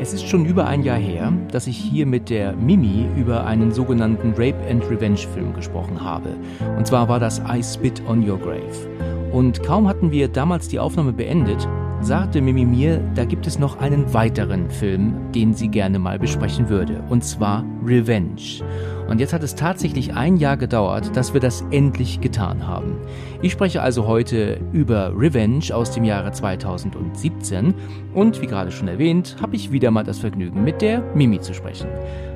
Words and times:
Es 0.00 0.12
ist 0.12 0.28
schon 0.28 0.46
über 0.46 0.68
ein 0.68 0.84
Jahr 0.84 0.96
her, 0.96 1.32
dass 1.50 1.66
ich 1.66 1.76
hier 1.76 2.06
mit 2.06 2.30
der 2.30 2.52
Mimi 2.52 3.06
über 3.16 3.44
einen 3.44 3.72
sogenannten 3.72 4.30
Rape 4.30 4.58
and 4.70 4.88
Revenge 4.88 5.18
Film 5.34 5.52
gesprochen 5.54 6.00
habe. 6.00 6.36
Und 6.76 6.86
zwar 6.86 7.08
war 7.08 7.18
das 7.18 7.42
I 7.52 7.60
Spit 7.64 8.00
on 8.06 8.28
Your 8.28 8.38
Grave. 8.38 9.32
Und 9.32 9.60
kaum 9.64 9.88
hatten 9.88 10.12
wir 10.12 10.28
damals 10.28 10.68
die 10.68 10.78
Aufnahme 10.78 11.12
beendet, 11.12 11.66
sagte 12.00 12.40
Mimi 12.40 12.64
mir, 12.64 13.00
da 13.16 13.24
gibt 13.24 13.48
es 13.48 13.58
noch 13.58 13.80
einen 13.80 14.14
weiteren 14.14 14.70
Film, 14.70 15.14
den 15.34 15.52
sie 15.52 15.66
gerne 15.66 15.98
mal 15.98 16.20
besprechen 16.20 16.68
würde. 16.68 17.02
Und 17.08 17.24
zwar 17.24 17.64
Revenge. 17.84 18.62
Und 19.08 19.20
jetzt 19.20 19.32
hat 19.32 19.42
es 19.42 19.54
tatsächlich 19.54 20.14
ein 20.14 20.36
Jahr 20.36 20.58
gedauert, 20.58 21.16
dass 21.16 21.32
wir 21.32 21.40
das 21.40 21.64
endlich 21.70 22.20
getan 22.20 22.66
haben. 22.66 22.98
Ich 23.40 23.52
spreche 23.52 23.80
also 23.80 24.06
heute 24.06 24.60
über 24.72 25.12
Revenge 25.16 25.64
aus 25.72 25.90
dem 25.90 26.04
Jahre 26.04 26.30
2017 26.30 27.74
und 28.12 28.42
wie 28.42 28.46
gerade 28.46 28.70
schon 28.70 28.86
erwähnt, 28.86 29.36
habe 29.40 29.56
ich 29.56 29.72
wieder 29.72 29.90
mal 29.90 30.04
das 30.04 30.18
Vergnügen, 30.18 30.62
mit 30.62 30.82
der 30.82 31.02
Mimi 31.14 31.40
zu 31.40 31.54
sprechen. 31.54 31.88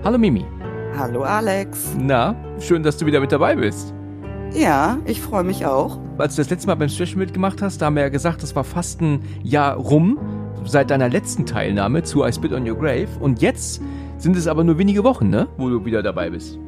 Hallo 0.03 0.17
Mimi. 0.17 0.47
Hallo 0.97 1.23
Alex. 1.23 1.95
Na, 1.99 2.35
schön, 2.59 2.83
dass 2.83 2.97
du 2.97 3.05
wieder 3.05 3.21
mit 3.21 3.33
dabei 3.33 3.55
bist. 3.55 3.93
Ja, 4.55 4.99
ich 5.05 5.21
freue 5.21 5.45
mich 5.45 5.67
auch. 5.67 5.99
Als 6.17 6.37
du 6.37 6.43
das 6.43 6.51
letzte 6.51 6.69
Mal 6.69 6.75
beim 6.77 6.89
Special 6.89 7.17
mitgemacht 7.17 7.61
hast, 7.61 7.83
da 7.83 7.87
haben 7.87 7.97
wir 7.97 8.03
ja 8.03 8.09
gesagt, 8.09 8.43
das 8.43 8.57
war 8.57 8.65
fast 8.65 9.01
ein 9.03 9.21
Jahr 9.43 9.77
rum 9.77 10.19
seit 10.65 10.91
deiner 10.91 11.09
letzten 11.09 11.45
Teilnahme 11.45 12.03
zu 12.03 12.25
I 12.25 12.33
Spit 12.33 12.53
on 12.53 12.69
Your 12.69 12.79
Grave 12.79 13.09
und 13.21 13.43
jetzt 13.43 13.83
sind 14.19 14.37
es 14.37 14.47
aber 14.47 14.63
nur 14.63 14.79
wenige 14.79 15.03
Wochen, 15.05 15.31
ne? 15.31 15.49
Wo 15.57 15.69
du 15.69 15.85
wieder 15.85 16.03
dabei 16.03 16.31
bist. 16.31 16.59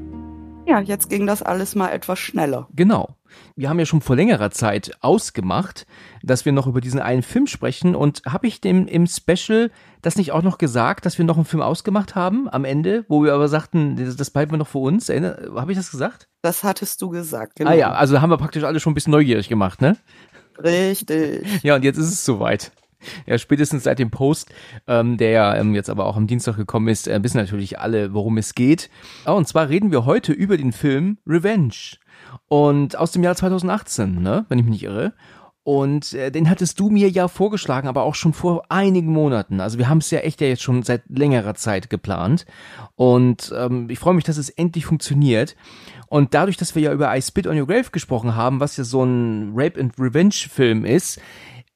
Ja, 0.67 0.81
jetzt 0.81 1.11
ging 1.11 1.27
das 1.27 1.43
alles 1.43 1.75
mal 1.75 1.91
etwas 1.91 2.19
schneller. 2.19 2.69
Genau. 2.75 3.17
Wir 3.55 3.69
haben 3.69 3.79
ja 3.79 3.85
schon 3.85 4.01
vor 4.01 4.17
längerer 4.17 4.51
Zeit 4.51 4.93
ausgemacht, 5.01 5.87
dass 6.23 6.45
wir 6.45 6.53
noch 6.53 6.67
über 6.67 6.81
diesen 6.81 7.01
einen 7.01 7.23
Film 7.23 7.47
sprechen. 7.47 7.95
Und 7.95 8.23
habe 8.27 8.47
ich 8.47 8.61
dem 8.61 8.87
im 8.87 9.07
Special 9.07 9.71
das 10.03 10.17
nicht 10.17 10.33
auch 10.33 10.43
noch 10.43 10.57
gesagt, 10.57 11.05
dass 11.05 11.19
wir 11.19 11.25
noch 11.25 11.37
einen 11.37 11.45
Film 11.45 11.63
ausgemacht 11.63 12.15
haben 12.15 12.49
am 12.49 12.65
Ende, 12.65 13.05
wo 13.09 13.23
wir 13.23 13.35
aber 13.35 13.49
sagten, 13.49 14.15
das 14.17 14.31
bleiben 14.31 14.53
wir 14.53 14.59
noch 14.59 14.69
für 14.69 14.79
uns? 14.79 15.09
Habe 15.09 15.73
ich 15.73 15.79
das 15.79 15.91
gesagt? 15.91 16.29
Das 16.43 16.65
hattest 16.65 17.03
du 17.03 17.11
gesagt, 17.11 17.57
genau. 17.57 17.71
Ah 17.71 17.75
ja, 17.75 17.93
also 17.93 18.21
haben 18.21 18.31
wir 18.31 18.39
praktisch 18.39 18.65
alle 18.65 18.81
schon 18.81 18.93
ein 18.93 18.95
bisschen 18.95 19.13
neugierig 19.13 19.49
gemacht, 19.49 19.81
ne? 19.81 19.97
Richtig. 20.63 21.47
Ja, 21.63 21.75
und 21.75 21.85
jetzt 21.85 21.99
ist 21.99 22.13
es 22.13 22.25
soweit. 22.25 22.73
Ja, 23.27 23.39
spätestens 23.39 23.85
seit 23.85 23.99
dem 23.99 24.11
Post, 24.11 24.53
ähm, 24.87 25.17
der 25.17 25.31
ja 25.31 25.57
ähm, 25.57 25.75
jetzt 25.75 25.91
aber 25.91 26.07
auch 26.07 26.17
am 26.17 26.27
Dienstag 26.27 26.57
gekommen 26.57 26.89
ist, 26.89 27.09
äh, 27.09 27.23
wissen 27.23 27.39
natürlich 27.39 27.79
alle, 27.79 28.13
worum 28.13 28.39
es 28.39 28.55
geht. 28.55 28.91
Oh, 29.27 29.33
und 29.33 29.49
zwar 29.49 29.69
reden 29.69 29.91
wir 29.91 30.05
heute 30.05 30.33
über 30.33 30.57
den 30.57 30.73
Film 30.73 31.19
Revenge. 31.27 31.99
Und 32.49 32.97
aus 32.97 33.13
dem 33.13 33.23
Jahr 33.23 33.35
2018, 33.35 34.23
ne, 34.23 34.45
wenn 34.49 34.59
ich 34.59 34.65
mich 34.65 34.73
nicht 34.73 34.85
irre. 34.85 35.15
Und 35.65 36.13
äh, 36.13 36.31
den 36.31 36.51
hattest 36.51 36.79
du 36.79 36.91
mir 36.91 37.09
ja 37.09 37.27
vorgeschlagen, 37.27 37.89
aber 37.89 38.03
auch 38.03 38.15
schon 38.15 38.35
vor 38.35 38.65
einigen 38.69 39.11
Monaten. 39.11 39.61
Also 39.61 39.79
wir 39.79 39.89
haben 39.89 39.99
es 39.99 40.11
ja 40.11 40.19
echt 40.19 40.43
ja 40.43 40.47
jetzt 40.47 40.63
schon 40.63 40.83
seit 40.83 41.05
längerer 41.09 41.55
Zeit 41.55 41.89
geplant. 41.89 42.45
Und 42.97 43.53
ähm, 43.57 43.89
ich 43.89 43.99
freue 43.99 44.13
mich, 44.13 44.25
dass 44.25 44.37
es 44.37 44.51
endlich 44.51 44.85
funktioniert. 44.85 45.57
Und 46.07 46.35
dadurch, 46.35 46.59
dass 46.59 46.75
wir 46.75 46.83
ja 46.83 46.93
über 46.93 47.17
I 47.17 47.23
Spit 47.23 47.47
on 47.47 47.59
Your 47.59 47.67
Grave 47.67 47.91
gesprochen 47.91 48.37
haben, 48.37 48.61
was 48.61 48.77
ja 48.77 48.85
so 48.85 49.05
ein 49.05 49.53
Rape 49.55 49.81
and 49.81 49.95
Revenge 49.99 50.35
Film 50.35 50.85
ist, 50.85 51.19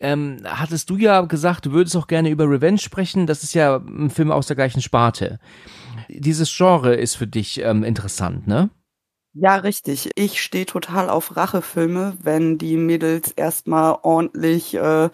ähm, 0.00 0.38
hattest 0.44 0.90
du 0.90 0.96
ja 0.96 1.22
gesagt, 1.22 1.66
du 1.66 1.72
würdest 1.72 1.96
auch 1.96 2.06
gerne 2.06 2.30
über 2.30 2.48
Revenge 2.48 2.78
sprechen. 2.78 3.26
Das 3.26 3.42
ist 3.42 3.54
ja 3.54 3.76
ein 3.76 4.10
Film 4.10 4.30
aus 4.30 4.46
der 4.46 4.56
gleichen 4.56 4.80
Sparte. 4.80 5.38
Dieses 6.08 6.54
Genre 6.54 6.94
ist 6.94 7.16
für 7.16 7.26
dich 7.26 7.60
ähm, 7.60 7.84
interessant, 7.84 8.46
ne? 8.46 8.70
Ja, 9.34 9.56
richtig. 9.56 10.10
Ich 10.16 10.42
stehe 10.42 10.66
total 10.66 11.10
auf 11.10 11.36
Rachefilme, 11.36 12.16
wenn 12.22 12.58
die 12.58 12.76
Mädels 12.76 13.30
erstmal 13.32 13.98
ordentlich 14.02 14.74
äh, 14.74 15.10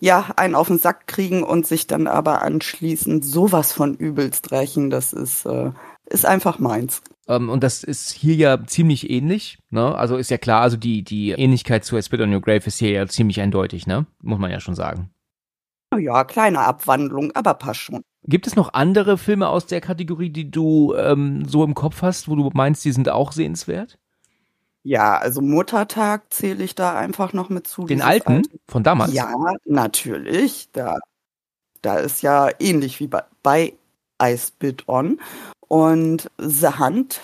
ja, 0.00 0.30
einen 0.36 0.56
auf 0.56 0.66
den 0.66 0.78
Sack 0.78 1.06
kriegen 1.06 1.44
und 1.44 1.66
sich 1.66 1.86
dann 1.86 2.08
aber 2.08 2.42
anschließend 2.42 3.24
sowas 3.24 3.72
von 3.72 3.94
übelst 3.94 4.50
rächen. 4.50 4.90
Das 4.90 5.12
ist, 5.12 5.46
äh, 5.46 5.70
ist 6.06 6.26
einfach 6.26 6.58
meins. 6.58 7.02
Ähm, 7.28 7.48
und 7.48 7.62
das 7.62 7.84
ist 7.84 8.12
hier 8.12 8.34
ja 8.34 8.66
ziemlich 8.66 9.10
ähnlich, 9.10 9.58
ne? 9.70 9.94
Also 9.94 10.16
ist 10.16 10.30
ja 10.30 10.38
klar, 10.38 10.62
also 10.62 10.76
die, 10.76 11.02
die 11.02 11.30
Ähnlichkeit 11.30 11.84
zu 11.84 11.96
A 11.96 12.02
Spit 12.02 12.20
on 12.20 12.34
Your 12.34 12.40
Grave 12.40 12.66
ist 12.66 12.78
hier 12.78 12.90
ja 12.90 13.06
ziemlich 13.06 13.40
eindeutig, 13.40 13.86
ne? 13.86 14.06
Muss 14.22 14.38
man 14.38 14.50
ja 14.50 14.60
schon 14.60 14.74
sagen. 14.74 15.10
Ja, 15.98 16.24
kleine 16.24 16.60
Abwandlung, 16.60 17.32
aber 17.34 17.54
passt 17.54 17.80
schon. 17.80 18.02
Gibt 18.24 18.46
es 18.46 18.56
noch 18.56 18.72
andere 18.72 19.18
Filme 19.18 19.48
aus 19.48 19.66
der 19.66 19.80
Kategorie, 19.80 20.30
die 20.30 20.50
du 20.50 20.94
ähm, 20.94 21.44
so 21.46 21.64
im 21.64 21.74
Kopf 21.74 22.02
hast, 22.02 22.28
wo 22.28 22.36
du 22.36 22.50
meinst, 22.54 22.84
die 22.84 22.92
sind 22.92 23.08
auch 23.08 23.32
sehenswert? 23.32 23.98
Ja, 24.84 25.18
also 25.18 25.40
Muttertag 25.40 26.32
zähle 26.32 26.64
ich 26.64 26.74
da 26.74 26.96
einfach 26.96 27.32
noch 27.32 27.50
mit 27.50 27.66
zu. 27.66 27.84
Den 27.84 28.02
alten 28.02 28.36
alte. 28.36 28.50
von 28.66 28.82
damals? 28.82 29.12
Ja, 29.12 29.32
natürlich. 29.64 30.70
Da, 30.72 30.98
da 31.82 31.98
ist 31.98 32.22
ja 32.22 32.48
ähnlich 32.58 32.98
wie 32.98 33.06
bei, 33.06 33.22
bei 33.42 33.74
I 34.20 34.36
Spit 34.38 34.88
On. 34.88 35.20
Und 35.68 36.30
The 36.38 36.68
Hand 36.68 37.20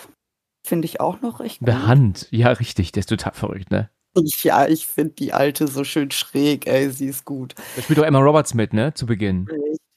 finde 0.65 0.85
ich 0.85 0.99
auch 0.99 1.21
noch 1.21 1.39
recht 1.39 1.59
gut. 1.59 1.69
The 1.69 1.75
Hand, 1.75 2.27
ja, 2.31 2.49
richtig, 2.49 2.91
der 2.91 3.01
ist 3.01 3.09
total 3.09 3.33
verrückt, 3.33 3.71
ne? 3.71 3.89
Ja, 4.15 4.67
ich 4.67 4.87
finde 4.87 5.13
die 5.13 5.33
alte 5.33 5.67
so 5.67 5.83
schön 5.83 6.11
schräg, 6.11 6.67
ey, 6.67 6.89
sie 6.89 7.07
ist 7.07 7.25
gut. 7.25 7.55
Da 7.75 7.81
spielt 7.81 7.99
doch 7.99 8.03
Emma 8.03 8.19
Roberts 8.19 8.53
mit, 8.53 8.73
ne, 8.73 8.93
zu 8.93 9.05
Beginn. 9.05 9.47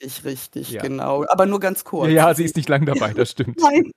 Richtig, 0.03 0.25
richtig, 0.25 0.71
ja. 0.71 0.83
genau. 0.83 1.25
Aber 1.29 1.47
nur 1.47 1.61
ganz 1.61 1.85
kurz. 1.85 2.11
Ja, 2.11 2.35
sie 2.35 2.45
ist 2.45 2.57
nicht 2.57 2.69
lang 2.69 2.85
dabei, 2.85 3.15
das 3.15 3.31
stimmt. 3.31 3.61
Nein. 3.63 3.91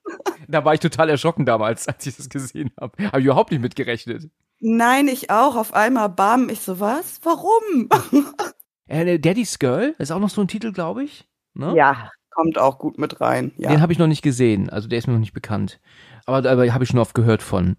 Da 0.48 0.64
war 0.64 0.74
ich 0.74 0.80
total 0.80 1.10
erschrocken 1.10 1.46
damals, 1.46 1.88
als 1.88 2.06
ich 2.06 2.16
das 2.16 2.30
gesehen 2.30 2.72
habe. 2.80 3.04
Habe 3.06 3.20
ich 3.20 3.26
überhaupt 3.26 3.52
nicht 3.52 3.62
mitgerechnet. 3.62 4.30
Nein, 4.60 5.08
ich 5.08 5.30
auch. 5.30 5.56
Auf 5.56 5.74
einmal, 5.74 6.10
bam, 6.10 6.50
ich 6.50 6.62
so, 6.62 6.80
was? 6.80 7.20
Warum? 7.24 7.90
äh, 8.88 9.20
Daddy's 9.20 9.60
Girl 9.60 9.96
ist 9.98 10.12
auch 10.12 10.20
noch 10.20 10.30
so 10.30 10.42
ein 10.42 10.48
Titel, 10.48 10.72
glaube 10.72 11.04
ich. 11.04 11.28
Ne? 11.54 11.76
Ja, 11.76 12.12
kommt 12.36 12.60
auch 12.60 12.78
gut 12.78 13.00
mit 13.00 13.22
rein. 13.22 13.52
Ja. 13.58 13.70
Den 13.70 13.82
habe 13.82 13.94
ich 13.94 14.00
noch 14.00 14.08
nicht 14.08 14.22
gesehen, 14.22 14.70
also 14.70 14.88
der 14.88 15.00
ist 15.00 15.08
mir 15.08 15.14
noch 15.14 15.20
nicht 15.20 15.34
bekannt. 15.34 15.80
Aber 16.26 16.42
da 16.42 16.52
habe 16.74 16.84
ich 16.84 16.90
schon 16.90 17.00
oft 17.00 17.16
gehört 17.16 17.42
von. 17.42 17.78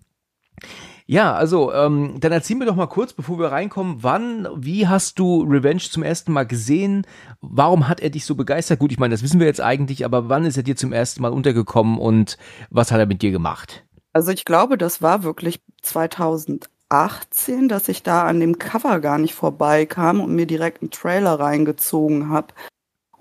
Ja, 1.08 1.34
also 1.34 1.72
ähm, 1.72 2.16
dann 2.18 2.32
erzähl 2.32 2.56
mir 2.56 2.66
doch 2.66 2.74
mal 2.74 2.88
kurz, 2.88 3.12
bevor 3.12 3.38
wir 3.38 3.52
reinkommen, 3.52 4.02
wann, 4.02 4.48
wie 4.56 4.88
hast 4.88 5.20
du 5.20 5.42
Revenge 5.42 5.82
zum 5.82 6.02
ersten 6.02 6.32
Mal 6.32 6.46
gesehen? 6.46 7.06
Warum 7.40 7.86
hat 7.86 8.00
er 8.00 8.10
dich 8.10 8.24
so 8.24 8.34
begeistert? 8.34 8.80
Gut, 8.80 8.90
ich 8.90 8.98
meine, 8.98 9.14
das 9.14 9.22
wissen 9.22 9.38
wir 9.38 9.46
jetzt 9.46 9.60
eigentlich, 9.60 10.04
aber 10.04 10.28
wann 10.28 10.44
ist 10.44 10.56
er 10.56 10.64
dir 10.64 10.74
zum 10.74 10.92
ersten 10.92 11.22
Mal 11.22 11.32
untergekommen 11.32 11.98
und 11.98 12.38
was 12.70 12.90
hat 12.90 12.98
er 12.98 13.06
mit 13.06 13.22
dir 13.22 13.30
gemacht? 13.30 13.84
Also 14.12 14.32
ich 14.32 14.44
glaube, 14.44 14.78
das 14.78 15.00
war 15.00 15.22
wirklich 15.22 15.60
2018, 15.82 17.68
dass 17.68 17.88
ich 17.88 18.02
da 18.02 18.24
an 18.24 18.40
dem 18.40 18.58
Cover 18.58 18.98
gar 18.98 19.18
nicht 19.18 19.34
vorbeikam 19.34 20.20
und 20.20 20.34
mir 20.34 20.46
direkt 20.46 20.82
einen 20.82 20.90
Trailer 20.90 21.38
reingezogen 21.38 22.30
habe 22.30 22.48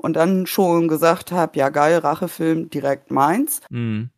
und 0.05 0.13
dann 0.13 0.45
schon 0.45 0.87
gesagt 0.87 1.31
habe, 1.31 1.57
ja 1.57 1.69
geil, 1.69 1.97
Rachefilm, 1.97 2.69
direkt 2.69 3.09
meins. 3.09 3.61
Mhm. 3.71 4.11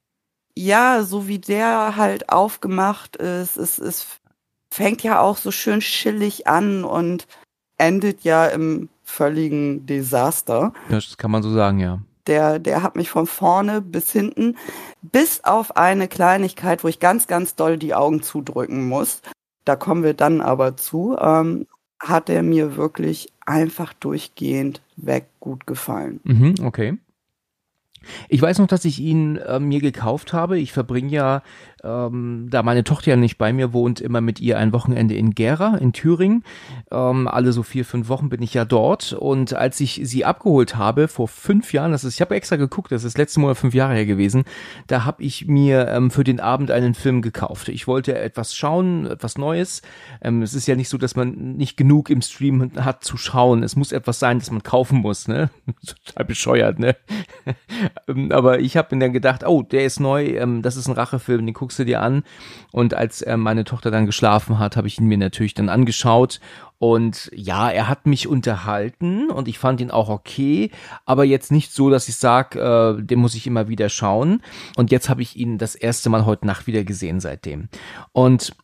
Ja, 0.53 1.03
so 1.03 1.29
wie 1.29 1.39
der 1.39 1.95
halt 1.95 2.27
aufgemacht 2.27 3.15
ist, 3.15 3.55
es, 3.55 3.79
es 3.79 4.05
fängt 4.69 5.01
ja 5.01 5.21
auch 5.21 5.37
so 5.37 5.49
schön 5.49 5.79
chillig 5.79 6.45
an 6.45 6.83
und 6.83 7.25
endet 7.77 8.25
ja 8.25 8.47
im 8.47 8.89
völligen 9.03 9.85
Desaster. 9.85 10.73
Das 10.89 11.15
kann 11.15 11.31
man 11.31 11.41
so 11.41 11.53
sagen, 11.53 11.79
ja. 11.79 11.99
Der, 12.25 12.59
der 12.59 12.83
hat 12.83 12.97
mich 12.97 13.09
von 13.09 13.25
vorne 13.25 13.79
bis 13.79 14.11
hinten, 14.11 14.57
bis 15.01 15.45
auf 15.45 15.77
eine 15.77 16.09
Kleinigkeit, 16.09 16.83
wo 16.83 16.89
ich 16.89 16.99
ganz, 16.99 17.27
ganz 17.27 17.55
doll 17.55 17.77
die 17.77 17.95
Augen 17.95 18.21
zudrücken 18.21 18.89
muss. 18.89 19.21
Da 19.63 19.77
kommen 19.77 20.03
wir 20.03 20.15
dann 20.15 20.41
aber 20.41 20.75
zu. 20.75 21.15
Ähm, 21.17 21.65
hat 21.99 22.29
er 22.29 22.43
mir 22.43 22.75
wirklich 22.75 23.31
einfach 23.45 23.93
durchgehend 23.93 24.81
weg 24.95 25.27
gut 25.39 25.65
gefallen. 25.67 26.19
Mhm, 26.23 26.55
okay. 26.63 26.97
Ich 28.29 28.41
weiß 28.41 28.59
noch, 28.59 28.67
dass 28.67 28.85
ich 28.85 28.99
ihn 28.99 29.37
äh, 29.37 29.59
mir 29.59 29.81
gekauft 29.81 30.33
habe. 30.33 30.59
Ich 30.59 30.71
verbringe 30.71 31.09
ja, 31.09 31.41
ähm, 31.87 32.47
da 32.49 32.63
meine 32.63 32.83
Tochter 32.83 33.11
ja 33.11 33.15
nicht 33.15 33.37
bei 33.37 33.53
mir 33.53 33.73
wohnt, 33.73 34.01
immer 34.01 34.21
mit 34.21 34.39
ihr 34.39 34.57
ein 34.57 34.73
Wochenende 34.73 35.15
in 35.15 35.31
Gera 35.31 35.77
in 35.77 35.93
Thüringen. 35.93 36.43
Ähm, 36.91 37.27
alle 37.27 37.53
so 37.53 37.63
vier, 37.63 37.85
fünf 37.85 38.09
Wochen 38.09 38.29
bin 38.29 38.41
ich 38.41 38.53
ja 38.53 38.65
dort. 38.65 39.13
Und 39.13 39.53
als 39.53 39.79
ich 39.79 40.01
sie 40.03 40.25
abgeholt 40.25 40.75
habe, 40.75 41.07
vor 41.07 41.27
fünf 41.27 41.73
Jahren, 41.73 41.91
das 41.91 42.03
ist, 42.03 42.15
ich 42.15 42.21
habe 42.21 42.35
extra 42.35 42.57
geguckt, 42.57 42.91
das 42.91 43.03
ist 43.03 43.17
letzte 43.17 43.39
Monat 43.39 43.57
fünf 43.57 43.73
Jahre 43.73 43.93
her 43.93 44.05
gewesen, 44.05 44.43
da 44.87 45.05
habe 45.05 45.23
ich 45.23 45.47
mir 45.47 45.87
ähm, 45.87 46.11
für 46.11 46.23
den 46.23 46.39
Abend 46.39 46.71
einen 46.71 46.93
Film 46.93 47.21
gekauft. 47.21 47.69
Ich 47.69 47.87
wollte 47.87 48.17
etwas 48.17 48.55
schauen, 48.55 49.05
etwas 49.05 49.37
Neues. 49.37 49.81
Ähm, 50.21 50.41
es 50.41 50.53
ist 50.53 50.67
ja 50.67 50.75
nicht 50.75 50.89
so, 50.89 50.97
dass 50.97 51.15
man 51.15 51.55
nicht 51.55 51.77
genug 51.77 52.09
im 52.09 52.21
Stream 52.21 52.71
hat 52.75 53.03
zu 53.03 53.17
schauen. 53.17 53.63
Es 53.63 53.75
muss 53.75 53.91
etwas 53.91 54.19
sein, 54.19 54.39
das 54.39 54.51
man 54.51 54.63
kaufen 54.63 54.99
muss, 54.99 55.27
ne? 55.27 55.49
Total 55.85 56.25
bescheuert, 56.25 56.79
ne? 56.79 56.95
Ähm, 58.07 58.31
aber 58.31 58.59
ich 58.59 58.77
habe 58.77 58.95
mir 58.95 59.01
dann 59.01 59.13
gedacht, 59.13 59.45
oh, 59.45 59.61
der 59.61 59.85
ist 59.85 59.99
neu, 59.99 60.25
ähm, 60.25 60.61
das 60.61 60.77
ist 60.77 60.87
ein 60.87 60.93
Rachefilm, 60.93 61.45
den 61.45 61.53
guckst 61.53 61.76
du 61.79 61.85
dir 61.85 62.01
an. 62.01 62.23
Und 62.71 62.93
als 62.93 63.21
äh, 63.21 63.37
meine 63.37 63.63
Tochter 63.63 63.91
dann 63.91 64.05
geschlafen 64.05 64.59
hat, 64.59 64.77
habe 64.77 64.87
ich 64.87 64.99
ihn 64.99 65.07
mir 65.07 65.17
natürlich 65.17 65.53
dann 65.53 65.69
angeschaut. 65.69 66.39
Und 66.79 67.31
ja, 67.33 67.69
er 67.69 67.87
hat 67.87 68.05
mich 68.05 68.27
unterhalten 68.27 69.31
und 69.31 69.47
ich 69.47 69.57
fand 69.57 69.81
ihn 69.81 69.89
auch 69.89 70.09
okay, 70.09 70.69
aber 71.05 71.23
jetzt 71.23 71.51
nicht 71.51 71.71
so, 71.73 71.89
dass 71.89 72.07
ich 72.07 72.17
sage, 72.17 72.59
äh, 72.59 73.01
den 73.03 73.19
muss 73.19 73.33
ich 73.33 73.47
immer 73.47 73.67
wieder 73.67 73.89
schauen. 73.89 74.43
Und 74.75 74.91
jetzt 74.91 75.09
habe 75.09 75.23
ich 75.23 75.35
ihn 75.35 75.57
das 75.57 75.73
erste 75.73 76.09
Mal 76.09 76.25
heute 76.25 76.45
Nacht 76.45 76.67
wieder 76.67 76.83
gesehen 76.83 77.19
seitdem. 77.19 77.69
Und 78.11 78.55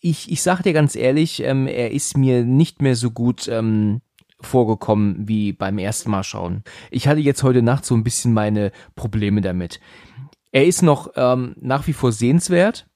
ich, 0.00 0.30
ich 0.30 0.42
sage 0.42 0.64
dir 0.64 0.72
ganz 0.72 0.94
ehrlich, 0.94 1.42
ähm, 1.42 1.66
er 1.66 1.90
ist 1.92 2.16
mir 2.18 2.44
nicht 2.44 2.82
mehr 2.82 2.94
so 2.94 3.10
gut 3.10 3.48
ähm, 3.48 4.02
vorgekommen 4.40 5.26
wie 5.26 5.52
beim 5.52 5.78
ersten 5.78 6.10
Mal 6.10 6.22
schauen. 6.22 6.62
Ich 6.90 7.08
hatte 7.08 7.20
jetzt 7.20 7.42
heute 7.42 7.62
Nacht 7.62 7.84
so 7.84 7.94
ein 7.94 8.04
bisschen 8.04 8.32
meine 8.32 8.70
Probleme 8.94 9.40
damit. 9.40 9.80
Er 10.52 10.66
ist 10.66 10.82
noch 10.82 11.10
ähm, 11.16 11.54
nach 11.60 11.86
wie 11.86 11.92
vor 11.92 12.12
sehenswert, 12.12 12.86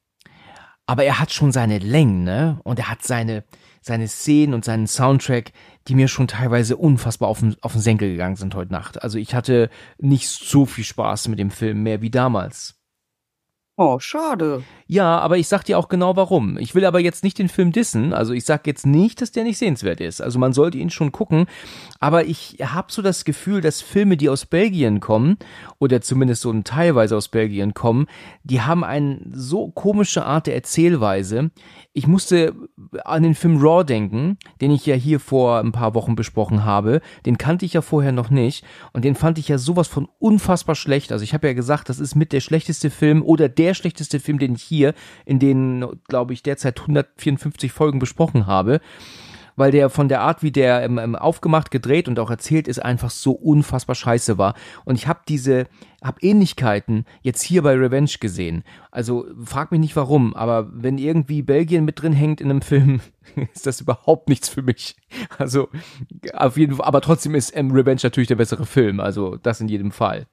aber 0.86 1.04
er 1.04 1.20
hat 1.20 1.32
schon 1.32 1.52
seine 1.52 1.78
Längen, 1.78 2.24
ne? 2.24 2.60
Und 2.64 2.78
er 2.78 2.90
hat 2.90 3.02
seine, 3.02 3.44
seine 3.80 4.08
Szenen 4.08 4.54
und 4.54 4.64
seinen 4.64 4.86
Soundtrack, 4.86 5.52
die 5.88 5.94
mir 5.94 6.08
schon 6.08 6.28
teilweise 6.28 6.76
unfassbar 6.76 7.28
auf 7.28 7.40
den, 7.40 7.56
auf 7.60 7.72
den 7.72 7.80
Senkel 7.80 8.10
gegangen 8.10 8.36
sind 8.36 8.54
heute 8.54 8.72
Nacht. 8.72 9.02
Also 9.02 9.18
ich 9.18 9.34
hatte 9.34 9.70
nicht 9.98 10.28
so 10.28 10.66
viel 10.66 10.84
Spaß 10.84 11.28
mit 11.28 11.38
dem 11.38 11.50
Film 11.50 11.82
mehr 11.82 12.02
wie 12.02 12.10
damals. 12.10 12.80
Oh, 13.76 13.98
schade. 13.98 14.62
Ja, 14.92 15.20
aber 15.20 15.38
ich 15.38 15.46
sag 15.46 15.62
dir 15.62 15.78
auch 15.78 15.88
genau 15.88 16.16
warum. 16.16 16.58
Ich 16.58 16.74
will 16.74 16.84
aber 16.84 16.98
jetzt 16.98 17.22
nicht 17.22 17.38
den 17.38 17.48
Film 17.48 17.70
dissen. 17.70 18.12
Also 18.12 18.32
ich 18.32 18.44
sag 18.44 18.66
jetzt 18.66 18.84
nicht, 18.84 19.20
dass 19.20 19.30
der 19.30 19.44
nicht 19.44 19.56
sehenswert 19.56 20.00
ist. 20.00 20.20
Also 20.20 20.40
man 20.40 20.52
sollte 20.52 20.78
ihn 20.78 20.90
schon 20.90 21.12
gucken. 21.12 21.46
Aber 22.00 22.24
ich 22.24 22.56
habe 22.60 22.90
so 22.90 23.00
das 23.00 23.24
Gefühl, 23.24 23.60
dass 23.60 23.82
Filme, 23.82 24.16
die 24.16 24.28
aus 24.28 24.46
Belgien 24.46 24.98
kommen, 24.98 25.36
oder 25.78 26.00
zumindest 26.00 26.42
so 26.42 26.52
teilweise 26.62 27.16
aus 27.16 27.28
Belgien 27.28 27.72
kommen, 27.72 28.08
die 28.42 28.62
haben 28.62 28.82
eine 28.82 29.20
so 29.32 29.68
komische 29.70 30.24
Art 30.24 30.48
der 30.48 30.56
Erzählweise. 30.56 31.52
Ich 31.92 32.08
musste 32.08 32.56
an 33.04 33.22
den 33.22 33.36
Film 33.36 33.58
Raw 33.58 33.84
denken, 33.84 34.38
den 34.60 34.72
ich 34.72 34.86
ja 34.86 34.96
hier 34.96 35.20
vor 35.20 35.60
ein 35.60 35.70
paar 35.70 35.94
Wochen 35.94 36.16
besprochen 36.16 36.64
habe. 36.64 37.00
Den 37.26 37.38
kannte 37.38 37.64
ich 37.64 37.74
ja 37.74 37.82
vorher 37.82 38.12
noch 38.12 38.30
nicht. 38.30 38.64
Und 38.92 39.04
den 39.04 39.14
fand 39.14 39.38
ich 39.38 39.46
ja 39.46 39.58
sowas 39.58 39.86
von 39.86 40.08
unfassbar 40.18 40.74
schlecht. 40.74 41.12
Also 41.12 41.22
ich 41.22 41.32
habe 41.32 41.46
ja 41.46 41.52
gesagt, 41.52 41.88
das 41.88 42.00
ist 42.00 42.16
mit 42.16 42.32
der 42.32 42.40
schlechteste 42.40 42.90
Film 42.90 43.22
oder 43.22 43.48
der 43.48 43.74
schlechteste 43.74 44.18
Film, 44.18 44.40
den 44.40 44.54
ich 44.56 44.62
hier 44.62 44.79
in 45.24 45.38
den, 45.38 45.86
glaube 46.08 46.32
ich, 46.32 46.42
derzeit 46.42 46.80
154 46.80 47.72
Folgen 47.72 47.98
besprochen 47.98 48.46
habe 48.46 48.80
weil 49.60 49.72
der 49.72 49.90
von 49.90 50.08
der 50.08 50.22
Art, 50.22 50.42
wie 50.42 50.50
der 50.52 50.82
ähm, 50.82 50.98
ähm, 50.98 51.14
aufgemacht, 51.14 51.70
gedreht 51.70 52.08
und 52.08 52.18
auch 52.18 52.30
erzählt 52.30 52.66
ist, 52.66 52.82
einfach 52.82 53.10
so 53.10 53.32
unfassbar 53.32 53.94
scheiße 53.94 54.38
war. 54.38 54.54
Und 54.86 54.96
ich 54.96 55.06
habe 55.06 55.20
diese, 55.28 55.66
habe 56.02 56.20
Ähnlichkeiten 56.22 57.04
jetzt 57.20 57.42
hier 57.42 57.62
bei 57.62 57.74
Revenge 57.74 58.10
gesehen. 58.20 58.64
Also 58.90 59.26
frag 59.44 59.70
mich 59.70 59.80
nicht 59.80 59.96
warum, 59.96 60.34
aber 60.34 60.70
wenn 60.72 60.96
irgendwie 60.96 61.42
Belgien 61.42 61.84
mit 61.84 62.00
drin 62.00 62.14
hängt 62.14 62.40
in 62.40 62.50
einem 62.50 62.62
Film, 62.62 63.00
ist 63.52 63.66
das 63.66 63.82
überhaupt 63.82 64.30
nichts 64.30 64.48
für 64.48 64.62
mich. 64.62 64.96
Also 65.36 65.68
auf 66.32 66.56
jeden 66.56 66.76
Fall, 66.76 66.86
aber 66.86 67.02
trotzdem 67.02 67.34
ist 67.34 67.54
ähm, 67.54 67.70
Revenge 67.70 68.00
natürlich 68.02 68.28
der 68.28 68.36
bessere 68.36 68.64
Film. 68.64 68.98
Also 68.98 69.36
das 69.36 69.60
in 69.60 69.68
jedem 69.68 69.90
Fall. 69.90 70.26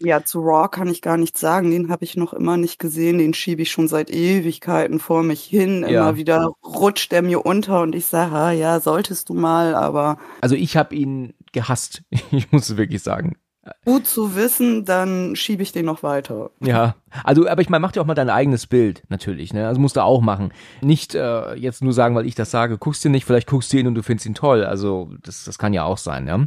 Ja, 0.00 0.24
zu 0.24 0.40
Raw 0.40 0.68
kann 0.68 0.88
ich 0.88 1.02
gar 1.02 1.16
nichts 1.16 1.40
sagen. 1.40 1.70
Den 1.70 1.90
habe 1.90 2.04
ich 2.04 2.16
noch 2.16 2.32
immer 2.32 2.56
nicht 2.56 2.78
gesehen. 2.78 3.18
Den 3.18 3.34
schiebe 3.34 3.62
ich 3.62 3.70
schon 3.70 3.88
seit 3.88 4.10
Ewigkeiten 4.10 4.98
vor 4.98 5.22
mich 5.22 5.44
hin. 5.44 5.84
Ja. 5.88 6.08
Immer 6.08 6.16
wieder 6.16 6.52
rutscht 6.64 7.12
er 7.12 7.22
mir 7.22 7.46
unter 7.46 7.82
und 7.82 7.94
ich 7.94 8.06
sage, 8.06 8.34
ah, 8.34 8.50
ja, 8.50 8.80
solltest 8.80 9.28
du 9.28 9.34
mal, 9.34 9.74
aber. 9.74 10.18
Also 10.40 10.56
ich 10.56 10.76
habe 10.76 10.94
ihn 10.94 11.34
gehasst. 11.52 12.02
Ich 12.32 12.50
muss 12.50 12.70
es 12.70 12.76
wirklich 12.76 13.02
sagen. 13.02 13.36
Gut 13.84 14.06
zu 14.06 14.34
wissen, 14.34 14.84
dann 14.84 15.36
schiebe 15.36 15.62
ich 15.62 15.70
den 15.70 15.84
noch 15.84 16.02
weiter. 16.02 16.50
Ja, 16.60 16.96
also, 17.22 17.46
aber 17.46 17.62
ich 17.62 17.68
meine, 17.68 17.80
mach 17.80 17.92
dir 17.92 18.00
auch 18.00 18.06
mal 18.06 18.14
dein 18.14 18.30
eigenes 18.30 18.66
Bild, 18.66 19.04
natürlich, 19.08 19.52
ne? 19.52 19.68
Also 19.68 19.80
musst 19.80 19.94
du 19.94 20.02
auch 20.02 20.20
machen. 20.20 20.52
Nicht 20.80 21.14
äh, 21.14 21.54
jetzt 21.54 21.82
nur 21.82 21.92
sagen, 21.92 22.16
weil 22.16 22.26
ich 22.26 22.34
das 22.34 22.50
sage, 22.50 22.76
guckst 22.76 23.04
du 23.04 23.08
nicht, 23.08 23.24
vielleicht 23.24 23.46
guckst 23.46 23.72
du 23.72 23.76
ihn 23.76 23.86
und 23.86 23.94
du 23.94 24.02
findest 24.02 24.26
ihn 24.26 24.34
toll. 24.34 24.64
Also, 24.64 25.10
das, 25.22 25.44
das 25.44 25.58
kann 25.58 25.72
ja 25.72 25.84
auch 25.84 25.98
sein, 25.98 26.26
ja. 26.26 26.44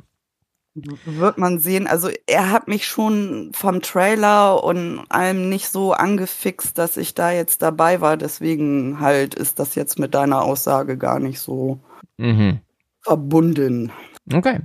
Wird 0.76 1.38
man 1.38 1.60
sehen. 1.60 1.88
Also 1.88 2.10
er 2.28 2.52
hat 2.52 2.68
mich 2.68 2.86
schon 2.86 3.52
vom 3.54 3.82
Trailer 3.82 4.62
und 4.62 5.06
allem 5.08 5.48
nicht 5.48 5.70
so 5.70 5.94
angefixt, 5.94 6.78
dass 6.78 6.98
ich 6.98 7.14
da 7.14 7.32
jetzt 7.32 7.62
dabei 7.62 8.02
war. 8.02 8.18
Deswegen 8.18 9.00
halt 9.00 9.36
ist 9.36 9.60
das 9.60 9.76
jetzt 9.76 10.00
mit 10.00 10.14
deiner 10.14 10.42
Aussage 10.42 10.98
gar 10.98 11.20
nicht 11.20 11.40
so 11.40 11.80
mhm. 12.18 12.60
verbunden. 13.02 13.94
Okay. 14.34 14.60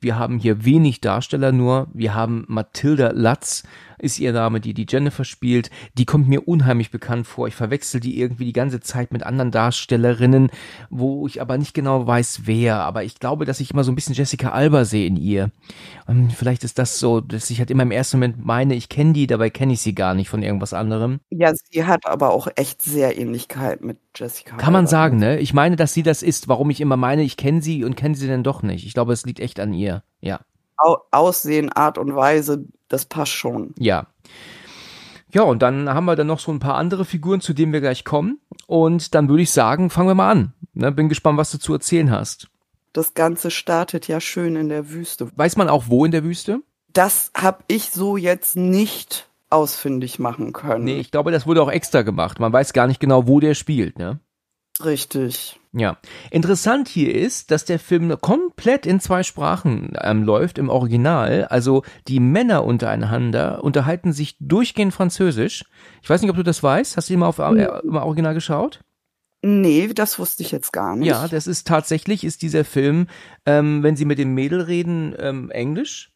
Wir 0.00 0.18
haben 0.18 0.38
hier 0.38 0.64
wenig 0.64 1.00
Darsteller 1.00 1.52
nur. 1.52 1.88
Wir 1.92 2.14
haben 2.14 2.44
Mathilda 2.48 3.12
Latz, 3.12 3.62
ist 3.98 4.18
ihr 4.18 4.32
Name, 4.32 4.60
die 4.60 4.74
die 4.74 4.86
Jennifer 4.88 5.24
spielt. 5.24 5.70
Die 5.96 6.04
kommt 6.04 6.28
mir 6.28 6.46
unheimlich 6.48 6.90
bekannt 6.90 7.26
vor. 7.26 7.48
Ich 7.48 7.54
verwechsel 7.54 8.00
die 8.00 8.18
irgendwie 8.18 8.44
die 8.44 8.52
ganze 8.52 8.80
Zeit 8.80 9.12
mit 9.12 9.22
anderen 9.22 9.50
Darstellerinnen, 9.50 10.50
wo 10.90 11.26
ich 11.26 11.40
aber 11.40 11.58
nicht 11.58 11.74
genau 11.74 12.06
weiß, 12.06 12.42
wer. 12.44 12.80
Aber 12.80 13.04
ich 13.04 13.18
glaube, 13.18 13.44
dass 13.44 13.60
ich 13.60 13.72
immer 13.72 13.84
so 13.84 13.92
ein 13.92 13.94
bisschen 13.94 14.14
Jessica 14.14 14.50
Alba 14.50 14.84
sehe 14.84 15.06
in 15.06 15.16
ihr. 15.16 15.50
Und 16.06 16.16
ähm, 16.16 16.30
vielleicht 16.30 16.64
ist 16.64 16.78
das 16.78 16.98
so, 16.98 17.20
dass 17.20 17.50
ich 17.50 17.58
halt 17.58 17.70
immer 17.70 17.82
im 17.82 17.90
ersten 17.90 18.18
Moment 18.18 18.44
meine, 18.44 18.74
ich 18.74 18.88
kenne 18.88 19.12
die, 19.12 19.26
dabei 19.26 19.50
kenne 19.50 19.72
ich 19.72 19.80
sie 19.80 19.94
gar 19.94 20.14
nicht 20.14 20.28
von 20.28 20.42
irgendwas 20.42 20.72
anderem. 20.72 21.20
Ja, 21.30 21.52
sie 21.54 21.84
hat 21.84 22.06
aber 22.06 22.30
auch 22.30 22.48
echt 22.56 22.82
sehr 22.82 23.18
Ähnlichkeit 23.18 23.82
mit 23.82 23.98
Jessica. 24.14 24.56
Kann 24.56 24.72
man 24.72 24.86
sagen, 24.86 25.18
ne? 25.18 25.38
Ich 25.38 25.54
meine, 25.54 25.76
dass 25.76 25.94
sie 25.94 26.02
das 26.02 26.22
ist, 26.22 26.48
warum 26.48 26.70
ich 26.70 26.80
immer 26.80 26.96
meine, 26.96 27.22
ich 27.22 27.36
kenne 27.36 27.62
sie 27.62 27.84
und 27.84 27.96
kenne 27.96 28.14
sie 28.14 28.26
denn 28.26 28.42
doch 28.42 28.62
nicht. 28.62 28.86
Ich 28.86 28.94
glaube, 28.94 29.12
es 29.12 29.24
liegt 29.24 29.40
echt 29.40 29.60
an 29.60 29.72
ihr. 29.72 30.02
Ja. 30.20 30.40
Aussehen, 31.10 31.72
Art 31.72 31.96
und 31.96 32.14
Weise, 32.14 32.66
das 32.88 33.04
passt 33.04 33.32
schon. 33.32 33.74
Ja. 33.78 34.06
Ja, 35.32 35.42
und 35.42 35.60
dann 35.60 35.88
haben 35.88 36.04
wir 36.04 36.16
dann 36.16 36.28
noch 36.28 36.38
so 36.38 36.52
ein 36.52 36.60
paar 36.60 36.76
andere 36.76 37.04
Figuren, 37.04 37.40
zu 37.40 37.52
denen 37.52 37.72
wir 37.72 37.80
gleich 37.80 38.04
kommen. 38.04 38.40
Und 38.66 39.14
dann 39.14 39.28
würde 39.28 39.42
ich 39.42 39.50
sagen, 39.50 39.90
fangen 39.90 40.08
wir 40.08 40.14
mal 40.14 40.30
an. 40.30 40.52
Ne, 40.72 40.92
bin 40.92 41.08
gespannt, 41.08 41.38
was 41.38 41.50
du 41.50 41.58
zu 41.58 41.72
erzählen 41.72 42.10
hast. 42.10 42.48
Das 42.92 43.14
Ganze 43.14 43.50
startet 43.50 44.08
ja 44.08 44.20
schön 44.20 44.56
in 44.56 44.68
der 44.68 44.90
Wüste. 44.90 45.28
Weiß 45.36 45.56
man 45.56 45.68
auch, 45.68 45.84
wo 45.88 46.04
in 46.04 46.12
der 46.12 46.24
Wüste? 46.24 46.60
Das 46.92 47.30
habe 47.36 47.64
ich 47.68 47.90
so 47.90 48.16
jetzt 48.16 48.56
nicht 48.56 49.28
ausfindig 49.50 50.18
machen 50.18 50.52
können. 50.52 50.84
Nee, 50.84 50.98
ich 50.98 51.10
glaube, 51.10 51.30
das 51.30 51.46
wurde 51.46 51.62
auch 51.62 51.70
extra 51.70 52.02
gemacht. 52.02 52.40
Man 52.40 52.52
weiß 52.52 52.72
gar 52.72 52.86
nicht 52.86 53.00
genau, 53.00 53.26
wo 53.26 53.40
der 53.40 53.54
spielt, 53.54 53.98
ne? 53.98 54.20
Richtig. 54.84 55.58
Ja. 55.72 55.98
Interessant 56.30 56.88
hier 56.88 57.14
ist, 57.14 57.50
dass 57.50 57.64
der 57.64 57.78
Film 57.78 58.14
komplett 58.20 58.86
in 58.86 59.00
zwei 59.00 59.22
Sprachen 59.22 59.92
ähm, 60.00 60.22
läuft 60.22 60.58
im 60.58 60.68
Original. 60.68 61.46
Also 61.46 61.82
die 62.08 62.20
Männer 62.20 62.64
untereinander 62.64 63.64
unterhalten 63.64 64.12
sich 64.12 64.36
durchgehend 64.40 64.92
Französisch. 64.92 65.64
Ich 66.02 66.10
weiß 66.10 66.20
nicht, 66.20 66.30
ob 66.30 66.36
du 66.36 66.42
das 66.42 66.62
weißt. 66.62 66.96
Hast 66.96 67.08
du 67.08 67.14
immer 67.14 67.28
auf 67.28 67.38
äh, 67.38 67.80
im 67.82 67.96
Original 67.96 68.34
geschaut? 68.34 68.80
Nee, 69.42 69.88
das 69.94 70.18
wusste 70.18 70.42
ich 70.42 70.50
jetzt 70.50 70.72
gar 70.72 70.96
nicht. 70.96 71.08
Ja, 71.08 71.28
das 71.28 71.46
ist 71.46 71.66
tatsächlich, 71.66 72.24
ist 72.24 72.42
dieser 72.42 72.64
Film, 72.64 73.06
ähm, 73.44 73.82
wenn 73.82 73.96
sie 73.96 74.04
mit 74.04 74.18
dem 74.18 74.34
Mädel 74.34 74.62
reden, 74.62 75.14
ähm, 75.18 75.50
Englisch 75.50 76.10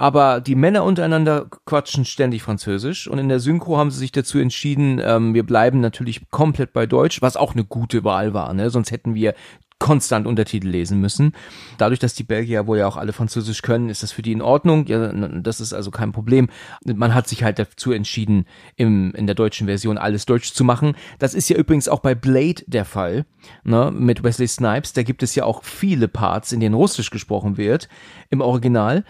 aber 0.00 0.40
die 0.40 0.54
Männer 0.54 0.84
untereinander 0.84 1.46
quatschen 1.66 2.04
ständig 2.04 2.44
Französisch 2.44 3.08
und 3.08 3.18
in 3.18 3.28
der 3.28 3.40
Synchro 3.40 3.78
haben 3.78 3.90
sie 3.90 3.98
sich 3.98 4.12
dazu 4.12 4.38
entschieden, 4.38 5.00
ähm, 5.04 5.34
wir 5.34 5.44
bleiben 5.44 5.80
natürlich 5.80 6.30
komplett 6.30 6.72
bei 6.72 6.86
Deutsch, 6.86 7.20
was 7.20 7.36
auch 7.36 7.54
eine 7.54 7.64
gute 7.64 8.04
Wahl 8.04 8.32
war, 8.32 8.54
ne? 8.54 8.70
Sonst 8.70 8.92
hätten 8.92 9.16
wir 9.16 9.34
konstant 9.78 10.26
Untertitel 10.26 10.68
lesen 10.68 11.00
müssen. 11.00 11.32
Dadurch, 11.76 12.00
dass 12.00 12.14
die 12.14 12.24
Belgier 12.24 12.66
wohl 12.66 12.78
ja 12.78 12.88
auch 12.88 12.96
alle 12.96 13.12
Französisch 13.12 13.62
können, 13.62 13.88
ist 13.88 14.02
das 14.02 14.12
für 14.12 14.22
die 14.22 14.32
in 14.32 14.42
Ordnung. 14.42 14.86
Ja, 14.86 15.12
das 15.12 15.60
ist 15.60 15.72
also 15.72 15.90
kein 15.90 16.12
Problem. 16.12 16.48
Man 16.84 17.14
hat 17.14 17.28
sich 17.28 17.44
halt 17.44 17.58
dazu 17.58 17.92
entschieden, 17.92 18.46
im, 18.76 19.14
in 19.14 19.26
der 19.26 19.34
deutschen 19.34 19.66
Version 19.66 19.98
alles 19.98 20.26
Deutsch 20.26 20.52
zu 20.52 20.64
machen. 20.64 20.94
Das 21.18 21.34
ist 21.34 21.48
ja 21.48 21.56
übrigens 21.56 21.88
auch 21.88 22.00
bei 22.00 22.14
Blade 22.14 22.62
der 22.66 22.84
Fall, 22.84 23.24
ne, 23.64 23.92
mit 23.92 24.22
Wesley 24.22 24.48
Snipes. 24.48 24.92
Da 24.92 25.02
gibt 25.02 25.22
es 25.22 25.34
ja 25.34 25.44
auch 25.44 25.62
viele 25.62 26.08
Parts, 26.08 26.52
in 26.52 26.60
denen 26.60 26.74
Russisch 26.74 27.10
gesprochen 27.10 27.56
wird 27.56 27.88
im 28.30 28.40
Original, 28.40 29.04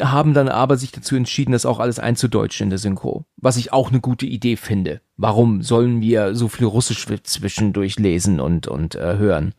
haben 0.00 0.32
dann 0.32 0.48
aber 0.48 0.76
sich 0.76 0.92
dazu 0.92 1.16
entschieden, 1.16 1.52
das 1.52 1.66
auch 1.66 1.78
alles 1.78 1.98
einzudeutschen 1.98 2.66
in 2.66 2.70
der 2.70 2.78
Synchro. 2.78 3.26
Was 3.36 3.56
ich 3.56 3.72
auch 3.72 3.90
eine 3.90 4.00
gute 4.00 4.26
Idee 4.26 4.56
finde. 4.56 5.00
Warum 5.16 5.62
sollen 5.62 6.00
wir 6.00 6.34
so 6.34 6.48
viel 6.48 6.66
Russisch 6.66 7.06
zwischendurch 7.22 7.98
lesen 7.98 8.40
und, 8.40 8.66
und 8.66 8.94
äh, 8.94 9.16
hören? 9.16 9.54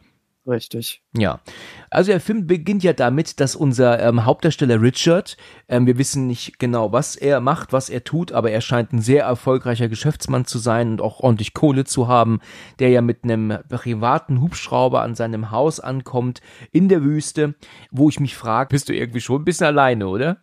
Richtig. 0.48 1.04
Ja. 1.14 1.42
Also 1.90 2.12
der 2.12 2.22
Film 2.22 2.48
beginnt 2.48 2.82
ja 2.82 2.94
damit, 2.94 3.42
dass 3.42 3.56
unser 3.56 4.00
ähm, 4.02 4.24
Hauptdarsteller 4.24 4.82
Richard, 4.82 5.36
ähm, 5.68 5.86
wir 5.86 5.98
wissen 5.98 6.26
nicht 6.26 6.58
genau, 6.58 6.94
was 6.94 7.18
er 7.18 7.42
macht, 7.42 7.74
was 7.74 7.90
er 7.90 8.06
tut, 8.06 8.32
aber 8.32 8.52
er 8.52 8.62
scheint 8.62 8.94
ein 8.94 9.02
sehr 9.02 9.26
erfolgreicher 9.26 9.90
Geschäftsmann 9.90 10.46
zu 10.46 10.58
sein 10.58 10.92
und 10.92 11.02
auch 11.02 11.20
ordentlich 11.20 11.54
Kohle 11.54 11.84
zu 11.84 12.08
haben, 12.08 12.40
der 12.80 12.90
ja 12.90 13.02
mit 13.02 13.26
einem 13.26 13.58
privaten 13.68 14.40
Hubschrauber 14.40 15.02
an 15.02 15.16
seinem 15.16 15.52
Haus 15.52 15.82
ankommt 15.82 16.42
in 16.72 16.88
der 16.88 17.04
Wüste, 17.04 17.56
wo 17.92 18.08
ich 18.08 18.22
mich 18.22 18.38
frage, 18.38 18.70
bist 18.70 18.88
du 18.88 18.96
irgendwie 18.96 19.22
schon 19.22 19.42
ein 19.42 19.46
bisschen 19.46 19.68
alleine, 19.68 20.08
oder? 20.08 20.38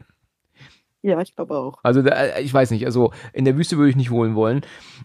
Ja, 1.05 1.21
ich 1.21 1.37
glaube 1.37 1.55
auch. 1.55 1.81
Also 1.83 2.01
da, 2.01 2.39
ich 2.39 2.55
weiß 2.55 2.71
nicht, 2.71 2.87
also 2.87 3.13
in 3.35 3.45
der 3.45 3.59
Wüste 3.59 3.77
würde 3.77 3.91
ich 3.91 3.97
nicht 3.97 4.11
wohnen 4.11 4.35
wollen. 4.35 4.63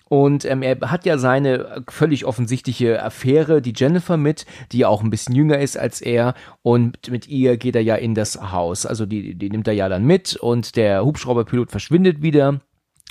Und 0.08 0.46
ähm, 0.46 0.62
er 0.62 0.80
hat 0.90 1.06
ja 1.06 1.18
seine 1.18 1.84
völlig 1.90 2.24
offensichtliche 2.24 3.04
Affäre, 3.04 3.62
die 3.62 3.74
Jennifer 3.76 4.16
mit, 4.16 4.46
die 4.72 4.86
auch 4.86 5.04
ein 5.04 5.10
bisschen 5.10 5.36
jünger 5.36 5.60
ist 5.60 5.78
als 5.78 6.00
er. 6.00 6.36
Und 6.62 7.12
mit 7.12 7.28
ihr 7.28 7.58
geht 7.58 7.76
er 7.76 7.84
ja 7.84 7.96
in 7.96 8.16
das 8.16 8.42
Haus. 8.54 8.86
Also 8.86 9.06
die, 9.06 9.36
die 9.36 9.50
nimmt 9.50 9.68
er 9.68 9.74
ja 9.74 9.90
dann 9.90 10.06
mit 10.06 10.38
und 10.38 10.78
der 10.78 11.04
Hubschrauberpilot 11.04 11.70
verschwindet 11.70 12.22
wieder. 12.22 12.62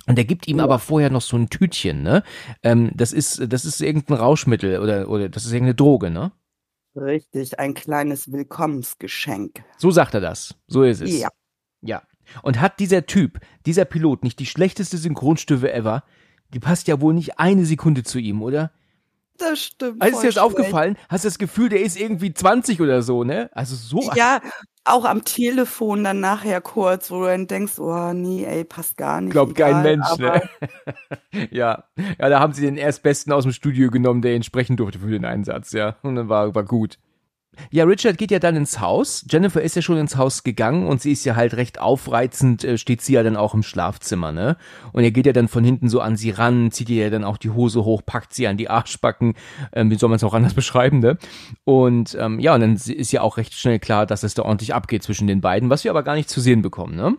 Und 0.06 0.18
er 0.18 0.24
gibt 0.24 0.48
ihm 0.48 0.56
ja. 0.56 0.64
aber 0.64 0.78
vorher 0.78 1.10
noch 1.10 1.20
so 1.20 1.36
ein 1.36 1.50
Tütchen, 1.50 2.02
ne? 2.02 2.22
Ähm, 2.62 2.90
das 2.94 3.12
ist, 3.12 3.52
das 3.52 3.66
ist 3.66 3.82
irgendein 3.82 4.16
Rauschmittel 4.16 4.78
oder, 4.78 5.10
oder 5.10 5.28
das 5.28 5.44
ist 5.44 5.52
irgendeine 5.52 5.74
Droge, 5.74 6.10
ne? 6.10 6.32
Richtig, 6.96 7.58
ein 7.58 7.74
kleines 7.74 8.32
Willkommensgeschenk. 8.32 9.62
So 9.76 9.90
sagt 9.90 10.14
er 10.14 10.22
das. 10.22 10.54
So 10.68 10.84
ist 10.84 11.02
es. 11.02 11.20
Ja. 11.20 11.28
Ja. 11.82 12.02
Und 12.42 12.60
hat 12.60 12.80
dieser 12.80 13.06
Typ, 13.06 13.40
dieser 13.66 13.84
Pilot, 13.84 14.24
nicht 14.24 14.38
die 14.38 14.46
schlechteste 14.46 14.96
Synchronstimme 14.96 15.72
ever? 15.72 16.04
Die 16.54 16.60
passt 16.60 16.88
ja 16.88 17.00
wohl 17.00 17.14
nicht 17.14 17.38
eine 17.38 17.64
Sekunde 17.64 18.02
zu 18.02 18.18
ihm, 18.18 18.42
oder? 18.42 18.72
Das 19.38 19.60
stimmt. 19.60 20.02
Also 20.02 20.16
ist 20.16 20.22
dir 20.22 20.28
das 20.28 20.38
aufgefallen? 20.38 20.96
Hast 21.08 21.24
du 21.24 21.28
das 21.28 21.38
Gefühl, 21.38 21.68
der 21.68 21.82
ist 21.82 21.98
irgendwie 21.98 22.34
20 22.34 22.80
oder 22.80 23.02
so, 23.02 23.22
ne? 23.22 23.50
Also 23.52 23.76
so. 23.76 24.10
Ja, 24.14 24.40
auch 24.84 25.04
am 25.04 25.24
Telefon 25.24 26.02
dann 26.02 26.20
nachher 26.20 26.60
kurz, 26.60 27.10
wo 27.10 27.20
du 27.20 27.26
dann 27.26 27.46
denkst, 27.46 27.78
oh 27.78 28.12
nee, 28.12 28.44
ey, 28.44 28.64
passt 28.64 28.96
gar 28.96 29.20
nicht. 29.20 29.32
Glaubt 29.32 29.54
kein 29.54 29.82
Mensch, 29.82 30.16
ne? 30.18 30.42
ja. 31.50 31.84
Ja, 32.18 32.28
da 32.28 32.40
haben 32.40 32.52
sie 32.52 32.62
den 32.62 32.76
Erstbesten 32.76 33.32
aus 33.32 33.44
dem 33.44 33.52
Studio 33.52 33.90
genommen, 33.90 34.22
der 34.22 34.34
entsprechen 34.34 34.76
durfte 34.76 34.98
für 34.98 35.10
den 35.10 35.24
Einsatz, 35.24 35.72
ja. 35.72 35.96
Und 36.02 36.16
dann 36.16 36.28
war, 36.28 36.54
war 36.54 36.64
gut. 36.64 36.98
Ja, 37.70 37.84
Richard 37.84 38.18
geht 38.18 38.30
ja 38.30 38.38
dann 38.38 38.56
ins 38.56 38.80
Haus. 38.80 39.24
Jennifer 39.28 39.62
ist 39.62 39.76
ja 39.76 39.82
schon 39.82 39.98
ins 39.98 40.16
Haus 40.16 40.42
gegangen 40.42 40.86
und 40.86 41.00
sie 41.00 41.12
ist 41.12 41.24
ja 41.24 41.36
halt 41.36 41.54
recht 41.54 41.80
aufreizend, 41.80 42.64
äh, 42.64 42.78
steht 42.78 43.02
sie 43.02 43.14
ja 43.14 43.22
dann 43.22 43.36
auch 43.36 43.54
im 43.54 43.62
Schlafzimmer, 43.62 44.32
ne? 44.32 44.56
Und 44.92 45.04
er 45.04 45.10
geht 45.10 45.26
ja 45.26 45.32
dann 45.32 45.48
von 45.48 45.64
hinten 45.64 45.88
so 45.88 46.00
an 46.00 46.16
sie 46.16 46.30
ran, 46.30 46.70
zieht 46.70 46.88
ihr 46.88 47.04
ja 47.04 47.10
dann 47.10 47.24
auch 47.24 47.36
die 47.36 47.50
Hose 47.50 47.84
hoch, 47.84 48.02
packt 48.04 48.34
sie 48.34 48.46
an 48.46 48.56
die 48.56 48.70
Arschbacken, 48.70 49.34
ähm, 49.72 49.90
wie 49.90 49.96
soll 49.96 50.08
man 50.08 50.16
es 50.16 50.24
auch 50.24 50.34
anders 50.34 50.54
beschreiben, 50.58 51.00
ne? 51.00 51.18
Und 51.64 52.16
ähm, 52.18 52.38
ja, 52.38 52.54
und 52.54 52.60
dann 52.60 52.74
ist 52.74 53.12
ja 53.12 53.22
auch 53.22 53.36
recht 53.36 53.54
schnell 53.54 53.78
klar, 53.78 54.06
dass 54.06 54.22
es 54.22 54.34
da 54.34 54.42
ordentlich 54.42 54.74
abgeht 54.74 55.02
zwischen 55.02 55.26
den 55.26 55.40
beiden, 55.40 55.70
was 55.70 55.84
wir 55.84 55.90
aber 55.90 56.02
gar 56.02 56.14
nicht 56.14 56.28
zu 56.28 56.40
sehen 56.40 56.62
bekommen, 56.62 56.96
ne? 56.96 57.16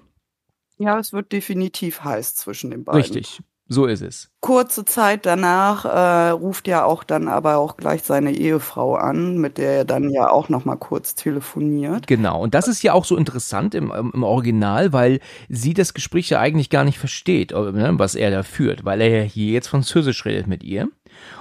Ja, 0.78 0.98
es 0.98 1.12
wird 1.12 1.34
definitiv 1.34 2.04
heiß 2.04 2.36
zwischen 2.36 2.72
den 2.72 2.86
beiden. 2.86 3.02
Richtig. 3.02 3.42
So 3.72 3.86
ist 3.86 4.02
es. 4.02 4.32
Kurze 4.42 4.84
Zeit 4.84 5.28
danach 5.28 5.86
äh, 5.86 6.30
ruft 6.32 6.68
er 6.68 6.88
auch 6.88 7.04
dann 7.04 7.28
aber 7.28 7.58
auch 7.58 7.78
gleich 7.78 8.02
seine 8.02 8.32
Ehefrau 8.32 8.96
an, 8.96 9.38
mit 9.38 9.60
der 9.60 9.72
er 9.78 9.86
dann 9.86 10.10
ja 10.10 10.32
auch 10.32 10.50
noch 10.50 10.66
mal 10.66 10.76
kurz 10.76 11.14
telefoniert. 11.14 12.08
Genau, 12.08 12.42
und 12.42 12.56
das 12.56 12.68
ist 12.68 12.82
ja 12.82 12.94
auch 12.94 13.06
so 13.06 13.16
interessant 13.16 13.76
im, 13.76 13.92
im 13.92 14.24
Original, 14.24 14.92
weil 14.92 15.20
sie 15.50 15.76
das 15.76 15.94
Gespräch 15.94 16.30
ja 16.30 16.40
eigentlich 16.40 16.72
gar 16.72 16.84
nicht 16.84 16.98
versteht, 16.98 17.52
äh, 17.52 17.72
ne, 17.72 17.94
was 17.98 18.16
er 18.16 18.32
da 18.32 18.42
führt, 18.42 18.86
weil 18.86 19.02
er 19.02 19.10
ja 19.10 19.22
hier 19.22 19.54
jetzt 19.54 19.68
Französisch 19.68 20.26
redet 20.26 20.48
mit 20.48 20.64
ihr. 20.64 20.90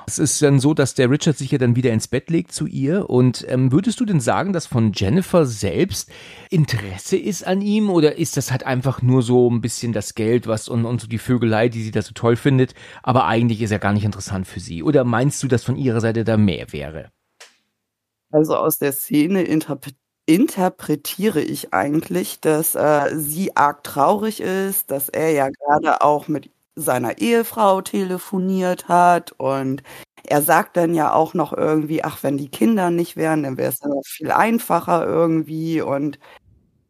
Es 0.06 0.18
ist 0.18 0.40
dann 0.42 0.61
so, 0.61 0.75
dass 0.75 0.94
der 0.94 1.11
Richard 1.11 1.37
sich 1.37 1.50
ja 1.50 1.58
dann 1.58 1.76
wieder 1.76 1.92
ins 1.92 2.08
Bett 2.08 2.30
legt 2.30 2.52
zu 2.52 2.66
ihr. 2.66 3.11
Und 3.11 3.44
ähm, 3.49 3.73
würdest 3.73 4.00
du 4.00 4.04
denn 4.04 4.20
sagen, 4.20 4.52
dass 4.52 4.66
von 4.66 4.92
Jennifer 4.94 5.44
selbst 5.47 6.11
Interesse 6.50 7.16
ist 7.16 7.47
an 7.47 7.61
ihm? 7.61 7.90
Oder 7.90 8.16
ist 8.16 8.37
das 8.37 8.50
halt 8.50 8.64
einfach 8.64 9.02
nur 9.02 9.23
so 9.23 9.50
ein 9.50 9.61
bisschen 9.61 9.92
das 9.92 10.14
Geld, 10.14 10.47
was 10.47 10.68
und, 10.68 10.85
und 10.85 11.00
so 11.00 11.06
die 11.06 11.18
Vögelei, 11.18 11.68
die 11.68 11.82
sie 11.82 11.90
da 11.90 12.02
so 12.02 12.12
toll 12.14 12.37
findet? 12.37 12.75
Aber 13.02 13.26
eigentlich 13.26 13.61
ist 13.61 13.70
er 13.70 13.78
gar 13.78 13.92
nicht 13.92 14.04
interessant 14.04 14.47
für 14.47 14.61
sie. 14.61 14.82
Oder 14.82 15.04
meinst 15.04 15.42
du, 15.42 15.49
dass 15.49 15.64
von 15.64 15.76
ihrer 15.76 16.00
Seite 16.00 16.25
da 16.25 16.37
mehr 16.37 16.73
wäre? 16.73 17.11
Also 18.30 18.56
aus 18.56 18.78
der 18.78 18.92
Szene 18.92 19.42
interpretiert 19.42 19.97
interpretiere 20.28 21.40
ich 21.40 21.73
eigentlich, 21.73 22.38
dass 22.40 22.75
äh, 22.75 23.16
sie 23.16 23.56
arg 23.56 23.82
traurig 23.82 24.40
ist, 24.42 24.90
dass 24.90 25.08
er 25.08 25.30
ja 25.30 25.49
gerade 25.49 26.02
auch 26.02 26.28
mit 26.28 26.50
seiner 26.78 27.18
Ehefrau 27.18 27.80
telefoniert 27.82 28.88
hat 28.88 29.32
und 29.32 29.82
er 30.25 30.42
sagt 30.42 30.76
dann 30.76 30.94
ja 30.94 31.12
auch 31.12 31.35
noch 31.35 31.52
irgendwie, 31.52 32.04
ach, 32.04 32.23
wenn 32.23 32.37
die 32.37 32.49
Kinder 32.49 32.90
nicht 32.90 33.16
wären, 33.16 33.42
dann 33.42 33.56
wäre 33.56 33.70
es 33.70 33.80
dann 33.80 33.92
auch 33.92 34.06
viel 34.06 34.30
einfacher 34.30 35.06
irgendwie 35.06 35.80
und 35.80 36.18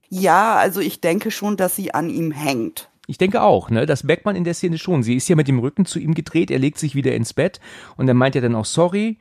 ja, 0.09 0.57
also 0.57 0.81
ich 0.81 1.01
denke 1.01 1.31
schon, 1.31 1.57
dass 1.57 1.77
sie 1.77 1.93
an 1.93 2.09
ihm 2.09 2.31
hängt. 2.31 2.91
Ich 3.07 3.19
denke 3.19 3.43
auch, 3.43 3.71
ne? 3.71 3.87
Das 3.87 4.05
merkt 4.05 4.25
man 4.25 4.37
in 4.37 4.45
der 4.45 4.55
Szene 4.55 4.79
schon. 4.79 5.03
Sie 5.03 5.17
ist 5.17 5.29
ja 5.29 5.37
mit 5.37 5.49
dem 5.49 5.59
Rücken 5.59 5.87
zu 5.87 5.99
ihm 5.99 6.15
gedreht, 6.15 6.51
er 6.51 6.59
legt 6.59 6.79
sich 6.79 6.95
wieder 6.95 7.15
ins 7.15 7.35
Bett 7.35 7.61
und 7.97 8.07
dann 8.07 8.17
meint 8.17 8.35
er 8.35 8.43
dann 8.43 8.55
auch 8.55 8.65
sorry 8.65 9.19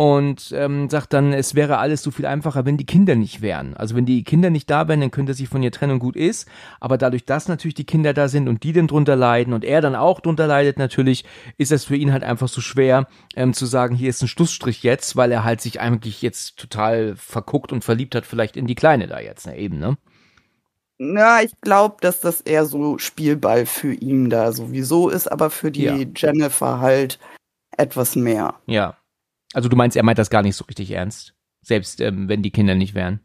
und 0.00 0.50
ähm, 0.56 0.88
sagt 0.88 1.12
dann, 1.12 1.34
es 1.34 1.54
wäre 1.54 1.76
alles 1.76 2.02
so 2.02 2.10
viel 2.10 2.24
einfacher, 2.24 2.64
wenn 2.64 2.78
die 2.78 2.86
Kinder 2.86 3.16
nicht 3.16 3.42
wären. 3.42 3.76
Also 3.76 3.94
wenn 3.94 4.06
die 4.06 4.24
Kinder 4.24 4.48
nicht 4.48 4.70
da 4.70 4.88
wären, 4.88 5.02
dann 5.02 5.10
könnte 5.10 5.32
er 5.32 5.34
sich 5.34 5.50
von 5.50 5.62
ihr 5.62 5.72
trennen 5.72 5.92
und 5.92 5.98
gut 5.98 6.16
ist. 6.16 6.48
Aber 6.80 6.96
dadurch, 6.96 7.26
dass 7.26 7.48
natürlich 7.48 7.74
die 7.74 7.84
Kinder 7.84 8.14
da 8.14 8.26
sind 8.26 8.48
und 8.48 8.62
die 8.62 8.72
dann 8.72 8.86
drunter 8.86 9.14
leiden 9.14 9.52
und 9.52 9.62
er 9.62 9.82
dann 9.82 9.94
auch 9.94 10.20
drunter 10.20 10.46
leidet 10.46 10.78
natürlich, 10.78 11.26
ist 11.58 11.70
es 11.70 11.84
für 11.84 11.96
ihn 11.96 12.14
halt 12.14 12.24
einfach 12.24 12.48
so 12.48 12.62
schwer 12.62 13.08
ähm, 13.36 13.52
zu 13.52 13.66
sagen, 13.66 13.94
hier 13.94 14.08
ist 14.08 14.22
ein 14.22 14.28
Schlussstrich 14.28 14.82
jetzt, 14.82 15.16
weil 15.16 15.32
er 15.32 15.44
halt 15.44 15.60
sich 15.60 15.82
eigentlich 15.82 16.22
jetzt 16.22 16.56
total 16.56 17.14
verguckt 17.16 17.70
und 17.70 17.84
verliebt 17.84 18.14
hat 18.14 18.24
vielleicht 18.24 18.56
in 18.56 18.66
die 18.66 18.76
Kleine 18.76 19.06
da 19.06 19.20
jetzt, 19.20 19.46
ne, 19.46 19.58
eben, 19.58 19.78
ne? 19.78 19.98
Na, 20.96 21.42
ich 21.42 21.52
glaube, 21.60 21.96
dass 22.00 22.20
das 22.20 22.40
eher 22.40 22.64
so 22.64 22.96
Spielball 22.96 23.66
für 23.66 23.92
ihn 23.92 24.30
da 24.30 24.52
sowieso 24.52 25.10
ist, 25.10 25.30
aber 25.30 25.50
für 25.50 25.70
die 25.70 25.82
ja. 25.82 25.96
Jennifer 26.16 26.80
halt 26.80 27.18
etwas 27.76 28.16
mehr. 28.16 28.54
Ja, 28.64 28.96
also 29.52 29.68
du 29.68 29.76
meinst, 29.76 29.96
er 29.96 30.02
meint 30.02 30.18
das 30.18 30.30
gar 30.30 30.42
nicht 30.42 30.56
so 30.56 30.64
richtig 30.64 30.90
ernst, 30.90 31.34
selbst 31.62 32.00
ähm, 32.00 32.28
wenn 32.28 32.42
die 32.42 32.50
Kinder 32.50 32.74
nicht 32.74 32.94
wären. 32.94 33.20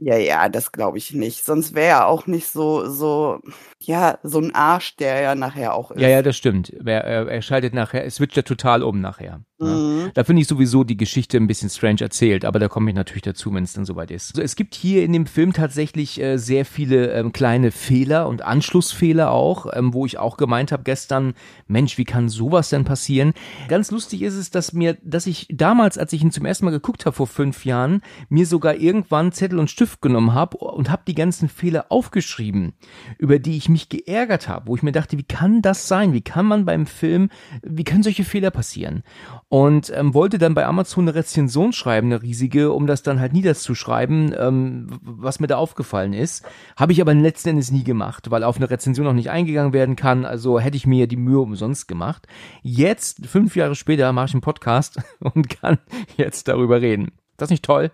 Ja, 0.00 0.16
ja, 0.16 0.48
das 0.48 0.70
glaube 0.70 0.98
ich 0.98 1.12
nicht. 1.12 1.44
Sonst 1.44 1.74
wäre 1.74 1.88
er 1.88 2.06
auch 2.06 2.28
nicht 2.28 2.46
so, 2.46 2.88
so, 2.88 3.40
ja, 3.80 4.18
so 4.22 4.38
ein 4.38 4.54
Arsch, 4.54 4.94
der 4.96 5.20
ja 5.20 5.34
nachher 5.34 5.74
auch 5.74 5.90
ist. 5.90 6.00
Ja, 6.00 6.08
ja, 6.08 6.22
das 6.22 6.36
stimmt. 6.36 6.70
Er, 6.70 7.04
er 7.04 7.42
schaltet 7.42 7.74
nachher, 7.74 8.04
es 8.04 8.16
switcht 8.16 8.36
ja 8.36 8.42
total 8.42 8.84
um 8.84 9.00
nachher. 9.00 9.42
Ne? 9.60 9.68
Mhm. 9.68 10.10
Da 10.14 10.24
finde 10.24 10.42
ich 10.42 10.48
sowieso 10.48 10.84
die 10.84 10.96
Geschichte 10.96 11.36
ein 11.36 11.46
bisschen 11.46 11.68
strange 11.68 12.00
erzählt, 12.00 12.44
aber 12.44 12.58
da 12.58 12.68
komme 12.68 12.90
ich 12.90 12.96
natürlich 12.96 13.22
dazu, 13.22 13.52
wenn 13.52 13.64
es 13.64 13.72
dann 13.72 13.84
soweit 13.84 14.10
ist. 14.10 14.34
Also 14.34 14.42
es 14.42 14.54
gibt 14.54 14.74
hier 14.74 15.04
in 15.04 15.12
dem 15.12 15.26
Film 15.26 15.52
tatsächlich 15.52 16.20
äh, 16.20 16.38
sehr 16.38 16.64
viele 16.64 17.12
ähm, 17.12 17.32
kleine 17.32 17.72
Fehler 17.72 18.28
und 18.28 18.42
Anschlussfehler 18.42 19.32
auch, 19.32 19.66
ähm, 19.72 19.92
wo 19.94 20.06
ich 20.06 20.18
auch 20.18 20.36
gemeint 20.36 20.70
habe 20.70 20.84
gestern, 20.84 21.34
Mensch, 21.66 21.98
wie 21.98 22.04
kann 22.04 22.28
sowas 22.28 22.70
denn 22.70 22.84
passieren? 22.84 23.32
Ganz 23.68 23.90
lustig 23.90 24.22
ist 24.22 24.34
es, 24.34 24.50
dass 24.50 24.72
mir, 24.72 24.96
dass 25.02 25.26
ich 25.26 25.48
damals, 25.50 25.98
als 25.98 26.12
ich 26.12 26.22
ihn 26.22 26.32
zum 26.32 26.46
ersten 26.46 26.64
Mal 26.64 26.70
geguckt 26.70 27.04
habe 27.04 27.16
vor 27.16 27.26
fünf 27.26 27.64
Jahren, 27.64 28.02
mir 28.28 28.46
sogar 28.46 28.76
irgendwann 28.76 29.32
Zettel 29.32 29.58
und 29.58 29.70
Stift 29.70 30.00
genommen 30.00 30.34
habe 30.34 30.58
und 30.58 30.90
habe 30.90 31.02
die 31.06 31.14
ganzen 31.14 31.48
Fehler 31.48 31.86
aufgeschrieben, 31.88 32.74
über 33.18 33.38
die 33.38 33.56
ich 33.56 33.68
mich 33.68 33.88
geärgert 33.88 34.48
habe, 34.48 34.68
wo 34.68 34.76
ich 34.76 34.82
mir 34.82 34.92
dachte, 34.92 35.18
wie 35.18 35.24
kann 35.24 35.62
das 35.62 35.88
sein? 35.88 36.12
Wie 36.12 36.22
kann 36.22 36.46
man 36.46 36.64
beim 36.64 36.86
Film, 36.86 37.30
wie 37.62 37.84
können 37.84 38.02
solche 38.04 38.24
Fehler 38.24 38.50
passieren? 38.50 39.02
Und 39.48 39.90
ähm, 39.94 40.12
wollte 40.12 40.38
dann 40.38 40.54
bei 40.54 40.66
Amazon 40.66 41.04
eine 41.04 41.14
Rezension 41.14 41.72
schreiben, 41.72 42.08
eine 42.08 42.22
riesige, 42.22 42.72
um 42.72 42.86
das 42.86 43.02
dann 43.02 43.18
halt 43.18 43.32
niederzuschreiben, 43.32 44.34
ähm, 44.38 45.00
was 45.02 45.40
mir 45.40 45.46
da 45.46 45.56
aufgefallen 45.56 46.12
ist. 46.12 46.44
Habe 46.76 46.92
ich 46.92 47.00
aber 47.00 47.14
letzten 47.14 47.50
Endes 47.50 47.70
nie 47.70 47.84
gemacht, 47.84 48.30
weil 48.30 48.44
auf 48.44 48.56
eine 48.56 48.68
Rezension 48.68 49.06
noch 49.06 49.14
nicht 49.14 49.30
eingegangen 49.30 49.72
werden 49.72 49.96
kann. 49.96 50.26
Also 50.26 50.60
hätte 50.60 50.76
ich 50.76 50.86
mir 50.86 51.06
die 51.06 51.16
Mühe 51.16 51.40
umsonst 51.40 51.88
gemacht. 51.88 52.26
Jetzt, 52.62 53.26
fünf 53.26 53.56
Jahre 53.56 53.74
später, 53.74 54.12
mache 54.12 54.26
ich 54.26 54.34
einen 54.34 54.42
Podcast 54.42 55.00
und 55.20 55.48
kann 55.48 55.78
jetzt 56.16 56.48
darüber 56.48 56.82
reden. 56.82 57.06
Ist 57.06 57.40
das 57.42 57.50
nicht 57.50 57.64
toll? 57.64 57.90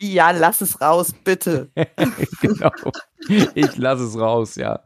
Ja, 0.00 0.32
lass 0.32 0.60
es 0.60 0.80
raus, 0.80 1.12
bitte. 1.12 1.70
genau. 2.40 2.72
Ich 3.54 3.76
lasse 3.76 4.04
es 4.04 4.18
raus, 4.18 4.56
ja. 4.56 4.80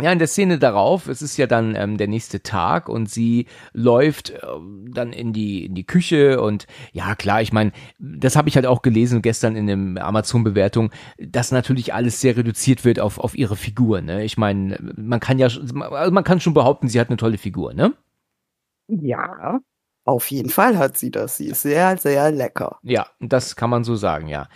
Ja, 0.00 0.12
in 0.12 0.18
der 0.18 0.28
Szene 0.28 0.58
darauf, 0.58 1.08
es 1.08 1.22
ist 1.22 1.36
ja 1.36 1.46
dann 1.46 1.74
ähm, 1.74 1.96
der 1.96 2.06
nächste 2.08 2.42
Tag 2.42 2.88
und 2.88 3.10
sie 3.10 3.46
läuft 3.72 4.30
äh, 4.30 4.38
dann 4.90 5.12
in 5.12 5.32
die 5.32 5.64
in 5.66 5.74
die 5.74 5.84
Küche 5.86 6.40
und 6.40 6.66
ja 6.92 7.14
klar, 7.14 7.42
ich 7.42 7.52
meine, 7.52 7.72
das 7.98 8.36
habe 8.36 8.48
ich 8.48 8.56
halt 8.56 8.66
auch 8.66 8.82
gelesen 8.82 9.22
gestern 9.22 9.56
in 9.56 9.66
dem 9.66 9.98
Amazon 9.98 10.44
Bewertung, 10.44 10.90
dass 11.18 11.50
natürlich 11.52 11.94
alles 11.94 12.20
sehr 12.20 12.36
reduziert 12.36 12.84
wird 12.84 13.00
auf 13.00 13.18
auf 13.18 13.36
ihre 13.36 13.56
Figur, 13.56 14.00
ne? 14.00 14.24
Ich 14.24 14.38
meine, 14.38 14.78
man 14.96 15.20
kann 15.20 15.38
ja 15.38 15.46
also 15.46 15.74
man 15.74 16.24
kann 16.24 16.40
schon 16.40 16.54
behaupten, 16.54 16.88
sie 16.88 17.00
hat 17.00 17.08
eine 17.08 17.16
tolle 17.16 17.38
Figur, 17.38 17.74
ne? 17.74 17.94
Ja, 18.88 19.60
auf 20.08 20.30
jeden 20.30 20.48
Fall 20.48 20.78
hat 20.78 20.96
sie 20.96 21.10
das. 21.10 21.36
Sie 21.36 21.48
ist 21.48 21.62
sehr 21.62 21.96
sehr 21.98 22.30
lecker. 22.30 22.78
Ja, 22.82 23.06
das 23.20 23.56
kann 23.56 23.70
man 23.70 23.84
so 23.84 23.94
sagen, 23.94 24.28
ja. 24.28 24.48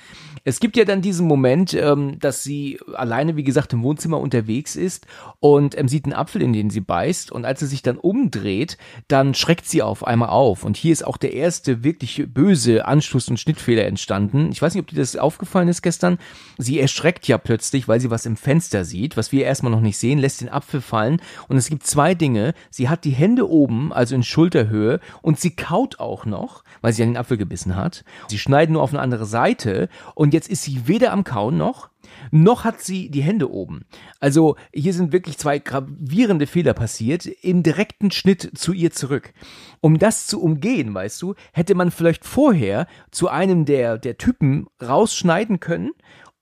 Es 0.44 0.58
gibt 0.58 0.76
ja 0.76 0.84
dann 0.84 1.02
diesen 1.02 1.28
Moment, 1.28 1.72
ähm, 1.72 2.18
dass 2.18 2.42
sie 2.42 2.80
alleine, 2.94 3.36
wie 3.36 3.44
gesagt, 3.44 3.72
im 3.72 3.84
Wohnzimmer 3.84 4.18
unterwegs 4.18 4.74
ist 4.74 5.06
und 5.38 5.78
ähm, 5.78 5.86
sieht 5.86 6.04
einen 6.04 6.14
Apfel, 6.14 6.42
in 6.42 6.52
den 6.52 6.70
sie 6.70 6.80
beißt. 6.80 7.30
Und 7.30 7.44
als 7.44 7.60
sie 7.60 7.66
sich 7.66 7.82
dann 7.82 7.96
umdreht, 7.96 8.76
dann 9.06 9.34
schreckt 9.34 9.66
sie 9.66 9.82
auf 9.82 10.04
einmal 10.04 10.30
auf. 10.30 10.64
Und 10.64 10.76
hier 10.76 10.92
ist 10.92 11.06
auch 11.06 11.16
der 11.16 11.34
erste 11.34 11.84
wirklich 11.84 12.24
böse 12.26 12.86
Anschluss- 12.86 13.28
und 13.28 13.38
Schnittfehler 13.38 13.84
entstanden. 13.84 14.50
Ich 14.50 14.60
weiß 14.60 14.74
nicht, 14.74 14.82
ob 14.82 14.88
dir 14.88 14.96
das 14.96 15.16
aufgefallen 15.16 15.68
ist 15.68 15.82
gestern. 15.82 16.18
Sie 16.58 16.80
erschreckt 16.80 17.28
ja 17.28 17.38
plötzlich, 17.38 17.86
weil 17.86 18.00
sie 18.00 18.10
was 18.10 18.26
im 18.26 18.36
Fenster 18.36 18.84
sieht, 18.84 19.16
was 19.16 19.30
wir 19.30 19.44
erstmal 19.44 19.70
noch 19.70 19.80
nicht 19.80 19.98
sehen, 19.98 20.18
lässt 20.18 20.40
den 20.40 20.48
Apfel 20.48 20.80
fallen. 20.80 21.22
Und 21.46 21.56
es 21.56 21.68
gibt 21.68 21.86
zwei 21.86 22.14
Dinge. 22.14 22.54
Sie 22.70 22.88
hat 22.88 23.04
die 23.04 23.10
Hände 23.10 23.48
oben, 23.48 23.92
also 23.92 24.16
in 24.16 24.24
Schulterhöhe, 24.24 24.98
und 25.20 25.38
sie 25.42 25.54
kaut 25.54 26.00
auch 26.00 26.24
noch, 26.24 26.64
weil 26.80 26.92
sie 26.92 27.02
an 27.02 27.10
den 27.10 27.16
Apfel 27.16 27.36
gebissen 27.36 27.76
hat. 27.76 28.04
Sie 28.28 28.38
schneiden 28.38 28.72
nur 28.72 28.82
auf 28.82 28.92
eine 28.92 29.02
andere 29.02 29.26
Seite 29.26 29.88
und 30.14 30.32
jetzt 30.32 30.48
ist 30.48 30.62
sie 30.62 30.88
weder 30.88 31.12
am 31.12 31.24
Kauen 31.24 31.56
noch, 31.56 31.90
noch 32.30 32.64
hat 32.64 32.80
sie 32.80 33.10
die 33.10 33.22
Hände 33.22 33.50
oben. 33.50 33.84
Also 34.20 34.56
hier 34.72 34.94
sind 34.94 35.12
wirklich 35.12 35.38
zwei 35.38 35.58
gravierende 35.58 36.46
Fehler 36.46 36.74
passiert 36.74 37.26
im 37.26 37.62
direkten 37.62 38.10
Schnitt 38.10 38.52
zu 38.54 38.72
ihr 38.72 38.90
zurück. 38.90 39.32
Um 39.80 39.98
das 39.98 40.26
zu 40.26 40.40
umgehen, 40.40 40.94
weißt 40.94 41.20
du, 41.22 41.34
hätte 41.52 41.74
man 41.74 41.90
vielleicht 41.90 42.24
vorher 42.24 42.86
zu 43.10 43.28
einem 43.28 43.64
der, 43.64 43.98
der 43.98 44.18
Typen 44.18 44.66
rausschneiden 44.80 45.60
können, 45.60 45.90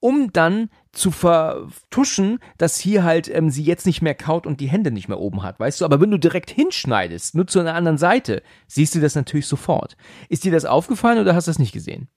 um 0.00 0.32
dann 0.32 0.70
zu 0.92 1.10
vertuschen, 1.10 2.38
dass 2.58 2.78
hier 2.78 3.04
halt 3.04 3.28
ähm, 3.32 3.50
sie 3.50 3.62
jetzt 3.62 3.86
nicht 3.86 4.02
mehr 4.02 4.14
kaut 4.14 4.46
und 4.46 4.60
die 4.60 4.68
Hände 4.68 4.90
nicht 4.90 5.08
mehr 5.08 5.20
oben 5.20 5.42
hat, 5.42 5.60
weißt 5.60 5.80
du? 5.80 5.84
Aber 5.84 6.00
wenn 6.00 6.10
du 6.10 6.18
direkt 6.18 6.50
hinschneidest, 6.50 7.34
nur 7.34 7.46
zu 7.46 7.60
einer 7.60 7.74
anderen 7.74 7.98
Seite, 7.98 8.42
siehst 8.66 8.94
du 8.94 9.00
das 9.00 9.14
natürlich 9.14 9.46
sofort. 9.46 9.96
Ist 10.28 10.44
dir 10.44 10.52
das 10.52 10.64
aufgefallen 10.64 11.18
oder 11.18 11.34
hast 11.34 11.46
du 11.46 11.50
das 11.50 11.58
nicht 11.58 11.72
gesehen? 11.72 12.08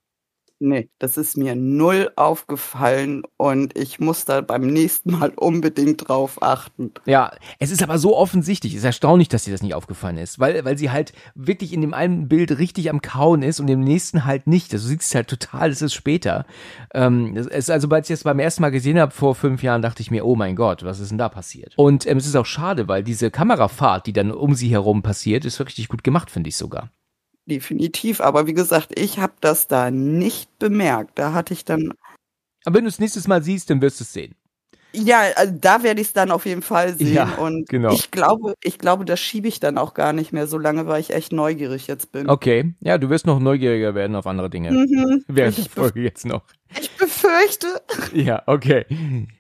Nee, 0.59 0.89
das 0.97 1.17
ist 1.17 1.35
mir 1.35 1.55
null 1.55 2.11
aufgefallen 2.15 3.23
und 3.37 3.77
ich 3.77 3.99
muss 3.99 4.23
da 4.23 4.39
beim 4.41 4.61
nächsten 4.61 5.11
Mal 5.11 5.33
unbedingt 5.35 6.07
drauf 6.07 6.41
achten. 6.41 6.91
Ja, 7.05 7.31
es 7.59 7.69
ist 7.69 7.83
aber 7.83 7.97
so 7.97 8.15
offensichtlich. 8.15 8.73
Es 8.73 8.79
ist 8.79 8.85
erstaunlich, 8.85 9.27
dass 9.27 9.43
dir 9.43 9.51
das 9.51 9.61
nicht 9.61 9.73
aufgefallen 9.73 10.17
ist, 10.17 10.39
weil, 10.39 10.63
weil 10.63 10.77
sie 10.77 10.89
halt 10.89 11.11
wirklich 11.35 11.73
in 11.73 11.81
dem 11.81 11.93
einen 11.93 12.29
Bild 12.29 12.57
richtig 12.59 12.89
am 12.89 13.01
Kauen 13.01 13.43
ist 13.43 13.59
und 13.59 13.67
im 13.67 13.81
nächsten 13.81 14.23
halt 14.25 14.47
nicht. 14.47 14.73
Also 14.73 14.85
du 14.85 14.93
siehst 14.93 15.09
es 15.09 15.15
halt 15.15 15.27
total, 15.27 15.69
das 15.69 15.81
ist 15.81 15.93
später. 15.93 16.45
Ähm, 16.93 17.35
es 17.35 17.47
ist 17.47 17.69
also, 17.69 17.89
als 17.89 18.09
ich 18.09 18.13
das 18.13 18.23
beim 18.23 18.39
ersten 18.39 18.61
Mal 18.61 18.71
gesehen 18.71 18.99
habe 18.99 19.11
vor 19.11 19.35
fünf 19.35 19.63
Jahren, 19.63 19.81
dachte 19.81 20.01
ich 20.01 20.11
mir, 20.11 20.25
oh 20.25 20.35
mein 20.35 20.55
Gott, 20.55 20.83
was 20.83 20.99
ist 20.99 21.09
denn 21.09 21.17
da 21.17 21.29
passiert? 21.29 21.73
Und 21.75 22.07
ähm, 22.07 22.17
es 22.17 22.25
ist 22.25 22.35
auch 22.35 22.45
schade, 22.45 22.87
weil 22.87 23.03
diese 23.03 23.31
Kamerafahrt, 23.31 24.07
die 24.07 24.13
dann 24.13 24.31
um 24.31 24.55
sie 24.55 24.69
herum 24.69 25.01
passiert, 25.01 25.43
ist 25.43 25.59
richtig 25.59 25.89
gut 25.89 26.03
gemacht, 26.03 26.31
finde 26.31 26.47
ich 26.47 26.55
sogar 26.57 26.89
definitiv. 27.45 28.21
Aber 28.21 28.47
wie 28.47 28.53
gesagt, 28.53 28.97
ich 28.97 29.19
habe 29.19 29.33
das 29.41 29.67
da 29.67 29.91
nicht 29.91 30.57
bemerkt. 30.59 31.17
Da 31.19 31.33
hatte 31.33 31.53
ich 31.53 31.65
dann. 31.65 31.93
Aber 32.65 32.75
wenn 32.75 32.85
du 32.85 32.89
es 32.89 32.99
nächstes 32.99 33.27
Mal 33.27 33.43
siehst, 33.43 33.69
dann 33.69 33.81
wirst 33.81 33.99
du 33.99 34.03
es 34.03 34.13
sehen. 34.13 34.35
Ja, 34.95 35.21
also 35.35 35.53
da 35.59 35.81
werde 35.81 36.01
ich 36.01 36.07
es 36.07 36.13
dann 36.13 36.29
auf 36.29 36.45
jeden 36.45 36.61
Fall 36.61 36.95
sehen. 36.95 37.13
Ja, 37.13 37.35
und 37.35 37.67
genau. 37.67 37.91
ich 37.91 38.11
glaube, 38.11 38.53
ich 38.63 38.77
glaube, 38.77 39.05
das 39.05 39.19
schiebe 39.19 39.47
ich 39.47 39.59
dann 39.59 39.77
auch 39.77 39.93
gar 39.95 40.13
nicht 40.13 40.33
mehr 40.33 40.45
so 40.45 40.57
lange, 40.57 40.85
weil 40.87 41.01
ich 41.01 41.13
echt 41.13 41.31
neugierig 41.31 41.87
jetzt 41.87 42.11
bin. 42.11 42.29
Okay, 42.29 42.73
ja, 42.79 42.97
du 42.97 43.09
wirst 43.09 43.25
noch 43.25 43.39
neugieriger 43.39 43.95
werden 43.95 44.15
auf 44.15 44.27
andere 44.27 44.49
Dinge. 44.49 44.71
Mhm. 44.71 45.23
Während 45.27 45.57
der 45.57 45.65
Folge 45.65 46.01
jetzt 46.01 46.25
noch. 46.25 46.43
Ich 46.79 46.91
befürchte. 46.91 47.67
Ja, 48.13 48.43
okay. 48.45 48.85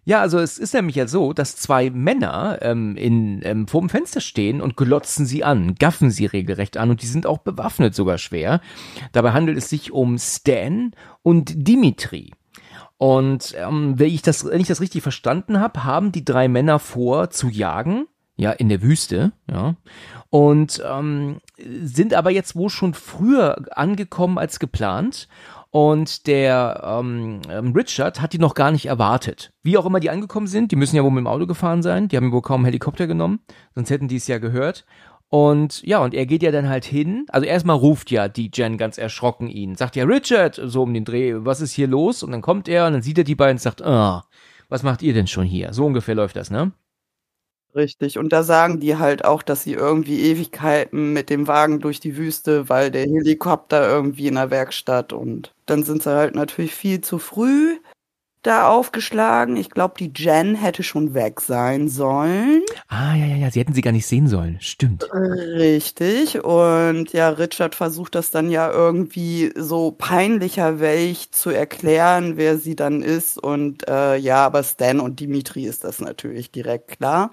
Ja, 0.03 0.21
also 0.21 0.39
es 0.39 0.57
ist 0.57 0.73
nämlich 0.73 0.95
ja 0.95 1.07
so, 1.07 1.31
dass 1.33 1.55
zwei 1.55 1.91
Männer 1.91 2.57
ähm, 2.61 2.97
in, 2.97 3.41
ähm, 3.43 3.67
vor 3.67 3.81
dem 3.81 3.89
Fenster 3.89 4.19
stehen 4.19 4.61
und 4.61 4.75
glotzen 4.75 5.25
sie 5.27 5.43
an, 5.43 5.75
gaffen 5.75 6.09
sie 6.09 6.25
regelrecht 6.25 6.77
an 6.77 6.89
und 6.89 7.01
die 7.01 7.07
sind 7.07 7.27
auch 7.27 7.39
bewaffnet 7.39 7.93
sogar 7.93 8.17
schwer. 8.17 8.61
Dabei 9.11 9.31
handelt 9.31 9.57
es 9.57 9.69
sich 9.69 9.91
um 9.91 10.17
Stan 10.17 10.91
und 11.21 11.67
Dimitri. 11.67 12.31
Und 13.03 13.53
ähm, 13.57 13.99
wenn, 13.99 14.07
ich 14.07 14.21
das, 14.21 14.45
wenn 14.45 14.61
ich 14.61 14.69
das 14.69 14.79
richtig 14.79 15.03
verstanden 15.03 15.59
habe, 15.59 15.83
haben 15.83 16.13
die 16.13 16.23
drei 16.23 16.47
Männer 16.47 16.79
vor 16.79 17.29
zu 17.31 17.49
jagen, 17.49 18.07
ja, 18.37 18.51
in 18.51 18.69
der 18.69 18.81
Wüste, 18.81 19.33
ja, 19.51 19.75
und 20.29 20.81
ähm, 20.89 21.41
sind 21.57 22.13
aber 22.13 22.31
jetzt 22.31 22.55
wohl 22.55 22.69
schon 22.69 22.93
früher 22.93 23.57
angekommen 23.77 24.37
als 24.37 24.57
geplant 24.57 25.27
und 25.69 26.27
der 26.27 26.81
ähm, 26.81 27.41
ähm, 27.49 27.73
Richard 27.73 28.21
hat 28.21 28.31
die 28.31 28.39
noch 28.39 28.53
gar 28.53 28.71
nicht 28.71 28.85
erwartet. 28.85 29.51
Wie 29.63 29.77
auch 29.77 29.85
immer 29.85 29.99
die 29.99 30.09
angekommen 30.09 30.47
sind, 30.47 30.71
die 30.71 30.77
müssen 30.77 30.95
ja 30.95 31.03
wohl 31.03 31.11
mit 31.11 31.23
dem 31.23 31.27
Auto 31.27 31.45
gefahren 31.45 31.83
sein, 31.83 32.07
die 32.07 32.15
haben 32.15 32.31
wohl 32.31 32.41
kaum 32.41 32.59
einen 32.59 32.65
Helikopter 32.67 33.05
genommen, 33.05 33.41
sonst 33.75 33.89
hätten 33.89 34.07
die 34.07 34.15
es 34.15 34.27
ja 34.27 34.37
gehört. 34.37 34.85
Und 35.33 35.81
ja, 35.81 35.97
und 35.97 36.13
er 36.13 36.27
geht 36.27 36.43
ja 36.43 36.51
dann 36.51 36.69
halt 36.69 36.85
hin. 36.85 37.25
Also 37.29 37.47
erstmal 37.47 37.75
ruft 37.75 38.11
ja 38.11 38.27
die 38.27 38.51
Jen 38.53 38.77
ganz 38.77 38.99
erschrocken 38.99 39.47
ihn, 39.49 39.73
sagt 39.73 39.95
ja 39.95 40.03
Richard, 40.03 40.61
so 40.63 40.83
um 40.83 40.93
den 40.93 41.05
Dreh, 41.05 41.33
was 41.37 41.59
ist 41.59 41.71
hier 41.71 41.87
los? 41.87 42.21
Und 42.21 42.31
dann 42.31 42.43
kommt 42.43 42.67
er 42.67 42.85
und 42.85 42.93
dann 42.93 43.01
sieht 43.01 43.17
er 43.17 43.23
die 43.23 43.33
beiden 43.33 43.55
und 43.55 43.61
sagt, 43.61 43.81
ah, 43.81 44.25
was 44.69 44.83
macht 44.83 45.01
ihr 45.01 45.15
denn 45.15 45.25
schon 45.25 45.45
hier? 45.45 45.73
So 45.73 45.87
ungefähr 45.87 46.13
läuft 46.13 46.35
das, 46.35 46.51
ne? 46.51 46.71
Richtig. 47.75 48.19
Und 48.19 48.31
da 48.31 48.43
sagen 48.43 48.79
die 48.79 48.97
halt 48.97 49.25
auch, 49.25 49.41
dass 49.41 49.63
sie 49.63 49.73
irgendwie 49.73 50.21
Ewigkeiten 50.21 51.13
mit 51.13 51.31
dem 51.31 51.47
Wagen 51.47 51.79
durch 51.79 51.99
die 51.99 52.15
Wüste, 52.15 52.69
weil 52.69 52.91
der 52.91 53.07
Helikopter 53.07 53.89
irgendwie 53.89 54.27
in 54.27 54.35
der 54.35 54.51
Werkstatt 54.51 55.13
und 55.13 55.51
dann 55.65 55.81
sind 55.81 56.03
sie 56.03 56.11
halt 56.15 56.35
natürlich 56.35 56.75
viel 56.75 57.01
zu 57.01 57.17
früh 57.17 57.77
da 58.43 58.67
aufgeschlagen. 58.67 59.55
Ich 59.57 59.69
glaube, 59.69 59.95
die 59.97 60.11
Jen 60.15 60.55
hätte 60.55 60.83
schon 60.83 61.13
weg 61.13 61.41
sein 61.41 61.87
sollen. 61.89 62.61
Ah, 62.87 63.15
ja, 63.15 63.25
ja, 63.25 63.35
ja, 63.35 63.51
sie 63.51 63.59
hätten 63.59 63.73
sie 63.73 63.81
gar 63.81 63.91
nicht 63.91 64.05
sehen 64.05 64.27
sollen. 64.27 64.57
Stimmt. 64.59 65.07
Richtig. 65.13 66.43
Und 66.43 67.13
ja, 67.13 67.29
Richard 67.29 67.75
versucht 67.75 68.15
das 68.15 68.31
dann 68.31 68.51
ja 68.51 68.71
irgendwie 68.71 69.51
so 69.55 69.91
peinlicher 69.91 70.79
Welch 70.79 71.31
zu 71.31 71.49
erklären, 71.49 72.37
wer 72.37 72.57
sie 72.57 72.75
dann 72.75 73.01
ist. 73.01 73.41
Und 73.41 73.87
äh, 73.87 74.17
ja, 74.17 74.45
aber 74.45 74.63
Stan 74.63 74.99
und 74.99 75.19
Dimitri 75.19 75.65
ist 75.65 75.83
das 75.83 76.01
natürlich 76.01 76.51
direkt 76.51 76.89
klar. 76.89 77.31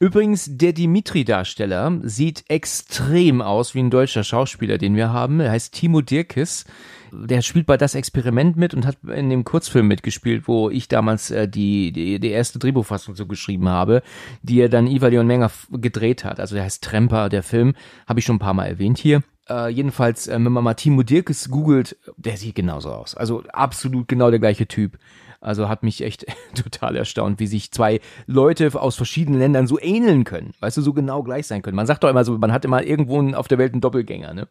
Übrigens, 0.00 0.48
der 0.50 0.72
Dimitri-Darsteller 0.72 2.00
sieht 2.02 2.44
extrem 2.48 3.42
aus 3.42 3.74
wie 3.74 3.80
ein 3.80 3.90
deutscher 3.90 4.24
Schauspieler, 4.24 4.78
den 4.78 4.96
wir 4.96 5.12
haben. 5.12 5.40
Er 5.40 5.50
heißt 5.50 5.74
Timo 5.74 6.00
Dirkes. 6.00 6.64
Der 7.12 7.42
spielt 7.42 7.66
bei 7.66 7.76
Das 7.76 7.94
Experiment 7.94 8.56
mit 8.56 8.74
und 8.74 8.86
hat 8.86 8.98
in 9.04 9.30
dem 9.30 9.44
Kurzfilm 9.44 9.88
mitgespielt, 9.88 10.48
wo 10.48 10.70
ich 10.70 10.88
damals 10.88 11.30
äh, 11.30 11.48
die, 11.48 11.92
die, 11.92 12.18
die 12.18 12.30
erste 12.30 12.58
Drehbuchfassung 12.58 13.14
so 13.14 13.26
geschrieben 13.26 13.68
habe, 13.68 14.02
die 14.42 14.60
er 14.60 14.68
dann 14.68 14.86
Iva 14.86 15.08
Leon 15.08 15.26
Menger 15.26 15.50
gedreht 15.70 16.24
hat. 16.24 16.40
Also 16.40 16.54
der 16.54 16.64
heißt 16.64 16.82
Tremper, 16.82 17.28
der 17.28 17.42
Film. 17.42 17.74
Habe 18.06 18.20
ich 18.20 18.26
schon 18.26 18.36
ein 18.36 18.40
paar 18.40 18.54
Mal 18.54 18.66
erwähnt 18.66 18.98
hier. 18.98 19.22
Uh, 19.48 19.68
jedenfalls, 19.68 20.26
äh, 20.26 20.34
wenn 20.34 20.50
man 20.50 20.64
mal 20.64 20.74
Timo 20.74 21.04
Dirkes 21.04 21.50
googelt, 21.50 21.96
der 22.16 22.36
sieht 22.36 22.56
genauso 22.56 22.90
aus. 22.90 23.14
Also 23.14 23.44
absolut 23.52 24.08
genau 24.08 24.30
der 24.30 24.40
gleiche 24.40 24.66
Typ. 24.66 24.98
Also 25.40 25.68
hat 25.68 25.84
mich 25.84 26.02
echt 26.02 26.26
total 26.54 26.96
erstaunt, 26.96 27.38
wie 27.38 27.46
sich 27.46 27.70
zwei 27.70 28.00
Leute 28.26 28.70
aus 28.74 28.96
verschiedenen 28.96 29.38
Ländern 29.38 29.68
so 29.68 29.78
ähneln 29.80 30.24
können. 30.24 30.52
Weißt 30.58 30.76
du, 30.76 30.82
so 30.82 30.92
genau 30.92 31.22
gleich 31.22 31.46
sein 31.46 31.62
können. 31.62 31.76
Man 31.76 31.86
sagt 31.86 32.02
doch 32.02 32.10
immer 32.10 32.24
so, 32.24 32.36
man 32.38 32.52
hat 32.52 32.64
immer 32.64 32.82
irgendwo 32.82 33.22
auf 33.34 33.46
der 33.46 33.58
Welt 33.58 33.72
einen 33.72 33.80
Doppelgänger, 33.80 34.34
ne? 34.34 34.48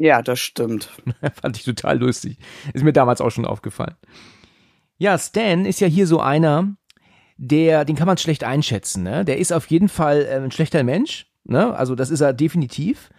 Ja, 0.00 0.22
das 0.22 0.40
stimmt. 0.40 0.88
Fand 1.42 1.58
ich 1.58 1.64
total 1.64 1.98
lustig. 1.98 2.38
Ist 2.72 2.84
mir 2.84 2.94
damals 2.94 3.20
auch 3.20 3.28
schon 3.28 3.44
aufgefallen. 3.44 3.96
Ja, 4.96 5.18
Stan 5.18 5.66
ist 5.66 5.80
ja 5.80 5.88
hier 5.88 6.06
so 6.06 6.20
einer, 6.20 6.74
der, 7.36 7.84
den 7.84 7.96
kann 7.96 8.06
man 8.06 8.16
schlecht 8.16 8.42
einschätzen, 8.42 9.02
ne? 9.02 9.26
Der 9.26 9.36
ist 9.36 9.52
auf 9.52 9.66
jeden 9.66 9.90
Fall 9.90 10.22
äh, 10.22 10.36
ein 10.36 10.52
schlechter 10.52 10.84
Mensch, 10.84 11.26
ne? 11.44 11.76
Also 11.76 11.94
das 11.94 12.08
ist 12.08 12.22
er 12.22 12.32
definitiv. 12.32 13.10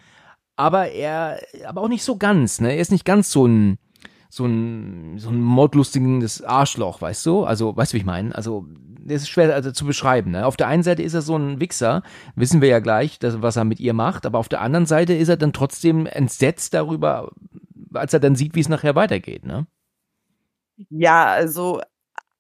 Aber 0.56 0.90
er, 0.90 1.40
aber 1.68 1.82
auch 1.82 1.88
nicht 1.88 2.04
so 2.04 2.18
ganz, 2.18 2.60
ne? 2.60 2.72
Er 2.72 2.80
ist 2.80 2.92
nicht 2.92 3.06
ganz 3.06 3.32
so 3.32 3.46
ein, 3.46 3.78
so 4.32 4.48
ein, 4.48 5.20
so 5.20 5.30
ein 5.30 5.40
mordlustiges 5.40 6.42
Arschloch, 6.42 7.00
weißt 7.00 7.24
du? 7.28 7.44
Also, 7.44 7.78
weißt 7.78 7.94
du, 7.94 7.96
wie 7.96 8.00
ich 8.00 8.06
meine? 8.06 8.34
Also, 8.34 8.66
ist 9.12 9.30
schwer 9.30 9.54
also, 9.54 9.72
zu 9.72 9.86
beschreiben. 9.86 10.32
Ne? 10.32 10.46
Auf 10.46 10.58
der 10.58 10.68
einen 10.68 10.84
Seite 10.84 11.04
ist 11.04 11.14
er 11.14 11.22
so 11.22 11.36
ein 11.36 11.60
Wichser, 11.60 12.04
wissen 12.36 12.62
wir 12.62 12.70
ja 12.70 12.80
gleich, 12.80 13.20
dass, 13.20 13.42
was 13.42 13.56
er 13.56 13.66
mit 13.66 13.80
ihr 13.80 13.94
macht, 13.94 14.26
aber 14.26 14.40
auf 14.40 14.50
der 14.50 14.62
anderen 14.62 14.86
Seite 14.86 15.14
ist 15.14 15.30
er 15.30 15.38
dann 15.38 15.54
trotzdem 15.54 16.06
entsetzt 16.06 16.74
darüber, 16.74 17.32
als 17.94 18.14
er 18.14 18.20
dann 18.20 18.36
sieht, 18.36 18.56
wie 18.56 18.62
es 18.62 18.70
nachher 18.70 18.96
weitergeht, 18.96 19.46
ne? 19.46 19.68
Ja, 20.90 21.26
also 21.28 21.82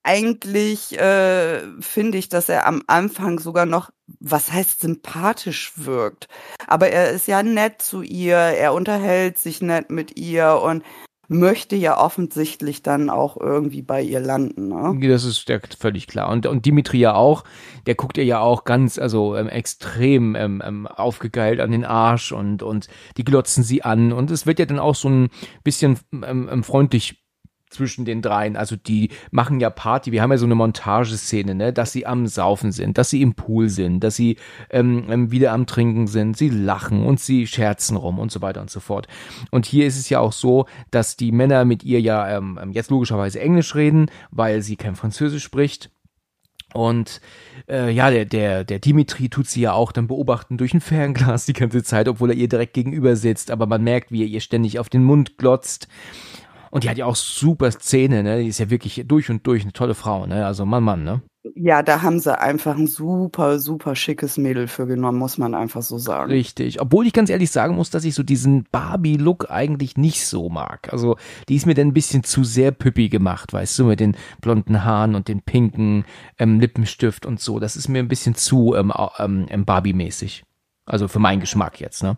eigentlich 0.03 0.97
äh, 0.99 1.61
finde 1.79 2.17
ich, 2.17 2.29
dass 2.29 2.49
er 2.49 2.65
am 2.65 2.81
Anfang 2.87 3.39
sogar 3.39 3.65
noch, 3.65 3.91
was 4.19 4.51
heißt 4.51 4.79
sympathisch 4.79 5.73
wirkt. 5.75 6.27
Aber 6.67 6.89
er 6.89 7.11
ist 7.11 7.27
ja 7.27 7.43
nett 7.43 7.81
zu 7.81 8.01
ihr, 8.01 8.35
er 8.35 8.73
unterhält 8.73 9.37
sich 9.37 9.61
nett 9.61 9.91
mit 9.91 10.17
ihr 10.17 10.59
und 10.63 10.83
möchte 11.31 11.77
ja 11.77 11.97
offensichtlich 11.97 12.83
dann 12.83 13.09
auch 13.09 13.37
irgendwie 13.37 13.81
bei 13.81 14.01
ihr 14.01 14.19
landen. 14.19 14.67
Ne? 14.67 14.99
Das 15.07 15.23
ist 15.23 15.47
ja 15.47 15.59
völlig 15.79 16.07
klar. 16.07 16.29
Und, 16.29 16.45
und 16.45 16.65
Dimitri 16.65 16.99
ja 16.99 17.13
auch, 17.13 17.45
der 17.85 17.95
guckt 17.95 18.17
ihr 18.17 18.25
ja 18.25 18.41
auch 18.41 18.65
ganz, 18.65 18.99
also 18.99 19.37
ähm, 19.37 19.47
extrem 19.47 20.35
ähm, 20.35 20.61
ähm, 20.63 20.87
aufgegeilt 20.87 21.61
an 21.61 21.71
den 21.71 21.85
Arsch 21.85 22.33
und, 22.33 22.63
und 22.63 22.89
die 23.15 23.23
glotzen 23.23 23.63
sie 23.63 23.81
an. 23.81 24.11
Und 24.11 24.29
es 24.29 24.45
wird 24.45 24.59
ja 24.59 24.65
dann 24.65 24.79
auch 24.79 24.95
so 24.95 25.07
ein 25.07 25.29
bisschen 25.63 25.97
ähm, 26.11 26.49
ähm 26.51 26.63
freundlich 26.65 27.23
zwischen 27.71 28.05
den 28.05 28.21
dreien. 28.21 28.55
Also 28.55 28.75
die 28.75 29.09
machen 29.31 29.59
ja 29.59 29.69
Party. 29.69 30.11
Wir 30.11 30.21
haben 30.21 30.31
ja 30.31 30.37
so 30.37 30.45
eine 30.45 30.55
Montageszene, 30.55 31.55
ne, 31.55 31.73
dass 31.73 31.91
sie 31.91 32.05
am 32.05 32.27
Saufen 32.27 32.71
sind, 32.71 32.97
dass 32.97 33.09
sie 33.09 33.21
im 33.21 33.33
Pool 33.33 33.69
sind, 33.69 34.01
dass 34.03 34.15
sie 34.15 34.37
ähm, 34.69 35.05
ähm, 35.09 35.31
wieder 35.31 35.53
am 35.53 35.65
Trinken 35.65 36.07
sind, 36.07 36.37
sie 36.37 36.49
lachen 36.49 37.05
und 37.05 37.19
sie 37.19 37.47
scherzen 37.47 37.97
rum 37.97 38.19
und 38.19 38.31
so 38.31 38.41
weiter 38.41 38.61
und 38.61 38.69
so 38.69 38.79
fort. 38.79 39.07
Und 39.49 39.65
hier 39.65 39.87
ist 39.87 39.97
es 39.97 40.09
ja 40.09 40.19
auch 40.19 40.33
so, 40.33 40.65
dass 40.91 41.17
die 41.17 41.31
Männer 41.31 41.65
mit 41.65 41.83
ihr 41.83 42.01
ja 42.01 42.37
ähm, 42.37 42.59
ähm 42.61 42.71
jetzt 42.71 42.91
logischerweise 42.91 43.39
Englisch 43.39 43.75
reden, 43.75 44.07
weil 44.31 44.61
sie 44.61 44.75
kein 44.75 44.95
Französisch 44.95 45.43
spricht. 45.43 45.89
Und 46.73 47.19
äh, 47.69 47.91
ja, 47.91 48.09
der, 48.11 48.25
der, 48.25 48.63
der 48.63 48.79
Dimitri 48.79 49.29
tut 49.29 49.47
sie 49.47 49.61
ja 49.61 49.73
auch 49.73 49.91
dann 49.91 50.07
beobachten 50.07 50.57
durch 50.57 50.73
ein 50.73 50.81
Fernglas 50.81 51.45
die 51.45 51.53
ganze 51.53 51.83
Zeit, 51.83 52.07
obwohl 52.07 52.31
er 52.31 52.37
ihr 52.37 52.47
direkt 52.47 52.73
gegenüber 52.73 53.15
sitzt. 53.15 53.51
Aber 53.51 53.65
man 53.65 53.83
merkt, 53.83 54.11
wie 54.11 54.21
er 54.23 54.27
ihr 54.27 54.41
ständig 54.41 54.79
auf 54.79 54.89
den 54.89 55.03
Mund 55.03 55.37
glotzt. 55.37 55.87
Und 56.71 56.83
die 56.83 56.89
hat 56.89 56.97
ja 56.97 57.05
auch 57.05 57.15
super 57.15 57.69
Szene, 57.71 58.23
ne? 58.23 58.41
Die 58.41 58.47
ist 58.47 58.59
ja 58.59 58.69
wirklich 58.69 59.03
durch 59.05 59.29
und 59.29 59.45
durch 59.45 59.61
eine 59.63 59.73
tolle 59.73 59.93
Frau, 59.93 60.25
ne? 60.25 60.45
Also 60.45 60.65
Mann, 60.65 60.83
Mann, 60.83 61.03
ne? 61.03 61.21
Ja, 61.55 61.81
da 61.81 62.03
haben 62.03 62.19
sie 62.19 62.39
einfach 62.39 62.77
ein 62.77 62.85
super, 62.85 63.59
super 63.59 63.95
schickes 63.95 64.37
Mädel 64.37 64.67
für 64.67 64.85
genommen, 64.85 65.17
muss 65.17 65.39
man 65.39 65.55
einfach 65.55 65.81
so 65.81 65.97
sagen. 65.97 66.31
Richtig. 66.31 66.79
Obwohl 66.79 67.07
ich 67.07 67.13
ganz 67.13 67.31
ehrlich 67.31 67.49
sagen 67.49 67.75
muss, 67.75 67.89
dass 67.89 68.05
ich 68.05 68.13
so 68.13 68.21
diesen 68.21 68.67
Barbie-Look 68.71 69.49
eigentlich 69.49 69.97
nicht 69.97 70.25
so 70.25 70.49
mag. 70.49 70.93
Also, 70.93 71.17
die 71.49 71.55
ist 71.55 71.65
mir 71.65 71.73
dann 71.73 71.87
ein 71.87 71.93
bisschen 71.93 72.23
zu 72.23 72.43
sehr 72.43 72.71
püppi 72.71 73.09
gemacht, 73.09 73.53
weißt 73.53 73.79
du, 73.79 73.85
mit 73.85 73.99
den 73.99 74.15
blonden 74.39 74.83
Haaren 74.85 75.15
und 75.15 75.27
den 75.27 75.41
pinken 75.41 76.05
ähm, 76.37 76.59
Lippenstift 76.59 77.25
und 77.25 77.39
so. 77.39 77.59
Das 77.59 77.75
ist 77.75 77.87
mir 77.87 77.99
ein 77.99 78.07
bisschen 78.07 78.35
zu 78.35 78.75
ähm, 78.75 78.93
ähm, 79.17 79.65
Barbie-mäßig. 79.65 80.43
Also 80.85 81.07
für 81.07 81.19
meinen 81.19 81.39
Geschmack 81.39 81.79
jetzt, 81.81 82.03
ne? 82.03 82.17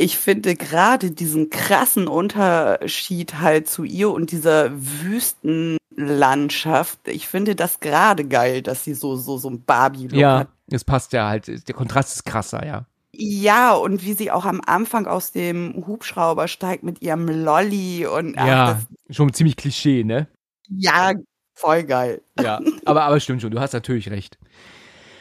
Ich 0.00 0.16
finde 0.16 0.54
gerade 0.54 1.10
diesen 1.10 1.50
krassen 1.50 2.06
Unterschied 2.06 3.40
halt 3.40 3.68
zu 3.68 3.82
ihr 3.82 4.10
und 4.10 4.30
dieser 4.30 4.70
Wüstenlandschaft, 4.72 7.00
ich 7.08 7.26
finde 7.26 7.56
das 7.56 7.80
gerade 7.80 8.24
geil, 8.24 8.62
dass 8.62 8.84
sie 8.84 8.94
so, 8.94 9.16
so, 9.16 9.38
so 9.38 9.50
ein 9.50 9.64
Barbie-Look 9.64 10.18
ja, 10.18 10.38
hat. 10.38 10.48
Ja, 10.68 10.76
es 10.76 10.84
passt 10.84 11.12
ja 11.12 11.28
halt, 11.28 11.68
der 11.68 11.74
Kontrast 11.74 12.14
ist 12.14 12.24
krasser, 12.24 12.64
ja. 12.64 12.86
Ja, 13.10 13.72
und 13.72 14.04
wie 14.04 14.12
sie 14.12 14.30
auch 14.30 14.44
am 14.44 14.60
Anfang 14.64 15.08
aus 15.08 15.32
dem 15.32 15.82
Hubschrauber 15.88 16.46
steigt 16.46 16.84
mit 16.84 17.02
ihrem 17.02 17.26
Lolly 17.26 18.06
und. 18.06 18.38
Ach, 18.38 18.46
ja, 18.46 18.80
schon 19.10 19.32
ziemlich 19.32 19.56
Klischee, 19.56 20.04
ne? 20.04 20.28
Ja, 20.68 21.14
voll 21.54 21.82
geil. 21.82 22.22
Ja, 22.40 22.60
aber, 22.84 23.02
aber 23.02 23.18
stimmt 23.18 23.42
schon, 23.42 23.50
du 23.50 23.58
hast 23.58 23.72
natürlich 23.72 24.10
recht. 24.10 24.38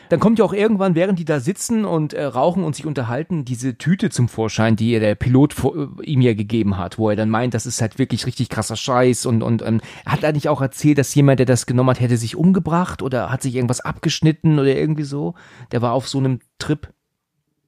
Dann 0.10 0.20
kommt 0.20 0.40
ja 0.40 0.46
auch 0.46 0.54
irgendwann, 0.54 0.96
während 0.96 1.20
die 1.20 1.26
da 1.26 1.40
sitzen 1.40 1.86
und 1.86 2.14
äh, 2.14 2.24
rauchen 2.24 2.64
und 2.64 2.76
sich 2.76 2.86
unterhalten, 2.86 3.46
diese 3.46 3.78
Tüte 3.78 4.10
zum 4.10 4.30
Vorschein, 4.30 4.76
die 4.76 4.92
ihr 4.92 5.00
der 5.00 5.16
Pilot 5.16 5.54
vor, 5.54 5.76
äh, 5.76 6.04
ihm 6.04 6.22
ja 6.22 6.34
gegeben 6.34 6.78
hat, 6.78 6.98
wo 6.98 7.10
er 7.10 7.16
dann 7.16 7.30
meint, 7.30 7.54
das 7.54 7.66
ist 7.66 7.82
halt 7.82 8.00
wirklich 8.00 8.26
richtig 8.26 8.50
krasser 8.50 8.76
Scheiß 8.76 9.26
und, 9.26 9.44
und 9.44 9.62
ähm, 9.62 9.82
hat 10.06 10.24
er 10.24 10.32
nicht 10.32 10.50
auch 10.50 10.62
erzählt, 10.62 10.98
dass 10.98 11.14
jemand, 11.16 11.40
der 11.40 11.46
das 11.46 11.66
genommen 11.66 11.90
hat, 11.90 12.00
hätte 12.00 12.18
sich 12.18 12.36
umgebracht 12.36 13.02
oder 13.02 13.32
hat 13.32 13.42
sich 13.42 13.56
irgendwas 13.56 13.82
abgeschnitten 13.82 14.60
oder 14.60 14.76
irgendwie 14.76 15.04
so? 15.04 15.36
Der 15.72 15.82
war 15.82 15.94
auf 15.94 16.08
so 16.08 16.20
einem 16.20 16.40
Trip. 16.60 16.94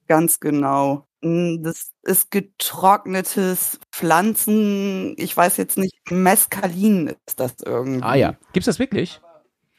Ganz 0.07 0.39
genau. 0.39 1.05
Hm, 1.21 1.61
das 1.63 1.91
ist 2.03 2.31
getrocknetes 2.31 3.79
Pflanzen, 3.91 5.15
ich 5.17 5.35
weiß 5.35 5.57
jetzt 5.57 5.77
nicht, 5.77 5.93
Mescalin 6.09 7.15
ist 7.27 7.39
das 7.39 7.55
irgendwie. 7.65 8.03
Ah 8.03 8.15
ja, 8.15 8.35
gibt's 8.53 8.67
das 8.67 8.79
wirklich? 8.79 9.19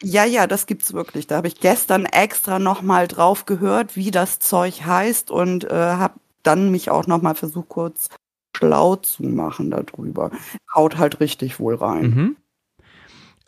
Ja, 0.02 0.24
ja, 0.24 0.46
das 0.46 0.66
gibt's 0.66 0.92
wirklich. 0.92 1.26
Da 1.26 1.36
habe 1.36 1.48
ich 1.48 1.60
gestern 1.60 2.06
extra 2.06 2.58
noch 2.58 2.80
mal 2.82 3.06
drauf 3.06 3.44
gehört, 3.44 3.96
wie 3.96 4.10
das 4.10 4.38
Zeug 4.38 4.82
heißt 4.84 5.30
und 5.30 5.64
äh, 5.64 5.74
habe 5.74 6.14
dann 6.42 6.70
mich 6.70 6.90
auch 6.90 7.06
noch 7.06 7.20
mal 7.20 7.34
versucht 7.34 7.68
kurz 7.68 8.08
schlau 8.56 8.96
zu 8.96 9.24
machen 9.24 9.70
darüber. 9.70 10.30
Haut 10.74 10.96
halt 10.96 11.20
richtig 11.20 11.60
wohl 11.60 11.74
rein. 11.74 12.02
Mhm. 12.02 12.36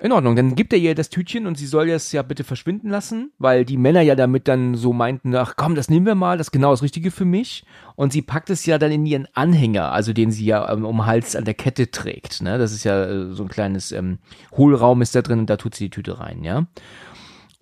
In 0.02 0.10
Ordnung, 0.10 0.34
dann 0.34 0.56
gibt 0.56 0.72
er 0.72 0.80
ihr 0.80 0.96
das 0.96 1.10
Tütchen 1.10 1.46
und 1.46 1.56
sie 1.56 1.66
soll 1.66 1.88
es 1.88 2.10
ja 2.10 2.22
bitte 2.22 2.42
verschwinden 2.42 2.88
lassen, 2.88 3.30
weil 3.38 3.64
die 3.64 3.76
Männer 3.76 4.00
ja 4.00 4.16
damit 4.16 4.48
dann 4.48 4.74
so 4.74 4.92
meinten, 4.92 5.32
ach 5.36 5.54
komm, 5.54 5.76
das 5.76 5.90
nehmen 5.90 6.06
wir 6.06 6.16
mal, 6.16 6.38
das 6.38 6.48
ist 6.48 6.50
genau 6.50 6.72
das 6.72 6.82
Richtige 6.82 7.12
für 7.12 7.24
mich. 7.24 7.64
Und 7.94 8.12
sie 8.12 8.20
packt 8.20 8.50
es 8.50 8.66
ja 8.66 8.78
dann 8.78 8.90
in 8.90 9.06
ihren 9.06 9.28
Anhänger, 9.34 9.92
also 9.92 10.12
den 10.12 10.32
sie 10.32 10.44
ja 10.44 10.72
ähm, 10.72 10.84
um 10.84 11.06
Hals 11.06 11.36
an 11.36 11.44
der 11.44 11.54
Kette 11.54 11.92
trägt. 11.92 12.42
Ne? 12.42 12.58
Das 12.58 12.72
ist 12.72 12.82
ja 12.82 13.04
äh, 13.04 13.32
so 13.32 13.44
ein 13.44 13.48
kleines 13.48 13.92
ähm, 13.92 14.18
Hohlraum 14.56 15.02
ist 15.02 15.14
da 15.14 15.22
drin 15.22 15.38
und 15.38 15.48
da 15.48 15.56
tut 15.56 15.76
sie 15.76 15.84
die 15.84 15.90
Tüte 15.90 16.18
rein, 16.18 16.42
ja. 16.42 16.66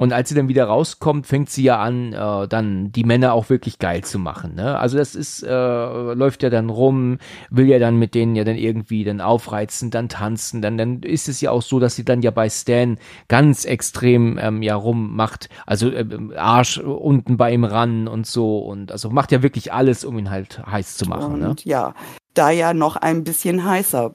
Und 0.01 0.15
als 0.15 0.31
sie 0.31 0.35
dann 0.35 0.49
wieder 0.49 0.65
rauskommt, 0.65 1.27
fängt 1.27 1.51
sie 1.51 1.63
ja 1.63 1.79
an, 1.79 2.15
äh, 2.15 2.49
dann 2.49 2.91
die 2.91 3.05
Männer 3.05 3.35
auch 3.35 3.51
wirklich 3.51 3.79
geil 3.79 4.03
zu 4.03 4.19
machen. 4.19 4.55
Ne? 4.55 4.79
Also 4.79 4.97
das 4.97 5.15
ist, 5.15 5.43
äh, 5.43 6.15
läuft 6.15 6.43
ja 6.43 6.49
dann 6.49 6.71
rum, 6.71 7.19
will 7.51 7.67
ja 7.67 7.79
dann 7.79 7.99
mit 7.99 8.15
denen 8.15 8.35
ja 8.35 8.45
dann 8.45 8.57
irgendwie 8.57 9.05
dann 9.05 9.21
aufreizen, 9.21 9.91
dann 9.91 10.09
tanzen. 10.09 10.63
Dann, 10.63 10.79
dann 10.79 11.03
ist 11.03 11.29
es 11.29 11.43
ja 11.43 11.51
auch 11.51 11.61
so, 11.61 11.81
dass 11.81 11.97
sie 11.97 12.07
dann 12.07 12.23
ja 12.23 12.31
bei 12.31 12.49
Stan 12.49 12.97
ganz 13.29 13.67
extrem 13.67 14.39
ähm, 14.41 14.63
ja 14.63 14.75
rummacht. 14.75 15.51
Also 15.67 15.91
äh, 15.91 16.07
Arsch 16.35 16.79
unten 16.79 17.37
bei 17.37 17.53
ihm 17.53 17.65
ran 17.65 18.09
und 18.09 18.27
so. 18.27 18.61
Und 18.61 18.93
also 18.93 19.11
macht 19.11 19.33
ja 19.33 19.43
wirklich 19.43 19.71
alles, 19.71 20.07
um 20.07 20.19
ihn 20.19 20.31
halt 20.31 20.65
heiß 20.67 20.97
zu 20.97 21.11
machen. 21.11 21.35
Und 21.35 21.41
ne? 21.41 21.57
ja, 21.65 21.93
da 22.33 22.49
ja 22.49 22.73
noch 22.73 22.97
ein 22.97 23.23
bisschen 23.23 23.67
heißer 23.67 24.13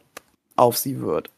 auf 0.56 0.78
sie 0.78 1.00
wird. 1.00 1.30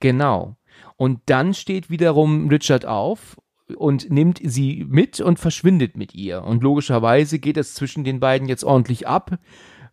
Genau. 0.00 0.56
Und 0.98 1.20
dann 1.24 1.54
steht 1.54 1.88
wiederum 1.88 2.48
Richard 2.48 2.84
auf 2.84 3.38
und 3.76 4.10
nimmt 4.10 4.40
sie 4.42 4.84
mit 4.88 5.20
und 5.20 5.38
verschwindet 5.38 5.96
mit 5.96 6.14
ihr. 6.14 6.42
Und 6.42 6.62
logischerweise 6.62 7.38
geht 7.38 7.56
es 7.56 7.74
zwischen 7.74 8.04
den 8.04 8.20
beiden 8.20 8.48
jetzt 8.48 8.64
ordentlich 8.64 9.08
ab, 9.08 9.38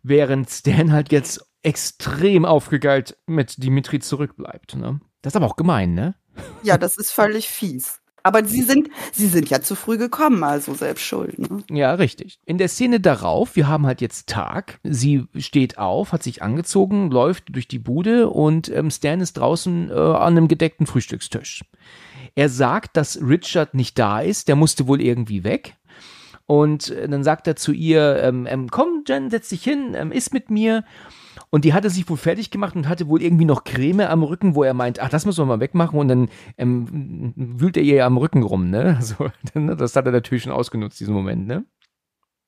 während 0.02 0.50
Stan 0.50 0.92
halt 0.92 1.12
jetzt 1.12 1.46
extrem 1.62 2.44
aufgegeilt 2.44 3.16
mit 3.26 3.62
Dimitri 3.62 4.00
zurückbleibt. 4.00 4.76
Ne? 4.76 5.00
Das 5.22 5.32
ist 5.32 5.36
aber 5.36 5.46
auch 5.46 5.56
gemein, 5.56 5.94
ne? 5.94 6.14
Ja, 6.62 6.78
das 6.78 6.96
ist 6.96 7.12
völlig 7.12 7.48
fies. 7.48 8.02
Aber 8.24 8.44
sie 8.44 8.62
sind, 8.62 8.88
sie 9.12 9.26
sind 9.26 9.50
ja 9.50 9.60
zu 9.60 9.74
früh 9.74 9.98
gekommen, 9.98 10.44
also 10.44 10.74
selbst 10.74 11.02
schuld. 11.02 11.38
Ne? 11.38 11.64
Ja, 11.70 11.94
richtig. 11.94 12.38
In 12.44 12.58
der 12.58 12.68
Szene 12.68 13.00
darauf, 13.00 13.56
wir 13.56 13.66
haben 13.66 13.84
halt 13.84 14.00
jetzt 14.00 14.28
Tag. 14.28 14.78
Sie 14.84 15.26
steht 15.36 15.78
auf, 15.78 16.12
hat 16.12 16.22
sich 16.22 16.42
angezogen, 16.42 17.10
läuft 17.10 17.54
durch 17.54 17.66
die 17.66 17.80
Bude 17.80 18.28
und 18.30 18.68
ähm, 18.68 18.90
Stan 18.90 19.20
ist 19.20 19.34
draußen 19.34 19.90
äh, 19.90 19.94
an 19.94 20.36
einem 20.36 20.48
gedeckten 20.48 20.86
Frühstückstisch. 20.86 21.64
Er 22.34 22.48
sagt, 22.48 22.96
dass 22.96 23.20
Richard 23.20 23.74
nicht 23.74 23.98
da 23.98 24.20
ist, 24.20 24.48
der 24.48 24.56
musste 24.56 24.86
wohl 24.86 25.00
irgendwie 25.00 25.44
weg. 25.44 25.76
Und 26.46 26.90
äh, 26.90 27.08
dann 27.08 27.24
sagt 27.24 27.46
er 27.46 27.56
zu 27.56 27.72
ihr, 27.72 28.22
ähm, 28.22 28.46
ähm, 28.46 28.68
komm, 28.70 29.04
Jen, 29.06 29.30
setz 29.30 29.48
dich 29.48 29.62
hin, 29.62 29.94
ähm, 29.94 30.12
iss 30.12 30.32
mit 30.32 30.50
mir. 30.50 30.84
Und 31.50 31.64
die 31.64 31.74
hatte 31.74 31.90
sich 31.90 32.08
wohl 32.08 32.16
fertig 32.16 32.50
gemacht 32.50 32.74
und 32.76 32.88
hatte 32.88 33.08
wohl 33.08 33.22
irgendwie 33.22 33.44
noch 33.44 33.64
Creme 33.64 34.00
am 34.00 34.22
Rücken, 34.22 34.54
wo 34.54 34.62
er 34.62 34.74
meint, 34.74 35.00
ach, 35.00 35.08
das 35.08 35.26
müssen 35.26 35.42
wir 35.42 35.46
mal 35.46 35.60
wegmachen. 35.60 35.98
Und 35.98 36.08
dann 36.08 36.28
ähm, 36.58 37.32
wühlt 37.36 37.76
er 37.76 37.82
ihr 37.82 37.96
ja 37.96 38.06
am 38.06 38.16
Rücken 38.16 38.42
rum, 38.42 38.70
ne? 38.70 38.96
Also, 39.02 39.30
das 39.54 39.96
hat 39.96 40.06
er 40.06 40.12
natürlich 40.12 40.44
schon 40.44 40.52
ausgenutzt, 40.52 41.00
diesen 41.00 41.14
Moment, 41.14 41.46
ne? 41.46 41.64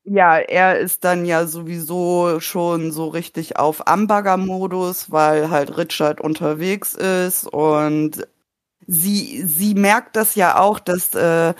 Ja, 0.06 0.36
er 0.36 0.78
ist 0.78 1.04
dann 1.04 1.24
ja 1.24 1.46
sowieso 1.46 2.38
schon 2.40 2.92
so 2.92 3.08
richtig 3.08 3.56
auf 3.56 3.86
Amberger-Modus, 3.86 5.10
weil 5.10 5.48
halt 5.48 5.78
Richard 5.78 6.20
unterwegs 6.20 6.92
ist 6.92 7.46
und 7.46 8.26
sie, 8.86 9.42
sie 9.46 9.74
merkt 9.74 10.16
das 10.16 10.34
ja 10.34 10.58
auch, 10.58 10.78
dass 10.78 11.14
äh, 11.14 11.54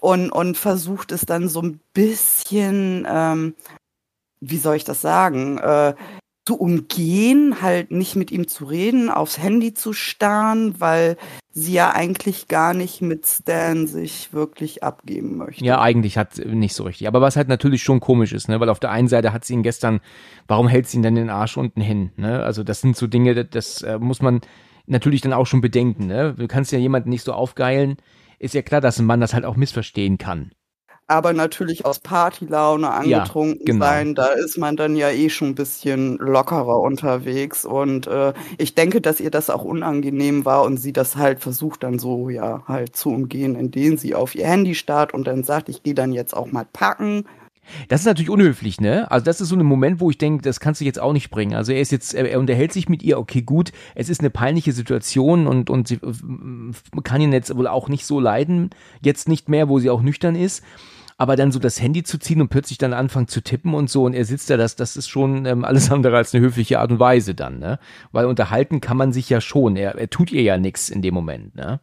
und, 0.00 0.30
und 0.30 0.56
versucht 0.56 1.12
es 1.12 1.22
dann 1.22 1.48
so 1.48 1.60
ein 1.60 1.80
bisschen, 1.92 3.06
ähm, 3.08 3.54
wie 4.40 4.58
soll 4.58 4.76
ich 4.76 4.84
das 4.84 5.00
sagen, 5.00 5.58
äh, 5.58 5.94
zu 6.44 6.58
umgehen, 6.58 7.62
halt 7.62 7.92
nicht 7.92 8.16
mit 8.16 8.32
ihm 8.32 8.48
zu 8.48 8.64
reden, 8.64 9.10
aufs 9.10 9.38
Handy 9.38 9.74
zu 9.74 9.92
starren, 9.92 10.80
weil 10.80 11.16
sie 11.52 11.72
ja 11.72 11.92
eigentlich 11.92 12.48
gar 12.48 12.74
nicht 12.74 13.00
mit 13.00 13.26
Stan 13.26 13.86
sich 13.86 14.32
wirklich 14.32 14.82
abgeben 14.82 15.36
möchte. 15.36 15.64
Ja, 15.64 15.80
eigentlich 15.80 16.18
hat 16.18 16.38
nicht 16.44 16.74
so 16.74 16.82
richtig. 16.82 17.06
Aber 17.06 17.20
was 17.20 17.36
halt 17.36 17.46
natürlich 17.46 17.84
schon 17.84 18.00
komisch 18.00 18.32
ist, 18.32 18.48
ne? 18.48 18.58
Weil 18.58 18.70
auf 18.70 18.80
der 18.80 18.90
einen 18.90 19.06
Seite 19.06 19.32
hat 19.32 19.44
sie 19.44 19.54
ihn 19.54 19.62
gestern, 19.62 20.00
warum 20.48 20.66
hält 20.66 20.88
sie 20.88 20.96
ihn 20.96 21.04
denn 21.04 21.14
den 21.14 21.30
Arsch 21.30 21.56
unten 21.56 21.80
hin? 21.80 22.10
Ne? 22.16 22.42
Also 22.42 22.64
das 22.64 22.80
sind 22.80 22.96
so 22.96 23.06
Dinge, 23.06 23.36
das, 23.36 23.50
das 23.50 23.82
äh, 23.82 23.98
muss 24.00 24.20
man 24.20 24.40
natürlich 24.86 25.20
dann 25.20 25.32
auch 25.32 25.46
schon 25.46 25.60
bedenken. 25.60 26.06
Ne? 26.06 26.34
Du 26.36 26.48
kannst 26.48 26.72
ja 26.72 26.78
jemanden 26.78 27.10
nicht 27.10 27.24
so 27.24 27.32
aufgeilen. 27.32 27.96
Ist 28.38 28.54
ja 28.54 28.62
klar, 28.62 28.80
dass 28.80 28.98
ein 28.98 29.06
Mann 29.06 29.20
das 29.20 29.34
halt 29.34 29.44
auch 29.44 29.56
missverstehen 29.56 30.18
kann. 30.18 30.52
Aber 31.08 31.32
natürlich 31.32 31.84
aus 31.84 31.98
Partylaune 31.98 32.88
angetrunken 32.90 33.66
ja, 33.66 33.72
genau. 33.72 33.84
sein, 33.84 34.14
da 34.14 34.28
ist 34.28 34.56
man 34.56 34.76
dann 34.76 34.96
ja 34.96 35.10
eh 35.10 35.28
schon 35.28 35.48
ein 35.48 35.54
bisschen 35.54 36.16
lockerer 36.16 36.80
unterwegs. 36.80 37.64
Und 37.64 38.06
äh, 38.06 38.32
ich 38.56 38.74
denke, 38.74 39.00
dass 39.00 39.20
ihr 39.20 39.30
das 39.30 39.50
auch 39.50 39.62
unangenehm 39.62 40.44
war 40.44 40.62
und 40.62 40.78
sie 40.78 40.92
das 40.92 41.16
halt 41.16 41.40
versucht 41.40 41.82
dann 41.82 41.98
so 41.98 42.30
ja 42.30 42.62
halt 42.66 42.96
zu 42.96 43.10
umgehen, 43.10 43.56
indem 43.56 43.98
sie 43.98 44.14
auf 44.14 44.34
ihr 44.34 44.46
Handy 44.46 44.74
starrt 44.74 45.12
und 45.12 45.26
dann 45.26 45.44
sagt, 45.44 45.68
ich 45.68 45.82
gehe 45.82 45.94
dann 45.94 46.12
jetzt 46.12 46.34
auch 46.34 46.50
mal 46.50 46.66
packen 46.72 47.24
das 47.88 48.00
ist 48.00 48.06
natürlich 48.06 48.30
unhöflich, 48.30 48.80
ne? 48.80 49.10
Also 49.10 49.24
das 49.24 49.40
ist 49.40 49.48
so 49.48 49.56
ein 49.56 49.64
Moment, 49.64 50.00
wo 50.00 50.10
ich 50.10 50.18
denke, 50.18 50.42
das 50.42 50.60
kannst 50.60 50.80
du 50.80 50.84
jetzt 50.84 51.00
auch 51.00 51.12
nicht 51.12 51.30
bringen. 51.30 51.54
Also 51.54 51.72
er 51.72 51.80
ist 51.80 51.92
jetzt, 51.92 52.14
er 52.14 52.38
unterhält 52.38 52.72
sich 52.72 52.88
mit 52.88 53.02
ihr, 53.02 53.18
okay, 53.18 53.42
gut, 53.42 53.72
es 53.94 54.08
ist 54.08 54.20
eine 54.20 54.30
peinliche 54.30 54.72
Situation 54.72 55.46
und, 55.46 55.70
und 55.70 55.88
sie 55.88 56.00
kann 57.04 57.20
ihn 57.20 57.32
jetzt 57.32 57.54
wohl 57.56 57.66
auch 57.66 57.88
nicht 57.88 58.04
so 58.04 58.20
leiden, 58.20 58.70
jetzt 59.00 59.28
nicht 59.28 59.48
mehr, 59.48 59.68
wo 59.68 59.78
sie 59.78 59.90
auch 59.90 60.02
nüchtern 60.02 60.34
ist. 60.34 60.62
Aber 61.18 61.36
dann 61.36 61.52
so 61.52 61.60
das 61.60 61.80
Handy 61.80 62.02
zu 62.02 62.18
ziehen 62.18 62.40
und 62.40 62.48
plötzlich 62.48 62.78
dann 62.78 62.92
anfangen 62.92 63.28
zu 63.28 63.42
tippen 63.42 63.74
und 63.74 63.88
so 63.88 64.04
und 64.04 64.14
er 64.14 64.24
sitzt 64.24 64.50
da, 64.50 64.56
das, 64.56 64.74
das 64.74 64.96
ist 64.96 65.08
schon 65.08 65.46
ähm, 65.46 65.64
alles 65.64 65.90
andere 65.92 66.16
als 66.16 66.34
eine 66.34 66.42
höfliche 66.42 66.80
Art 66.80 66.90
und 66.90 66.98
Weise 66.98 67.34
dann, 67.34 67.60
ne? 67.60 67.78
Weil 68.10 68.24
unterhalten 68.24 68.80
kann 68.80 68.96
man 68.96 69.12
sich 69.12 69.30
ja 69.30 69.40
schon. 69.40 69.76
Er, 69.76 69.94
er 69.94 70.10
tut 70.10 70.32
ihr 70.32 70.42
ja 70.42 70.58
nichts 70.58 70.88
in 70.88 71.00
dem 71.00 71.14
Moment, 71.14 71.54
ne? 71.54 71.80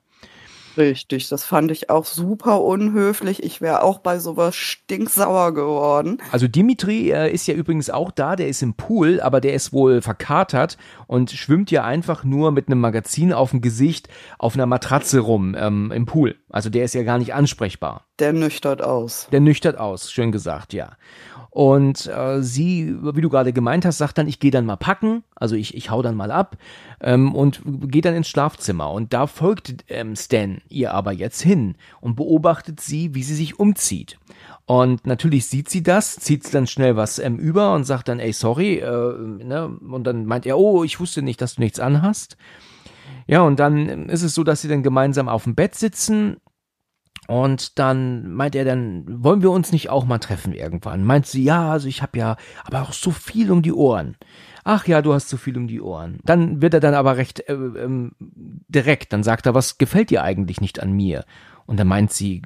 Richtig, 0.80 1.28
das 1.28 1.44
fand 1.44 1.72
ich 1.72 1.90
auch 1.90 2.06
super 2.06 2.62
unhöflich. 2.62 3.44
Ich 3.44 3.60
wäre 3.60 3.84
auch 3.84 4.00
bei 4.00 4.18
sowas 4.18 4.56
stinksauer 4.56 5.54
geworden. 5.54 6.20
Also 6.32 6.48
Dimitri 6.48 7.12
äh, 7.12 7.30
ist 7.30 7.48
ja 7.48 7.54
übrigens 7.54 7.90
auch 7.90 8.12
da, 8.12 8.38
der 8.38 8.48
ist 8.48 8.62
im 8.62 8.76
Pool, 8.76 9.20
aber 9.20 9.42
der 9.42 9.56
ist 9.56 9.74
wohl 9.74 10.02
verkatert 10.02 10.78
und 11.06 11.32
schwimmt 11.32 11.70
ja 11.70 11.84
einfach 11.84 12.24
nur 12.24 12.54
mit 12.54 12.70
einem 12.70 12.80
Magazin 12.80 13.34
auf 13.34 13.52
dem 13.52 13.60
Gesicht 13.60 14.08
auf 14.38 14.54
einer 14.54 14.68
Matratze 14.68 15.20
rum 15.20 15.54
ähm, 15.60 15.92
im 15.92 16.06
Pool. 16.06 16.38
Also 16.50 16.70
der 16.70 16.86
ist 16.86 16.96
ja 16.96 17.04
gar 17.04 17.18
nicht 17.18 17.34
ansprechbar. 17.34 18.06
Der 18.20 18.32
nüchtert 18.32 18.82
aus. 18.82 19.28
Der 19.34 19.42
nüchtert 19.42 19.78
aus, 19.78 20.10
schön 20.10 20.32
gesagt, 20.32 20.72
ja. 20.72 20.94
Und 21.52 22.06
äh, 22.06 22.42
sie, 22.42 22.96
wie 23.02 23.22
du 23.22 23.30
gerade 23.30 23.52
gemeint 23.52 23.84
hast, 23.84 23.98
sagt 23.98 24.18
dann, 24.18 24.28
ich 24.28 24.40
gehe 24.40 24.52
dann 24.52 24.66
mal 24.66 24.78
packen, 24.78 25.24
also 25.40 25.56
ich, 25.56 25.76
ich 25.76 25.90
hau 25.90 26.02
dann 26.02 26.16
mal 26.16 26.32
ab 26.32 26.58
ähm, 27.02 27.34
und 27.34 27.62
gehe 27.66 28.02
dann 28.02 28.16
ins 28.16 28.28
Schlafzimmer. 28.28 28.92
Und 28.92 29.14
da 29.14 29.28
folgt 29.28 29.86
ähm, 29.88 30.16
Stan 30.16 30.62
ihr 30.70 30.94
aber 30.94 31.12
jetzt 31.12 31.42
hin 31.42 31.76
und 32.02 32.16
beobachtet 32.16 32.80
sie, 32.80 33.16
wie 33.16 33.24
sie 33.24 33.36
sich 33.36 33.60
umzieht. 33.60 34.20
Und 34.66 35.08
natürlich 35.08 35.48
sieht 35.48 35.70
sie 35.70 35.82
das, 35.82 36.18
zieht 36.18 36.54
dann 36.54 36.68
schnell 36.68 36.96
was 36.96 37.18
ähm, 37.18 37.38
über 37.38 37.74
und 37.74 37.86
sagt 37.86 38.08
dann, 38.08 38.20
ey, 38.20 38.34
sorry, 38.34 38.76
äh, 38.78 39.18
ne? 39.44 39.68
und 39.68 40.04
dann 40.04 40.26
meint 40.26 40.46
er, 40.46 40.60
oh, 40.60 40.84
ich 40.84 41.00
wusste 41.00 41.22
nicht, 41.22 41.42
dass 41.42 41.56
du 41.56 41.62
nichts 41.62 41.80
anhast. 41.80 42.38
Ja, 43.26 43.42
und 43.42 43.60
dann 43.60 44.10
ist 44.10 44.24
es 44.24 44.36
so, 44.36 44.44
dass 44.44 44.62
sie 44.62 44.68
dann 44.68 44.84
gemeinsam 44.84 45.30
auf 45.30 45.44
dem 45.44 45.56
Bett 45.56 45.76
sitzen 45.76 46.38
und 47.30 47.78
dann 47.78 48.34
meint 48.34 48.56
er 48.56 48.66
dann, 48.66 49.06
wollen 49.08 49.44
wir 49.44 49.52
uns 49.52 49.72
nicht 49.72 49.92
auch 49.92 50.04
mal 50.04 50.18
treffen 50.18 50.52
irgendwann? 50.52 51.04
Meint 51.04 51.28
sie, 51.28 51.44
ja, 51.44 51.72
also 51.72 51.88
ich 51.88 52.02
habe 52.02 52.18
ja 52.18 52.38
aber 52.64 52.82
auch 52.82 52.92
so 52.92 53.12
viel 53.12 53.52
um 53.52 53.62
die 53.62 53.72
Ohren. 53.72 54.18
Ach 54.64 54.88
ja, 54.88 55.02
du 55.02 55.14
hast 55.14 55.30
so 55.30 55.38
viel 55.38 55.58
um 55.58 55.68
die 55.68 55.82
Ohren. 55.82 56.20
Dann 56.24 56.62
wird 56.62 56.74
er 56.74 56.80
dann 56.80 56.94
aber 56.94 57.18
recht 57.18 57.48
äh, 57.48 57.54
ähm, 57.54 58.12
direkt, 58.20 59.14
dann 59.14 59.24
sagt 59.24 59.46
er, 59.46 59.54
was 59.54 59.78
gefällt 59.78 60.10
dir 60.10 60.24
eigentlich 60.24 60.62
nicht 60.62 60.82
an 60.82 60.92
mir? 60.92 61.26
Und 61.66 61.78
dann 61.78 61.88
meint 61.88 62.12
sie, 62.12 62.42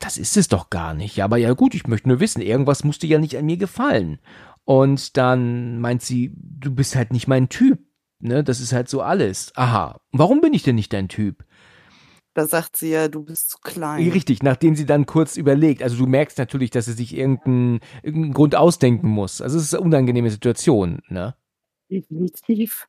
das 0.00 0.18
ist 0.18 0.36
es 0.36 0.48
doch 0.48 0.68
gar 0.68 0.92
nicht. 0.92 1.16
Ja, 1.16 1.24
aber 1.24 1.38
ja 1.38 1.54
gut, 1.54 1.74
ich 1.74 1.86
möchte 1.86 2.08
nur 2.08 2.20
wissen, 2.20 2.42
irgendwas 2.42 2.84
musste 2.84 3.06
ja 3.06 3.18
nicht 3.18 3.38
an 3.38 3.46
mir 3.46 3.56
gefallen. 3.56 4.18
Und 4.64 5.16
dann 5.16 5.80
meint 5.80 6.02
sie, 6.02 6.34
du 6.36 6.74
bist 6.74 6.94
halt 6.94 7.12
nicht 7.12 7.28
mein 7.28 7.48
Typ. 7.48 7.78
Ne, 8.20 8.44
das 8.44 8.60
ist 8.60 8.72
halt 8.72 8.88
so 8.88 9.00
alles. 9.00 9.52
Aha. 9.54 10.00
Warum 10.12 10.40
bin 10.40 10.52
ich 10.52 10.64
denn 10.64 10.74
nicht 10.74 10.92
dein 10.92 11.08
Typ? 11.08 11.44
Da 12.34 12.46
sagt 12.46 12.76
sie 12.76 12.90
ja, 12.90 13.08
du 13.08 13.24
bist 13.24 13.50
zu 13.50 13.58
klein. 13.62 14.10
Richtig, 14.10 14.42
nachdem 14.42 14.76
sie 14.76 14.86
dann 14.86 15.06
kurz 15.06 15.36
überlegt. 15.36 15.82
Also 15.82 15.96
du 15.96 16.06
merkst 16.06 16.38
natürlich, 16.38 16.70
dass 16.70 16.84
sie 16.84 16.92
sich 16.92 17.16
irgendeinen, 17.16 17.80
irgendeinen 18.02 18.34
Grund 18.34 18.54
ausdenken 18.54 19.08
muss. 19.08 19.40
Also 19.40 19.56
es 19.56 19.64
ist 19.64 19.74
eine 19.74 19.84
unangenehme 19.84 20.30
Situation, 20.30 21.00
ne? 21.08 21.34
Definitiv. 21.90 22.88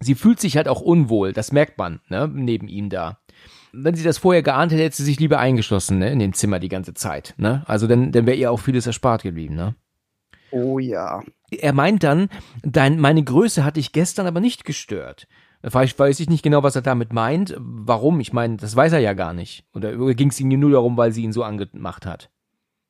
Sie 0.00 0.14
fühlt 0.14 0.40
sich 0.40 0.56
halt 0.56 0.68
auch 0.68 0.80
unwohl, 0.80 1.32
das 1.32 1.52
merkt 1.52 1.78
man, 1.78 2.00
ne, 2.08 2.28
neben 2.32 2.68
ihm 2.68 2.88
da. 2.88 3.20
Wenn 3.72 3.94
sie 3.94 4.02
das 4.02 4.18
vorher 4.18 4.42
geahnt 4.42 4.72
hätte, 4.72 4.82
hätte 4.82 4.96
sie 4.96 5.04
sich 5.04 5.20
lieber 5.20 5.38
eingeschlossen, 5.38 5.98
ne, 5.98 6.10
in 6.10 6.18
dem 6.18 6.32
Zimmer 6.32 6.58
die 6.58 6.68
ganze 6.68 6.94
Zeit, 6.94 7.34
ne? 7.36 7.62
Also 7.66 7.86
dann, 7.86 8.10
dann 8.12 8.26
wäre 8.26 8.36
ihr 8.36 8.50
auch 8.50 8.58
vieles 8.58 8.86
erspart 8.86 9.22
geblieben, 9.22 9.54
ne? 9.54 9.76
Oh 10.50 10.78
ja. 10.78 11.22
Er 11.50 11.72
meint 11.72 12.02
dann, 12.02 12.28
dein, 12.62 12.98
meine 12.98 13.22
Größe 13.22 13.64
hatte 13.64 13.80
ich 13.80 13.92
gestern 13.92 14.26
aber 14.26 14.40
nicht 14.40 14.64
gestört. 14.64 15.28
Vielleicht 15.64 15.98
weiß 15.98 16.18
ich 16.18 16.28
nicht 16.28 16.42
genau, 16.42 16.62
was 16.64 16.74
er 16.74 16.82
damit 16.82 17.12
meint. 17.12 17.54
Warum? 17.58 18.18
Ich 18.20 18.32
meine, 18.32 18.56
das 18.56 18.74
weiß 18.74 18.92
er 18.92 18.98
ja 18.98 19.12
gar 19.12 19.32
nicht. 19.32 19.64
Oder 19.72 19.94
ging 20.14 20.30
es 20.30 20.40
ihm 20.40 20.48
nur 20.48 20.72
darum, 20.72 20.96
weil 20.96 21.12
sie 21.12 21.22
ihn 21.22 21.32
so 21.32 21.44
angemacht 21.44 22.04
hat? 22.04 22.31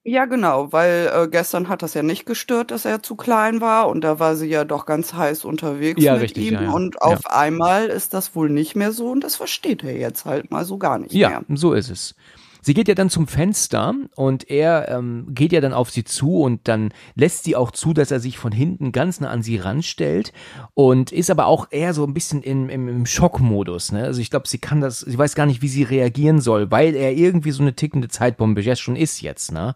Ja, 0.04 0.24
genau, 0.24 0.72
weil 0.72 1.12
äh, 1.14 1.28
gestern 1.28 1.68
hat 1.68 1.82
das 1.82 1.94
ja 1.94 2.02
nicht 2.02 2.26
gestört, 2.26 2.72
dass 2.72 2.84
er 2.84 3.04
zu 3.04 3.14
klein 3.14 3.60
war 3.60 3.88
und 3.88 4.02
da 4.02 4.18
war 4.18 4.34
sie 4.34 4.48
ja 4.48 4.64
doch 4.64 4.84
ganz 4.84 5.14
heiß 5.14 5.44
unterwegs 5.44 6.02
ja, 6.02 6.14
mit 6.14 6.22
richtig, 6.22 6.46
ihm 6.48 6.54
ja, 6.54 6.62
ja. 6.62 6.70
und 6.72 7.00
auf 7.00 7.30
einmal 7.30 7.86
ist 7.86 8.12
das 8.12 8.34
wohl 8.34 8.50
nicht 8.50 8.74
mehr 8.74 8.90
so 8.90 9.10
und 9.10 9.22
das 9.22 9.36
versteht 9.36 9.84
er 9.84 9.96
jetzt 9.96 10.24
halt 10.24 10.50
mal 10.50 10.64
so 10.64 10.76
gar 10.76 10.98
nicht 10.98 11.12
ja, 11.12 11.28
mehr. 11.28 11.44
Ja, 11.46 11.56
so 11.56 11.72
ist 11.72 11.88
es. 11.88 12.16
Sie 12.62 12.74
geht 12.74 12.86
ja 12.86 12.94
dann 12.94 13.10
zum 13.10 13.26
Fenster 13.26 13.94
und 14.14 14.48
er 14.48 14.88
ähm, 14.88 15.26
geht 15.30 15.52
ja 15.52 15.60
dann 15.60 15.72
auf 15.72 15.90
sie 15.90 16.04
zu 16.04 16.40
und 16.40 16.68
dann 16.68 16.94
lässt 17.16 17.42
sie 17.42 17.56
auch 17.56 17.72
zu, 17.72 17.92
dass 17.92 18.12
er 18.12 18.20
sich 18.20 18.38
von 18.38 18.52
hinten 18.52 18.92
ganz 18.92 19.20
nah 19.20 19.30
an 19.30 19.42
sie 19.42 19.56
ranstellt 19.56 20.32
und 20.74 21.10
ist 21.10 21.28
aber 21.28 21.46
auch 21.46 21.66
eher 21.72 21.92
so 21.92 22.04
ein 22.04 22.14
bisschen 22.14 22.42
im, 22.42 22.68
im, 22.68 22.88
im 22.88 23.04
Schockmodus. 23.04 23.90
Ne? 23.90 24.04
Also 24.04 24.20
ich 24.20 24.30
glaube, 24.30 24.46
sie 24.46 24.58
kann 24.58 24.80
das, 24.80 25.00
sie 25.00 25.18
weiß 25.18 25.34
gar 25.34 25.46
nicht, 25.46 25.60
wie 25.60 25.68
sie 25.68 25.82
reagieren 25.82 26.40
soll, 26.40 26.70
weil 26.70 26.94
er 26.94 27.12
irgendwie 27.12 27.50
so 27.50 27.62
eine 27.62 27.74
tickende 27.74 28.08
Zeitbombe 28.08 28.60
jetzt 28.60 28.80
schon 28.80 28.96
ist 28.96 29.20
jetzt. 29.22 29.50
Ne? 29.50 29.74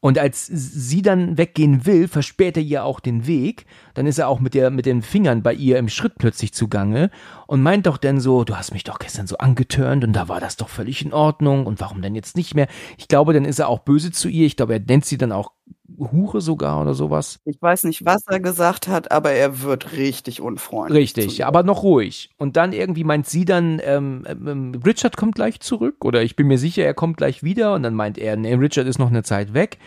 Und 0.00 0.18
als 0.18 0.46
sie 0.46 1.02
dann 1.02 1.36
weggehen 1.36 1.84
will, 1.84 2.08
versperrt 2.08 2.56
er 2.56 2.62
ihr 2.62 2.84
auch 2.84 3.00
den 3.00 3.26
Weg. 3.26 3.66
Dann 3.92 4.06
ist 4.06 4.18
er 4.18 4.28
auch 4.28 4.40
mit, 4.40 4.54
der, 4.54 4.70
mit 4.70 4.86
den 4.86 5.02
Fingern 5.02 5.42
bei 5.42 5.52
ihr 5.52 5.78
im 5.78 5.90
Schritt 5.90 6.14
plötzlich 6.18 6.54
zugange 6.54 7.10
und 7.46 7.62
meint 7.62 7.86
doch 7.86 7.98
dann 7.98 8.18
so, 8.18 8.44
du 8.44 8.56
hast 8.56 8.72
mich 8.72 8.84
doch 8.84 8.98
gestern 8.98 9.26
so 9.26 9.36
angetörnt 9.36 10.02
und 10.02 10.14
da 10.14 10.28
war 10.28 10.40
das 10.40 10.56
doch 10.56 10.70
völlig 10.70 11.04
in 11.04 11.12
Ordnung 11.12 11.66
und 11.66 11.80
warum 11.80 12.00
denn 12.00 12.14
jetzt 12.14 12.34
nicht 12.34 12.54
mehr? 12.54 12.66
Ich 12.96 13.08
glaube, 13.08 13.34
dann 13.34 13.44
ist 13.44 13.58
er 13.58 13.68
auch 13.68 13.80
böse 13.80 14.10
zu 14.10 14.28
ihr. 14.28 14.46
Ich 14.46 14.56
glaube, 14.56 14.72
er 14.72 14.80
nennt 14.80 15.04
sie 15.04 15.18
dann 15.18 15.32
auch 15.32 15.52
Hure 15.98 16.40
sogar 16.40 16.80
oder 16.80 16.94
sowas. 16.94 17.40
Ich 17.44 17.60
weiß 17.60 17.84
nicht, 17.84 18.04
was 18.04 18.26
er 18.26 18.40
gesagt 18.40 18.88
hat, 18.88 19.10
aber 19.10 19.32
er 19.32 19.62
wird 19.62 19.92
richtig 19.92 20.40
unfreundlich. 20.40 21.16
Richtig, 21.16 21.44
aber 21.44 21.62
noch 21.62 21.82
ruhig. 21.82 22.30
Und 22.38 22.56
dann 22.56 22.72
irgendwie 22.72 23.04
meint 23.04 23.26
sie 23.26 23.44
dann, 23.44 23.80
ähm, 23.84 24.24
ähm, 24.28 24.80
Richard 24.84 25.16
kommt 25.16 25.34
gleich 25.34 25.60
zurück 25.60 26.04
oder 26.04 26.22
ich 26.22 26.36
bin 26.36 26.46
mir 26.46 26.58
sicher, 26.58 26.84
er 26.84 26.94
kommt 26.94 27.16
gleich 27.16 27.42
wieder. 27.42 27.74
Und 27.74 27.82
dann 27.82 27.94
meint 27.94 28.18
er, 28.18 28.36
nee, 28.36 28.54
Richard 28.54 28.86
ist 28.86 28.98
noch 28.98 29.10
eine 29.10 29.22
Zeit 29.22 29.54
weg. 29.54 29.78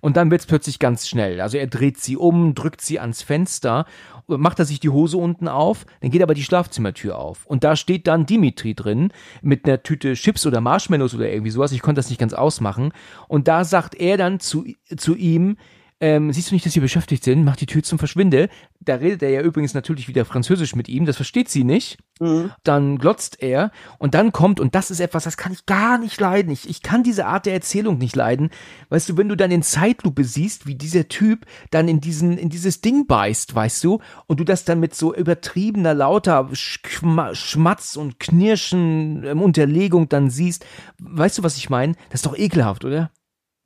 Und 0.00 0.16
dann 0.16 0.30
wird's 0.30 0.46
plötzlich 0.46 0.78
ganz 0.78 1.08
schnell. 1.08 1.40
Also 1.40 1.58
er 1.58 1.66
dreht 1.66 1.98
sie 1.98 2.16
um, 2.16 2.54
drückt 2.54 2.80
sie 2.80 3.00
ans 3.00 3.22
Fenster, 3.22 3.86
macht 4.26 4.58
er 4.58 4.64
sich 4.64 4.80
die 4.80 4.88
Hose 4.88 5.16
unten 5.16 5.48
auf, 5.48 5.86
dann 6.00 6.10
geht 6.10 6.22
aber 6.22 6.34
die 6.34 6.42
Schlafzimmertür 6.42 7.18
auf. 7.18 7.46
Und 7.46 7.64
da 7.64 7.76
steht 7.76 8.06
dann 8.06 8.26
Dimitri 8.26 8.74
drin 8.74 9.12
mit 9.42 9.64
einer 9.64 9.82
Tüte 9.82 10.14
Chips 10.14 10.46
oder 10.46 10.60
Marshmallows 10.60 11.14
oder 11.14 11.30
irgendwie 11.30 11.50
sowas. 11.50 11.72
Ich 11.72 11.82
konnte 11.82 11.98
das 11.98 12.10
nicht 12.10 12.18
ganz 12.18 12.34
ausmachen. 12.34 12.92
Und 13.28 13.48
da 13.48 13.64
sagt 13.64 13.94
er 13.94 14.16
dann 14.16 14.40
zu, 14.40 14.64
zu 14.96 15.14
ihm, 15.14 15.56
ähm, 15.98 16.30
siehst 16.30 16.50
du 16.50 16.54
nicht, 16.54 16.66
dass 16.66 16.74
sie 16.74 16.80
beschäftigt 16.80 17.24
sind? 17.24 17.44
Mach 17.44 17.56
die 17.56 17.64
Tür 17.64 17.82
zum 17.82 17.98
Verschwinde. 17.98 18.50
Da 18.80 18.96
redet 18.96 19.22
er 19.22 19.30
ja 19.30 19.40
übrigens 19.40 19.72
natürlich 19.72 20.08
wieder 20.08 20.26
Französisch 20.26 20.74
mit 20.74 20.88
ihm, 20.88 21.06
das 21.06 21.16
versteht 21.16 21.48
sie 21.48 21.64
nicht. 21.64 21.98
Mhm. 22.20 22.50
Dann 22.64 22.98
glotzt 22.98 23.42
er 23.42 23.70
und 23.98 24.14
dann 24.14 24.30
kommt, 24.30 24.60
und 24.60 24.74
das 24.74 24.90
ist 24.90 25.00
etwas, 25.00 25.24
das 25.24 25.38
kann 25.38 25.52
ich 25.52 25.64
gar 25.64 25.98
nicht 25.98 26.20
leiden. 26.20 26.52
Ich, 26.52 26.68
ich 26.68 26.82
kann 26.82 27.02
diese 27.02 27.26
Art 27.26 27.46
der 27.46 27.54
Erzählung 27.54 27.96
nicht 27.96 28.14
leiden. 28.14 28.50
Weißt 28.90 29.08
du, 29.08 29.16
wenn 29.16 29.28
du 29.28 29.36
dann 29.36 29.50
in 29.50 29.62
Zeitlupe 29.62 30.24
siehst, 30.24 30.66
wie 30.66 30.74
dieser 30.74 31.08
Typ 31.08 31.46
dann 31.70 31.88
in 31.88 32.00
diesen, 32.00 32.36
in 32.36 32.50
dieses 32.50 32.82
Ding 32.82 33.06
beißt, 33.06 33.54
weißt 33.54 33.82
du, 33.82 34.00
und 34.26 34.38
du 34.38 34.44
das 34.44 34.64
dann 34.64 34.80
mit 34.80 34.94
so 34.94 35.14
übertriebener, 35.14 35.94
lauter 35.94 36.48
Schmatz 36.52 37.96
und 37.96 38.20
Knirschen 38.20 39.24
ähm, 39.24 39.40
Unterlegung 39.40 40.08
dann 40.10 40.28
siehst, 40.28 40.66
weißt 40.98 41.38
du, 41.38 41.42
was 41.42 41.56
ich 41.56 41.70
meine? 41.70 41.94
Das 42.10 42.18
ist 42.18 42.26
doch 42.26 42.36
ekelhaft, 42.36 42.84
oder? 42.84 43.10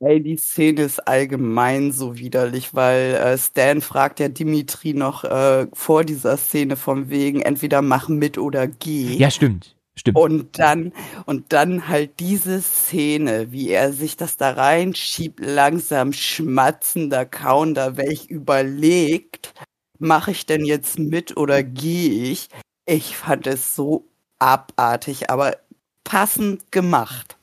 Ey, 0.03 0.19
die 0.19 0.37
Szene 0.37 0.81
ist 0.81 1.07
allgemein 1.07 1.91
so 1.91 2.17
widerlich, 2.17 2.73
weil 2.73 3.13
äh, 3.13 3.37
Stan 3.37 3.81
fragt 3.81 4.19
ja 4.19 4.29
Dimitri 4.29 4.95
noch 4.95 5.23
äh, 5.23 5.67
vor 5.73 6.03
dieser 6.03 6.37
Szene 6.37 6.75
von 6.75 7.11
wegen, 7.11 7.43
entweder 7.43 7.83
mach 7.83 8.09
mit 8.09 8.39
oder 8.39 8.67
geh. 8.67 9.15
Ja, 9.17 9.29
stimmt. 9.29 9.75
Stimmt. 9.93 10.17
Und 10.17 10.57
dann, 10.57 10.93
und 11.27 11.53
dann 11.53 11.87
halt 11.87 12.19
diese 12.19 12.61
Szene, 12.61 13.51
wie 13.51 13.69
er 13.69 13.93
sich 13.93 14.17
das 14.17 14.37
da 14.37 14.51
reinschiebt, 14.51 15.39
langsam 15.39 16.13
schmatzender, 16.13 17.25
kauender, 17.25 17.97
welch 17.97 18.25
überlegt, 18.25 19.53
mache 19.99 20.31
ich 20.31 20.47
denn 20.47 20.65
jetzt 20.65 20.97
mit 20.97 21.37
oder 21.37 21.61
gehe 21.61 22.31
ich? 22.31 22.47
Ich 22.87 23.15
fand 23.15 23.45
es 23.45 23.75
so 23.75 24.07
abartig, 24.39 25.29
aber 25.29 25.57
passend 26.03 26.71
gemacht. 26.71 27.37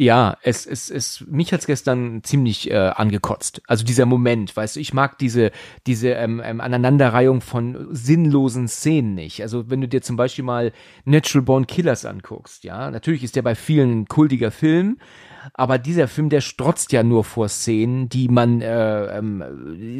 Ja, 0.00 0.38
es, 0.42 0.64
es, 0.64 0.88
es, 0.88 1.26
mich 1.28 1.52
hat's 1.52 1.66
gestern 1.66 2.22
ziemlich 2.24 2.70
äh, 2.70 2.74
angekotzt. 2.74 3.60
Also 3.66 3.84
dieser 3.84 4.06
Moment, 4.06 4.56
weißt 4.56 4.76
du, 4.76 4.80
ich 4.80 4.94
mag 4.94 5.18
diese, 5.18 5.50
diese 5.86 6.12
ähm, 6.12 6.40
ähm, 6.42 6.62
Aneinanderreihung 6.62 7.42
von 7.42 7.86
sinnlosen 7.90 8.66
Szenen 8.66 9.14
nicht. 9.14 9.42
Also 9.42 9.68
wenn 9.68 9.82
du 9.82 9.88
dir 9.88 10.00
zum 10.00 10.16
Beispiel 10.16 10.42
mal 10.42 10.72
Natural 11.04 11.44
Born 11.44 11.66
Killers 11.66 12.06
anguckst, 12.06 12.64
ja, 12.64 12.90
natürlich 12.90 13.22
ist 13.24 13.36
der 13.36 13.42
bei 13.42 13.54
vielen 13.54 14.00
ein 14.00 14.06
kultiger 14.06 14.50
Film, 14.50 14.96
aber 15.54 15.78
dieser 15.78 16.08
Film, 16.08 16.28
der 16.28 16.40
strotzt 16.40 16.92
ja 16.92 17.02
nur 17.02 17.24
vor 17.24 17.48
Szenen, 17.48 18.08
die 18.08 18.28
man, 18.28 18.60
äh, 18.60 19.18
ähm, 19.18 19.42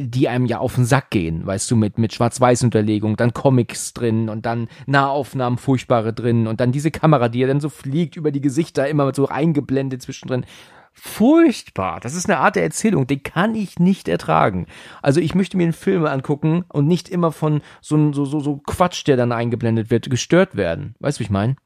die 0.08 0.28
einem 0.28 0.46
ja 0.46 0.58
auf 0.58 0.74
den 0.74 0.84
Sack 0.84 1.10
gehen, 1.10 1.46
weißt 1.46 1.70
du, 1.70 1.76
mit, 1.76 1.98
mit 1.98 2.12
Schwarz-Weiß-Unterlegung, 2.12 3.16
dann 3.16 3.32
Comics 3.32 3.92
drin 3.94 4.28
und 4.28 4.46
dann 4.46 4.68
Nahaufnahmen 4.86 5.58
furchtbare 5.58 6.12
drin 6.12 6.46
und 6.46 6.60
dann 6.60 6.72
diese 6.72 6.90
Kamera, 6.90 7.28
die 7.28 7.40
ja 7.40 7.46
dann 7.46 7.60
so 7.60 7.68
fliegt 7.68 8.16
über 8.16 8.30
die 8.30 8.40
Gesichter, 8.40 8.88
immer 8.88 9.12
so 9.14 9.28
eingeblendet 9.28 10.02
zwischendrin. 10.02 10.44
Furchtbar. 10.92 12.00
Das 12.00 12.14
ist 12.14 12.28
eine 12.28 12.38
Art 12.38 12.56
der 12.56 12.64
Erzählung, 12.64 13.06
die 13.06 13.22
kann 13.22 13.54
ich 13.54 13.78
nicht 13.78 14.08
ertragen. 14.08 14.66
Also 15.02 15.20
ich 15.20 15.34
möchte 15.34 15.56
mir 15.56 15.62
einen 15.62 15.72
Film 15.72 16.04
angucken 16.04 16.64
und 16.68 16.86
nicht 16.86 17.08
immer 17.08 17.32
von 17.32 17.62
so, 17.80 18.12
so, 18.12 18.24
so, 18.24 18.40
so 18.40 18.58
Quatsch, 18.58 19.06
der 19.06 19.16
dann 19.16 19.32
eingeblendet 19.32 19.90
wird, 19.90 20.10
gestört 20.10 20.56
werden. 20.56 20.94
Weißt 20.98 21.18
du, 21.18 21.20
wie 21.20 21.24
ich 21.24 21.30
meine? 21.30 21.56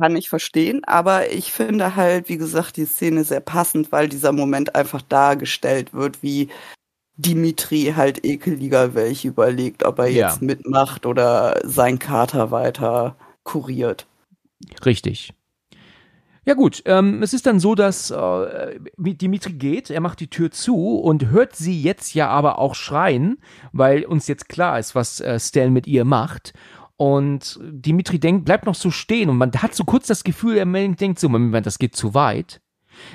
Kann 0.00 0.16
ich 0.16 0.30
verstehen, 0.30 0.84
aber 0.84 1.30
ich 1.32 1.52
finde 1.52 1.96
halt, 1.96 2.28
wie 2.30 2.38
gesagt, 2.38 2.78
die 2.78 2.86
Szene 2.86 3.24
sehr 3.24 3.40
passend, 3.40 3.92
weil 3.92 4.08
dieser 4.08 4.32
Moment 4.32 4.74
einfach 4.74 5.02
dargestellt 5.02 5.92
wird, 5.92 6.22
wie 6.22 6.48
Dimitri 7.16 7.92
halt 7.94 8.24
ekeliger 8.24 8.94
welche 8.94 9.28
überlegt, 9.28 9.84
ob 9.84 9.98
er 9.98 10.06
ja. 10.06 10.28
jetzt 10.28 10.40
mitmacht 10.40 11.04
oder 11.04 11.60
sein 11.64 11.98
Kater 11.98 12.50
weiter 12.50 13.16
kuriert. 13.44 14.06
Richtig. 14.84 15.34
Ja 16.44 16.54
gut, 16.54 16.82
ähm, 16.86 17.22
es 17.22 17.34
ist 17.34 17.46
dann 17.46 17.60
so, 17.60 17.76
dass 17.76 18.10
äh, 18.10 18.80
Dimitri 18.96 19.52
geht, 19.52 19.90
er 19.90 20.00
macht 20.00 20.18
die 20.18 20.26
Tür 20.28 20.50
zu 20.50 20.98
und 20.98 21.26
hört 21.26 21.54
sie 21.54 21.80
jetzt 21.80 22.14
ja 22.14 22.28
aber 22.28 22.58
auch 22.58 22.74
schreien, 22.74 23.38
weil 23.72 24.04
uns 24.04 24.26
jetzt 24.26 24.48
klar 24.48 24.78
ist, 24.80 24.96
was 24.96 25.20
äh, 25.20 25.38
Stan 25.38 25.72
mit 25.72 25.86
ihr 25.86 26.04
macht. 26.04 26.52
Und 26.96 27.58
Dimitri 27.62 28.20
denkt, 28.20 28.44
bleibt 28.44 28.66
noch 28.66 28.74
so 28.74 28.90
stehen 28.90 29.30
und 29.30 29.36
man 29.36 29.50
hat 29.52 29.74
so 29.74 29.84
kurz 29.84 30.06
das 30.06 30.24
Gefühl, 30.24 30.56
er 30.56 30.66
denkt 30.66 31.18
so, 31.18 31.28
Moment, 31.28 31.66
das 31.66 31.78
geht 31.78 31.96
zu 31.96 32.14
weit. 32.14 32.60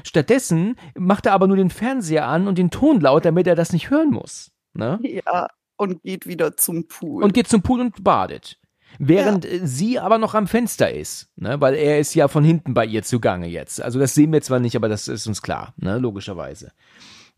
Stattdessen 0.04 0.76
macht 0.96 1.26
er 1.26 1.34
aber 1.34 1.48
nur 1.48 1.58
den 1.58 1.70
Fernseher 1.70 2.28
an 2.28 2.48
und 2.48 2.58
den 2.58 2.72
Ton 2.72 3.00
laut, 3.00 3.26
damit 3.26 3.48
er 3.48 3.56
das 3.56 3.74
nicht 3.74 3.90
hören 3.90 4.10
muss. 4.10 4.52
Ne? 4.74 5.00
Ja, 5.02 5.48
und 5.78 6.02
geht 6.04 6.28
wieder 6.28 6.58
zum 6.58 6.88
Pool. 6.88 7.24
Und 7.24 7.34
geht 7.34 7.48
zum 7.48 7.62
Pool 7.62 7.80
und 7.80 8.04
badet. 8.04 8.60
Während 9.00 9.46
ja. 9.46 9.60
sie 9.64 10.00
aber 10.00 10.18
noch 10.18 10.34
am 10.34 10.48
Fenster 10.48 10.92
ist, 10.92 11.30
ne? 11.36 11.62
weil 11.62 11.76
er 11.76 12.00
ist 12.00 12.16
ja 12.16 12.28
von 12.28 12.44
hinten 12.44 12.74
bei 12.74 12.86
ihr 12.86 13.04
zugange 13.04 13.48
jetzt. 13.48 13.82
Also 13.82 14.00
das 14.00 14.16
sehen 14.16 14.32
wir 14.32 14.42
zwar 14.42 14.60
nicht, 14.60 14.76
aber 14.76 14.90
das 14.90 15.08
ist 15.08 15.28
uns 15.28 15.42
klar, 15.42 15.74
ne? 15.78 16.00
logischerweise. 16.00 16.72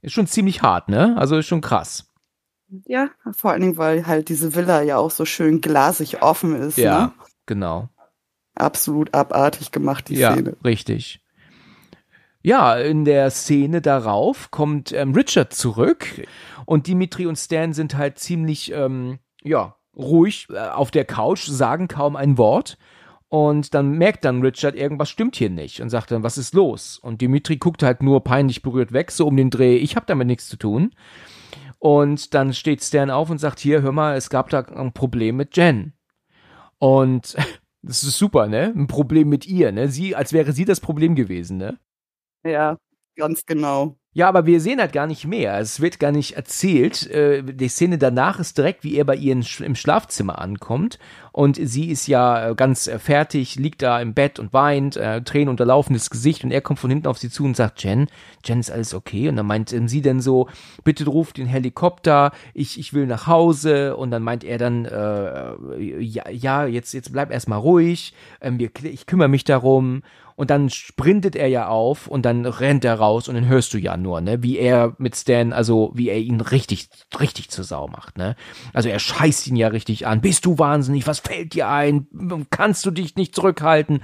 Ist 0.01 0.13
schon 0.13 0.27
ziemlich 0.27 0.61
hart, 0.61 0.87
ne? 0.87 1.15
Also 1.17 1.37
ist 1.37 1.47
schon 1.47 1.59
krass. 1.59 2.08
Ja, 2.85 3.09
vor 3.31 3.51
allen 3.51 3.61
Dingen, 3.61 3.77
weil 3.77 4.05
halt 4.05 4.29
diese 4.29 4.55
Villa 4.55 4.81
ja 4.81 4.97
auch 4.97 5.11
so 5.11 5.25
schön 5.25 5.61
glasig 5.61 6.21
offen 6.21 6.55
ist. 6.55 6.77
Ja, 6.77 7.01
ne? 7.01 7.11
genau. 7.45 7.89
Absolut 8.55 9.13
abartig 9.13 9.71
gemacht, 9.71 10.09
die 10.09 10.15
ja, 10.15 10.33
Szene. 10.33 10.55
Richtig. 10.63 11.21
Ja, 12.41 12.77
in 12.77 13.05
der 13.05 13.31
Szene 13.31 13.81
darauf 13.81 14.51
kommt 14.51 14.91
ähm, 14.91 15.13
Richard 15.13 15.53
zurück 15.53 16.05
und 16.65 16.87
Dimitri 16.87 17.25
und 17.25 17.37
Stan 17.37 17.73
sind 17.73 17.97
halt 17.97 18.17
ziemlich, 18.19 18.71
ähm, 18.71 19.19
ja, 19.43 19.75
ruhig 19.95 20.47
äh, 20.49 20.59
auf 20.59 20.91
der 20.91 21.05
Couch, 21.05 21.47
sagen 21.47 21.87
kaum 21.87 22.15
ein 22.15 22.37
Wort. 22.37 22.77
Und 23.27 23.75
dann 23.75 23.91
merkt 23.91 24.25
dann 24.25 24.41
Richard, 24.41 24.75
irgendwas 24.75 25.09
stimmt 25.09 25.35
hier 25.35 25.51
nicht 25.51 25.81
und 25.81 25.89
sagt 25.89 26.09
dann, 26.09 26.23
was 26.23 26.39
ist 26.39 26.55
los? 26.55 26.97
Und 26.97 27.21
Dimitri 27.21 27.57
guckt 27.57 27.83
halt 27.83 28.01
nur 28.01 28.23
peinlich 28.23 28.63
berührt 28.63 28.91
weg, 28.91 29.11
so 29.11 29.27
um 29.27 29.37
den 29.37 29.51
Dreh, 29.51 29.75
ich 29.75 29.95
habe 29.95 30.07
damit 30.07 30.25
nichts 30.25 30.47
zu 30.47 30.57
tun. 30.57 30.91
Und 31.79 32.33
dann 32.33 32.53
steht 32.53 32.83
Stan 32.83 33.09
auf 33.09 33.29
und 33.29 33.37
sagt, 33.37 33.59
hier, 33.59 33.81
hör 33.81 33.93
mal, 33.93 34.15
es 34.15 34.29
gab 34.29 34.49
da 34.49 34.59
ein 34.61 34.93
Problem 34.93 35.37
mit 35.37 35.55
Jen. 35.55 35.93
Und 36.77 37.35
das 37.81 38.03
ist 38.03 38.17
super, 38.17 38.47
ne? 38.47 38.73
Ein 38.75 38.87
Problem 38.87 39.29
mit 39.29 39.47
ihr, 39.47 39.71
ne? 39.71 39.87
Sie, 39.87 40.15
als 40.15 40.33
wäre 40.33 40.51
sie 40.51 40.65
das 40.65 40.81
Problem 40.81 41.15
gewesen, 41.15 41.57
ne? 41.57 41.79
Ja, 42.43 42.77
ganz 43.19 43.45
genau. 43.45 43.97
Ja, 44.11 44.27
aber 44.27 44.47
wir 44.47 44.59
sehen 44.59 44.79
halt 44.79 44.91
gar 44.91 45.05
nicht 45.05 45.27
mehr. 45.27 45.59
Es 45.59 45.81
wird 45.81 45.99
gar 45.99 46.11
nicht 46.11 46.35
erzählt. 46.35 47.07
Äh, 47.11 47.43
die 47.43 47.67
Szene 47.67 47.99
danach 47.99 48.39
ist 48.39 48.57
direkt, 48.57 48.83
wie 48.83 48.95
er 48.95 49.05
bei 49.05 49.15
ihr 49.15 49.33
im 49.33 49.75
Schlafzimmer 49.75 50.39
ankommt. 50.39 50.97
Und 51.31 51.57
sie 51.61 51.91
ist 51.91 52.07
ja 52.07 52.49
äh, 52.49 52.55
ganz 52.55 52.87
äh, 52.87 52.97
fertig, 52.97 53.55
liegt 53.55 53.83
da 53.83 54.01
im 54.01 54.15
Bett 54.15 54.39
und 54.39 54.51
weint, 54.51 54.95
Tränen 55.25 55.49
unterlaufendes 55.49 56.09
Gesicht. 56.09 56.43
Und 56.43 56.49
er 56.49 56.61
kommt 56.61 56.79
von 56.79 56.89
hinten 56.89 57.05
auf 57.05 57.19
sie 57.19 57.29
zu 57.29 57.45
und 57.45 57.55
sagt, 57.55 57.83
Jen, 57.83 58.07
Jen, 58.43 58.59
ist 58.59 58.71
alles 58.71 58.95
okay? 58.95 59.29
Und 59.29 59.35
dann 59.35 59.45
meint 59.45 59.69
sie 59.69 60.01
dann 60.01 60.21
so, 60.21 60.49
bitte 60.83 61.05
ruf 61.05 61.31
den 61.31 61.45
Helikopter, 61.45 62.31
ich, 62.55 62.79
ich 62.79 62.93
will 62.93 63.05
nach 63.05 63.27
Hause. 63.27 63.95
Und 63.95 64.09
dann 64.09 64.23
meint 64.23 64.43
er 64.43 64.57
dann, 64.57 64.85
äh, 64.85 65.99
ja, 66.01 66.27
ja, 66.29 66.65
jetzt, 66.65 66.93
jetzt 66.93 67.11
bleib 67.11 67.31
erstmal 67.31 67.59
ruhig, 67.59 68.15
ähm, 68.41 68.57
ich 68.59 69.05
kümmere 69.05 69.29
mich 69.29 69.43
darum 69.43 70.01
und 70.39 70.49
dann 70.49 70.69
sprintet 70.69 71.35
er 71.35 71.47
ja 71.47 71.67
auf 71.67 72.07
und 72.07 72.23
dann 72.23 72.45
rennt 72.45 72.85
er 72.85 72.93
raus 72.95 73.27
und 73.27 73.35
dann 73.35 73.49
hörst 73.49 73.73
du 73.73 73.77
ja 73.77 73.97
nur, 73.97 74.21
ne, 74.21 74.41
wie 74.41 74.57
er 74.57 74.95
mit 74.97 75.17
Stan, 75.17 75.51
also 75.51 75.91
wie 75.95 76.07
er 76.07 76.17
ihn 76.17 76.39
richtig, 76.39 76.87
richtig 77.19 77.49
zur 77.49 77.65
Sau 77.65 77.89
macht, 77.89 78.17
ne. 78.17 78.37
Also 78.71 78.87
er 78.87 78.99
scheißt 78.99 79.47
ihn 79.47 79.57
ja 79.57 79.67
richtig 79.67 80.07
an. 80.07 80.21
Bist 80.21 80.45
du 80.45 80.57
wahnsinnig? 80.57 81.07
Was 81.07 81.19
fällt 81.19 81.55
dir 81.55 81.67
ein? 81.67 82.07
Kannst 82.51 82.85
du 82.85 82.91
dich 82.91 83.17
nicht 83.17 83.35
zurückhalten? 83.35 83.99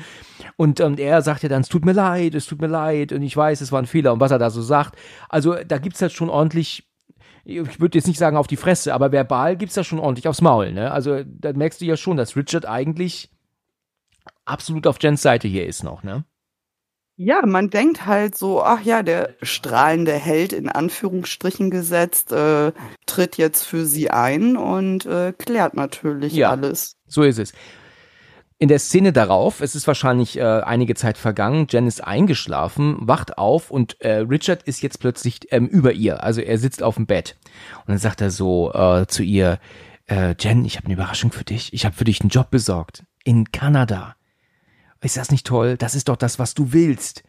Und, 0.58 0.82
und 0.82 1.00
er 1.00 1.22
sagt 1.22 1.44
ja 1.44 1.48
dann, 1.48 1.62
es 1.62 1.70
tut 1.70 1.86
mir 1.86 1.94
leid, 1.94 2.36
es 2.36 2.48
tut 2.48 2.60
mir 2.60 2.68
leid 2.68 3.14
und 3.14 3.22
ich 3.22 3.38
weiß, 3.38 3.62
es 3.62 3.72
war 3.72 3.82
ein 3.82 3.86
Fehler 3.86 4.12
und 4.12 4.20
was 4.20 4.32
er 4.32 4.38
da 4.38 4.50
so 4.50 4.62
sagt. 4.62 5.00
Also 5.30 5.56
da 5.66 5.78
gibt's 5.78 6.02
halt 6.02 6.12
schon 6.12 6.30
ordentlich 6.30 6.84
ich 7.46 7.80
würde 7.80 7.98
jetzt 7.98 8.08
nicht 8.08 8.18
sagen 8.18 8.38
auf 8.38 8.48
die 8.48 8.58
Fresse, 8.58 8.94
aber 8.94 9.12
verbal 9.12 9.56
gibt's 9.56 9.76
da 9.76 9.84
schon 9.86 10.00
ordentlich 10.00 10.28
aufs 10.28 10.42
Maul, 10.42 10.74
ne? 10.74 10.92
Also 10.92 11.22
da 11.24 11.54
merkst 11.54 11.80
du 11.80 11.86
ja 11.86 11.96
schon, 11.96 12.18
dass 12.18 12.36
Richard 12.36 12.66
eigentlich 12.66 13.30
absolut 14.46 14.88
auf 14.88 14.98
Jens 15.02 15.22
Seite 15.22 15.48
hier 15.48 15.66
ist 15.66 15.84
noch, 15.84 16.04
ne? 16.04 16.24
Ja, 17.18 17.46
man 17.46 17.70
denkt 17.70 18.06
halt 18.06 18.38
so, 18.38 18.62
ach 18.62 18.82
ja, 18.82 19.02
der 19.02 19.36
strahlende 19.42 20.14
Held 20.14 20.52
in 20.52 20.68
Anführungsstrichen 20.68 21.72
gesetzt, 21.72 22.34
äh, 22.34 22.74
tritt 23.06 23.38
jetzt 23.38 23.64
für 23.64 23.86
sie 23.86 24.12
ein 24.12 24.58
und 24.58 25.06
äh, 25.06 25.32
klärt 25.32 25.76
natürlich 25.76 26.34
ja, 26.34 26.50
alles. 26.50 26.98
So 27.08 27.24
ist 27.24 27.40
es. 27.40 27.54
In 28.58 28.68
der 28.68 28.80
Szene 28.80 29.14
darauf, 29.14 29.62
es 29.62 29.76
ist 29.76 29.88
wahrscheinlich 29.88 30.38
äh, 30.38 30.44
einige 30.44 30.96
Zeit 30.96 31.18
vergangen, 31.18 31.68
Jen 31.70 31.88
ist 31.88 32.04
eingeschlafen, 32.04 32.98
wacht 33.00 33.38
auf 33.38 33.72
und 33.72 34.00
äh, 34.02 34.18
Richard 34.18 34.64
ist 34.64 34.82
jetzt 34.82 35.00
plötzlich 35.00 35.40
ähm, 35.52 35.68
über 35.68 35.94
ihr. 35.94 36.22
Also 36.22 36.42
er 36.42 36.58
sitzt 36.58 36.84
auf 36.84 36.96
dem 36.96 37.06
Bett. 37.06 37.38
Und 37.80 37.90
dann 37.90 37.98
sagt 37.98 38.20
er 38.20 38.32
so 38.32 38.74
äh, 38.74 39.08
zu 39.08 39.24
ihr, 39.24 39.60
äh, 40.08 40.36
Jen, 40.38 40.66
ich 40.66 40.76
habe 40.76 40.86
eine 40.86 40.96
Überraschung 40.96 41.32
für 41.32 41.46
dich. 41.46 41.74
Ich 41.74 41.86
habe 41.86 41.96
für 41.96 42.06
dich 42.06 42.22
einen 42.22 42.30
Job 42.30 42.50
besorgt. 42.50 43.04
In 43.24 43.52
Kanada. 43.52 44.16
Ist 45.06 45.18
das 45.18 45.30
nicht 45.30 45.46
toll? 45.46 45.78
Das 45.78 45.94
ist 45.94 46.10
doch 46.10 46.16
das, 46.16 46.40
was 46.40 46.56
du 46.56 46.74
willst. 46.74 47.24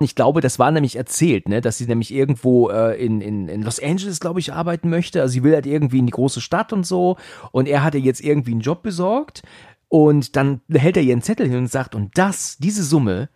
Ich 0.00 0.14
glaube, 0.14 0.40
das 0.40 0.58
war 0.58 0.70
nämlich 0.70 0.96
erzählt, 0.96 1.46
ne, 1.46 1.60
dass 1.60 1.76
sie 1.76 1.84
nämlich 1.84 2.10
irgendwo 2.10 2.70
äh, 2.70 2.96
in, 3.04 3.20
in, 3.20 3.48
in 3.48 3.62
Los 3.62 3.82
Angeles, 3.82 4.18
glaube 4.18 4.40
ich, 4.40 4.54
arbeiten 4.54 4.88
möchte. 4.88 5.20
Also 5.20 5.32
sie 5.32 5.42
will 5.42 5.52
halt 5.52 5.66
irgendwie 5.66 5.98
in 5.98 6.06
die 6.06 6.12
große 6.12 6.40
Stadt 6.40 6.72
und 6.72 6.86
so. 6.86 7.18
Und 7.52 7.68
er 7.68 7.84
hat 7.84 7.94
ihr 7.94 8.00
jetzt 8.00 8.22
irgendwie 8.22 8.52
einen 8.52 8.62
Job 8.62 8.82
besorgt. 8.82 9.42
Und 9.88 10.36
dann 10.36 10.62
hält 10.72 10.96
er 10.96 11.02
ihr 11.02 11.12
einen 11.12 11.20
Zettel 11.20 11.46
hin 11.46 11.58
und 11.58 11.70
sagt, 11.70 11.94
und 11.94 12.16
das, 12.16 12.56
diese 12.60 12.82
Summe, 12.82 13.28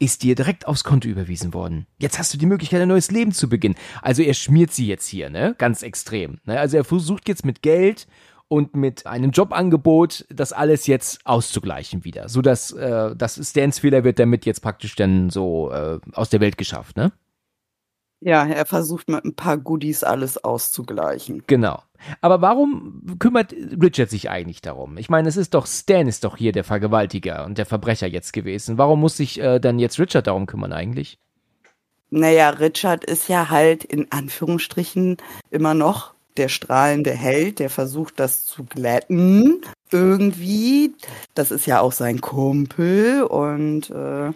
ist 0.00 0.24
dir 0.24 0.34
direkt 0.34 0.66
aufs 0.66 0.82
Konto 0.82 1.06
überwiesen 1.06 1.54
worden. 1.54 1.86
Jetzt 1.98 2.18
hast 2.18 2.34
du 2.34 2.38
die 2.38 2.46
Möglichkeit, 2.46 2.82
ein 2.82 2.88
neues 2.88 3.12
Leben 3.12 3.30
zu 3.30 3.48
beginnen. 3.48 3.76
Also 4.02 4.22
er 4.22 4.34
schmiert 4.34 4.72
sie 4.72 4.88
jetzt 4.88 5.06
hier, 5.06 5.30
ne? 5.30 5.54
Ganz 5.56 5.84
extrem. 5.84 6.40
Ne? 6.44 6.58
Also 6.58 6.78
er 6.78 6.84
versucht 6.84 7.28
jetzt 7.28 7.46
mit 7.46 7.62
Geld 7.62 8.08
und 8.48 8.76
mit 8.76 9.06
einem 9.06 9.30
Jobangebot 9.30 10.26
das 10.28 10.52
alles 10.52 10.86
jetzt 10.86 11.20
auszugleichen 11.24 12.04
wieder, 12.04 12.28
so 12.28 12.42
dass 12.42 12.72
äh, 12.72 13.14
das 13.16 13.40
Stans 13.48 13.80
Fehler 13.80 14.04
wird 14.04 14.18
damit 14.18 14.46
jetzt 14.46 14.60
praktisch 14.60 14.94
dann 14.94 15.30
so 15.30 15.70
äh, 15.70 15.98
aus 16.12 16.30
der 16.30 16.40
Welt 16.40 16.56
geschafft, 16.58 16.96
ne? 16.96 17.12
Ja, 18.20 18.46
er 18.46 18.64
versucht 18.64 19.10
mit 19.10 19.24
ein 19.24 19.36
paar 19.36 19.58
Goodies 19.58 20.02
alles 20.02 20.42
auszugleichen. 20.42 21.42
Genau. 21.46 21.82
Aber 22.22 22.40
warum 22.40 23.18
kümmert 23.18 23.52
Richard 23.52 24.08
sich 24.08 24.30
eigentlich 24.30 24.62
darum? 24.62 24.96
Ich 24.96 25.10
meine, 25.10 25.28
es 25.28 25.36
ist 25.36 25.52
doch 25.52 25.66
Stan 25.66 26.06
ist 26.06 26.24
doch 26.24 26.36
hier 26.36 26.52
der 26.52 26.64
Vergewaltiger 26.64 27.44
und 27.44 27.58
der 27.58 27.66
Verbrecher 27.66 28.06
jetzt 28.06 28.32
gewesen. 28.32 28.78
Warum 28.78 29.00
muss 29.00 29.18
sich 29.18 29.38
äh, 29.38 29.60
dann 29.60 29.78
jetzt 29.78 30.00
Richard 30.00 30.26
darum 30.26 30.46
kümmern 30.46 30.72
eigentlich? 30.72 31.18
Naja, 32.08 32.50
Richard 32.50 33.04
ist 33.04 33.28
ja 33.28 33.50
halt 33.50 33.84
in 33.84 34.10
Anführungsstrichen 34.10 35.18
immer 35.50 35.74
noch 35.74 36.15
der 36.38 36.48
strahlende 36.48 37.12
Held, 37.12 37.58
der 37.58 37.70
versucht, 37.70 38.20
das 38.20 38.44
zu 38.44 38.64
glätten. 38.64 39.62
Irgendwie. 39.90 40.94
Das 41.34 41.50
ist 41.50 41.66
ja 41.66 41.80
auch 41.80 41.92
sein 41.92 42.20
Kumpel 42.20 43.22
und 43.22 43.90
äh 43.90 44.32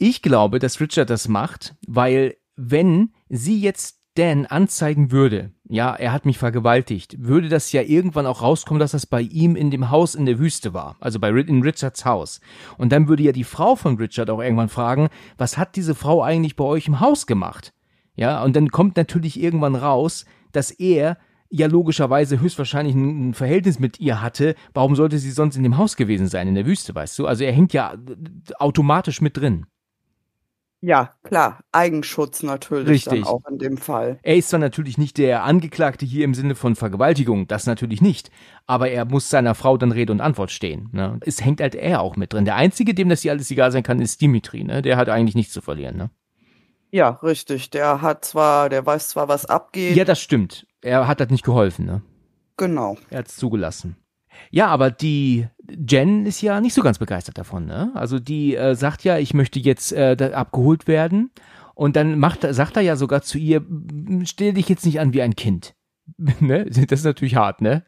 ich 0.00 0.22
glaube, 0.22 0.60
dass 0.60 0.80
Richard 0.80 1.10
das 1.10 1.26
macht, 1.26 1.74
weil 1.86 2.36
wenn 2.54 3.12
sie 3.28 3.60
jetzt 3.60 3.98
Dan 4.14 4.46
anzeigen 4.46 5.12
würde, 5.12 5.52
ja, 5.68 5.94
er 5.94 6.12
hat 6.12 6.24
mich 6.24 6.38
vergewaltigt, 6.38 7.16
würde 7.20 7.48
das 7.48 7.70
ja 7.72 7.82
irgendwann 7.82 8.26
auch 8.26 8.42
rauskommen, 8.42 8.80
dass 8.80 8.92
das 8.92 9.06
bei 9.06 9.20
ihm 9.20 9.54
in 9.54 9.70
dem 9.70 9.90
Haus 9.90 10.14
in 10.14 10.26
der 10.26 10.38
Wüste 10.38 10.72
war, 10.72 10.96
also 10.98 11.20
bei 11.20 11.28
in 11.28 11.62
Richards 11.62 12.04
Haus. 12.04 12.40
Und 12.78 12.90
dann 12.90 13.06
würde 13.06 13.22
ja 13.22 13.32
die 13.32 13.44
Frau 13.44 13.76
von 13.76 13.96
Richard 13.96 14.30
auch 14.30 14.40
irgendwann 14.40 14.68
fragen, 14.68 15.08
was 15.36 15.58
hat 15.58 15.76
diese 15.76 15.94
Frau 15.94 16.22
eigentlich 16.22 16.56
bei 16.56 16.64
euch 16.64 16.88
im 16.88 17.00
Haus 17.00 17.26
gemacht? 17.26 17.72
Ja, 18.16 18.42
und 18.42 18.56
dann 18.56 18.70
kommt 18.70 18.96
natürlich 18.96 19.40
irgendwann 19.40 19.76
raus, 19.76 20.24
dass 20.50 20.72
er 20.72 21.18
ja 21.50 21.66
logischerweise 21.66 22.40
höchstwahrscheinlich 22.40 22.94
ein, 22.94 23.34
Verhältnis 23.34 23.78
mit 23.78 24.00
ihr 24.00 24.20
hatte, 24.20 24.54
warum 24.74 24.96
sollte 24.96 25.18
sie 25.18 25.30
sonst 25.30 25.56
in 25.56 25.62
dem 25.62 25.76
Haus 25.76 25.96
gewesen 25.96 26.28
sein, 26.28 26.48
in 26.48 26.54
der 26.54 26.66
Wüste, 26.66 26.94
weißt 26.94 27.18
du? 27.18 27.26
Also 27.26 27.44
er 27.44 27.52
hängt 27.52 27.72
ja 27.72 27.94
automatisch 28.58 29.20
mit 29.20 29.36
drin. 29.36 29.66
Ja, 30.80 31.14
klar. 31.24 31.60
Eigenschutz 31.72 32.44
natürlich 32.44 33.06
Richtig. 33.06 33.24
dann 33.24 33.24
auch 33.24 33.42
in 33.50 33.58
dem 33.58 33.78
Fall. 33.78 34.20
Er 34.22 34.36
ist 34.36 34.50
zwar 34.50 34.60
natürlich 34.60 34.96
nicht 34.96 35.18
der 35.18 35.42
Angeklagte 35.42 36.06
hier 36.06 36.24
im 36.24 36.34
Sinne 36.34 36.54
von 36.54 36.76
Vergewaltigung, 36.76 37.48
das 37.48 37.66
natürlich 37.66 38.00
nicht. 38.00 38.30
Aber 38.66 38.88
er 38.88 39.04
muss 39.04 39.28
seiner 39.28 39.56
Frau 39.56 39.76
dann 39.76 39.90
Rede 39.90 40.12
und 40.12 40.20
Antwort 40.20 40.52
stehen. 40.52 40.88
Ne? 40.92 41.18
Es 41.22 41.44
hängt 41.44 41.60
halt 41.60 41.74
er 41.74 42.00
auch 42.00 42.14
mit 42.14 42.32
drin. 42.32 42.44
Der 42.44 42.54
Einzige, 42.54 42.94
dem 42.94 43.08
das 43.08 43.22
hier 43.22 43.32
alles 43.32 43.50
egal 43.50 43.72
sein 43.72 43.82
kann, 43.82 44.00
ist 44.00 44.20
Dimitri. 44.20 44.62
Ne? 44.62 44.80
Der 44.80 44.96
hat 44.96 45.08
eigentlich 45.08 45.34
nichts 45.34 45.52
zu 45.52 45.60
verlieren. 45.60 45.96
Ne? 45.96 46.10
Ja, 46.92 47.10
richtig. 47.22 47.70
Der 47.70 48.00
hat 48.00 48.24
zwar, 48.24 48.68
der 48.68 48.86
weiß 48.86 49.08
zwar, 49.08 49.26
was 49.26 49.46
abgeht. 49.46 49.96
Ja, 49.96 50.04
das 50.04 50.20
stimmt. 50.20 50.64
Er 50.82 51.06
hat 51.06 51.20
das 51.20 51.30
nicht 51.30 51.44
geholfen, 51.44 51.84
ne? 51.86 52.02
Genau. 52.56 52.96
Er 53.10 53.20
hat 53.20 53.28
es 53.28 53.36
zugelassen. 53.36 53.96
Ja, 54.50 54.68
aber 54.68 54.90
die 54.90 55.46
Jen 55.68 56.26
ist 56.26 56.40
ja 56.42 56.60
nicht 56.60 56.74
so 56.74 56.82
ganz 56.82 56.98
begeistert 56.98 57.38
davon, 57.38 57.66
ne? 57.66 57.90
Also 57.94 58.18
die 58.18 58.56
äh, 58.56 58.74
sagt 58.74 59.04
ja, 59.04 59.18
ich 59.18 59.34
möchte 59.34 59.58
jetzt 59.58 59.92
äh, 59.92 60.16
abgeholt 60.32 60.86
werden. 60.86 61.30
Und 61.74 61.94
dann 61.96 62.18
macht, 62.18 62.40
sagt 62.42 62.76
er 62.76 62.82
ja 62.82 62.96
sogar 62.96 63.22
zu 63.22 63.38
ihr, 63.38 63.64
stell 64.24 64.54
dich 64.54 64.68
jetzt 64.68 64.84
nicht 64.84 65.00
an 65.00 65.12
wie 65.12 65.22
ein 65.22 65.36
Kind. 65.36 65.74
ne? 66.40 66.64
Das 66.66 66.78
ist 66.78 67.04
natürlich 67.04 67.36
hart, 67.36 67.60
ne? 67.60 67.84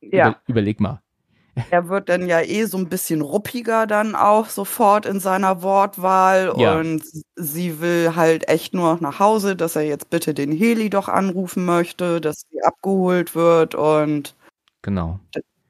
Ja. 0.00 0.28
Über, 0.28 0.40
überleg 0.46 0.80
mal. 0.80 1.02
Er 1.70 1.88
wird 1.88 2.08
dann 2.08 2.26
ja 2.26 2.40
eh 2.40 2.64
so 2.64 2.76
ein 2.76 2.88
bisschen 2.88 3.22
ruppiger 3.22 3.86
dann 3.86 4.14
auch 4.14 4.48
sofort 4.48 5.06
in 5.06 5.20
seiner 5.20 5.62
Wortwahl 5.62 6.52
ja. 6.56 6.78
und 6.78 7.02
sie 7.34 7.80
will 7.80 8.14
halt 8.14 8.48
echt 8.48 8.74
nur 8.74 8.92
noch 8.92 9.00
nach 9.00 9.18
Hause, 9.20 9.56
dass 9.56 9.74
er 9.74 9.82
jetzt 9.82 10.10
bitte 10.10 10.34
den 10.34 10.52
Heli 10.52 10.90
doch 10.90 11.08
anrufen 11.08 11.64
möchte, 11.64 12.20
dass 12.20 12.44
sie 12.50 12.62
abgeholt 12.62 13.34
wird 13.34 13.74
und 13.74 14.34
genau. 14.82 15.18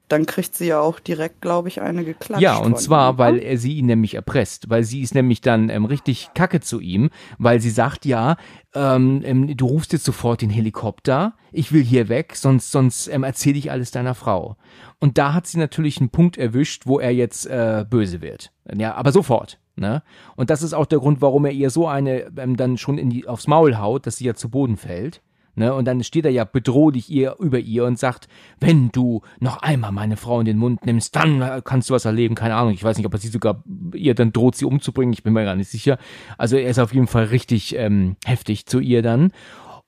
Dann 0.09 0.27
kriegt 0.27 0.55
sie 0.55 0.67
ja 0.67 0.81
auch 0.81 1.01
direkt, 1.01 1.41
glaube 1.41 1.69
ich, 1.69 1.81
eine 1.81 2.05
geklatscht. 2.05 2.43
Ja, 2.43 2.57
und 2.59 2.79
zwar, 2.79 3.13
ihm. 3.13 3.19
weil 3.19 3.39
er 3.39 3.59
sie 3.59 3.75
ihn 3.75 3.87
nämlich 3.87 4.15
erpresst, 4.15 4.71
weil 4.71 4.85
sie 4.85 5.01
ist 5.01 5.15
nämlich 5.15 5.41
dann 5.41 5.69
ähm, 5.69 5.85
richtig 5.85 6.31
kacke 6.35 6.61
zu 6.61 6.81
ihm, 6.81 7.11
weil 7.39 7.61
sie 7.61 7.71
sagt, 7.71 8.05
ja, 8.05 8.37
ähm, 8.75 9.23
ähm, 9.25 9.57
du 9.57 9.67
rufst 9.67 9.93
jetzt 9.93 10.05
sofort 10.05 10.43
den 10.43 10.51
Helikopter, 10.51 11.35
ich 11.51 11.73
will 11.73 11.83
hier 11.83 12.09
weg, 12.09 12.37
sonst, 12.37 12.71
sonst 12.71 13.09
ähm, 13.09 13.25
erzähle 13.25 13.59
ich 13.59 13.71
alles 13.71 13.91
deiner 13.91 14.15
Frau. 14.15 14.57
Und 14.99 15.19
da 15.19 15.33
hat 15.33 15.47
sie 15.47 15.59
natürlich 15.59 15.99
einen 16.01 16.11
Punkt 16.11 16.37
erwischt, 16.37 16.87
wo 16.87 17.01
er 17.01 17.13
jetzt 17.13 17.47
äh, 17.47 17.85
böse 17.89 18.21
wird. 18.21 18.53
Ja, 18.75 18.95
aber 18.95 19.13
sofort. 19.13 19.59
Ne? 19.77 20.03
Und 20.37 20.51
das 20.51 20.63
ist 20.63 20.73
auch 20.73 20.87
der 20.87 21.01
Grund, 21.01 21.21
warum 21.21 21.45
er 21.45 21.53
ihr 21.53 21.69
so 21.71 21.87
eine 21.87 22.33
ähm, 22.39 22.57
dann 22.57 22.79
schon 22.79 22.97
in 22.97 23.11
die, 23.11 23.27
aufs 23.27 23.47
Maul 23.47 23.77
haut, 23.77 24.07
dass 24.07 24.17
sie 24.17 24.25
ja 24.25 24.35
zu 24.35 24.49
Boden 24.49 24.77
fällt. 24.77 25.21
Ne? 25.57 25.75
Und 25.75 25.87
dann 25.87 26.05
steht 26.05 26.27
er 26.27 26.31
ja 26.31 26.45
bedrohlich 26.45 27.11
ihr 27.11 27.37
über 27.39 27.59
ihr 27.59 27.85
und 27.85 27.99
sagt, 27.99 28.29
wenn 28.61 28.91
du 28.93 29.23
noch 29.41 29.63
einmal 29.63 29.91
meine 29.91 30.17
Frau 30.17 30.39
in 30.39 30.47
den 30.47 30.59
Mund 30.59 30.85
nimmst, 30.85 31.17
dann 31.17 31.63
kannst 31.65 31.91
du 31.91 31.95
was 31.95 32.05
erleben. 32.05 32.35
Keine 32.35 32.55
Ahnung, 32.55 32.75
ich 32.75 32.85
weiß 32.85 32.97
nicht, 32.99 33.07
ob 33.07 33.15
er 33.15 33.19
sie 33.19 33.29
sogar 33.29 33.65
ihr 33.95 34.15
dann 34.15 34.33
droht, 34.33 34.55
sie 34.55 34.67
umzubringen. 34.67 35.15
Ich 35.15 35.23
bin 35.23 35.33
mir 35.33 35.45
gar 35.45 35.57
nicht 35.57 35.71
sicher. 35.71 35.99
Also 36.37 36.57
er 36.57 36.69
ist 36.69 36.79
auf 36.79 36.93
jeden 36.93 37.07
Fall 37.07 37.25
richtig 37.25 37.75
ähm, 37.75 38.17
heftig 38.27 38.67
zu 38.67 38.81
ihr 38.81 39.01
dann. 39.01 39.33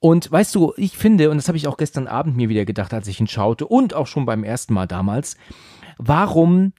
Und 0.00 0.30
weißt 0.30 0.54
du, 0.54 0.72
ich 0.76 0.96
finde, 0.96 1.30
und 1.30 1.36
das 1.36 1.48
habe 1.48 1.58
ich 1.58 1.66
auch 1.66 1.76
gestern 1.76 2.06
Abend 2.06 2.36
mir 2.36 2.48
wieder 2.48 2.64
gedacht, 2.64 2.94
als 2.94 3.08
ich 3.08 3.20
ihn 3.20 3.26
schaute 3.26 3.66
und 3.66 3.94
auch 3.94 4.06
schon 4.06 4.26
beim 4.26 4.44
ersten 4.44 4.72
Mal 4.72 4.86
damals, 4.86 5.36
warum 5.98 6.72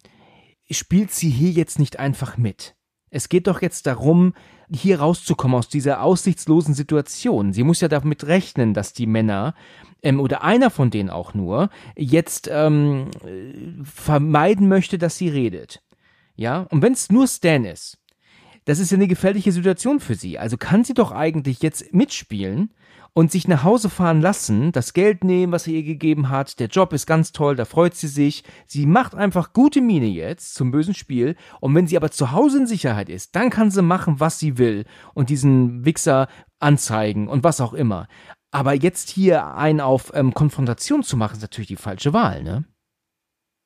spielt 0.71 1.11
sie 1.11 1.29
hier 1.29 1.51
jetzt 1.51 1.79
nicht 1.79 1.99
einfach 1.99 2.37
mit? 2.37 2.75
Es 3.11 3.29
geht 3.29 3.47
doch 3.47 3.61
jetzt 3.61 3.87
darum, 3.87 4.33
hier 4.71 4.99
rauszukommen 4.99 5.57
aus 5.57 5.67
dieser 5.67 6.03
aussichtslosen 6.03 6.73
Situation. 6.73 7.53
Sie 7.53 7.63
muss 7.63 7.81
ja 7.81 7.87
damit 7.87 8.27
rechnen, 8.27 8.73
dass 8.73 8.93
die 8.93 9.07
Männer 9.07 9.55
ähm, 10.03 10.19
oder 10.19 10.43
einer 10.43 10.69
von 10.69 10.91
denen 10.91 11.09
auch 11.09 11.33
nur 11.33 11.69
jetzt 11.95 12.49
ähm, 12.51 13.09
vermeiden 13.83 14.67
möchte, 14.67 14.97
dass 14.97 15.17
sie 15.17 15.29
redet. 15.29 15.81
Ja, 16.35 16.61
und 16.69 16.81
wenn 16.81 16.93
es 16.93 17.11
nur 17.11 17.27
Stan 17.27 17.65
ist, 17.65 17.97
das 18.65 18.79
ist 18.79 18.91
ja 18.91 18.97
eine 18.97 19.07
gefährliche 19.07 19.51
Situation 19.51 19.99
für 19.99 20.15
sie. 20.15 20.37
Also 20.37 20.57
kann 20.57 20.83
sie 20.83 20.93
doch 20.93 21.11
eigentlich 21.11 21.61
jetzt 21.61 21.93
mitspielen 21.93 22.69
und 23.13 23.31
sich 23.31 23.47
nach 23.47 23.63
Hause 23.63 23.89
fahren 23.89 24.21
lassen, 24.21 24.71
das 24.71 24.93
Geld 24.93 25.23
nehmen, 25.23 25.51
was 25.51 25.67
er 25.67 25.73
ihr 25.73 25.83
gegeben 25.83 26.29
hat, 26.29 26.59
der 26.59 26.67
Job 26.67 26.93
ist 26.93 27.05
ganz 27.05 27.31
toll, 27.31 27.55
da 27.55 27.65
freut 27.65 27.95
sie 27.95 28.07
sich, 28.07 28.43
sie 28.67 28.85
macht 28.85 29.15
einfach 29.15 29.53
gute 29.53 29.81
Miene 29.81 30.07
jetzt 30.07 30.55
zum 30.55 30.71
bösen 30.71 30.93
Spiel 30.93 31.35
und 31.59 31.75
wenn 31.75 31.87
sie 31.87 31.97
aber 31.97 32.11
zu 32.11 32.31
Hause 32.31 32.59
in 32.59 32.67
Sicherheit 32.67 33.09
ist, 33.09 33.35
dann 33.35 33.49
kann 33.49 33.71
sie 33.71 33.81
machen, 33.81 34.19
was 34.19 34.39
sie 34.39 34.57
will 34.57 34.85
und 35.13 35.29
diesen 35.29 35.85
Wichser 35.85 36.27
anzeigen 36.59 37.27
und 37.27 37.43
was 37.43 37.61
auch 37.61 37.73
immer. 37.73 38.07
Aber 38.51 38.73
jetzt 38.73 39.09
hier 39.09 39.53
einen 39.55 39.79
auf 39.79 40.11
ähm, 40.15 40.33
Konfrontation 40.33 41.03
zu 41.03 41.17
machen, 41.17 41.35
ist 41.35 41.41
natürlich 41.41 41.67
die 41.67 41.75
falsche 41.75 42.13
Wahl, 42.13 42.43
ne? 42.43 42.65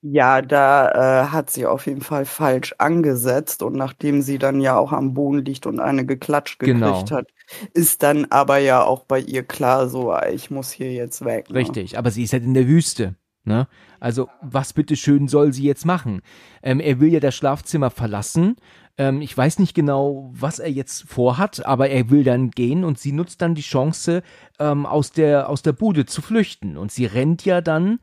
Ja, 0.05 0.41
da 0.41 0.89
äh, 0.89 1.27
hat 1.29 1.49
sie 1.49 1.65
auf 1.65 1.87
jeden 1.87 2.01
Fall 2.01 2.25
falsch 2.25 2.75
angesetzt 2.77 3.63
und 3.63 3.73
nachdem 3.73 4.21
sie 4.21 4.37
dann 4.37 4.59
ja 4.59 4.77
auch 4.77 4.91
am 4.91 5.13
Boden 5.13 5.45
liegt 5.45 5.65
und 5.65 5.79
eine 5.79 6.05
geklatscht 6.05 6.59
gekriegt 6.59 6.81
genau. 6.81 7.09
hat, 7.09 7.27
ist 7.73 8.03
dann 8.03 8.25
aber 8.25 8.57
ja 8.57 8.83
auch 8.83 9.05
bei 9.05 9.21
ihr 9.21 9.43
klar 9.43 9.87
so, 9.87 10.13
ich 10.33 10.51
muss 10.51 10.71
hier 10.71 10.91
jetzt 10.91 11.23
weg. 11.23 11.49
Ne? 11.49 11.55
Richtig, 11.55 11.97
aber 11.97 12.11
sie 12.11 12.23
ist 12.23 12.33
halt 12.33 12.43
in 12.43 12.53
der 12.53 12.67
Wüste. 12.67 13.15
Ne? 13.45 13.69
Also 14.01 14.27
was 14.41 14.73
bitteschön 14.73 15.29
soll 15.29 15.53
sie 15.53 15.63
jetzt 15.63 15.85
machen? 15.85 16.21
Ähm, 16.61 16.81
er 16.81 16.99
will 16.99 17.13
ja 17.13 17.21
das 17.21 17.35
Schlafzimmer 17.35 17.89
verlassen. 17.89 18.57
Ähm, 18.97 19.21
ich 19.21 19.37
weiß 19.37 19.59
nicht 19.59 19.73
genau, 19.73 20.31
was 20.33 20.59
er 20.59 20.69
jetzt 20.69 21.07
vorhat, 21.07 21.65
aber 21.65 21.89
er 21.89 22.09
will 22.09 22.25
dann 22.25 22.51
gehen 22.51 22.83
und 22.83 22.99
sie 22.99 23.13
nutzt 23.13 23.41
dann 23.41 23.55
die 23.55 23.61
Chance, 23.61 24.21
ähm, 24.59 24.85
aus, 24.85 25.11
der, 25.11 25.47
aus 25.47 25.61
der 25.61 25.71
Bude 25.71 26.05
zu 26.05 26.21
flüchten. 26.21 26.75
Und 26.75 26.91
sie 26.91 27.05
rennt 27.05 27.45
ja 27.45 27.61
dann 27.61 27.99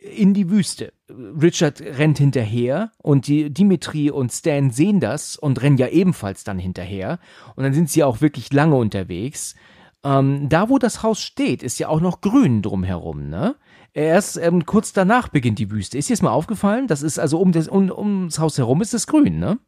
in 0.00 0.32
die 0.34 0.50
Wüste. 0.50 0.92
Richard 1.08 1.80
rennt 1.80 2.18
hinterher 2.18 2.90
und 2.98 3.26
die 3.26 3.52
Dimitri 3.52 4.10
und 4.10 4.32
Stan 4.32 4.70
sehen 4.70 5.00
das 5.00 5.36
und 5.36 5.60
rennen 5.60 5.76
ja 5.76 5.88
ebenfalls 5.88 6.42
dann 6.44 6.58
hinterher. 6.58 7.18
Und 7.54 7.64
dann 7.64 7.74
sind 7.74 7.90
sie 7.90 8.02
auch 8.02 8.20
wirklich 8.20 8.52
lange 8.52 8.76
unterwegs. 8.76 9.54
Ähm, 10.02 10.48
da, 10.48 10.70
wo 10.70 10.78
das 10.78 11.02
Haus 11.02 11.20
steht, 11.20 11.62
ist 11.62 11.78
ja 11.78 11.88
auch 11.88 12.00
noch 12.00 12.22
grün 12.22 12.62
drumherum, 12.62 13.28
ne? 13.28 13.56
Erst 13.92 14.38
ähm, 14.38 14.64
kurz 14.64 14.92
danach 14.92 15.28
beginnt 15.28 15.58
die 15.58 15.70
Wüste. 15.70 15.98
Ist 15.98 16.08
dir 16.08 16.14
das 16.14 16.22
mal 16.22 16.30
aufgefallen? 16.30 16.86
Das 16.86 17.02
ist 17.02 17.18
also 17.18 17.38
um 17.38 17.52
das, 17.52 17.68
um, 17.68 17.90
ums 17.90 18.38
Haus 18.38 18.56
herum 18.56 18.80
ist 18.80 18.94
es 18.94 19.06
grün, 19.06 19.38
ne? 19.38 19.58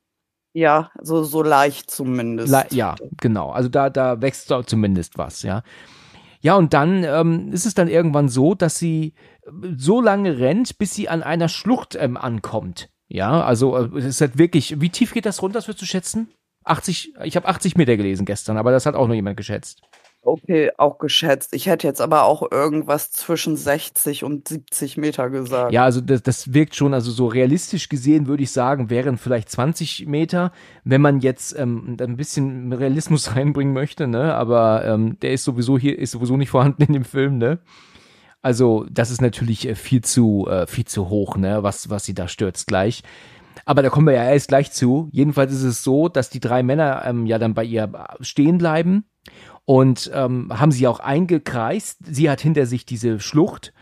Ja, 0.54 0.90
so, 1.00 1.24
so 1.24 1.42
leicht 1.42 1.90
zumindest. 1.90 2.52
Le 2.52 2.66
ja, 2.70 2.94
genau. 3.20 3.50
Also 3.50 3.68
da, 3.68 3.90
da 3.90 4.20
wächst 4.20 4.52
zumindest 4.66 5.18
was, 5.18 5.42
ja. 5.42 5.62
Ja, 6.42 6.56
und 6.56 6.74
dann 6.74 7.04
ähm, 7.04 7.52
ist 7.52 7.66
es 7.66 7.74
dann 7.74 7.88
irgendwann 7.88 8.28
so, 8.28 8.54
dass 8.54 8.76
sie 8.76 9.14
so 9.76 10.00
lange 10.00 10.38
rennt, 10.38 10.76
bis 10.76 10.92
sie 10.94 11.08
an 11.08 11.22
einer 11.22 11.48
Schlucht 11.48 11.94
ähm, 11.94 12.16
ankommt. 12.16 12.90
Ja, 13.08 13.42
also 13.44 13.76
äh, 13.76 13.98
es 13.98 14.04
ist 14.04 14.20
halt 14.20 14.38
wirklich, 14.38 14.80
wie 14.80 14.90
tief 14.90 15.14
geht 15.14 15.24
das 15.24 15.40
runter, 15.40 15.58
das 15.58 15.68
würdest 15.68 15.82
du 15.82 15.86
schätzen? 15.86 16.32
80, 16.64 17.14
ich 17.24 17.36
habe 17.36 17.46
80 17.46 17.76
Meter 17.76 17.96
gelesen 17.96 18.26
gestern, 18.26 18.56
aber 18.56 18.72
das 18.72 18.86
hat 18.86 18.96
auch 18.96 19.06
nur 19.06 19.16
jemand 19.16 19.36
geschätzt. 19.36 19.82
Okay, 20.24 20.70
auch 20.78 20.98
geschätzt. 20.98 21.52
Ich 21.52 21.66
hätte 21.66 21.88
jetzt 21.88 22.00
aber 22.00 22.22
auch 22.22 22.52
irgendwas 22.52 23.10
zwischen 23.10 23.56
60 23.56 24.22
und 24.22 24.46
70 24.46 24.96
Meter 24.96 25.30
gesagt. 25.30 25.72
Ja, 25.72 25.82
also 25.82 26.00
das, 26.00 26.22
das 26.22 26.54
wirkt 26.54 26.76
schon, 26.76 26.94
also 26.94 27.10
so 27.10 27.26
realistisch 27.26 27.88
gesehen 27.88 28.28
würde 28.28 28.44
ich 28.44 28.52
sagen, 28.52 28.88
wären 28.88 29.18
vielleicht 29.18 29.50
20 29.50 30.06
Meter, 30.06 30.52
wenn 30.84 31.00
man 31.00 31.18
jetzt 31.18 31.58
ähm, 31.58 31.96
ein 32.00 32.16
bisschen 32.16 32.72
Realismus 32.72 33.34
reinbringen 33.36 33.74
möchte, 33.74 34.06
ne? 34.06 34.34
Aber 34.34 34.84
ähm, 34.84 35.18
der 35.20 35.32
ist 35.32 35.42
sowieso 35.42 35.76
hier, 35.76 35.98
ist 35.98 36.12
sowieso 36.12 36.36
nicht 36.36 36.50
vorhanden 36.50 36.84
in 36.84 36.92
dem 36.92 37.04
Film, 37.04 37.38
ne? 37.38 37.58
Also, 38.42 38.86
das 38.90 39.10
ist 39.10 39.20
natürlich 39.20 39.68
äh, 39.68 39.74
viel 39.74 40.02
zu, 40.02 40.46
äh, 40.48 40.68
viel 40.68 40.84
zu 40.84 41.08
hoch, 41.08 41.36
ne, 41.36 41.64
was, 41.64 41.90
was 41.90 42.04
sie 42.04 42.14
da 42.14 42.28
stürzt 42.28 42.68
gleich. 42.68 43.02
Aber 43.64 43.82
da 43.82 43.90
kommen 43.90 44.06
wir 44.06 44.14
ja 44.14 44.30
erst 44.30 44.48
gleich 44.48 44.70
zu. 44.72 45.08
Jedenfalls 45.10 45.52
ist 45.52 45.62
es 45.64 45.82
so, 45.82 46.08
dass 46.08 46.30
die 46.30 46.40
drei 46.40 46.62
Männer 46.62 47.02
ähm, 47.04 47.26
ja 47.26 47.38
dann 47.38 47.54
bei 47.54 47.64
ihr 47.64 47.90
stehen 48.20 48.58
bleiben 48.58 49.04
und 49.64 50.10
ähm, 50.14 50.52
haben 50.52 50.72
sie 50.72 50.86
auch 50.88 51.00
eingekreist. 51.00 51.98
Sie 52.04 52.28
hat 52.28 52.40
hinter 52.40 52.66
sich 52.66 52.84
diese 52.86 53.20
Schlucht 53.20 53.72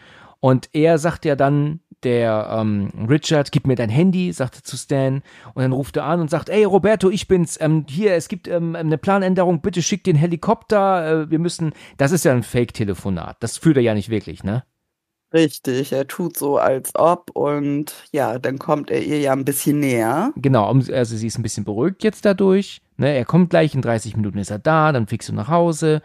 und 0.40 0.70
er 0.72 0.98
sagt 0.98 1.24
ja 1.24 1.36
dann, 1.36 1.80
der 2.02 2.48
ähm, 2.58 2.90
Richard, 3.08 3.52
gib 3.52 3.66
mir 3.66 3.76
dein 3.76 3.90
Handy, 3.90 4.32
sagt 4.32 4.56
er 4.56 4.64
zu 4.64 4.76
Stan. 4.76 5.22
Und 5.54 5.62
dann 5.62 5.72
ruft 5.72 5.96
er 5.96 6.04
an 6.04 6.20
und 6.20 6.30
sagt, 6.30 6.48
ey 6.48 6.64
Roberto, 6.64 7.10
ich 7.10 7.28
bin's. 7.28 7.58
Ähm, 7.60 7.84
hier, 7.88 8.14
es 8.14 8.28
gibt 8.28 8.48
ähm, 8.48 8.74
eine 8.74 8.98
Planänderung, 8.98 9.60
bitte 9.60 9.82
schick 9.82 10.04
den 10.04 10.16
Helikopter. 10.16 11.24
Äh, 11.24 11.30
wir 11.30 11.38
müssen. 11.38 11.72
Das 11.98 12.12
ist 12.12 12.24
ja 12.24 12.32
ein 12.32 12.42
Fake-Telefonat. 12.42 13.36
Das 13.40 13.58
fühlt 13.58 13.76
er 13.76 13.82
ja 13.82 13.94
nicht 13.94 14.08
wirklich, 14.08 14.42
ne? 14.44 14.64
Richtig, 15.32 15.92
er 15.92 16.08
tut 16.08 16.36
so 16.36 16.58
als 16.58 16.90
ob 16.96 17.30
und 17.34 17.94
ja, 18.10 18.40
dann 18.40 18.58
kommt 18.58 18.90
er 18.90 19.00
ihr 19.00 19.20
ja 19.20 19.32
ein 19.32 19.44
bisschen 19.44 19.78
näher. 19.78 20.32
Genau, 20.34 20.66
also 20.66 21.16
sie 21.16 21.28
ist 21.28 21.38
ein 21.38 21.44
bisschen 21.44 21.64
beruhigt 21.64 22.02
jetzt 22.02 22.24
dadurch. 22.24 22.82
Ne? 23.00 23.16
Er 23.16 23.24
kommt 23.24 23.50
gleich, 23.50 23.74
in 23.74 23.82
30 23.82 24.16
Minuten 24.16 24.38
ist 24.38 24.50
er 24.50 24.58
da, 24.58 24.92
dann 24.92 25.06
fliegst 25.06 25.30
du 25.30 25.32
nach 25.32 25.48
Hause. 25.48 26.02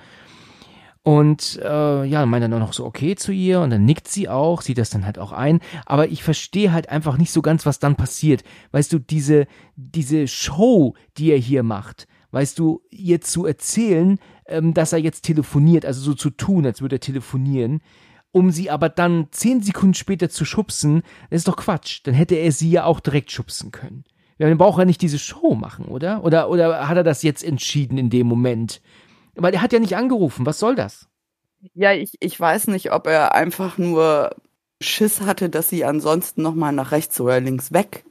Und 1.04 1.60
äh, 1.62 2.04
ja, 2.06 2.22
dann 2.22 2.30
meint 2.30 2.42
er 2.42 2.48
noch 2.48 2.74
so 2.74 2.84
okay 2.84 3.16
zu 3.16 3.32
ihr 3.32 3.60
und 3.62 3.70
dann 3.70 3.86
nickt 3.86 4.08
sie 4.08 4.28
auch, 4.28 4.64
sieht 4.64 4.80
das 4.80 4.90
dann 4.90 5.06
halt 5.06 5.20
auch 5.20 5.34
ein. 5.34 5.60
Aber 5.86 6.08
ich 6.08 6.24
verstehe 6.24 6.72
halt 6.72 6.90
einfach 6.90 7.18
nicht 7.18 7.32
so 7.32 7.44
ganz, 7.44 7.66
was 7.68 7.78
dann 7.78 7.96
passiert. 7.96 8.44
Weißt 8.72 8.92
du, 8.92 8.98
diese, 8.98 9.46
diese 9.76 10.28
Show, 10.28 10.96
die 11.18 11.32
er 11.32 11.38
hier 11.38 11.62
macht, 11.62 12.08
weißt 12.32 12.58
du, 12.58 12.82
ihr 12.90 13.22
zu 13.22 13.46
erzählen, 13.46 14.18
ähm, 14.48 14.74
dass 14.74 14.94
er 14.94 15.00
jetzt 15.00 15.22
telefoniert, 15.22 15.86
also 15.86 16.02
so 16.02 16.14
zu 16.16 16.32
tun, 16.32 16.66
als 16.66 16.82
würde 16.82 16.96
er 16.96 17.02
telefonieren, 17.02 17.82
um 18.32 18.50
sie 18.52 18.72
aber 18.72 18.90
dann 18.90 19.28
zehn 19.32 19.62
Sekunden 19.62 19.94
später 19.94 20.30
zu 20.30 20.44
schubsen, 20.44 21.04
ist 21.30 21.48
doch 21.48 21.58
Quatsch. 21.58 22.02
Dann 22.04 22.16
hätte 22.16 22.36
er 22.36 22.52
sie 22.52 22.72
ja 22.72 22.86
auch 22.86 23.00
direkt 23.00 23.32
schubsen 23.32 23.72
können. 23.72 24.06
Dann 24.38 24.58
braucht 24.58 24.80
er 24.80 24.86
nicht 24.86 25.02
diese 25.02 25.20
Show 25.20 25.56
machen, 25.56 25.86
oder? 25.86 26.24
Oder, 26.24 26.50
oder 26.50 26.88
hat 26.88 26.98
er 26.98 27.04
das 27.04 27.24
jetzt 27.24 27.44
entschieden 27.44 27.98
in 27.98 28.10
dem 28.10 28.28
Moment? 28.28 28.82
Weil 29.36 29.54
er 29.54 29.62
hat 29.62 29.74
ja 29.74 29.80
nicht 29.80 29.96
angerufen. 29.96 30.46
Was 30.46 30.60
soll 30.60 30.76
das? 30.76 31.08
Ja, 31.74 31.94
ich, 31.94 32.16
ich 32.20 32.40
weiß 32.40 32.68
nicht, 32.68 32.92
ob 32.92 33.08
er 33.08 33.34
einfach 33.34 33.78
nur 33.78 34.36
Schiss 34.82 35.22
hatte, 35.22 35.50
dass 35.50 35.70
sie 35.70 35.86
ansonsten 35.86 36.42
nochmal 36.42 36.74
nach 36.74 36.92
rechts 36.92 37.20
oder 37.20 37.40
links 37.40 37.72
weg 37.72 38.06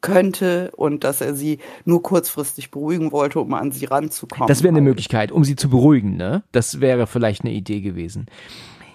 könnte 0.00 0.70
und 0.76 1.04
dass 1.04 1.20
er 1.20 1.34
sie 1.34 1.58
nur 1.84 2.02
kurzfristig 2.02 2.70
beruhigen 2.70 3.12
wollte, 3.12 3.40
um 3.40 3.52
an 3.54 3.72
sie 3.72 3.86
ranzukommen. 3.86 4.48
Das 4.48 4.62
wäre 4.62 4.72
eine 4.72 4.80
Möglichkeit, 4.80 5.32
um 5.32 5.44
sie 5.44 5.56
zu 5.56 5.68
beruhigen, 5.68 6.16
ne? 6.16 6.42
Das 6.52 6.80
wäre 6.80 7.06
vielleicht 7.06 7.42
eine 7.42 7.52
Idee 7.52 7.80
gewesen. 7.80 8.26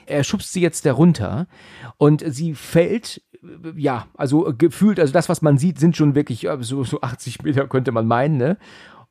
Er 0.05 0.23
schubst 0.23 0.53
sie 0.53 0.61
jetzt 0.61 0.85
darunter 0.85 1.47
und 1.97 2.23
sie 2.25 2.53
fällt 2.53 3.21
ja, 3.75 4.07
also 4.15 4.53
gefühlt, 4.57 4.99
also 4.99 5.13
das, 5.13 5.29
was 5.29 5.41
man 5.41 5.57
sieht, 5.57 5.79
sind 5.79 5.97
schon 5.97 6.15
wirklich 6.15 6.47
so, 6.61 6.83
so 6.83 7.01
80 7.01 7.43
Meter, 7.43 7.67
könnte 7.67 7.91
man 7.91 8.07
meinen, 8.07 8.37
ne? 8.37 8.57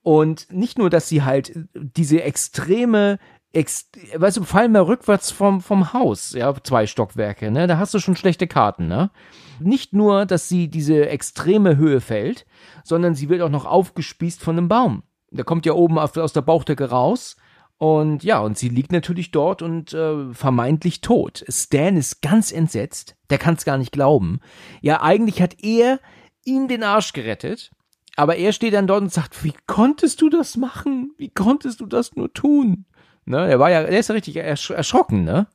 Und 0.03 0.51
nicht 0.51 0.79
nur, 0.79 0.89
dass 0.89 1.09
sie 1.09 1.23
halt 1.23 1.53
diese 1.75 2.23
extreme 2.23 3.19
Ex 3.53 3.91
weißt 4.15 4.37
du, 4.37 4.45
fallen 4.45 4.73
wir 4.73 4.87
rückwärts 4.87 5.33
vom, 5.33 5.61
vom 5.61 5.93
Haus, 5.93 6.33
ja, 6.33 6.55
zwei 6.63 6.87
Stockwerke, 6.87 7.51
ne? 7.51 7.67
Da 7.67 7.79
hast 7.79 7.93
du 7.93 7.99
schon 7.99 8.15
schlechte 8.15 8.47
Karten, 8.47 8.87
ne? 8.87 9.11
Nicht 9.59 9.93
nur, 9.93 10.25
dass 10.25 10.49
sie 10.49 10.69
diese 10.69 11.09
extreme 11.09 11.77
Höhe 11.77 12.01
fällt, 12.01 12.47
sondern 12.85 13.15
sie 13.15 13.29
wird 13.29 13.43
auch 13.43 13.51
noch 13.51 13.67
aufgespießt 13.67 14.41
von 14.41 14.57
einem 14.57 14.69
Baum. 14.69 15.03
Der 15.33 15.45
kommt 15.45 15.67
ja 15.67 15.73
oben 15.73 15.99
aus 15.99 16.33
der 16.33 16.43
Bauchdecke 16.43 16.91
raus 16.91 17.37
Und 17.81 18.25
ja, 18.25 18.41
und 18.41 18.59
sie 18.59 18.69
liegt 18.69 18.93
natürlich 18.93 19.31
dort 19.31 19.63
und 19.63 19.95
äh, 19.95 20.35
vermeintlich 20.35 21.01
tot. 21.01 21.43
Stan 21.49 21.97
ist 21.97 22.21
ganz 22.21 22.53
entsetzt. 22.53 23.17
Der 23.31 23.39
kann 23.39 23.55
es 23.55 23.65
gar 23.65 23.79
nicht 23.79 23.91
glauben. 23.91 24.41
Ja, 24.83 25.01
eigentlich 25.01 25.41
hat 25.41 25.57
er 25.63 25.99
ihm 26.45 26.69
den 26.69 26.83
Arsch 26.83 27.15
gerettet. 27.15 27.71
Aber 28.17 28.37
er 28.37 28.53
steht 28.53 28.75
dann 28.75 28.87
dort 28.87 29.01
und 29.01 29.13
sagt, 29.13 29.45
wie 29.45 29.55
konntest 29.67 30.21
du 30.21 30.29
das 30.29 30.59
machen? 30.59 31.15
Wie 31.17 31.31
konntest 31.31 31.81
du 31.81 31.87
das 31.87 32.15
nur 32.17 32.31
tun? 32.35 32.85
Ne, 33.25 33.49
er 33.49 33.59
war 33.59 33.71
ja, 33.71 33.81
er 33.81 33.99
ist 33.99 34.11
ja 34.11 34.15
richtig 34.15 34.37
ersch 34.37 34.69
erschrocken, 34.69 35.25
ne? 35.25 35.47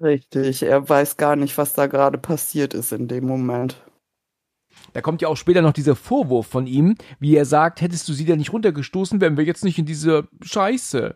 Richtig, 0.00 0.64
er 0.64 0.88
weiß 0.88 1.16
gar 1.16 1.36
nicht, 1.36 1.56
was 1.58 1.74
da 1.74 1.86
gerade 1.86 2.18
passiert 2.18 2.74
ist 2.74 2.90
in 2.90 3.06
dem 3.06 3.24
Moment. 3.24 3.80
Da 4.94 5.00
kommt 5.00 5.22
ja 5.22 5.28
auch 5.28 5.36
später 5.36 5.62
noch 5.62 5.72
dieser 5.72 5.94
Vorwurf 5.94 6.48
von 6.48 6.66
ihm, 6.66 6.96
wie 7.20 7.36
er 7.36 7.44
sagt, 7.44 7.80
hättest 7.82 8.08
du 8.08 8.14
sie 8.14 8.24
da 8.24 8.34
nicht 8.34 8.52
runtergestoßen, 8.52 9.20
wären 9.20 9.36
wir 9.36 9.44
jetzt 9.44 9.62
nicht 9.62 9.78
in 9.78 9.86
diese 9.86 10.26
Scheiße. 10.42 11.14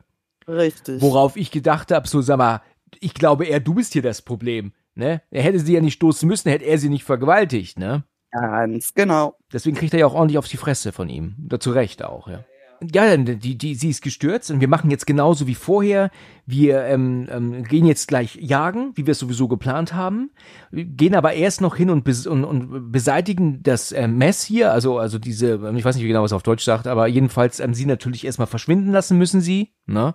Richtig. 0.49 1.01
Worauf 1.03 1.37
ich 1.37 1.51
gedacht 1.51 1.91
habe, 1.91 2.09
so 2.09 2.21
sag 2.21 2.39
mal, 2.39 2.63
ich 3.01 3.15
glaube 3.15 3.47
eher, 3.47 3.61
du 3.61 3.75
bist 3.75 3.93
hier 3.93 4.03
das 4.03 4.23
Problem, 4.23 4.73
ne? 4.95 5.23
Er 5.31 5.43
hätte 5.43 5.59
sie 5.59 5.75
ja 5.75 5.81
nicht 5.81 5.95
stoßen 5.95 6.29
müssen, 6.29 6.51
hätte 6.51 6.65
er 6.65 6.79
sie 6.79 6.89
nicht 6.89 7.05
vergewaltigt, 7.05 7.79
ne? 7.79 8.05
Ganz 8.31 8.95
genau. 8.95 9.37
Deswegen 9.53 9.77
kriegt 9.77 9.95
er 9.95 10.01
ja 10.01 10.07
auch 10.07 10.15
ordentlich 10.15 10.39
auf 10.39 10.49
die 10.49 10.57
Fresse 10.57 10.93
von 10.93 11.09
ihm. 11.09 11.35
Dazu 11.39 11.71
recht 11.71 12.05
auch, 12.05 12.29
ja. 12.29 12.45
Ja, 12.81 13.17
die, 13.17 13.57
die, 13.57 13.75
sie 13.75 13.91
ist 13.91 14.03
gestürzt 14.03 14.51
und 14.51 14.61
wir 14.61 14.69
machen 14.69 14.91
jetzt 14.91 15.07
genauso 15.07 15.47
wie 15.47 15.55
vorher. 15.55 16.11
Wir 16.47 16.85
ähm, 16.85 17.27
ähm, 17.31 17.65
gehen 17.65 17.87
jetzt 17.87 18.09
gleich 18.09 18.37
jagen, 18.37 18.93
wie 18.95 19.07
wir 19.07 19.13
es 19.13 19.19
sowieso 19.19 19.49
geplant 19.49 19.95
haben. 19.95 20.31
Wir 20.71 20.85
gehen 20.85 21.15
aber 21.15 21.35
erst 21.35 21.61
noch 21.61 21.77
hin 21.77 21.91
und, 21.91 22.05
bes 22.05 22.27
und, 22.27 22.45
und 22.45 22.93
beseitigen 22.93 23.63
das 23.63 23.93
äh, 23.93 24.09
Mess 24.09 24.43
hier, 24.43 24.73
also 24.73 24.99
also 24.99 25.19
diese, 25.19 25.55
ich 25.75 25.85
weiß 25.85 25.97
nicht 25.97 26.07
genau, 26.07 26.23
was 26.23 26.33
er 26.33 26.37
auf 26.37 26.43
Deutsch 26.43 26.65
sagt, 26.65 26.87
aber 26.87 27.07
jedenfalls 27.07 27.61
ähm, 27.61 27.75
sie 27.75 27.87
natürlich 27.87 28.25
erstmal 28.25 28.47
verschwinden 28.47 28.93
lassen 28.93 29.19
müssen 29.19 29.41
sie. 29.41 29.75
Ne? 29.87 30.15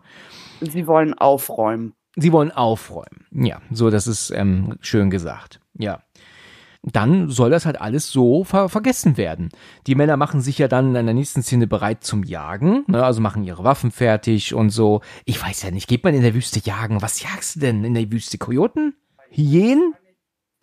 Sie 0.62 0.88
wollen 0.88 1.14
aufräumen. 1.14 1.94
Sie 2.16 2.32
wollen 2.32 2.52
aufräumen. 2.52 3.26
Ja, 3.32 3.62
so 3.72 3.90
das 3.90 4.08
ist 4.08 4.32
ähm, 4.32 4.78
schön 4.82 5.10
gesagt. 5.10 5.60
Ja 5.74 6.02
dann 6.84 7.30
soll 7.30 7.52
das 7.52 7.66
halt 7.66 7.80
alles 7.80 8.10
so 8.10 8.44
ver 8.44 8.68
vergessen 8.70 9.18
werden. 9.18 9.50
Die 9.88 9.96
Männer 9.96 10.18
machen 10.18 10.42
sich 10.42 10.58
ja 10.58 10.68
dann 10.68 10.96
in 10.96 11.06
der 11.06 11.14
nächsten 11.14 11.44
Szene 11.44 11.68
bereit 11.68 12.04
zum 12.04 12.24
Jagen, 12.24 12.84
ne, 12.88 13.04
also 13.04 13.22
machen 13.22 13.44
ihre 13.44 13.64
Waffen 13.64 13.92
fertig 13.92 14.54
und 14.54 14.72
so. 14.72 15.02
Ich 15.26 15.42
weiß 15.44 15.62
ja 15.64 15.72
nicht, 15.72 15.88
geht 15.88 16.04
man 16.04 16.16
in 16.16 16.24
der 16.24 16.34
Wüste 16.34 16.60
jagen? 16.64 17.02
Was 17.02 17.22
jagst 17.22 17.56
du 17.56 17.60
denn 17.60 17.84
in 17.84 17.94
der 17.94 18.12
Wüste? 18.12 18.38
Kojoten? 18.38 18.96
Hyänen? 19.30 19.94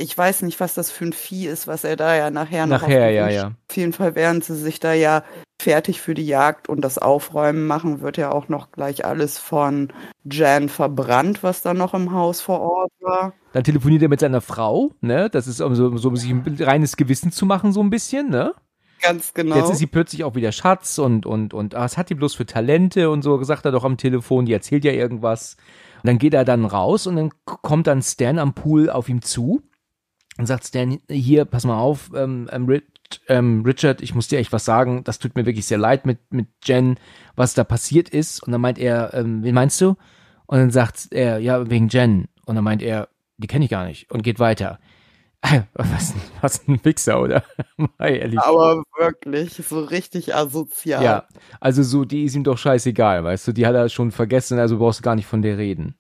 Ich 0.01 0.17
weiß 0.17 0.43
nicht, 0.43 0.61
was 0.61 0.75
das 0.75 0.93
für 0.93 1.07
ein 1.07 1.13
Vieh 1.13 1.47
ist, 1.47 1.67
was 1.67 1.83
er 1.83 1.97
da 1.97 2.15
ja 2.17 2.31
nachher 2.31 2.67
noch 2.67 2.83
Nachher, 2.83 3.11
ja, 3.11 3.29
ja. 3.29 3.53
Auf 3.69 3.77
jeden 3.77 3.93
Fall 3.93 4.15
während 4.15 4.45
sie 4.45 4.55
sich 4.55 4.79
da 4.79 4.93
ja 4.93 5.25
fertig 5.61 6.01
für 6.01 6.15
die 6.15 6.27
Jagd 6.27 6.69
und 6.69 6.83
das 6.83 6.99
Aufräumen 6.99 7.67
machen, 7.67 8.01
wird 8.01 8.17
ja 8.17 8.31
auch 8.31 8.49
noch 8.49 8.71
gleich 8.71 9.05
alles 9.05 9.39
von 9.39 9.93
Jan 10.25 10.69
verbrannt, 10.69 11.43
was 11.43 11.63
da 11.63 11.75
noch 11.75 11.95
im 11.95 12.13
Haus 12.13 12.41
vor 12.41 12.61
Ort 12.61 12.93
war. 13.01 13.33
Dann 13.53 13.65
telefoniert 13.65 14.03
er 14.03 14.09
mit 14.09 14.21
seiner 14.21 14.41
Frau, 14.41 14.93
ne? 15.01 15.29
Das 15.31 15.49
ist 15.49 15.61
um 15.61 15.75
so, 15.75 15.97
so 15.97 16.09
um 16.11 16.17
sich 16.17 16.31
ein 16.31 16.45
reines 16.61 16.97
Gewissen 16.97 17.33
zu 17.33 17.45
machen, 17.45 17.73
so 17.73 17.81
ein 17.81 17.91
bisschen, 17.91 18.31
ne? 18.31 18.55
Ganz 19.03 19.35
genau. 19.35 19.57
Jetzt 19.57 19.71
ist 19.71 19.79
sie 19.79 19.87
plötzlich 19.87 20.23
auch 20.23 20.37
wieder 20.37 20.53
Schatz 20.53 20.99
und, 20.99 21.27
und, 21.27 21.55
und, 21.55 21.75
ah, 21.75 21.83
was 21.83 21.97
hat 21.97 22.09
die 22.11 22.15
bloß 22.15 22.37
für 22.37 22.47
Talente 22.47 23.11
und 23.11 23.23
so, 23.23 23.37
gesagt 23.39 23.65
er 23.65 23.73
doch 23.73 23.85
am 23.85 23.97
Telefon, 23.97 24.47
die 24.47 24.53
erzählt 24.53 24.85
ja 24.85 24.93
irgendwas. 24.93 25.57
Und 26.03 26.07
dann 26.07 26.19
geht 26.19 26.35
er 26.35 26.45
dann 26.45 26.65
raus 26.65 27.09
und 27.09 27.17
dann 27.17 27.33
kommt 27.45 27.89
dann 27.89 28.03
Stan 28.03 28.39
am 28.39 28.55
Pool 28.55 28.91
auf 28.91 29.09
ihm 29.09 29.23
zu 29.23 29.63
und 30.39 30.47
sagt 30.47 30.65
Stan, 30.67 30.99
hier, 31.11 31.45
pass 31.45 31.65
mal 31.65 31.79
auf, 31.79 32.11
ähm, 32.15 32.49
ähm, 32.51 32.81
ähm, 33.29 33.63
Richard, 33.67 34.01
ich 34.01 34.15
muss 34.15 34.29
dir 34.29 34.39
echt 34.39 34.53
was 34.53 34.65
sagen, 34.65 35.03
das 35.05 35.19
tut 35.19 35.35
mir 35.35 35.47
wirklich 35.47 35.67
sehr 35.67 35.79
leid 35.79 36.07
mit, 36.07 36.19
mit 36.31 36.47
Jen, 36.65 36.97
was 37.37 37.55
da 37.55 37.65
passiert 37.65 38.09
ist. 38.09 38.43
Und 38.43 38.53
dann 38.53 38.61
meint 38.61 38.79
er, 38.79 39.13
ähm, 39.15 39.43
wen 39.43 39.55
meinst 39.55 39.81
du? 39.81 39.97
Und 40.47 40.59
dann 40.59 40.71
sagt 40.71 41.09
er, 41.11 41.39
ja, 41.39 41.69
wegen 41.69 41.89
Jen. 41.89 42.29
Und 42.47 42.55
dann 42.55 42.65
meint 42.65 42.83
er, 42.83 43.09
die 43.37 43.47
kenne 43.47 43.65
ich 43.65 43.71
gar 43.71 43.85
nicht 43.85 44.11
und 44.11 44.23
geht 44.23 44.39
weiter. 44.39 44.79
Was, 45.75 46.15
was 46.41 46.67
ein 46.67 46.85
Wichser, 46.85 47.23
oder? 47.23 47.45
Aber 47.99 48.83
wirklich, 48.99 49.55
so 49.55 49.85
richtig 49.85 50.35
asozial. 50.35 51.05
Ja, 51.05 51.29
also 51.61 51.85
so, 51.85 52.05
die 52.05 52.25
ist 52.25 52.35
ihm 52.35 52.43
doch 52.43 52.59
scheißegal, 52.59 53.23
weißt 53.23 53.47
du, 53.47 53.53
die 53.53 53.65
hat 53.65 53.77
er 53.77 53.89
schon 53.89 54.11
vergessen, 54.11 54.59
also 54.59 54.79
brauchst 54.79 54.99
du 54.99 55.05
gar 55.05 55.15
nicht 55.15 55.27
von 55.27 55.41
der 55.41 55.57
reden. 55.57 55.97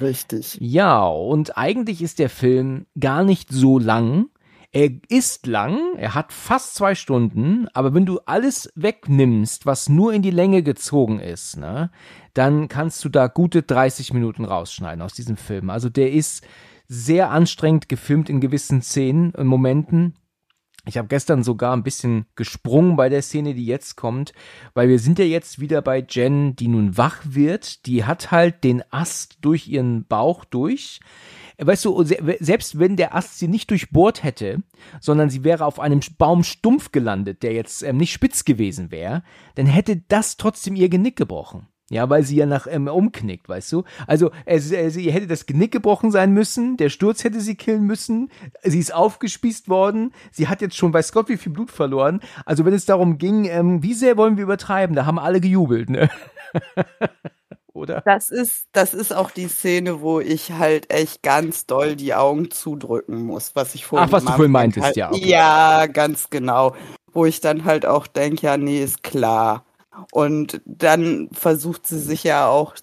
Richtig. 0.00 0.58
Ja, 0.60 1.06
und 1.06 1.56
eigentlich 1.56 2.02
ist 2.02 2.18
der 2.18 2.30
Film 2.30 2.86
gar 2.98 3.24
nicht 3.24 3.50
so 3.50 3.78
lang. 3.78 4.26
Er 4.70 4.90
ist 5.08 5.46
lang, 5.46 5.78
er 5.96 6.14
hat 6.14 6.30
fast 6.30 6.74
zwei 6.74 6.94
Stunden, 6.94 7.68
aber 7.72 7.94
wenn 7.94 8.04
du 8.04 8.20
alles 8.26 8.70
wegnimmst, 8.74 9.64
was 9.64 9.88
nur 9.88 10.12
in 10.12 10.20
die 10.20 10.30
Länge 10.30 10.62
gezogen 10.62 11.20
ist, 11.20 11.56
ne, 11.56 11.90
dann 12.34 12.68
kannst 12.68 13.02
du 13.02 13.08
da 13.08 13.28
gute 13.28 13.62
30 13.62 14.12
Minuten 14.12 14.44
rausschneiden 14.44 15.00
aus 15.00 15.14
diesem 15.14 15.38
Film. 15.38 15.70
Also 15.70 15.88
der 15.88 16.12
ist 16.12 16.46
sehr 16.86 17.30
anstrengend 17.30 17.88
gefilmt 17.88 18.28
in 18.28 18.40
gewissen 18.40 18.82
Szenen 18.82 19.30
und 19.34 19.46
Momenten. 19.46 20.14
Ich 20.88 20.96
habe 20.96 21.08
gestern 21.08 21.42
sogar 21.42 21.76
ein 21.76 21.82
bisschen 21.82 22.24
gesprungen 22.34 22.96
bei 22.96 23.10
der 23.10 23.20
Szene, 23.20 23.52
die 23.52 23.66
jetzt 23.66 23.96
kommt, 23.96 24.32
weil 24.72 24.88
wir 24.88 24.98
sind 24.98 25.18
ja 25.18 25.26
jetzt 25.26 25.60
wieder 25.60 25.82
bei 25.82 26.04
Jen, 26.08 26.56
die 26.56 26.68
nun 26.68 26.96
wach 26.96 27.20
wird. 27.24 27.84
Die 27.84 28.04
hat 28.04 28.30
halt 28.30 28.64
den 28.64 28.82
Ast 28.90 29.36
durch 29.42 29.68
ihren 29.68 30.06
Bauch 30.06 30.46
durch 30.46 31.00
weißt 31.60 31.86
du, 31.86 32.04
selbst 32.04 32.78
wenn 32.78 32.96
der 32.96 33.14
Ast 33.14 33.38
sie 33.38 33.48
nicht 33.48 33.70
durchbohrt 33.70 34.22
hätte, 34.22 34.62
sondern 35.00 35.28
sie 35.28 35.42
wäre 35.44 35.64
auf 35.64 35.80
einem 35.80 36.00
Baum 36.16 36.44
stumpf 36.44 36.92
gelandet, 36.92 37.42
der 37.42 37.52
jetzt 37.52 37.82
ähm, 37.82 37.96
nicht 37.96 38.12
spitz 38.12 38.44
gewesen 38.44 38.90
wäre, 38.92 39.24
dann 39.56 39.66
hätte 39.66 39.96
das 40.08 40.36
trotzdem 40.36 40.76
ihr 40.76 40.88
Genick 40.88 41.16
gebrochen. 41.16 41.66
Ja, 41.90 42.10
weil 42.10 42.22
sie 42.22 42.36
ja 42.36 42.44
nach 42.44 42.66
ähm, 42.68 42.86
umknickt, 42.86 43.48
weißt 43.48 43.72
du? 43.72 43.84
Also, 44.06 44.30
äh, 44.44 44.58
sie 44.58 45.10
hätte 45.10 45.26
das 45.26 45.46
Genick 45.46 45.72
gebrochen 45.72 46.10
sein 46.10 46.32
müssen, 46.32 46.76
der 46.76 46.90
Sturz 46.90 47.24
hätte 47.24 47.40
sie 47.40 47.54
killen 47.54 47.84
müssen, 47.84 48.30
sie 48.62 48.78
ist 48.78 48.92
aufgespießt 48.92 49.70
worden, 49.70 50.12
sie 50.30 50.48
hat 50.48 50.60
jetzt 50.60 50.76
schon 50.76 50.92
weiß 50.92 51.12
Gott 51.12 51.28
wie 51.30 51.38
viel 51.38 51.52
Blut 51.52 51.70
verloren. 51.70 52.20
Also, 52.44 52.66
wenn 52.66 52.74
es 52.74 52.84
darum 52.84 53.16
ging, 53.16 53.46
ähm, 53.46 53.82
wie 53.82 53.94
sehr 53.94 54.18
wollen 54.18 54.36
wir 54.36 54.44
übertreiben, 54.44 54.94
da 54.94 55.06
haben 55.06 55.18
alle 55.18 55.40
gejubelt, 55.40 55.88
ne? 55.88 56.10
oder? 57.78 58.02
Das 58.02 58.28
ist, 58.28 58.66
das 58.72 58.92
ist 58.92 59.14
auch 59.14 59.30
die 59.30 59.48
Szene, 59.48 60.02
wo 60.02 60.20
ich 60.20 60.52
halt 60.52 60.92
echt 60.92 61.22
ganz 61.22 61.64
doll 61.64 61.96
die 61.96 62.14
Augen 62.14 62.50
zudrücken 62.50 63.22
muss, 63.22 63.52
was 63.54 63.74
ich 63.74 63.86
vorhin 63.86 64.08
Ach, 64.08 64.12
was 64.12 64.24
du 64.24 64.32
vorhin 64.32 64.52
meintest, 64.52 64.84
halt, 64.84 64.96
ja. 64.96 65.10
Okay. 65.10 65.26
Ja, 65.26 65.86
ganz 65.86 66.28
genau. 66.28 66.74
Wo 67.12 67.24
ich 67.24 67.40
dann 67.40 67.64
halt 67.64 67.86
auch 67.86 68.06
denke, 68.06 68.46
ja, 68.46 68.56
nee, 68.58 68.82
ist 68.82 69.02
klar. 69.02 69.64
Und 70.12 70.60
dann 70.64 71.28
versucht 71.32 71.86
sie 71.86 71.98
sich 71.98 72.24
ja 72.24 72.48
auch 72.48 72.74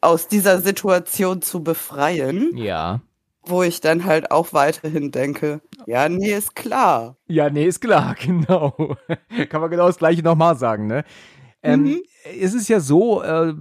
aus 0.00 0.28
dieser 0.28 0.60
Situation 0.60 1.42
zu 1.42 1.62
befreien. 1.62 2.56
Ja. 2.56 3.00
Wo 3.46 3.62
ich 3.62 3.80
dann 3.80 4.04
halt 4.04 4.30
auch 4.30 4.52
weiterhin 4.52 5.10
denke, 5.10 5.60
ja, 5.86 6.08
nee, 6.08 6.32
ist 6.32 6.54
klar. 6.54 7.16
Ja, 7.26 7.50
nee, 7.50 7.66
ist 7.66 7.80
klar, 7.80 8.14
genau. 8.22 8.96
Kann 9.48 9.60
man 9.60 9.70
genau 9.70 9.86
das 9.86 9.98
gleiche 9.98 10.22
nochmal 10.22 10.56
sagen, 10.56 10.86
ne? 10.86 11.04
Ähm, 11.64 11.82
mhm. 11.82 12.02
Es 12.40 12.54
ist 12.54 12.68
ja 12.68 12.80
so, 12.80 13.22
äh, 13.22 13.54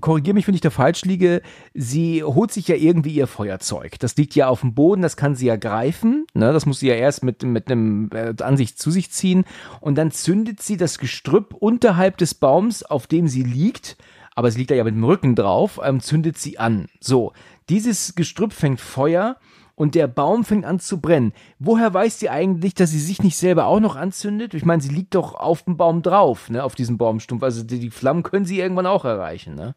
korrigiere 0.00 0.34
mich, 0.34 0.46
wenn 0.46 0.54
ich 0.54 0.60
da 0.60 0.70
falsch 0.70 1.04
liege, 1.04 1.42
sie 1.72 2.22
holt 2.22 2.52
sich 2.52 2.68
ja 2.68 2.74
irgendwie 2.74 3.14
ihr 3.14 3.26
Feuerzeug. 3.26 3.98
Das 3.98 4.16
liegt 4.16 4.34
ja 4.34 4.48
auf 4.48 4.60
dem 4.60 4.74
Boden, 4.74 5.02
das 5.02 5.16
kann 5.16 5.34
sie 5.34 5.46
ja 5.46 5.56
greifen. 5.56 6.26
Ne? 6.34 6.52
Das 6.52 6.66
muss 6.66 6.80
sie 6.80 6.88
ja 6.88 6.94
erst 6.94 7.22
mit, 7.22 7.42
mit 7.42 7.70
einem 7.70 8.10
äh, 8.12 8.34
Ansicht 8.42 8.78
zu 8.78 8.90
sich 8.90 9.10
ziehen. 9.10 9.44
Und 9.80 9.96
dann 9.96 10.10
zündet 10.10 10.62
sie 10.62 10.76
das 10.76 10.98
Gestrüpp 10.98 11.54
unterhalb 11.54 12.16
des 12.16 12.34
Baums, 12.34 12.82
auf 12.82 13.06
dem 13.06 13.28
sie 13.28 13.42
liegt, 13.42 13.96
aber 14.34 14.50
sie 14.50 14.58
liegt 14.58 14.70
da 14.70 14.74
ja 14.74 14.84
mit 14.84 14.94
dem 14.94 15.04
Rücken 15.04 15.34
drauf, 15.34 15.80
ähm, 15.82 16.00
zündet 16.00 16.38
sie 16.38 16.58
an. 16.58 16.88
So, 17.00 17.32
dieses 17.68 18.14
Gestrüpp 18.14 18.52
fängt 18.52 18.80
Feuer 18.80 19.36
und 19.74 19.94
der 19.94 20.06
Baum 20.06 20.44
fängt 20.44 20.64
an 20.64 20.78
zu 20.78 21.00
brennen. 21.00 21.32
Woher 21.58 21.92
weiß 21.92 22.18
sie 22.18 22.30
eigentlich, 22.30 22.74
dass 22.74 22.90
sie 22.90 23.00
sich 23.00 23.22
nicht 23.22 23.36
selber 23.36 23.66
auch 23.66 23.80
noch 23.80 23.96
anzündet? 23.96 24.54
Ich 24.54 24.64
meine, 24.64 24.82
sie 24.82 24.88
liegt 24.88 25.14
doch 25.14 25.34
auf 25.34 25.62
dem 25.62 25.76
Baum 25.76 26.02
drauf, 26.02 26.50
ne, 26.50 26.62
auf 26.62 26.74
diesem 26.74 26.98
Baumstumpf. 26.98 27.42
Also 27.42 27.62
die, 27.62 27.80
die 27.80 27.90
Flammen 27.90 28.22
können 28.22 28.44
sie 28.44 28.60
irgendwann 28.60 28.86
auch 28.86 29.04
erreichen, 29.04 29.54
ne? 29.54 29.74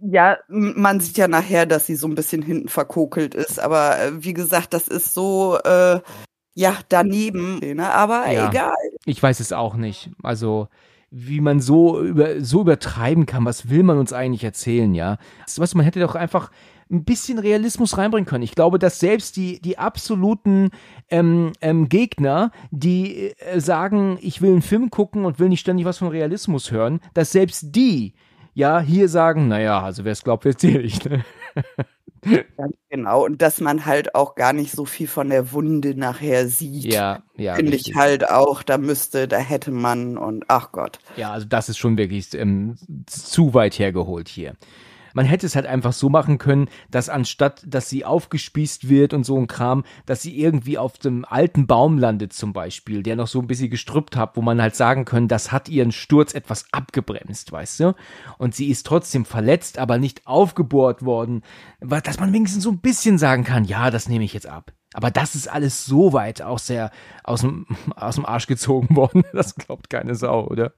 Ja, 0.00 0.38
man 0.48 1.00
sieht 1.00 1.16
ja 1.16 1.28
nachher, 1.28 1.66
dass 1.66 1.86
sie 1.86 1.94
so 1.94 2.08
ein 2.08 2.16
bisschen 2.16 2.42
hinten 2.42 2.68
verkokelt 2.68 3.34
ist, 3.34 3.60
aber 3.60 3.98
äh, 3.98 4.24
wie 4.24 4.34
gesagt, 4.34 4.74
das 4.74 4.88
ist 4.88 5.14
so, 5.14 5.56
äh, 5.64 6.00
ja, 6.54 6.76
daneben, 6.88 7.58
ne? 7.60 7.90
aber 7.90 8.30
ja, 8.30 8.50
egal. 8.50 8.74
Ich 9.06 9.22
weiß 9.22 9.40
es 9.40 9.52
auch 9.52 9.74
nicht. 9.74 10.10
Also, 10.22 10.68
wie 11.10 11.40
man 11.40 11.60
so 11.60 12.02
über 12.02 12.40
so 12.42 12.62
übertreiben 12.62 13.26
kann, 13.26 13.44
was 13.44 13.70
will 13.70 13.82
man 13.82 13.98
uns 13.98 14.12
eigentlich 14.12 14.44
erzählen, 14.44 14.94
ja? 14.94 15.18
Was 15.56 15.74
man 15.74 15.84
hätte 15.84 16.00
doch 16.00 16.14
einfach 16.14 16.50
ein 16.92 17.04
bisschen 17.04 17.38
Realismus 17.38 17.96
reinbringen 17.96 18.26
können. 18.26 18.44
Ich 18.44 18.54
glaube, 18.54 18.78
dass 18.78 19.00
selbst 19.00 19.36
die, 19.36 19.60
die 19.60 19.78
absoluten 19.78 20.70
ähm, 21.08 21.52
ähm, 21.60 21.88
Gegner, 21.88 22.52
die 22.70 23.32
äh, 23.38 23.60
sagen, 23.60 24.18
ich 24.20 24.42
will 24.42 24.50
einen 24.50 24.62
Film 24.62 24.90
gucken 24.90 25.24
und 25.24 25.38
will 25.38 25.48
nicht 25.48 25.60
ständig 25.60 25.86
was 25.86 25.98
von 25.98 26.08
Realismus 26.08 26.70
hören, 26.70 27.00
dass 27.14 27.32
selbst 27.32 27.74
die 27.74 28.14
ja 28.54 28.80
hier 28.80 29.08
sagen, 29.08 29.48
naja, 29.48 29.82
also 29.82 30.04
wer 30.04 30.12
es 30.12 30.22
glaubt, 30.22 30.44
wird 30.44 30.60
selig. 30.60 31.04
Ne? 31.04 31.24
Ganz 32.56 32.76
genau. 32.88 33.24
Und 33.24 33.42
dass 33.42 33.60
man 33.60 33.84
halt 33.84 34.14
auch 34.14 34.36
gar 34.36 34.52
nicht 34.52 34.70
so 34.70 34.84
viel 34.84 35.08
von 35.08 35.28
der 35.28 35.52
Wunde 35.52 35.96
nachher 35.96 36.46
sieht. 36.46 36.92
Ja, 36.92 37.22
ja. 37.36 37.54
Finde 37.54 37.74
ich 37.74 37.96
halt 37.96 38.28
auch, 38.30 38.62
da 38.62 38.78
müsste, 38.78 39.26
da 39.26 39.38
hätte 39.38 39.72
man 39.72 40.16
und 40.16 40.44
ach 40.46 40.70
Gott. 40.70 41.00
Ja, 41.16 41.32
also 41.32 41.46
das 41.48 41.68
ist 41.68 41.78
schon 41.78 41.98
wirklich 41.98 42.32
ähm, 42.34 42.76
zu 43.06 43.54
weit 43.54 43.78
hergeholt 43.78 44.28
hier. 44.28 44.54
Man 45.14 45.26
hätte 45.26 45.46
es 45.46 45.56
halt 45.56 45.66
einfach 45.66 45.92
so 45.92 46.08
machen 46.08 46.38
können, 46.38 46.68
dass 46.90 47.08
anstatt, 47.08 47.62
dass 47.66 47.88
sie 47.88 48.04
aufgespießt 48.04 48.88
wird 48.88 49.14
und 49.14 49.24
so 49.24 49.36
ein 49.38 49.46
Kram, 49.46 49.84
dass 50.06 50.22
sie 50.22 50.38
irgendwie 50.38 50.78
auf 50.78 50.98
dem 50.98 51.24
alten 51.24 51.66
Baum 51.66 51.98
landet 51.98 52.32
zum 52.32 52.52
Beispiel, 52.52 53.02
der 53.02 53.16
noch 53.16 53.28
so 53.28 53.40
ein 53.40 53.46
bisschen 53.46 53.70
gestrüppt 53.70 54.16
hat, 54.16 54.36
wo 54.36 54.42
man 54.42 54.60
halt 54.60 54.76
sagen 54.76 55.04
können, 55.04 55.28
das 55.28 55.52
hat 55.52 55.68
ihren 55.68 55.92
Sturz 55.92 56.34
etwas 56.34 56.66
abgebremst, 56.72 57.52
weißt 57.52 57.80
du? 57.80 57.94
Und 58.38 58.54
sie 58.54 58.70
ist 58.70 58.86
trotzdem 58.86 59.24
verletzt, 59.24 59.78
aber 59.78 59.98
nicht 59.98 60.26
aufgebohrt 60.26 61.04
worden, 61.04 61.42
dass 61.80 62.20
man 62.20 62.32
wenigstens 62.32 62.64
so 62.64 62.70
ein 62.70 62.78
bisschen 62.78 63.18
sagen 63.18 63.44
kann, 63.44 63.64
ja, 63.64 63.90
das 63.90 64.08
nehme 64.08 64.24
ich 64.24 64.34
jetzt 64.34 64.46
ab. 64.46 64.72
Aber 64.94 65.10
das 65.10 65.34
ist 65.34 65.48
alles 65.48 65.84
so 65.84 66.12
weit 66.12 66.42
aus 66.42 66.66
der, 66.66 66.90
aus 67.24 67.40
dem, 67.40 67.66
aus 67.96 68.16
dem 68.16 68.26
Arsch 68.26 68.46
gezogen 68.46 68.94
worden. 68.96 69.24
Das 69.32 69.54
glaubt 69.54 69.90
keine 69.90 70.14
Sau, 70.14 70.46
oder? 70.46 70.74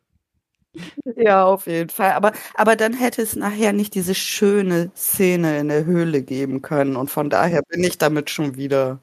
Ja, 1.16 1.44
auf 1.44 1.66
jeden 1.66 1.90
Fall. 1.90 2.12
Aber, 2.12 2.32
aber 2.54 2.76
dann 2.76 2.92
hätte 2.92 3.22
es 3.22 3.36
nachher 3.36 3.72
nicht 3.72 3.94
diese 3.94 4.14
schöne 4.14 4.90
Szene 4.96 5.58
in 5.58 5.68
der 5.68 5.84
Höhle 5.84 6.22
geben 6.22 6.62
können. 6.62 6.96
Und 6.96 7.10
von 7.10 7.30
daher 7.30 7.62
bin 7.68 7.82
ich 7.84 7.98
damit 7.98 8.30
schon 8.30 8.56
wieder. 8.56 9.00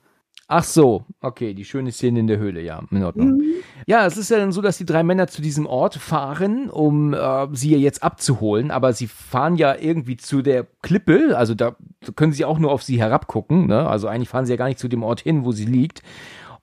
Ach 0.54 0.66
so, 0.66 1.06
okay, 1.22 1.54
die 1.54 1.64
schöne 1.64 1.94
Szene 1.94 2.20
in 2.20 2.28
der 2.28 2.38
Höhle, 2.38 2.62
ja, 2.62 2.84
in 2.92 3.04
Ordnung. 3.06 3.38
Mhm. 3.38 3.54
Ja, 3.86 4.06
es 4.06 4.18
ist 4.18 4.30
ja 4.30 4.38
dann 4.38 4.52
so, 4.52 4.62
dass 4.62 4.78
die 4.78 4.86
drei 4.86 5.02
Männer 5.02 5.28
zu 5.28 5.42
diesem 5.42 5.66
Ort 5.66 5.96
fahren, 5.96 6.70
um 6.70 7.14
äh, 7.14 7.48
sie 7.54 7.74
jetzt 7.78 8.04
abzuholen, 8.04 8.70
aber 8.70 8.92
sie 8.92 9.08
fahren 9.08 9.56
ja 9.56 9.78
irgendwie 9.80 10.18
zu 10.18 10.42
der 10.42 10.68
Klippe, 10.82 11.38
also 11.38 11.56
da 11.56 11.78
können 12.18 12.34
sie 12.34 12.44
auch 12.44 12.60
nur 12.60 12.72
auf 12.74 12.84
sie 12.84 13.00
herabgucken, 13.00 13.68
ne? 13.68 13.88
Also 13.88 14.10
eigentlich 14.10 14.28
fahren 14.28 14.46
sie 14.46 14.52
ja 14.52 14.58
gar 14.58 14.68
nicht 14.68 14.80
zu 14.80 14.90
dem 14.90 15.04
Ort 15.04 15.22
hin, 15.22 15.46
wo 15.46 15.54
sie 15.54 15.66
liegt. 15.66 16.04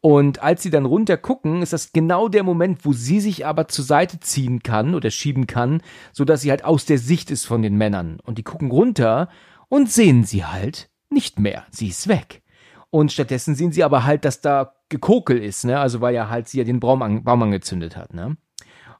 Und 0.00 0.42
als 0.42 0.62
sie 0.62 0.70
dann 0.70 0.86
runter 0.86 1.16
gucken, 1.16 1.62
ist 1.62 1.72
das 1.72 1.92
genau 1.92 2.28
der 2.28 2.44
Moment, 2.44 2.84
wo 2.84 2.92
sie 2.92 3.20
sich 3.20 3.46
aber 3.46 3.66
zur 3.66 3.84
Seite 3.84 4.20
ziehen 4.20 4.62
kann 4.62 4.94
oder 4.94 5.10
schieben 5.10 5.46
kann, 5.46 5.82
so 6.12 6.24
dass 6.24 6.42
sie 6.42 6.50
halt 6.50 6.64
aus 6.64 6.84
der 6.84 6.98
Sicht 6.98 7.30
ist 7.30 7.44
von 7.46 7.62
den 7.62 7.76
Männern. 7.76 8.20
Und 8.22 8.38
die 8.38 8.44
gucken 8.44 8.70
runter 8.70 9.28
und 9.68 9.90
sehen 9.90 10.24
sie 10.24 10.44
halt 10.44 10.88
nicht 11.10 11.40
mehr. 11.40 11.64
Sie 11.70 11.88
ist 11.88 12.06
weg. 12.06 12.42
Und 12.90 13.12
stattdessen 13.12 13.54
sehen 13.54 13.72
sie 13.72 13.84
aber 13.84 14.04
halt, 14.04 14.24
dass 14.24 14.40
da 14.40 14.74
Gekokel 14.88 15.38
ist, 15.38 15.64
ne? 15.64 15.78
Also 15.78 16.00
weil 16.00 16.14
ja 16.14 16.28
halt 16.28 16.48
sie 16.48 16.58
ja 16.58 16.64
den 16.64 16.80
Baum, 16.80 17.02
an, 17.02 17.24
Baum 17.24 17.42
angezündet 17.42 17.96
hat, 17.96 18.14
ne? 18.14 18.36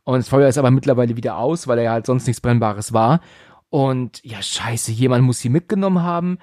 Und 0.05 0.18
das 0.18 0.28
Feuer 0.28 0.49
ist 0.49 0.59
aber 0.59 0.70
mittlerweile 0.70 1.16
wieder 1.16 1.36
aus, 1.36 1.68
weil 1.68 1.78
er 1.78 1.84
ja 1.84 1.92
halt 1.92 2.07
sonst 2.07 2.26
nichts 2.26 2.40
Brennbares 2.40 2.92
war. 2.92 3.20
Und 3.70 4.24
ja, 4.24 4.40
scheiße, 4.40 4.90
jemand 4.90 5.24
muss 5.24 5.40
sie 5.40 5.51
mitgenommen 5.51 6.03
haben. 6.03 6.38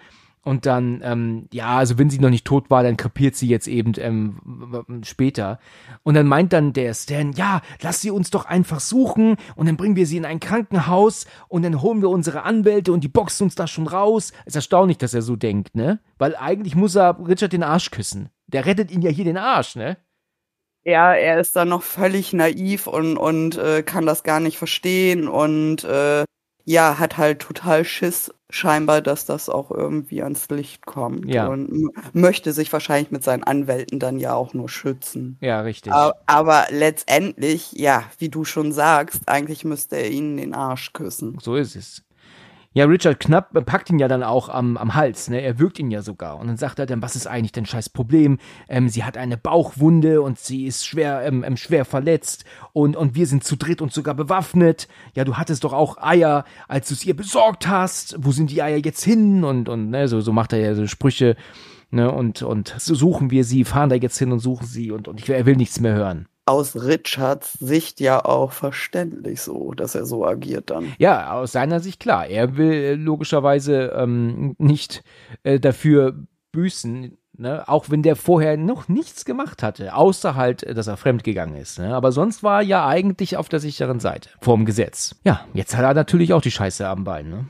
Und 0.45 0.67
dann, 0.67 1.01
ähm, 1.03 1.47
ja, 1.51 1.75
also 1.75 1.97
wenn 1.97 2.11
sie 2.11 2.19
noch 2.19 2.29
nicht 2.29 2.45
tot 2.45 2.69
war, 2.69 2.83
dann 2.83 2.97
krepiert 2.97 3.35
sie 3.35 3.47
jetzt 3.47 3.67
eben 3.67 3.93
ähm, 3.97 5.01
später. 5.03 5.57
Und 6.03 6.13
dann 6.13 6.27
meint 6.27 6.53
dann 6.53 6.71
der 6.71 6.93
Stan, 6.93 7.31
ja, 7.31 7.61
lass 7.81 8.01
sie 8.01 8.11
uns 8.11 8.29
doch 8.29 8.45
einfach 8.45 8.79
suchen 8.79 9.37
und 9.55 9.65
dann 9.65 9.75
bringen 9.75 9.95
wir 9.95 10.05
sie 10.05 10.17
in 10.17 10.25
ein 10.25 10.39
Krankenhaus 10.39 11.25
und 11.47 11.63
dann 11.63 11.81
holen 11.81 12.03
wir 12.03 12.09
unsere 12.11 12.43
Anwälte 12.43 12.93
und 12.93 13.03
die 13.03 13.07
boxen 13.07 13.45
uns 13.45 13.55
da 13.55 13.65
schon 13.65 13.87
raus. 13.87 14.33
Ist 14.45 14.55
erstaunlich, 14.55 14.99
dass 14.99 15.15
er 15.15 15.23
so 15.23 15.35
denkt, 15.35 15.75
ne? 15.75 15.99
Weil 16.19 16.35
eigentlich 16.35 16.75
muss 16.75 16.95
er 16.95 17.17
Richard 17.27 17.51
den 17.51 17.63
Arsch 17.63 17.89
küssen. 17.89 18.29
Der 18.45 18.67
rettet 18.67 18.91
ihn 18.91 19.01
ja 19.01 19.09
hier 19.09 19.25
den 19.25 19.37
Arsch, 19.37 19.75
ne? 19.75 19.97
Ja, 20.83 21.15
er 21.15 21.39
ist 21.39 21.55
dann 21.55 21.69
noch 21.69 21.81
völlig 21.81 22.33
naiv 22.33 22.85
und, 22.85 23.17
und 23.17 23.57
äh, 23.57 23.81
kann 23.81 24.05
das 24.05 24.21
gar 24.21 24.39
nicht 24.39 24.59
verstehen 24.59 25.27
und 25.27 25.83
äh, 25.85 26.23
ja, 26.65 26.99
hat 26.99 27.17
halt 27.17 27.39
total 27.39 27.85
Schiss 27.85 28.31
scheinbar, 28.55 29.01
dass 29.01 29.25
das 29.25 29.49
auch 29.49 29.71
irgendwie 29.71 30.23
ans 30.23 30.49
Licht 30.49 30.85
kommt. 30.85 31.25
Ja. 31.25 31.47
Und 31.47 31.91
möchte 32.13 32.53
sich 32.53 32.71
wahrscheinlich 32.71 33.11
mit 33.11 33.23
seinen 33.23 33.43
Anwälten 33.43 33.99
dann 33.99 34.17
ja 34.19 34.33
auch 34.33 34.53
nur 34.53 34.69
schützen. 34.69 35.37
Ja, 35.41 35.61
richtig. 35.61 35.91
Aber, 35.91 36.15
aber 36.25 36.65
letztendlich, 36.69 37.73
ja, 37.73 38.03
wie 38.17 38.29
du 38.29 38.45
schon 38.45 38.71
sagst, 38.71 39.27
eigentlich 39.27 39.65
müsste 39.65 39.97
er 39.97 40.09
ihnen 40.09 40.37
den 40.37 40.53
Arsch 40.53 40.93
küssen. 40.93 41.37
So 41.41 41.55
ist 41.55 41.75
es. 41.75 42.04
Ja, 42.77 42.83
Richard 42.83 43.21
Knapp 43.21 43.53
packt 43.65 43.89
ihn 43.89 43.99
ja 43.99 44.09
dann 44.09 44.21
auch 44.21 44.49
am, 44.49 44.75
am 44.75 44.95
Hals, 44.95 45.29
ne? 45.29 45.39
Er 45.39 45.59
wirkt 45.59 45.79
ihn 45.79 45.91
ja 45.91 46.01
sogar. 46.01 46.37
Und 46.37 46.47
dann 46.47 46.57
sagt 46.57 46.77
er 46.77 46.85
dann, 46.85 47.01
was 47.01 47.15
ist 47.15 47.25
eigentlich 47.25 47.53
dein 47.53 47.65
scheiß 47.65 47.87
Problem? 47.87 48.37
Ähm, 48.67 48.89
sie 48.89 49.05
hat 49.05 49.15
eine 49.15 49.37
Bauchwunde 49.37 50.21
und 50.21 50.39
sie 50.39 50.65
ist 50.65 50.85
schwer, 50.85 51.21
ähm, 51.25 51.45
ähm, 51.45 51.55
schwer 51.55 51.85
verletzt 51.85 52.43
und, 52.73 52.97
und 52.97 53.15
wir 53.15 53.27
sind 53.27 53.45
zu 53.45 53.55
dritt 53.55 53.81
und 53.81 53.93
sogar 53.93 54.13
bewaffnet. 54.13 54.89
Ja, 55.13 55.23
du 55.23 55.37
hattest 55.37 55.63
doch 55.63 55.71
auch 55.71 55.95
Eier, 56.01 56.43
als 56.67 56.89
du 56.89 56.95
es 56.95 57.05
ihr 57.05 57.15
besorgt 57.15 57.65
hast. 57.65 58.17
Wo 58.19 58.33
sind 58.33 58.51
die 58.51 58.61
Eier 58.61 58.79
jetzt 58.83 59.05
hin? 59.05 59.45
Und, 59.45 59.69
und, 59.69 59.89
ne, 59.89 60.09
so, 60.09 60.19
so 60.19 60.33
macht 60.33 60.51
er 60.51 60.59
ja 60.59 60.75
so 60.75 60.85
Sprüche, 60.85 61.37
ne? 61.91 62.11
Und, 62.11 62.41
und 62.41 62.75
so 62.77 62.93
suchen 62.93 63.31
wir 63.31 63.45
sie, 63.45 63.63
fahren 63.63 63.89
da 63.89 63.95
jetzt 63.95 64.19
hin 64.19 64.33
und 64.33 64.39
suchen 64.39 64.67
sie 64.67 64.91
und, 64.91 65.07
und 65.07 65.21
ich, 65.21 65.29
er 65.29 65.45
will 65.45 65.55
nichts 65.55 65.79
mehr 65.79 65.93
hören 65.93 66.27
aus 66.45 66.75
Richards 66.75 67.53
Sicht 67.53 67.99
ja 67.99 68.23
auch 68.23 68.51
verständlich 68.51 69.41
so, 69.41 69.73
dass 69.73 69.95
er 69.95 70.05
so 70.05 70.25
agiert 70.25 70.69
dann. 70.69 70.93
Ja, 70.99 71.33
aus 71.33 71.51
seiner 71.51 71.79
Sicht 71.79 71.99
klar. 71.99 72.27
Er 72.27 72.57
will 72.57 72.73
äh, 72.73 72.93
logischerweise 72.93 73.93
ähm, 73.95 74.55
nicht 74.59 75.03
äh, 75.43 75.59
dafür 75.59 76.15
büßen, 76.51 77.17
ne? 77.37 77.67
auch 77.67 77.89
wenn 77.89 78.03
der 78.03 78.15
vorher 78.15 78.57
noch 78.57 78.87
nichts 78.87 79.25
gemacht 79.25 79.63
hatte, 79.63 79.95
außer 79.95 80.35
halt, 80.35 80.65
dass 80.77 80.87
er 80.87 80.97
fremdgegangen 80.97 81.55
ist. 81.55 81.79
Ne? 81.79 81.95
Aber 81.95 82.11
sonst 82.11 82.43
war 82.43 82.61
er 82.61 82.65
ja 82.65 82.87
eigentlich 82.87 83.37
auf 83.37 83.49
der 83.49 83.59
sicheren 83.59 83.99
Seite, 83.99 84.29
vorm 84.39 84.65
Gesetz. 84.65 85.15
Ja, 85.23 85.41
jetzt 85.53 85.75
hat 85.75 85.83
er 85.83 85.93
natürlich 85.93 86.33
auch 86.33 86.41
die 86.41 86.51
Scheiße 86.51 86.87
am 86.87 87.03
Bein. 87.03 87.29
Ne? 87.29 87.45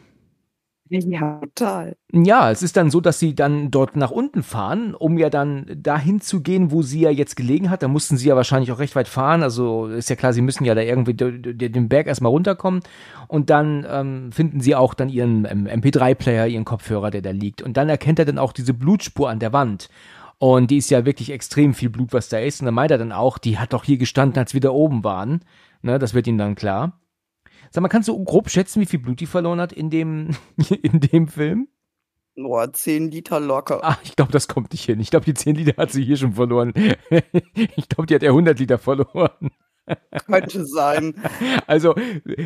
Ja, 0.88 1.40
total. 1.40 1.98
Ja, 2.14 2.52
es 2.52 2.62
ist 2.62 2.78
dann 2.78 2.92
so, 2.92 3.02
dass 3.02 3.18
sie 3.18 3.34
dann 3.34 3.72
dort 3.72 3.96
nach 3.96 4.12
unten 4.12 4.44
fahren, 4.44 4.94
um 4.94 5.18
ja 5.18 5.32
dann 5.32 5.66
dahin 5.82 6.22
zu 6.22 6.42
gehen, 6.42 6.70
wo 6.70 6.84
sie 6.84 7.00
ja 7.02 7.10
jetzt 7.10 7.36
gelegen 7.36 7.72
hat. 7.72 7.82
Da 7.82 7.88
mussten 7.88 8.18
sie 8.18 8.28
ja 8.28 8.36
wahrscheinlich 8.36 8.72
auch 8.72 8.78
recht 8.78 8.96
weit 8.96 9.08
fahren. 9.08 9.42
Also 9.42 9.88
ist 9.88 10.12
ja 10.12 10.16
klar, 10.16 10.32
sie 10.32 10.44
müssen 10.44 10.64
ja 10.64 10.76
da 10.76 10.82
irgendwie 10.82 11.16
den 11.16 11.90
Berg 11.90 12.06
erstmal 12.06 12.30
runterkommen. 12.30 12.82
Und 13.28 13.50
dann 13.50 13.84
ähm, 13.90 14.32
finden 14.32 14.62
sie 14.62 14.76
auch 14.76 14.94
dann 14.94 15.10
ihren 15.10 15.46
ähm, 15.46 15.66
MP3-Player, 15.68 16.46
ihren 16.46 16.66
Kopfhörer, 16.66 17.10
der 17.10 17.24
da 17.24 17.32
liegt. 17.32 17.64
Und 17.64 17.78
dann 17.78 17.90
erkennt 17.90 18.20
er 18.20 18.26
dann 18.26 18.38
auch 18.38 18.54
diese 18.54 18.76
Blutspur 18.76 19.28
an 19.28 19.40
der 19.40 19.54
Wand. 19.54 19.90
Und 20.38 20.70
die 20.70 20.78
ist 20.78 20.92
ja 20.92 21.04
wirklich 21.04 21.32
extrem 21.32 21.74
viel 21.74 21.90
Blut, 21.90 22.14
was 22.14 22.30
da 22.30 22.38
ist. 22.38 22.62
Und 22.62 22.66
dann 22.66 22.76
meint 22.76 22.92
er 22.92 23.00
dann 23.00 23.12
auch, 23.12 23.40
die 23.40 23.58
hat 23.58 23.74
doch 23.74 23.86
hier 23.86 23.98
gestanden, 23.98 24.38
als 24.38 24.54
wir 24.54 24.62
da 24.62 24.70
oben 24.70 25.04
waren. 25.04 25.42
Ne, 25.82 25.98
das 25.98 26.14
wird 26.14 26.28
ihm 26.28 26.38
dann 26.38 26.54
klar. 26.54 26.94
Sag 27.76 27.82
mal, 27.82 27.90
kannst 27.90 28.08
du 28.08 28.24
grob 28.24 28.50
schätzen, 28.50 28.80
wie 28.80 28.86
viel 28.86 29.00
Blut 29.00 29.20
die 29.20 29.26
verloren 29.26 29.60
hat 29.60 29.74
in 29.74 29.90
dem, 29.90 30.30
in 30.82 31.02
dem 31.02 31.28
Film? 31.28 31.68
Nur 32.36 32.72
10 32.72 33.12
Liter 33.12 33.42
locker. 33.42 33.82
Ach, 33.84 34.00
ich 34.02 34.16
glaube, 34.16 34.32
das 34.32 34.48
kommt 34.48 34.72
nicht 34.72 34.86
hin. 34.86 35.02
Ich 35.02 35.10
glaube, 35.10 35.26
die 35.26 35.34
10 35.34 35.56
Liter 35.56 35.76
hat 35.76 35.92
sie 35.92 36.06
hier 36.06 36.16
schon 36.16 36.36
verloren. 36.36 36.72
ich 37.76 37.90
glaube, 37.90 38.06
die 38.06 38.16
hat 38.16 38.24
ja 38.24 38.30
100 38.30 38.58
Liter 38.60 38.78
verloren. 38.78 39.52
Könnte 40.26 40.66
sein. 40.66 41.16
Also, 41.68 41.96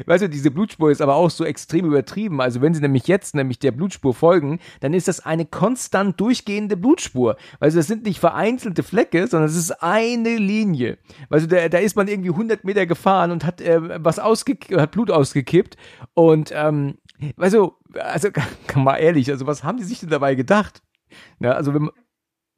weißt 0.06 0.24
du, 0.24 0.30
diese 0.30 0.52
Blutspur 0.52 0.92
ist 0.92 1.02
aber 1.02 1.16
auch 1.16 1.30
so 1.30 1.46
extrem 1.46 1.86
übertrieben. 1.86 2.42
Also, 2.42 2.62
wenn 2.62 2.74
sie 2.74 2.82
nämlich 2.82 3.08
jetzt 3.08 3.36
nämlich 3.36 3.60
der 3.60 3.72
Blutspur 3.72 4.14
folgen, 4.14 4.60
dann 4.82 4.94
ist 4.94 5.08
das 5.08 5.26
eine 5.26 5.46
konstant 5.46 6.20
durchgehende 6.20 6.78
Blutspur. 6.78 7.38
Also, 7.60 7.78
das 7.78 7.88
sind 7.88 8.04
nicht 8.04 8.20
vereinzelte 8.20 8.84
Flecke, 8.84 9.28
sondern 9.28 9.50
es 9.50 9.56
ist 9.56 9.84
eine 9.84 10.38
Linie. 10.38 10.98
Also, 11.30 11.48
da, 11.48 11.70
da 11.70 11.78
ist 11.78 11.96
man 11.96 12.08
irgendwie 12.08 12.32
100 12.32 12.64
Meter 12.64 12.86
gefahren 12.86 13.32
und 13.32 13.46
hat 13.46 13.62
äh, 13.62 14.04
was 14.04 14.20
ausge 14.20 14.58
hat 14.76 14.92
Blut 14.92 15.12
ausgekippt 15.12 15.78
und 16.14 16.52
ähm, 16.54 16.98
du, 17.20 17.74
also 18.00 18.30
mal 18.76 18.98
ehrlich, 18.98 19.30
also 19.30 19.48
was 19.48 19.64
haben 19.64 19.78
die 19.78 19.84
sich 19.84 20.00
denn 20.00 20.10
dabei 20.10 20.36
gedacht? 20.36 20.82
Ja, 21.40 21.54
also 21.54 21.74
wenn 21.74 21.84
man 21.84 21.92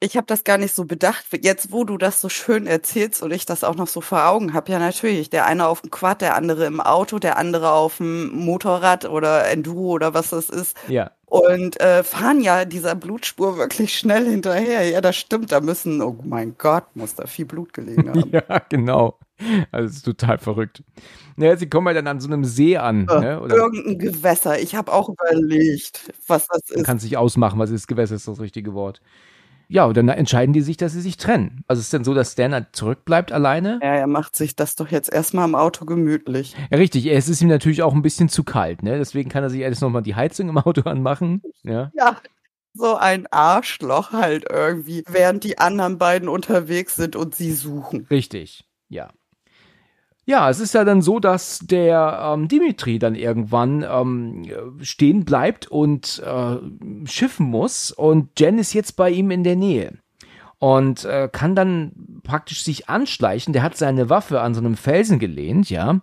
ich 0.03 0.17
habe 0.17 0.25
das 0.25 0.43
gar 0.43 0.57
nicht 0.57 0.73
so 0.73 0.85
bedacht. 0.85 1.25
Jetzt, 1.41 1.71
wo 1.71 1.83
du 1.83 1.95
das 1.97 2.19
so 2.19 2.27
schön 2.27 2.65
erzählst 2.65 3.21
und 3.21 3.31
ich 3.31 3.45
das 3.45 3.63
auch 3.63 3.75
noch 3.75 3.87
so 3.87 4.01
vor 4.01 4.25
Augen 4.25 4.53
habe, 4.53 4.71
ja 4.71 4.79
natürlich. 4.79 5.29
Der 5.29 5.45
eine 5.45 5.67
auf 5.67 5.81
dem 5.81 5.91
Quad, 5.91 6.21
der 6.21 6.35
andere 6.35 6.65
im 6.65 6.81
Auto, 6.81 7.19
der 7.19 7.37
andere 7.37 7.71
auf 7.71 7.97
dem 7.97 8.35
Motorrad 8.35 9.05
oder 9.05 9.47
Enduro 9.47 9.91
oder 9.91 10.15
was 10.15 10.31
das 10.31 10.49
ist. 10.49 10.75
Ja. 10.87 11.11
Und 11.27 11.79
äh, 11.79 12.03
fahren 12.03 12.41
ja 12.41 12.65
dieser 12.65 12.95
Blutspur 12.95 13.57
wirklich 13.57 13.95
schnell 13.95 14.25
hinterher. 14.25 14.89
Ja, 14.89 15.01
das 15.01 15.15
stimmt. 15.17 15.51
Da 15.51 15.61
müssen, 15.61 16.01
oh 16.01 16.17
mein 16.25 16.55
Gott, 16.57 16.85
muss 16.95 17.13
da 17.13 17.27
viel 17.27 17.45
Blut 17.45 17.71
gelegen 17.71 18.09
haben. 18.09 18.29
ja, 18.31 18.59
genau. 18.69 19.19
Also 19.71 19.87
das 19.87 19.97
ist 19.97 20.03
total 20.05 20.39
verrückt. 20.39 20.83
Naja, 21.35 21.57
sie 21.57 21.69
kommen 21.69 21.87
ja 21.87 21.93
dann 21.93 22.07
an 22.07 22.19
so 22.19 22.27
einem 22.27 22.43
See 22.43 22.75
an. 22.75 23.07
Äh, 23.07 23.19
ne? 23.19 23.41
Oder 23.41 23.55
Irgendein 23.55 23.99
Gewässer. 23.99 24.59
Ich 24.59 24.73
habe 24.73 24.91
auch 24.91 25.09
überlegt, 25.09 26.11
was 26.25 26.47
das 26.47 26.69
ist. 26.69 26.75
Man 26.75 26.85
kann 26.85 26.99
sich 26.99 27.17
ausmachen, 27.17 27.59
was 27.59 27.69
ist 27.69 27.87
Gewässer, 27.87 28.15
ist 28.15 28.27
das 28.27 28.39
richtige 28.39 28.73
Wort. 28.73 28.99
Ja, 29.72 29.86
und 29.86 29.95
dann 29.95 30.09
entscheiden 30.09 30.51
die 30.51 30.59
sich, 30.59 30.76
dass 30.76 30.91
sie 30.91 30.99
sich 30.99 31.15
trennen. 31.15 31.63
Also 31.65 31.80
es 31.80 31.86
ist 31.86 31.93
dann 31.93 32.03
so, 32.03 32.13
dass 32.13 32.34
Stan 32.34 32.67
zurückbleibt 32.74 33.32
alleine. 33.32 33.80
Ja, 33.82 33.95
er 33.95 34.07
macht 34.07 34.36
sich 34.36 34.57
das 34.57 34.76
doch 34.76 34.89
jetzt 34.89 35.11
erstmal 35.11 35.47
im 35.47 35.55
Auto 35.55 35.86
gemütlich. 35.86 36.55
Ja, 36.69 36.78
richtig. 36.78 37.07
Es 37.07 37.30
ist 37.30 37.41
ihm 37.41 37.47
natürlich 37.47 37.82
auch 37.82 37.93
ein 37.93 38.01
bisschen 38.01 38.28
zu 38.28 38.43
kalt, 38.43 38.84
ne? 38.84 38.97
Deswegen 38.97 39.30
kann 39.30 39.43
er 39.43 39.49
sich 39.49 39.61
erst 39.61 39.82
nochmal 39.82 40.01
die 40.01 40.15
Heizung 40.15 40.49
im 40.49 40.57
Auto 40.57 40.82
anmachen. 40.89 41.41
Ja. 41.63 41.89
Ja. 41.95 42.17
So 42.74 42.95
ein 42.95 43.28
Arschloch 43.32 44.11
halt 44.11 44.45
irgendwie, 44.49 45.03
während 45.09 45.45
die 45.45 45.57
anderen 45.57 45.97
beiden 45.97 46.28
unterwegs 46.28 46.97
sind 46.97 47.15
und 47.15 47.34
sie 47.36 47.53
suchen. 47.53 48.07
Richtig, 48.09 48.65
ja. 48.89 49.09
Ja, 50.32 50.49
es 50.49 50.61
ist 50.61 50.73
ja 50.73 50.86
dann 50.86 51.01
so, 51.01 51.19
dass 51.19 51.59
der 51.59 52.21
ähm, 52.23 52.47
Dimitri 52.47 52.99
dann 52.99 53.15
irgendwann 53.15 53.84
ähm, 53.84 54.45
stehen 54.82 55.25
bleibt 55.25 55.67
und 55.67 56.23
äh, 56.25 56.55
schiffen 57.05 57.47
muss 57.47 57.91
und 57.91 58.39
Jen 58.39 58.57
ist 58.57 58.71
jetzt 58.71 58.95
bei 58.95 59.09
ihm 59.09 59.29
in 59.29 59.43
der 59.43 59.57
Nähe 59.57 59.97
und 60.57 61.03
äh, 61.03 61.27
kann 61.29 61.53
dann 61.53 62.21
praktisch 62.23 62.63
sich 62.63 62.88
anschleichen. 62.88 63.51
Der 63.51 63.61
hat 63.61 63.75
seine 63.75 64.09
Waffe 64.09 64.39
an 64.39 64.53
so 64.53 64.61
einem 64.61 64.77
Felsen 64.77 65.19
gelehnt, 65.19 65.69
ja, 65.69 65.99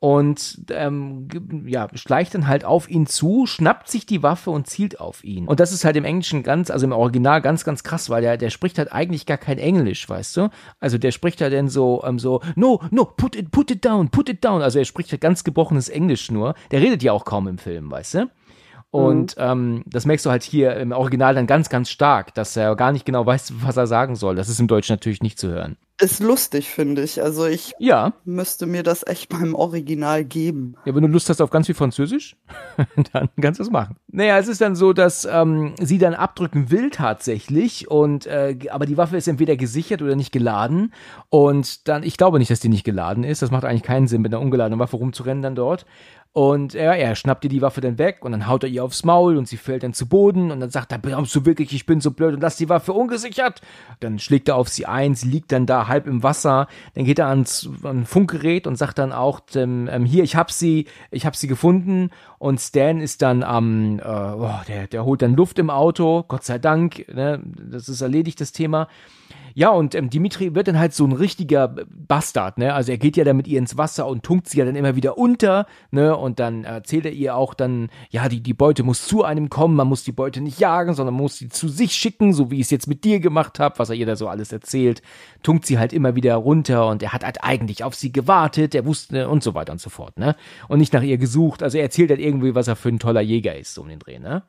und 0.00 0.64
ähm, 0.70 1.26
ja, 1.66 1.88
schleicht 1.94 2.34
dann 2.34 2.46
halt 2.46 2.64
auf 2.64 2.88
ihn 2.88 3.06
zu, 3.06 3.46
schnappt 3.46 3.90
sich 3.90 4.06
die 4.06 4.22
Waffe 4.22 4.50
und 4.50 4.68
zielt 4.68 5.00
auf 5.00 5.24
ihn. 5.24 5.48
Und 5.48 5.58
das 5.58 5.72
ist 5.72 5.84
halt 5.84 5.96
im 5.96 6.04
Englischen 6.04 6.44
ganz, 6.44 6.70
also 6.70 6.86
im 6.86 6.92
Original 6.92 7.42
ganz, 7.42 7.64
ganz 7.64 7.82
krass, 7.82 8.08
weil 8.08 8.22
der, 8.22 8.36
der 8.36 8.50
spricht 8.50 8.78
halt 8.78 8.92
eigentlich 8.92 9.26
gar 9.26 9.38
kein 9.38 9.58
Englisch, 9.58 10.08
weißt 10.08 10.36
du? 10.36 10.50
Also 10.78 10.98
der 10.98 11.10
spricht 11.10 11.40
halt 11.40 11.52
dann 11.52 11.68
so, 11.68 12.02
ähm, 12.04 12.20
so, 12.20 12.40
no, 12.54 12.80
no, 12.90 13.06
put 13.06 13.34
it, 13.34 13.50
put 13.50 13.72
it 13.72 13.84
down, 13.84 14.08
put 14.10 14.28
it 14.28 14.44
down. 14.44 14.62
Also 14.62 14.78
er 14.78 14.84
spricht 14.84 15.10
halt 15.10 15.20
ganz 15.20 15.42
gebrochenes 15.42 15.88
Englisch 15.88 16.30
nur. 16.30 16.54
Der 16.70 16.80
redet 16.80 17.02
ja 17.02 17.12
auch 17.12 17.24
kaum 17.24 17.48
im 17.48 17.58
Film, 17.58 17.90
weißt 17.90 18.14
du? 18.14 18.30
Und 18.90 19.36
mhm. 19.36 19.42
ähm, 19.42 19.82
das 19.86 20.06
merkst 20.06 20.24
du 20.24 20.30
halt 20.30 20.42
hier 20.42 20.76
im 20.76 20.92
Original 20.92 21.34
dann 21.34 21.46
ganz, 21.46 21.68
ganz 21.68 21.90
stark, 21.90 22.34
dass 22.34 22.56
er 22.56 22.74
gar 22.74 22.92
nicht 22.92 23.04
genau 23.04 23.26
weiß, 23.26 23.52
was 23.60 23.76
er 23.76 23.86
sagen 23.86 24.16
soll. 24.16 24.34
Das 24.34 24.48
ist 24.48 24.60
im 24.60 24.68
Deutsch 24.68 24.88
natürlich 24.88 25.22
nicht 25.22 25.38
zu 25.38 25.48
hören. 25.48 25.76
Ist 26.00 26.20
lustig, 26.20 26.70
finde 26.70 27.02
ich. 27.02 27.20
Also 27.20 27.44
ich 27.46 27.72
ja. 27.80 28.12
müsste 28.24 28.66
mir 28.66 28.84
das 28.84 29.04
echt 29.04 29.32
mal 29.32 29.42
im 29.42 29.56
Original 29.56 30.24
geben. 30.24 30.76
Ja, 30.84 30.94
wenn 30.94 31.02
du 31.02 31.08
Lust 31.08 31.28
hast 31.28 31.40
auf 31.40 31.50
ganz 31.50 31.66
viel 31.66 31.74
Französisch, 31.74 32.36
dann 33.12 33.28
kannst 33.40 33.58
du 33.58 33.64
es 33.64 33.70
machen. 33.70 33.96
Naja, 34.06 34.38
es 34.38 34.46
ist 34.46 34.60
dann 34.60 34.76
so, 34.76 34.92
dass 34.92 35.24
ähm, 35.24 35.74
sie 35.80 35.98
dann 35.98 36.14
abdrücken 36.14 36.70
will 36.70 36.90
tatsächlich 36.90 37.90
und 37.90 38.26
äh, 38.26 38.56
aber 38.70 38.86
die 38.86 38.96
Waffe 38.96 39.16
ist 39.16 39.26
entweder 39.26 39.56
gesichert 39.56 40.00
oder 40.00 40.14
nicht 40.14 40.30
geladen. 40.30 40.94
Und 41.30 41.88
dann, 41.88 42.04
ich 42.04 42.16
glaube 42.16 42.38
nicht, 42.38 42.52
dass 42.52 42.60
die 42.60 42.68
nicht 42.68 42.84
geladen 42.84 43.24
ist. 43.24 43.42
Das 43.42 43.50
macht 43.50 43.64
eigentlich 43.64 43.82
keinen 43.82 44.06
Sinn, 44.06 44.22
mit 44.22 44.32
einer 44.32 44.40
ungeladenen 44.40 44.78
Waffe 44.78 44.98
rumzurennen 44.98 45.42
dann 45.42 45.56
dort. 45.56 45.84
Und 46.32 46.74
ja, 46.74 46.92
er 46.92 47.16
schnappt 47.16 47.44
ihr 47.44 47.50
die 47.50 47.62
Waffe 47.62 47.80
dann 47.80 47.98
weg 47.98 48.18
und 48.24 48.32
dann 48.32 48.46
haut 48.46 48.62
er 48.62 48.68
ihr 48.68 48.84
aufs 48.84 49.02
Maul 49.02 49.36
und 49.36 49.48
sie 49.48 49.56
fällt 49.56 49.82
dann 49.82 49.94
zu 49.94 50.06
Boden 50.08 50.50
und 50.50 50.60
dann 50.60 50.70
sagt 50.70 50.92
er, 50.92 50.98
glaubst 50.98 51.34
du 51.34 51.44
wirklich, 51.46 51.72
ich 51.72 51.86
bin 51.86 52.00
so 52.00 52.10
blöd 52.10 52.34
und 52.34 52.40
lass 52.40 52.56
die 52.56 52.68
Waffe 52.68 52.92
ungesichert? 52.92 53.60
Dann 54.00 54.18
schlägt 54.18 54.48
er 54.48 54.56
auf 54.56 54.68
sie 54.68 54.86
ein, 54.86 55.14
sie 55.14 55.28
liegt 55.28 55.50
dann 55.52 55.66
da 55.66 55.88
halb 55.88 56.06
im 56.06 56.22
Wasser. 56.22 56.68
Dann 56.94 57.04
geht 57.04 57.18
er 57.18 57.28
ans 57.28 57.68
an 57.82 58.04
Funkgerät 58.04 58.66
und 58.66 58.76
sagt 58.76 58.98
dann 58.98 59.12
auch, 59.12 59.40
ähm, 59.54 59.88
ähm, 59.90 60.04
hier, 60.04 60.22
ich 60.22 60.36
hab 60.36 60.52
sie, 60.52 60.86
ich 61.10 61.26
hab 61.26 61.34
sie 61.34 61.48
gefunden. 61.48 62.10
Und 62.38 62.60
Stan 62.60 63.00
ist 63.00 63.22
dann 63.22 63.42
am, 63.42 63.98
äh, 63.98 64.02
oh, 64.04 64.60
der, 64.68 64.86
der 64.86 65.04
holt 65.04 65.22
dann 65.22 65.34
Luft 65.34 65.58
im 65.58 65.70
Auto, 65.70 66.24
Gott 66.28 66.44
sei 66.44 66.58
Dank, 66.58 67.04
ne, 67.12 67.42
das 67.44 67.88
ist 67.88 68.00
erledigt, 68.00 68.40
das 68.40 68.52
Thema. 68.52 68.86
Ja, 69.58 69.70
und 69.70 69.96
ähm, 69.96 70.08
Dimitri 70.08 70.54
wird 70.54 70.68
dann 70.68 70.78
halt 70.78 70.94
so 70.94 71.04
ein 71.04 71.10
richtiger 71.10 71.66
Bastard, 71.66 72.58
ne? 72.58 72.74
Also 72.74 72.92
er 72.92 72.98
geht 72.98 73.16
ja 73.16 73.24
dann 73.24 73.36
mit 73.36 73.48
ihr 73.48 73.58
ins 73.58 73.76
Wasser 73.76 74.06
und 74.06 74.22
tunkt 74.22 74.48
sie 74.48 74.58
ja 74.58 74.64
dann 74.64 74.76
immer 74.76 74.94
wieder 74.94 75.18
unter, 75.18 75.66
ne? 75.90 76.16
Und 76.16 76.38
dann 76.38 76.62
erzählt 76.62 77.06
er 77.06 77.10
ihr 77.12 77.34
auch 77.34 77.54
dann, 77.54 77.88
ja, 78.10 78.28
die, 78.28 78.40
die 78.40 78.54
Beute 78.54 78.84
muss 78.84 79.04
zu 79.04 79.24
einem 79.24 79.50
kommen, 79.50 79.74
man 79.74 79.88
muss 79.88 80.04
die 80.04 80.12
Beute 80.12 80.40
nicht 80.40 80.60
jagen, 80.60 80.94
sondern 80.94 81.14
man 81.14 81.24
muss 81.24 81.38
sie 81.38 81.48
zu 81.48 81.66
sich 81.66 81.94
schicken, 81.94 82.32
so 82.32 82.52
wie 82.52 82.56
ich 82.56 82.66
es 82.66 82.70
jetzt 82.70 82.86
mit 82.86 83.02
dir 83.02 83.18
gemacht 83.18 83.58
habe, 83.58 83.80
was 83.80 83.90
er 83.90 83.96
ihr 83.96 84.06
da 84.06 84.14
so 84.14 84.28
alles 84.28 84.52
erzählt. 84.52 85.02
Tunkt 85.42 85.66
sie 85.66 85.80
halt 85.80 85.92
immer 85.92 86.14
wieder 86.14 86.36
runter 86.36 86.86
und 86.86 87.02
er 87.02 87.12
hat 87.12 87.24
halt 87.24 87.42
eigentlich 87.42 87.82
auf 87.82 87.96
sie 87.96 88.12
gewartet, 88.12 88.76
er 88.76 88.86
wusste 88.86 89.28
und 89.28 89.42
so 89.42 89.54
weiter 89.54 89.72
und 89.72 89.80
so 89.80 89.90
fort, 89.90 90.18
ne? 90.20 90.36
Und 90.68 90.78
nicht 90.78 90.92
nach 90.92 91.02
ihr 91.02 91.18
gesucht. 91.18 91.64
Also 91.64 91.78
er 91.78 91.82
erzählt 91.82 92.10
halt 92.10 92.20
irgendwie, 92.20 92.54
was 92.54 92.68
er 92.68 92.76
für 92.76 92.90
ein 92.90 93.00
toller 93.00 93.22
Jäger 93.22 93.56
ist, 93.56 93.76
um 93.76 93.88
den 93.88 93.98
Dreh, 93.98 94.20
ne? 94.20 94.44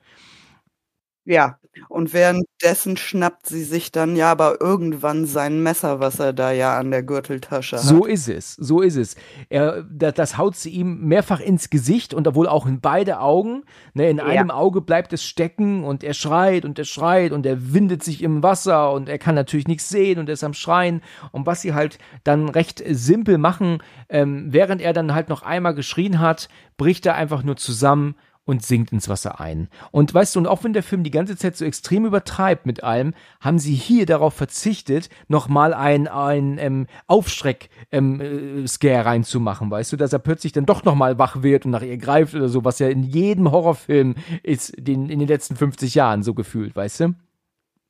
Ja, 1.30 1.59
und 1.89 2.11
währenddessen 2.11 2.97
schnappt 2.97 3.45
sie 3.45 3.63
sich 3.63 3.91
dann 3.91 4.15
ja 4.15 4.32
aber 4.32 4.59
irgendwann 4.59 5.27
sein 5.27 5.61
Messer, 5.61 5.99
was 5.99 6.19
er 6.19 6.34
da 6.34 6.51
ja 6.51 6.75
an 6.75 6.89
der 6.89 7.03
Gürteltasche 7.03 7.77
hat. 7.77 7.84
So 7.84 8.05
ist 8.05 8.27
es, 8.27 8.55
so 8.55 8.82
ist 8.82 8.95
es. 8.95 9.15
Er, 9.47 9.84
das, 9.84 10.15
das 10.15 10.38
haut 10.39 10.55
sie 10.55 10.71
ihm 10.71 11.01
mehrfach 11.01 11.39
ins 11.39 11.69
Gesicht 11.69 12.15
und 12.15 12.34
wohl 12.34 12.47
auch 12.47 12.65
in 12.65 12.82
beide 12.82 13.19
Augen. 13.19 13.63
Ne, 13.93 14.09
in 14.09 14.17
ja. 14.17 14.25
einem 14.25 14.49
Auge 14.49 14.82
bleibt 14.82 15.13
es 15.13 15.23
stecken 15.23 15.84
und 15.84 16.03
er 16.03 16.15
schreit 16.15 16.65
und 16.65 16.80
er 16.80 16.86
schreit 16.86 17.32
und 17.32 17.45
er 17.45 17.73
windet 17.73 18.03
sich 18.03 18.23
im 18.23 18.41
Wasser 18.41 18.91
und 18.91 19.07
er 19.07 19.19
kann 19.19 19.36
natürlich 19.36 19.67
nichts 19.67 19.88
sehen 19.88 20.17
und 20.17 20.30
er 20.30 20.34
ist 20.34 20.43
am 20.43 20.55
Schreien. 20.55 21.03
Und 21.32 21.45
was 21.45 21.61
sie 21.61 21.75
halt 21.75 21.99
dann 22.23 22.49
recht 22.49 22.82
simpel 22.88 23.38
machen, 23.38 23.84
ähm, 24.09 24.47
während 24.49 24.82
er 24.82 24.93
dann 24.93 25.13
halt 25.13 25.30
noch 25.30 25.43
einmal 25.43 25.75
geschrien 25.75 26.19
hat, 26.19 26.49
bricht 26.75 27.05
er 27.05 27.13
einfach 27.13 27.43
nur 27.43 27.55
zusammen 27.55 28.15
und 28.49 28.65
sinkt 28.65 28.91
ins 28.91 29.07
Wasser 29.07 29.39
ein. 29.39 29.69
Und 29.91 30.11
weißt 30.11 30.35
du, 30.35 30.39
und 30.39 30.47
auch 30.47 30.63
wenn 30.63 30.73
der 30.73 30.81
Film 30.81 31.03
die 31.03 31.11
ganze 31.11 31.37
Zeit 31.37 31.55
so 31.55 31.65
extrem 31.65 32.05
übertreibt 32.05 32.65
mit 32.65 32.83
allem, 32.83 33.13
haben 33.39 33.59
sie 33.59 33.75
hier 33.75 34.07
darauf 34.07 34.33
verzichtet, 34.33 35.09
nochmal 35.27 35.73
ein, 35.73 36.07
ein 36.07 36.57
ähm, 36.57 36.87
Aufschreck-Scare 37.05 37.71
ähm, 37.91 38.19
äh, 38.19 38.99
reinzumachen, 38.99 39.69
weißt 39.69 39.93
du, 39.93 39.97
dass 39.97 40.13
er 40.13 40.19
plötzlich 40.19 40.51
dann 40.51 40.65
doch 40.65 40.83
nochmal 40.83 41.19
wach 41.19 41.43
wird 41.43 41.65
und 41.65 41.71
nach 41.71 41.83
ihr 41.83 41.97
greift 41.97 42.33
oder 42.33 42.49
so, 42.49 42.65
was 42.65 42.79
ja 42.79 42.89
in 42.89 43.03
jedem 43.03 43.51
Horrorfilm 43.51 44.15
ist, 44.41 44.73
den, 44.77 45.09
in 45.09 45.19
den 45.19 45.27
letzten 45.27 45.55
50 45.55 45.93
Jahren 45.93 46.23
so 46.23 46.33
gefühlt, 46.33 46.75
weißt 46.75 47.01
du? 47.01 47.15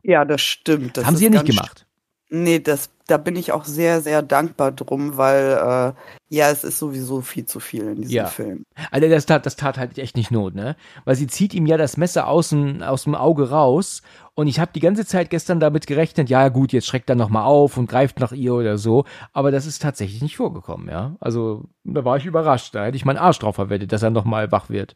Ja, 0.03 0.25
das 0.25 0.41
stimmt. 0.41 0.97
Das 0.97 1.05
haben 1.05 1.15
sie 1.15 1.23
ja 1.23 1.29
nicht 1.29 1.45
gemacht. 1.45 1.85
Nee, 2.29 2.59
das, 2.59 2.89
da 3.09 3.17
bin 3.17 3.35
ich 3.35 3.51
auch 3.51 3.65
sehr, 3.65 4.01
sehr 4.01 4.21
dankbar 4.21 4.71
drum, 4.71 5.17
weil 5.17 5.51
äh, 5.51 5.93
ja, 6.29 6.49
es 6.49 6.63
ist 6.63 6.77
sowieso 6.77 7.21
viel 7.21 7.45
zu 7.45 7.59
viel 7.59 7.83
in 7.83 7.95
diesem 8.01 8.15
ja. 8.15 8.25
Film. 8.27 8.63
Also 8.91 9.09
das 9.09 9.25
tat, 9.25 9.45
das 9.45 9.55
tat 9.55 9.77
halt 9.77 9.97
echt 9.97 10.15
nicht 10.15 10.29
Not, 10.29 10.53
ne? 10.53 10.75
Weil 11.05 11.15
sie 11.15 11.27
zieht 11.27 11.53
ihm 11.53 11.65
ja 11.65 11.77
das 11.77 11.97
Messer 11.97 12.27
aus 12.27 12.49
dem, 12.49 12.83
aus 12.83 13.05
dem 13.05 13.15
Auge 13.15 13.49
raus 13.49 14.03
und 14.35 14.47
ich 14.47 14.59
habe 14.59 14.71
die 14.73 14.79
ganze 14.79 15.05
Zeit 15.05 15.29
gestern 15.29 15.59
damit 15.59 15.87
gerechnet, 15.87 16.29
ja 16.29 16.49
gut, 16.49 16.71
jetzt 16.71 16.87
schreckt 16.87 17.09
er 17.09 17.15
nochmal 17.15 17.45
auf 17.45 17.77
und 17.77 17.89
greift 17.89 18.19
nach 18.19 18.31
ihr 18.31 18.53
oder 18.53 18.77
so, 18.77 19.05
aber 19.33 19.51
das 19.51 19.65
ist 19.65 19.81
tatsächlich 19.81 20.21
nicht 20.21 20.37
vorgekommen, 20.37 20.87
ja? 20.87 21.15
Also 21.19 21.65
da 21.83 22.05
war 22.05 22.17
ich 22.17 22.25
überrascht, 22.25 22.75
da 22.75 22.85
hätte 22.85 22.97
ich 22.97 23.05
meinen 23.05 23.17
Arsch 23.17 23.39
drauf 23.39 23.55
verwettet, 23.55 23.91
dass 23.91 24.03
er 24.03 24.11
nochmal 24.11 24.51
wach 24.51 24.69
wird. 24.69 24.95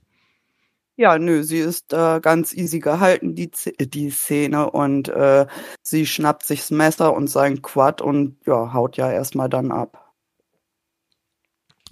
Ja, 0.96 1.18
nö, 1.18 1.42
sie 1.44 1.58
ist 1.58 1.92
äh, 1.92 2.20
ganz 2.20 2.54
easy 2.54 2.80
gehalten, 2.80 3.34
die, 3.34 3.50
die 3.80 4.12
Szene, 4.12 4.70
und 4.70 5.10
äh, 5.10 5.48
sie 5.82 6.06
schnappt 6.06 6.46
sich 6.46 6.60
das 6.60 6.72
Messer 6.72 7.14
und 7.14 7.28
sein 7.28 7.64
Quad 7.64 8.02
und 8.02 8.38
ja, 8.46 8.74
haut 8.74 8.98
ja 8.98 9.12
erstmal 9.12 9.50
dann 9.50 9.72
ab. 9.72 10.12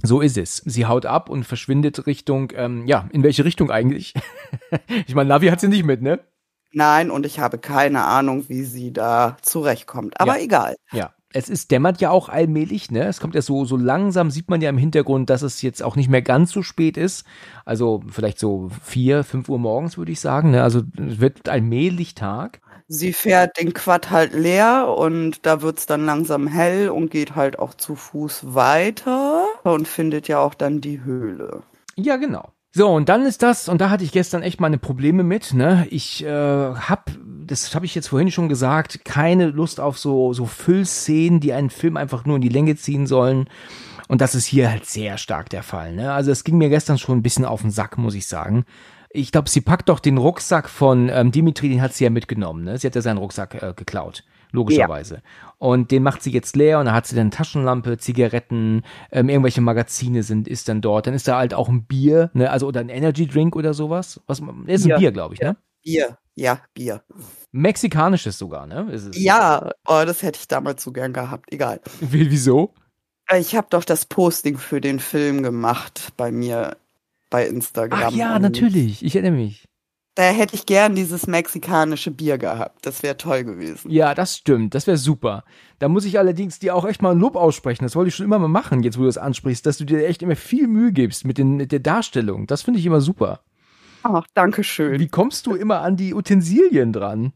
So 0.04 0.22
ist 0.22 0.38
es. 0.38 0.58
Sie 0.58 0.86
haut 0.86 1.06
ab 1.06 1.30
und 1.30 1.46
verschwindet 1.46 2.06
Richtung, 2.06 2.52
ähm, 2.56 2.86
ja, 2.86 3.08
in 3.12 3.24
welche 3.24 3.44
Richtung 3.44 3.72
eigentlich? 3.72 4.14
ich 5.08 5.16
meine, 5.16 5.30
Navi 5.30 5.48
hat 5.48 5.62
sie 5.62 5.68
nicht 5.68 5.86
mit, 5.86 6.02
ne? 6.02 6.20
Nein, 6.72 7.12
und 7.12 7.26
ich 7.26 7.40
habe 7.40 7.58
keine 7.58 8.04
Ahnung, 8.04 8.50
wie 8.50 8.64
sie 8.64 8.94
da 8.94 9.38
zurechtkommt. 9.42 10.20
Aber 10.20 10.38
ja. 10.38 10.44
egal. 10.44 10.76
Ja 10.92 11.14
es 11.34 11.50
ist 11.50 11.72
dämmert 11.72 12.02
ja 12.02 12.10
auch 12.12 12.30
allmählich, 12.30 12.92
ne? 12.92 13.06
Es 13.06 13.20
kommt 13.20 13.36
ja 13.36 13.42
so 13.42 13.66
so 13.66 13.78
langsam 13.78 14.32
sieht 14.32 14.50
man 14.50 14.62
ja 14.62 14.70
im 14.70 14.78
Hintergrund, 14.78 15.30
dass 15.30 15.42
es 15.42 15.62
jetzt 15.62 15.84
auch 15.84 15.96
nicht 15.96 16.10
mehr 16.10 16.22
ganz 16.22 16.52
so 16.52 16.64
spät 16.64 16.98
ist. 16.98 17.26
Also 17.66 18.04
vielleicht 18.10 18.40
so 18.40 18.70
vier, 18.84 19.24
fünf 19.24 19.50
Uhr 19.50 19.60
morgens 19.60 19.98
würde 19.98 20.12
ich 20.12 20.20
sagen. 20.20 20.52
Ne? 20.52 20.64
Also 20.64 20.82
es 20.98 21.20
wird 21.20 21.50
allmählich 21.50 22.16
Tag. 22.16 22.62
Sie 22.88 23.14
fährt 23.14 23.58
den 23.58 23.74
Quad 23.74 24.10
halt 24.12 24.34
leer 24.34 24.94
und 24.98 25.46
da 25.46 25.62
wird's 25.62 25.86
dann 25.86 26.06
langsam 26.06 26.48
hell 26.48 26.90
und 26.90 27.10
geht 27.10 27.36
halt 27.38 27.58
auch 27.58 27.74
zu 27.74 27.96
Fuß 27.96 28.54
weiter 28.54 29.46
und 29.64 29.88
findet 29.88 30.28
ja 30.28 30.40
auch 30.40 30.54
dann 30.54 30.82
die 30.82 31.02
Höhle. 31.02 31.64
Ja, 31.96 32.18
genau. 32.18 32.52
So, 32.74 32.90
und 32.90 33.10
dann 33.10 33.26
ist 33.26 33.44
das, 33.44 33.68
und 33.68 33.82
da 33.82 33.90
hatte 33.90 34.06
ich 34.06 34.14
gestern 34.14 34.44
echt 34.44 34.62
meine 34.62 34.78
Probleme 34.78 35.24
mit, 35.24 35.54
ne? 35.54 35.88
Ich 35.90 36.24
äh, 36.24 36.30
hab, 36.30 37.12
das 37.52 37.76
habe 37.76 37.86
ich 37.86 37.94
jetzt 37.94 38.08
vorhin 38.08 38.32
schon 38.32 38.50
gesagt, 38.50 39.04
keine 39.04 39.48
Lust 39.48 39.80
auf 39.80 40.00
so, 40.00 40.34
so 40.34 40.46
Füllszenen, 40.46 41.40
die 41.40 41.54
einen 41.54 41.70
Film 41.70 41.98
einfach 41.98 42.26
nur 42.26 42.38
in 42.38 42.42
die 42.42 42.50
Länge 42.50 42.76
ziehen 42.76 43.08
sollen. 43.08 43.50
Und 44.08 44.22
das 44.22 44.36
ist 44.36 44.46
hier 44.46 44.70
halt 44.70 44.86
sehr 44.86 45.18
stark 45.18 45.50
der 45.50 45.64
Fall, 45.64 45.94
ne? 45.94 46.12
Also 46.14 46.32
es 46.32 46.44
ging 46.44 46.58
mir 46.58 46.70
gestern 46.70 46.98
schon 46.98 47.20
ein 47.20 47.24
bisschen 47.24 47.46
auf 47.46 47.62
den 47.62 47.72
Sack, 47.72 47.98
muss 47.98 48.16
ich 48.16 48.28
sagen. 48.28 48.66
Ich 49.10 49.32
glaube, 49.32 49.50
sie 49.50 49.62
packt 49.62 49.90
doch 49.90 50.00
den 50.00 50.18
Rucksack 50.18 50.70
von 50.70 51.10
ähm, 51.10 51.32
Dimitri, 51.32 51.70
den 51.70 51.82
hat 51.82 51.94
sie 51.94 52.06
ja 52.06 52.10
mitgenommen, 52.10 52.64
ne? 52.64 52.78
Sie 52.78 52.88
hat 52.88 52.96
ja 52.96 53.02
seinen 53.02 53.18
Rucksack 53.18 53.62
äh, 53.62 53.74
geklaut 53.76 54.24
logischerweise. 54.52 55.16
Ja. 55.16 55.22
Und 55.60 55.92
den 55.92 56.04
macht 56.04 56.22
sie 56.24 56.32
jetzt 56.32 56.56
leer 56.56 56.80
und 56.80 56.86
dann 56.86 56.96
hat 56.96 57.08
sie 57.08 57.16
dann 57.16 57.32
Taschenlampe, 57.32 57.98
Zigaretten, 57.98 58.84
ähm, 59.12 59.30
irgendwelche 59.30 59.62
Magazine 59.62 60.24
sind, 60.24 60.48
ist 60.48 60.68
dann 60.68 60.82
dort. 60.82 61.08
Dann 61.08 61.14
ist 61.14 61.28
da 61.28 61.38
halt 61.38 61.54
auch 61.54 61.70
ein 61.70 61.86
Bier, 61.86 62.32
ne, 62.34 62.50
also 62.50 62.68
oder 62.68 62.82
ein 62.82 62.90
Energy 62.90 63.28
Drink 63.28 63.56
oder 63.56 63.74
sowas. 63.74 64.22
Was 64.28 64.42
ist 64.68 64.86
ein 64.86 65.00
Bier, 65.00 65.12
glaube 65.12 65.36
ich, 65.36 65.42
ne? 65.42 65.56
Bier, 65.84 66.18
ja, 66.36 66.62
Bier. 66.74 67.04
Mexikanisches 67.52 68.38
sogar, 68.38 68.66
ne? 68.66 68.92
ja, 69.14 69.72
oh, 69.88 70.04
das 70.06 70.24
hätte 70.24 70.40
ich 70.40 70.48
damals 70.48 70.84
so 70.84 70.92
gern 70.92 71.14
gehabt. 71.14 71.52
Egal. 71.52 71.82
Wieso? 72.00 72.74
Ich 73.38 73.56
habe 73.56 73.68
doch 73.70 73.86
das 73.86 74.06
Posting 74.06 74.58
für 74.58 74.82
den 74.82 75.00
Film 75.00 75.44
gemacht 75.44 76.14
bei 76.18 76.32
mir 76.32 76.78
bei 77.30 77.48
Instagram. 77.48 78.04
Ach 78.08 78.12
ja, 78.12 78.40
natürlich. 78.40 79.04
Ich 79.04 79.16
erinnere 79.16 79.40
mich. 79.40 79.66
Da 80.16 80.24
hätte 80.24 80.56
ich 80.56 80.66
gern 80.66 80.94
dieses 80.94 81.26
mexikanische 81.26 82.12
Bier 82.12 82.38
gehabt. 82.38 82.86
Das 82.86 83.02
wäre 83.02 83.16
toll 83.16 83.46
gewesen. 83.46 83.90
Ja, 83.90 84.14
das 84.14 84.36
stimmt. 84.36 84.76
Das 84.76 84.86
wäre 84.86 84.98
super. 84.98 85.46
Da 85.80 85.88
muss 85.88 86.04
ich 86.04 86.20
allerdings 86.20 86.60
dir 86.60 86.76
auch 86.76 86.84
echt 86.84 87.02
mal 87.02 87.12
ein 87.12 87.20
Lob 87.20 87.38
aussprechen. 87.38 87.86
Das 87.86 87.96
wollte 87.96 88.10
ich 88.10 88.16
schon 88.16 88.26
immer 88.26 88.40
mal 88.40 88.50
machen, 88.50 88.84
jetzt 88.84 88.98
wo 88.98 89.02
du 89.02 89.08
das 89.08 89.18
ansprichst, 89.18 89.66
dass 89.66 89.78
du 89.78 89.86
dir 89.86 90.06
echt 90.06 90.22
immer 90.22 90.36
viel 90.36 90.68
Mühe 90.68 90.92
gibst 90.92 91.24
mit, 91.24 91.38
den, 91.38 91.56
mit 91.56 91.72
der 91.72 91.80
Darstellung. 91.80 92.46
Das 92.46 92.62
finde 92.62 92.82
ich 92.82 92.86
immer 92.86 93.00
super. 93.00 93.40
Ach, 94.04 94.26
danke 94.34 94.64
schön. 94.64 95.00
Wie 95.00 95.08
kommst 95.08 95.48
du 95.48 95.56
immer 95.56 95.82
an 95.82 95.96
die 95.96 96.14
Utensilien 96.14 96.94
dran? 96.94 97.34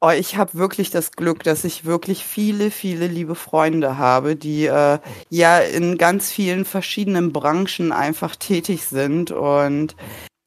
Oh, 0.00 0.10
ich 0.10 0.36
habe 0.36 0.54
wirklich 0.54 0.90
das 0.90 1.12
Glück, 1.12 1.44
dass 1.44 1.64
ich 1.64 1.86
wirklich 1.86 2.24
viele, 2.24 2.70
viele 2.70 3.06
liebe 3.06 3.34
Freunde 3.34 3.96
habe, 3.96 4.36
die 4.36 4.66
äh, 4.66 4.98
ja 5.30 5.58
in 5.60 5.96
ganz 5.96 6.30
vielen 6.30 6.66
verschiedenen 6.66 7.32
Branchen 7.32 7.90
einfach 7.90 8.36
tätig 8.36 8.84
sind. 8.84 9.30
Und 9.30 9.96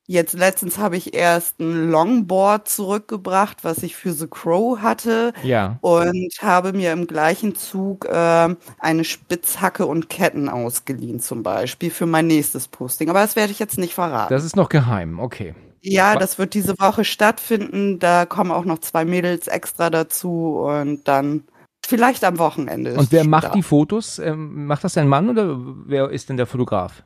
jetzt 0.08 0.34
letztens 0.34 0.80
habe 0.80 0.98
ich 0.98 1.14
erst 1.14 1.60
ein 1.60 1.92
Longboard 1.92 2.68
zurückgebracht, 2.68 3.64
was 3.64 3.84
ich 3.84 3.96
für 3.96 4.14
The 4.14 4.28
Crow 4.28 4.80
hatte. 4.80 5.34
Ja. 5.44 5.78
Und 5.82 6.34
habe 6.42 6.74
mir 6.74 6.94
im 6.94 7.06
gleichen 7.06 7.56
Zug 7.56 8.06
äh, 8.06 8.56
eine 8.80 9.04
Spitzhacke 9.04 9.86
und 9.86 10.10
Ketten 10.10 10.50
ausgeliehen, 10.50 11.20
zum 11.20 11.44
Beispiel, 11.44 11.92
für 11.92 12.06
mein 12.06 12.28
nächstes 12.28 12.68
Posting. 12.68 13.10
Aber 13.10 13.20
das 13.20 13.36
werde 13.36 13.52
ich 13.52 13.60
jetzt 13.60 13.78
nicht 13.78 13.94
verraten. 13.94 14.34
Das 14.34 14.44
ist 14.44 14.56
noch 14.56 14.70
geheim, 14.70 15.20
okay. 15.20 15.54
Ja, 15.82 16.16
das 16.16 16.40
wird 16.40 16.54
diese 16.54 16.80
Woche 16.80 17.06
stattfinden. 17.06 18.00
Da 18.00 18.26
kommen 18.26 18.52
auch 18.52 18.66
noch 18.66 18.80
zwei 18.80 19.06
Mädels 19.06 19.48
extra 19.48 19.90
dazu 19.90 20.58
und 20.58 21.08
dann 21.08 21.44
vielleicht 21.86 22.24
am 22.24 22.40
Wochenende. 22.40 22.96
Und 22.96 23.12
wer 23.12 23.26
macht 23.26 23.56
die 23.56 23.64
Fotos? 23.64 24.20
Ähm, 24.20 24.66
macht 24.66 24.84
das 24.84 24.94
dein 24.94 25.08
Mann 25.08 25.30
oder 25.30 25.58
wer 25.86 26.10
ist 26.10 26.30
denn 26.30 26.38
der 26.38 26.48
Fotograf? 26.48 27.04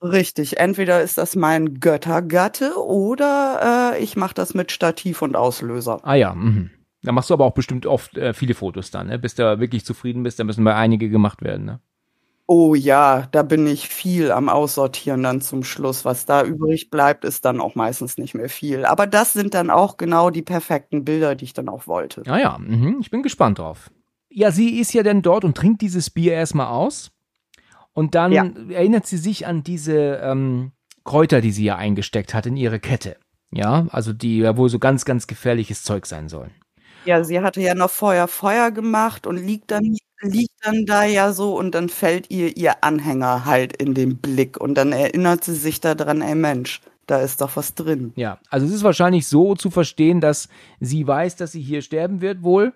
Richtig, 0.00 0.58
entweder 0.58 1.02
ist 1.02 1.18
das 1.18 1.34
mein 1.34 1.80
Göttergatte 1.80 2.74
oder 2.76 3.94
äh, 3.94 4.02
ich 4.02 4.16
mache 4.16 4.34
das 4.34 4.54
mit 4.54 4.70
Stativ 4.70 5.22
und 5.22 5.36
Auslöser. 5.36 5.98
Ah 6.02 6.14
ja, 6.14 6.34
mhm. 6.34 6.70
Da 7.02 7.12
machst 7.12 7.30
du 7.30 7.34
aber 7.34 7.44
auch 7.44 7.54
bestimmt 7.54 7.86
oft 7.86 8.16
äh, 8.16 8.32
viele 8.32 8.54
Fotos 8.54 8.90
dann, 8.90 9.08
ne? 9.08 9.18
Bis 9.18 9.34
du 9.34 9.60
wirklich 9.60 9.84
zufrieden 9.84 10.22
bist, 10.22 10.38
da 10.38 10.44
müssen 10.44 10.62
mal 10.62 10.74
einige 10.74 11.08
gemacht 11.08 11.42
werden, 11.42 11.64
ne? 11.64 11.80
Oh 12.50 12.74
ja, 12.74 13.28
da 13.30 13.42
bin 13.42 13.66
ich 13.66 13.88
viel 13.88 14.32
am 14.32 14.48
Aussortieren 14.48 15.22
dann 15.22 15.42
zum 15.42 15.64
Schluss. 15.64 16.06
Was 16.06 16.24
da 16.24 16.42
übrig 16.44 16.88
bleibt, 16.88 17.26
ist 17.26 17.44
dann 17.44 17.60
auch 17.60 17.74
meistens 17.74 18.16
nicht 18.16 18.34
mehr 18.34 18.48
viel. 18.48 18.86
Aber 18.86 19.06
das 19.06 19.34
sind 19.34 19.52
dann 19.52 19.68
auch 19.68 19.98
genau 19.98 20.30
die 20.30 20.40
perfekten 20.40 21.04
Bilder, 21.04 21.34
die 21.34 21.44
ich 21.44 21.52
dann 21.52 21.68
auch 21.68 21.86
wollte. 21.86 22.22
Ah 22.26 22.38
ja, 22.38 22.56
mhm. 22.58 22.98
ich 23.00 23.10
bin 23.10 23.22
gespannt 23.22 23.58
drauf. 23.58 23.90
Ja, 24.30 24.50
sie 24.50 24.78
ist 24.78 24.94
ja 24.94 25.02
dann 25.02 25.20
dort 25.20 25.44
und 25.44 25.58
trinkt 25.58 25.82
dieses 25.82 26.08
Bier 26.08 26.32
erstmal 26.32 26.68
aus. 26.68 27.10
Und 27.98 28.14
dann 28.14 28.30
ja. 28.30 28.48
erinnert 28.70 29.06
sie 29.06 29.16
sich 29.16 29.44
an 29.48 29.64
diese 29.64 30.20
ähm, 30.22 30.70
Kräuter, 31.02 31.40
die 31.40 31.50
sie 31.50 31.64
ja 31.64 31.74
eingesteckt 31.74 32.32
hat 32.32 32.46
in 32.46 32.56
ihre 32.56 32.78
Kette. 32.78 33.16
Ja, 33.50 33.88
also 33.90 34.12
die 34.12 34.38
ja 34.38 34.56
wohl 34.56 34.68
so 34.68 34.78
ganz, 34.78 35.04
ganz 35.04 35.26
gefährliches 35.26 35.82
Zeug 35.82 36.06
sein 36.06 36.28
sollen. 36.28 36.52
Ja, 37.06 37.24
sie 37.24 37.40
hatte 37.40 37.60
ja 37.60 37.74
noch 37.74 37.90
Feuer 37.90 38.28
Feuer 38.28 38.70
gemacht 38.70 39.26
und 39.26 39.36
liegt 39.36 39.72
dann 39.72 39.96
liegt 40.20 40.52
dann 40.62 40.86
da 40.86 41.02
ja 41.02 41.32
so 41.32 41.58
und 41.58 41.74
dann 41.74 41.88
fällt 41.88 42.30
ihr 42.30 42.56
ihr 42.56 42.84
Anhänger 42.84 43.46
halt 43.46 43.76
in 43.76 43.94
den 43.94 44.18
Blick 44.18 44.60
und 44.60 44.76
dann 44.76 44.92
erinnert 44.92 45.42
sie 45.42 45.56
sich 45.56 45.80
daran, 45.80 46.22
ey 46.22 46.36
Mensch, 46.36 46.80
da 47.08 47.18
ist 47.18 47.40
doch 47.40 47.56
was 47.56 47.74
drin. 47.74 48.12
Ja, 48.14 48.38
also 48.48 48.64
es 48.64 48.72
ist 48.72 48.84
wahrscheinlich 48.84 49.26
so 49.26 49.56
zu 49.56 49.70
verstehen, 49.70 50.20
dass 50.20 50.48
sie 50.78 51.04
weiß, 51.04 51.34
dass 51.34 51.50
sie 51.50 51.62
hier 51.62 51.82
sterben 51.82 52.20
wird 52.20 52.44
wohl. 52.44 52.74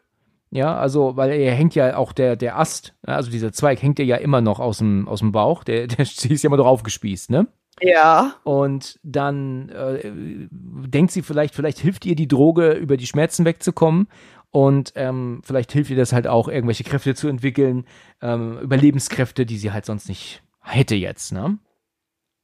Ja, 0.54 0.76
also, 0.76 1.16
weil 1.16 1.32
er 1.32 1.54
hängt 1.54 1.74
ja 1.74 1.96
auch 1.96 2.12
der, 2.12 2.36
der 2.36 2.58
Ast, 2.58 2.94
also 3.02 3.30
dieser 3.30 3.52
Zweig 3.52 3.82
hängt 3.82 3.98
ja 3.98 4.16
immer 4.16 4.42
noch 4.42 4.60
aus 4.60 4.78
dem, 4.78 5.08
aus 5.08 5.20
dem 5.20 5.32
Bauch, 5.32 5.64
der, 5.64 5.86
der 5.88 6.00
ist 6.00 6.24
ja 6.24 6.46
immer 6.46 6.58
drauf 6.58 6.82
gespießt, 6.82 7.30
ne? 7.30 7.46
Ja. 7.80 8.34
Und 8.44 9.00
dann 9.02 9.70
äh, 9.70 10.10
denkt 10.52 11.10
sie 11.10 11.22
vielleicht, 11.22 11.54
vielleicht 11.54 11.78
hilft 11.78 12.04
ihr 12.04 12.14
die 12.14 12.28
Droge, 12.28 12.72
über 12.72 12.98
die 12.98 13.06
Schmerzen 13.06 13.46
wegzukommen. 13.46 14.08
Und 14.50 14.92
ähm, 14.96 15.40
vielleicht 15.42 15.72
hilft 15.72 15.90
ihr 15.90 15.96
das 15.96 16.12
halt 16.12 16.26
auch, 16.26 16.48
irgendwelche 16.48 16.84
Kräfte 16.84 17.14
zu 17.14 17.28
entwickeln, 17.28 17.86
ähm, 18.20 18.58
Überlebenskräfte, 18.58 19.46
die 19.46 19.56
sie 19.56 19.72
halt 19.72 19.86
sonst 19.86 20.10
nicht 20.10 20.42
hätte 20.60 20.94
jetzt, 20.94 21.32
ne? 21.32 21.58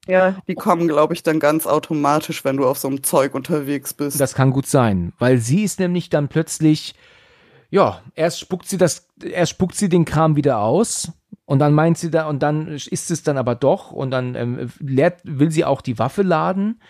Ja, 0.06 0.38
die 0.48 0.54
kommen, 0.54 0.88
glaube 0.88 1.12
ich, 1.12 1.22
dann 1.22 1.38
ganz 1.38 1.66
automatisch, 1.66 2.42
wenn 2.42 2.56
du 2.56 2.66
auf 2.66 2.78
so 2.78 2.88
einem 2.88 3.02
Zeug 3.02 3.34
unterwegs 3.34 3.92
bist. 3.92 4.18
Das 4.18 4.34
kann 4.34 4.52
gut 4.52 4.66
sein, 4.66 5.12
weil 5.18 5.36
sie 5.36 5.64
ist 5.64 5.78
nämlich 5.78 6.08
dann 6.08 6.28
plötzlich, 6.28 6.94
ja, 7.70 8.02
erst 8.14 8.40
spuckt 8.40 8.68
sie 8.68 8.78
das, 8.78 9.08
erst 9.22 9.52
spuckt 9.52 9.74
sie 9.74 9.88
den 9.88 10.04
Kram 10.04 10.36
wieder 10.36 10.60
aus 10.60 11.12
und 11.44 11.58
dann 11.58 11.72
meint 11.72 11.98
sie 11.98 12.10
da, 12.10 12.28
und 12.28 12.42
dann 12.42 12.68
ist 12.68 13.10
es 13.10 13.22
dann 13.22 13.38
aber 13.38 13.54
doch 13.54 13.92
und 13.92 14.10
dann 14.10 14.34
ähm, 14.34 14.70
leert, 14.80 15.20
will 15.24 15.50
sie 15.50 15.64
auch 15.64 15.80
die 15.80 15.98
Waffe 15.98 16.22
laden 16.22 16.80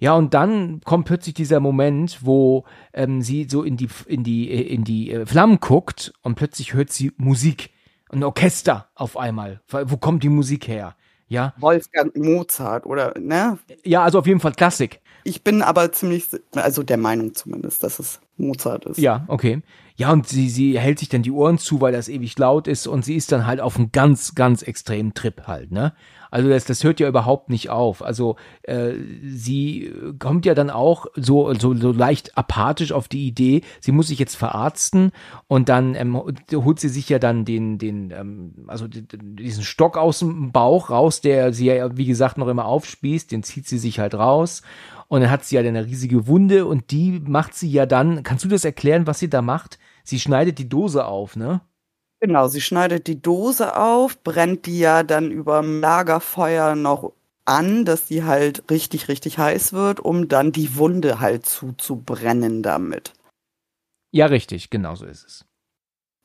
ja, 0.00 0.14
und 0.14 0.34
dann 0.34 0.80
kommt 0.84 1.06
plötzlich 1.06 1.34
dieser 1.34 1.60
Moment, 1.60 2.20
wo 2.22 2.64
ähm, 2.92 3.20
sie 3.20 3.48
so 3.50 3.62
in 3.64 3.76
die, 3.76 3.88
in 4.06 4.22
die, 4.22 4.50
in 4.50 4.84
die 4.84 5.10
äh, 5.10 5.26
Flammen 5.26 5.58
guckt 5.58 6.12
und 6.22 6.36
plötzlich 6.36 6.74
hört 6.74 6.90
sie 6.90 7.12
Musik. 7.16 7.70
Ein 8.10 8.24
Orchester 8.24 8.88
auf 8.94 9.18
einmal. 9.18 9.60
Wo 9.68 9.98
kommt 9.98 10.22
die 10.22 10.30
Musik 10.30 10.66
her? 10.66 10.96
Ja. 11.26 11.52
Wolfgang 11.58 12.16
Mozart 12.16 12.86
oder, 12.86 13.12
ne? 13.18 13.58
Ja, 13.84 14.02
also 14.02 14.20
auf 14.20 14.26
jeden 14.26 14.40
Fall 14.40 14.52
Klassik. 14.52 15.00
Ich 15.24 15.44
bin 15.44 15.60
aber 15.60 15.92
ziemlich, 15.92 16.28
also 16.52 16.82
der 16.82 16.96
Meinung 16.96 17.34
zumindest, 17.34 17.82
dass 17.82 17.98
es 17.98 18.20
Mozart 18.38 18.86
ist. 18.86 18.98
Ja, 18.98 19.24
okay. 19.28 19.60
Ja, 19.98 20.12
und 20.12 20.28
sie, 20.28 20.48
sie 20.48 20.78
hält 20.78 21.00
sich 21.00 21.08
dann 21.08 21.22
die 21.22 21.32
Ohren 21.32 21.58
zu, 21.58 21.80
weil 21.80 21.92
das 21.92 22.08
ewig 22.08 22.38
laut 22.38 22.68
ist 22.68 22.86
und 22.86 23.04
sie 23.04 23.16
ist 23.16 23.32
dann 23.32 23.46
halt 23.46 23.60
auf 23.60 23.76
einem 23.76 23.90
ganz, 23.90 24.36
ganz 24.36 24.62
extremen 24.62 25.12
Trip 25.12 25.48
halt, 25.48 25.72
ne? 25.72 25.92
Also 26.30 26.48
das, 26.48 26.66
das 26.66 26.84
hört 26.84 27.00
ja 27.00 27.08
überhaupt 27.08 27.48
nicht 27.50 27.70
auf. 27.70 28.04
Also 28.04 28.36
äh, 28.62 28.92
sie 29.24 29.92
kommt 30.20 30.46
ja 30.46 30.54
dann 30.54 30.70
auch 30.70 31.06
so, 31.16 31.52
so, 31.54 31.74
so 31.74 31.90
leicht 31.90 32.38
apathisch 32.38 32.92
auf 32.92 33.08
die 33.08 33.26
Idee, 33.26 33.62
sie 33.80 33.90
muss 33.90 34.06
sich 34.06 34.20
jetzt 34.20 34.36
verarzten 34.36 35.10
und 35.48 35.68
dann 35.68 35.96
ähm, 35.96 36.16
holt 36.16 36.78
sie 36.78 36.90
sich 36.90 37.08
ja 37.08 37.18
dann 37.18 37.44
den, 37.44 37.78
den, 37.78 38.12
ähm, 38.12 38.52
also 38.68 38.86
diesen 38.86 39.64
Stock 39.64 39.96
aus 39.96 40.20
dem 40.20 40.52
Bauch 40.52 40.90
raus, 40.90 41.22
der 41.22 41.52
sie 41.52 41.66
ja, 41.66 41.96
wie 41.96 42.06
gesagt, 42.06 42.38
noch 42.38 42.48
immer 42.48 42.66
aufspießt, 42.66 43.32
den 43.32 43.42
zieht 43.42 43.66
sie 43.66 43.78
sich 43.78 43.98
halt 43.98 44.14
raus. 44.14 44.62
Und 45.08 45.22
dann 45.22 45.30
hat 45.30 45.44
sie 45.44 45.56
ja 45.56 45.62
eine 45.62 45.86
riesige 45.86 46.26
Wunde 46.28 46.66
und 46.66 46.90
die 46.92 47.18
macht 47.18 47.54
sie 47.54 47.70
ja 47.70 47.86
dann, 47.86 48.22
kannst 48.22 48.44
du 48.44 48.48
das 48.48 48.64
erklären, 48.64 49.06
was 49.06 49.18
sie 49.18 49.30
da 49.30 49.42
macht? 49.42 49.78
Sie 50.08 50.18
schneidet 50.18 50.58
die 50.58 50.70
Dose 50.70 51.04
auf, 51.04 51.36
ne? 51.36 51.60
Genau, 52.20 52.48
sie 52.48 52.62
schneidet 52.62 53.08
die 53.08 53.20
Dose 53.20 53.76
auf, 53.76 54.18
brennt 54.22 54.64
die 54.64 54.78
ja 54.78 55.02
dann 55.02 55.30
über 55.30 55.60
dem 55.60 55.82
Lagerfeuer 55.82 56.74
noch 56.76 57.12
an, 57.44 57.84
dass 57.84 58.06
die 58.06 58.24
halt 58.24 58.70
richtig, 58.70 59.08
richtig 59.08 59.36
heiß 59.36 59.74
wird, 59.74 60.00
um 60.00 60.28
dann 60.28 60.50
die 60.50 60.76
Wunde 60.76 61.20
halt 61.20 61.44
zuzubrennen 61.44 62.62
damit. 62.62 63.12
Ja, 64.10 64.24
richtig, 64.24 64.70
genau 64.70 64.94
so 64.94 65.04
ist 65.04 65.26
es. 65.26 65.44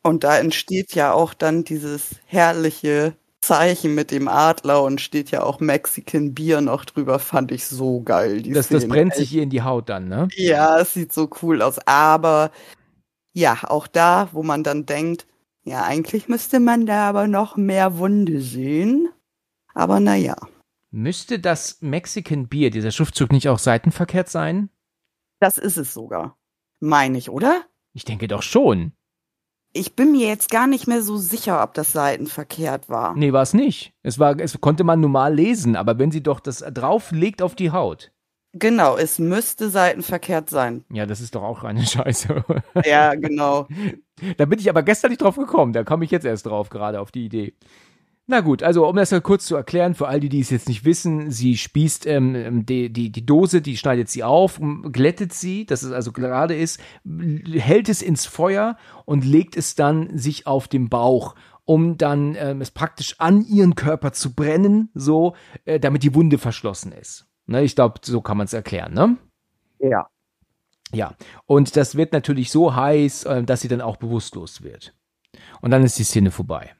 Und 0.01 0.23
da 0.23 0.37
entsteht 0.37 0.95
ja 0.95 1.11
auch 1.11 1.33
dann 1.33 1.65
dieses 1.65 2.15
herrliche 2.25 3.17
Zeichen 3.41 3.95
mit 3.95 4.11
dem 4.11 4.29
Adler 4.29 4.81
und 4.81 5.01
steht 5.01 5.29
ja 5.29 5.43
auch 5.43 5.59
Mexican 5.59 6.33
Bier 6.33 6.61
noch 6.61 6.85
drüber, 6.85 7.19
fand 7.19 7.51
ich 7.51 7.65
so 7.65 7.99
geil. 7.99 8.43
das, 8.43 8.69
das 8.69 8.87
brennt 8.87 9.13
sich 9.13 9.33
ihr 9.33 9.43
in 9.43 9.49
die 9.49 9.61
Haut 9.61 9.89
dann, 9.89 10.07
ne? 10.07 10.29
Ja, 10.37 10.79
es 10.79 10.93
sieht 10.93 11.11
so 11.11 11.29
cool 11.41 11.61
aus. 11.61 11.79
Aber 11.85 12.49
ja, 13.33 13.57
auch 13.63 13.87
da, 13.87 14.29
wo 14.31 14.43
man 14.43 14.63
dann 14.63 14.85
denkt, 14.85 15.27
ja, 15.63 15.83
eigentlich 15.83 16.27
müsste 16.27 16.59
man 16.59 16.85
da 16.85 17.09
aber 17.09 17.27
noch 17.27 17.57
mehr 17.57 17.97
Wunde 17.97 18.41
sehen. 18.41 19.09
Aber 19.73 19.99
naja. 19.99 20.35
Müsste 20.91 21.39
das 21.39 21.81
Mexican 21.81 22.47
Beer, 22.47 22.69
dieser 22.69 22.91
Schriftzug, 22.91 23.31
nicht 23.31 23.49
auch 23.49 23.59
seitenverkehrt 23.59 24.29
sein? 24.29 24.69
Das 25.39 25.57
ist 25.57 25.77
es 25.77 25.93
sogar. 25.93 26.37
Meine 26.79 27.17
ich, 27.17 27.29
oder? 27.29 27.63
Ich 27.93 28.05
denke 28.05 28.27
doch 28.27 28.43
schon. 28.43 28.93
Ich 29.71 29.95
bin 29.95 30.11
mir 30.11 30.27
jetzt 30.27 30.51
gar 30.51 30.67
nicht 30.67 30.87
mehr 30.87 31.01
so 31.01 31.17
sicher, 31.17 31.63
ob 31.63 31.73
das 31.73 31.93
seitenverkehrt 31.93 32.89
war. 32.89 33.15
Nee, 33.15 33.33
war 33.33 33.41
es 33.41 33.55
nicht. 33.55 33.93
Es 34.03 34.19
war, 34.19 34.39
es 34.39 34.61
konnte 34.61 34.83
man 34.83 34.99
normal 34.99 35.33
lesen, 35.33 35.75
aber 35.75 35.97
wenn 35.97 36.11
sie 36.11 36.21
doch 36.21 36.39
das 36.39 36.59
drauflegt 36.59 37.41
auf 37.41 37.55
die 37.55 37.71
Haut. 37.71 38.11
Genau, 38.53 38.97
es 38.97 39.17
müsste 39.17 39.69
seitenverkehrt 39.69 40.49
sein. 40.49 40.85
Ja, 40.91 41.07
das 41.07 41.21
ist 41.21 41.33
doch 41.33 41.43
auch 41.43 41.63
eine 41.63 41.81
Scheiße. 41.85 42.43
Ja, 42.85 43.15
genau. 43.15 43.67
da 44.37 44.45
bin 44.45 44.59
ich 44.59 44.69
aber 44.69 44.83
gestern 44.83 45.09
nicht 45.09 45.21
drauf 45.21 45.35
gekommen. 45.35 45.73
Da 45.73 45.83
komme 45.83 46.05
ich 46.05 46.11
jetzt 46.11 46.25
erst 46.25 46.45
drauf, 46.45 46.69
gerade 46.69 47.01
auf 47.01 47.11
die 47.11 47.25
Idee. 47.25 47.53
Na 48.25 48.39
gut, 48.39 48.63
also 48.63 48.87
um 48.87 48.95
das 48.95 49.11
mal 49.11 49.19
kurz 49.19 49.45
zu 49.45 49.55
erklären, 49.55 49.95
für 49.95 50.07
all 50.07 50.21
die, 50.21 50.29
die 50.29 50.39
es 50.39 50.49
jetzt 50.49 50.69
nicht 50.69 50.85
wissen, 50.85 51.29
sie 51.29 51.57
spießt 51.57 52.05
ähm, 52.05 52.35
ähm 52.35 52.65
die, 52.65 52.93
die, 52.93 53.11
die 53.11 53.25
Dose, 53.25 53.61
die 53.61 53.75
schneidet 53.75 54.07
sie 54.07 54.23
auf, 54.23 54.61
glättet 54.91 55.33
sie, 55.33 55.65
dass 55.65 55.83
es 55.83 55.91
also 55.91 56.13
gerade 56.13 56.55
ist, 56.55 56.79
hält 57.53 57.89
es 57.89 58.01
ins 58.01 58.25
Feuer 58.25 58.77
und 59.03 59.25
legt 59.25 59.57
es 59.57 59.75
dann 59.75 60.17
sich 60.17 60.47
auf 60.47 60.69
den 60.69 60.87
Bauch, 60.87 61.35
um 61.65 61.97
dann 61.97 62.35
ähm, 62.39 62.61
es 62.61 62.71
praktisch 62.71 63.15
an 63.19 63.45
ihren 63.45 63.75
Körper 63.75 64.13
zu 64.13 64.33
brennen, 64.33 64.89
so, 64.93 65.35
äh, 65.65 65.81
damit 65.81 66.03
die 66.03 66.15
Wunde 66.15 66.37
verschlossen 66.37 66.93
ist. 66.93 67.27
Ne, 67.45 67.63
ich 67.63 67.75
glaube, 67.75 67.99
so 68.03 68.21
kann 68.21 68.37
man 68.37 68.45
es 68.45 68.53
erklären, 68.53 68.93
ne? 68.93 69.17
Ja. 69.79 70.07
Ja, 70.93 71.15
und 71.45 71.75
das 71.75 71.95
wird 71.95 72.13
natürlich 72.13 72.51
so 72.51 72.75
heiß, 72.75 73.23
äh, 73.25 73.43
dass 73.43 73.61
sie 73.61 73.67
dann 73.67 73.81
auch 73.81 73.97
bewusstlos 73.97 74.61
wird. 74.61 74.93
Und 75.61 75.71
dann 75.71 75.83
ist 75.83 75.97
die 75.97 76.03
Szene 76.03 76.29
vorbei. 76.29 76.75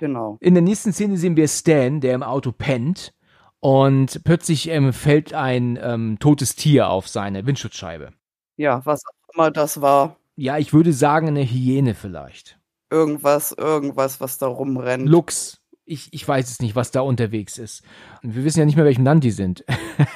Genau. 0.00 0.38
In 0.40 0.54
der 0.54 0.62
nächsten 0.62 0.92
Szene 0.92 1.16
sehen 1.16 1.36
wir 1.36 1.46
Stan, 1.46 2.00
der 2.00 2.14
im 2.14 2.22
Auto 2.22 2.50
pennt 2.50 3.12
und 3.60 4.24
plötzlich 4.24 4.68
ähm, 4.68 4.92
fällt 4.92 5.34
ein 5.34 5.78
ähm, 5.80 6.18
totes 6.18 6.56
Tier 6.56 6.88
auf 6.88 7.06
seine 7.06 7.46
Windschutzscheibe. 7.46 8.10
Ja, 8.56 8.84
was 8.84 9.02
auch 9.06 9.34
immer 9.34 9.50
das 9.50 9.80
war. 9.80 10.16
Ja, 10.34 10.58
ich 10.58 10.72
würde 10.72 10.92
sagen 10.92 11.28
eine 11.28 11.44
Hyäne 11.44 11.94
vielleicht. 11.94 12.58
Irgendwas, 12.90 13.52
irgendwas, 13.52 14.20
was 14.20 14.38
da 14.38 14.48
rumrennt. 14.48 15.08
Lux 15.08 15.61
ich, 15.84 16.12
ich 16.12 16.26
weiß 16.26 16.50
es 16.50 16.60
nicht, 16.60 16.76
was 16.76 16.90
da 16.90 17.00
unterwegs 17.00 17.58
ist. 17.58 17.82
Und 18.22 18.34
wir 18.34 18.44
wissen 18.44 18.60
ja 18.60 18.64
nicht 18.64 18.76
mehr, 18.76 18.84
welchem 18.84 19.04
Land 19.04 19.24
die 19.24 19.30
sind. 19.30 19.64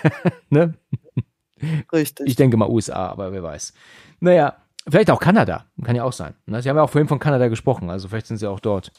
ne? 0.50 0.74
Richtig. 1.92 2.26
Ich 2.26 2.36
denke 2.36 2.56
mal 2.56 2.68
USA, 2.68 3.08
aber 3.08 3.32
wer 3.32 3.42
weiß. 3.42 3.72
Naja, 4.20 4.56
Vielleicht 4.88 5.10
auch 5.10 5.18
Kanada, 5.18 5.66
kann 5.82 5.96
ja 5.96 6.04
auch 6.04 6.12
sein. 6.12 6.34
Ne? 6.46 6.62
Sie 6.62 6.68
haben 6.68 6.76
ja 6.76 6.82
auch 6.82 6.90
vorhin 6.90 7.08
von 7.08 7.18
Kanada 7.18 7.48
gesprochen, 7.48 7.90
also 7.90 8.06
vielleicht 8.08 8.28
sind 8.28 8.36
sie 8.36 8.48
auch 8.48 8.60
dort. 8.60 8.92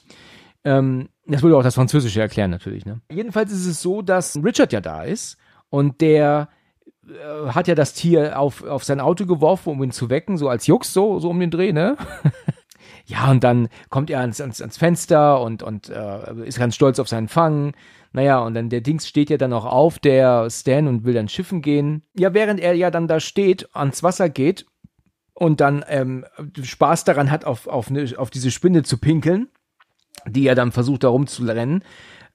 Ähm, 0.66 1.08
das 1.26 1.42
würde 1.44 1.56
auch 1.56 1.64
das 1.64 1.76
Französische 1.76 2.20
erklären 2.20 2.52
natürlich. 2.52 2.86
Ne? 2.86 3.00
Jedenfalls 3.10 3.52
ist 3.52 3.66
es 3.66 3.82
so, 3.82 4.02
dass 4.02 4.38
Richard 4.44 4.74
ja 4.74 4.82
da 4.82 5.04
ist 5.04 5.38
und 5.70 6.02
der 6.02 6.50
äh, 7.08 7.50
hat 7.50 7.70
ja 7.70 7.76
das 7.76 7.94
Tier 7.94 8.38
auf, 8.38 8.64
auf 8.64 8.84
sein 8.84 9.00
Auto 9.00 9.26
geworfen, 9.26 9.70
um 9.70 9.82
ihn 9.82 9.92
zu 9.92 10.10
wecken, 10.10 10.38
so 10.38 10.50
als 10.50 10.68
Jux, 10.68 10.92
so, 10.92 11.20
so 11.20 11.30
um 11.30 11.40
den 11.40 11.52
Dreh, 11.52 11.72
ne? 11.72 11.96
ja, 13.08 13.32
und 13.32 13.44
dann 13.44 13.70
kommt 13.90 14.10
er 14.10 14.20
ans, 14.20 14.42
ans, 14.42 14.62
ans 14.62 14.78
Fenster 14.78 15.42
und, 15.42 15.64
und 15.64 15.90
äh, 15.90 16.46
ist 16.46 16.60
ganz 16.60 16.76
stolz 16.76 17.00
auf 17.00 17.08
seinen 17.08 17.30
Fang. 17.30 17.74
Naja, 18.12 18.40
und 18.40 18.54
dann 18.54 18.70
der 18.70 18.82
Dings 18.82 19.08
steht 19.08 19.30
ja 19.30 19.38
dann 19.38 19.54
auch 19.54 19.64
auf, 19.64 19.98
der 19.98 20.50
Stan, 20.50 20.88
und 20.88 21.06
will 21.06 21.14
dann 21.14 21.30
schiffen 21.30 21.62
gehen. 21.62 22.04
Ja, 22.18 22.34
während 22.34 22.60
er 22.60 22.74
ja 22.74 22.92
dann 22.92 23.08
da 23.08 23.22
steht, 23.22 23.74
ans 23.74 24.04
Wasser 24.04 24.28
geht 24.28 24.66
und 25.34 25.62
dann 25.62 25.86
ähm, 25.88 26.26
Spaß 26.62 27.06
daran 27.06 27.32
hat, 27.32 27.46
auf, 27.46 27.68
auf, 27.68 27.90
ne, 27.90 28.14
auf 28.18 28.30
diese 28.30 28.52
Spinne 28.52 28.84
zu 28.84 28.98
pinkeln, 28.98 29.48
die 30.26 30.46
er 30.46 30.56
dann 30.56 30.74
versucht, 30.74 31.06
da 31.06 31.08
rumzurennen, 31.08 31.86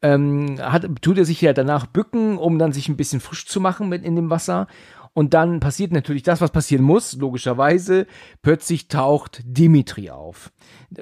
ähm, 0.01 0.57
hat, 0.59 0.87
tut 1.03 1.19
er 1.19 1.27
sich 1.27 1.43
ja 1.43 1.53
danach 1.53 1.85
bücken, 1.85 2.39
um 2.39 2.59
dann 2.59 2.73
sich 2.73 2.89
ein 2.89 2.97
bisschen 2.97 3.21
frisch 3.21 3.47
zu 3.47 3.61
machen 3.61 3.91
mit 3.91 4.05
in 4.05 4.17
dem 4.17 4.31
Wasser. 4.31 4.69
Und 5.15 5.35
dann 5.35 5.61
passiert 5.61 5.93
natürlich 5.93 6.23
das, 6.23 6.41
was 6.41 6.51
passieren 6.51 6.83
muss, 6.83 7.15
logischerweise. 7.17 8.07
Plötzlich 8.41 8.89
taucht 8.89 9.43
Dimitri 9.45 10.09
auf, 10.09 10.51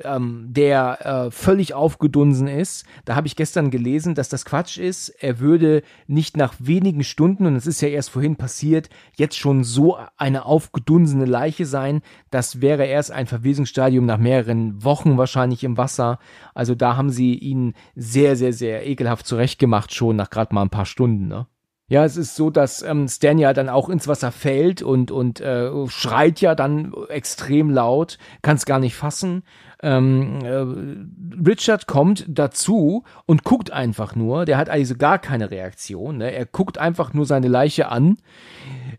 ähm, 0.03 0.47
der 0.49 1.07
äh, 1.07 1.31
völlig 1.31 1.75
aufgedunsen 1.75 2.49
ist. 2.49 2.85
Da 3.05 3.15
habe 3.15 3.29
ich 3.29 3.37
gestern 3.37 3.71
gelesen, 3.71 4.17
dass 4.17 4.29
das 4.29 4.45
Quatsch 4.45 4.79
ist. 4.79 5.11
Er 5.11 5.39
würde 5.39 5.83
nicht 6.09 6.37
nach 6.37 6.55
wenigen 6.59 7.05
Stunden, 7.05 7.47
und 7.47 7.55
es 7.55 7.69
ist 7.69 7.83
ja 7.83 7.89
erst 7.89 8.11
vorhin 8.11 8.35
passiert, 8.35 8.91
jetzt 9.17 9.37
schon 9.37 9.63
so 9.63 9.97
eine 10.17 10.45
aufgedunsene 10.45 11.25
Leiche 11.27 11.65
sein. 11.65 12.03
Das 12.33 12.61
wäre 12.61 12.87
erst 12.87 13.13
ein 13.13 13.29
Verwesungsstadium 13.29 14.07
nach 14.07 14.19
mehreren 14.19 14.83
Wochen 14.83 15.19
wahrscheinlich 15.19 15.63
im 15.63 15.77
Wasser. 15.77 16.19
Also 16.53 16.75
da 16.75 16.97
haben 16.97 17.11
sie 17.11 17.35
ihn 17.35 17.75
sehr, 17.95 18.35
sehr, 18.35 18.53
sehr 18.53 18.89
ekelhaft 18.89 19.25
zurechtgemacht, 19.25 19.95
schon 19.95 20.17
nach 20.17 20.31
gerade 20.31 20.53
mal 20.53 20.63
ein 20.63 20.71
paar 20.71 20.87
Stunden. 20.87 21.29
Ne? 21.29 21.47
Ja, 21.91 22.05
es 22.05 22.17
ist 22.17 22.37
so, 22.37 22.51
dass 22.51 22.83
ähm, 22.83 23.09
Stan 23.09 23.37
ja 23.37 23.53
dann 23.53 23.69
auch 23.69 23.89
ins 23.89 24.07
Wasser 24.07 24.31
fällt 24.31 24.81
und, 24.81 25.11
und 25.11 25.41
äh, 25.41 25.73
schreit 25.89 26.41
ja 26.41 26.55
dann 26.55 26.95
extrem 27.09 27.69
laut, 27.69 28.17
kann 28.43 28.55
es 28.55 28.65
gar 28.65 28.79
nicht 28.79 28.95
fassen. 28.95 29.43
Ähm, 29.83 30.39
äh, 30.45 31.45
Richard 31.45 31.89
kommt 31.89 32.27
dazu 32.29 33.03
und 33.27 33.43
guckt 33.43 33.73
einfach 33.73 34.15
nur. 34.15 34.45
Der 34.45 34.57
hat 34.57 34.71
also 34.71 34.95
gar 34.95 35.19
keine 35.19 35.51
Reaktion. 35.51 36.19
Ne? 36.19 36.31
Er 36.31 36.47
guckt 36.47 36.79
einfach 36.79 37.13
nur 37.13 37.27
seine 37.27 37.49
Leiche 37.49 37.89
an. 37.89 38.19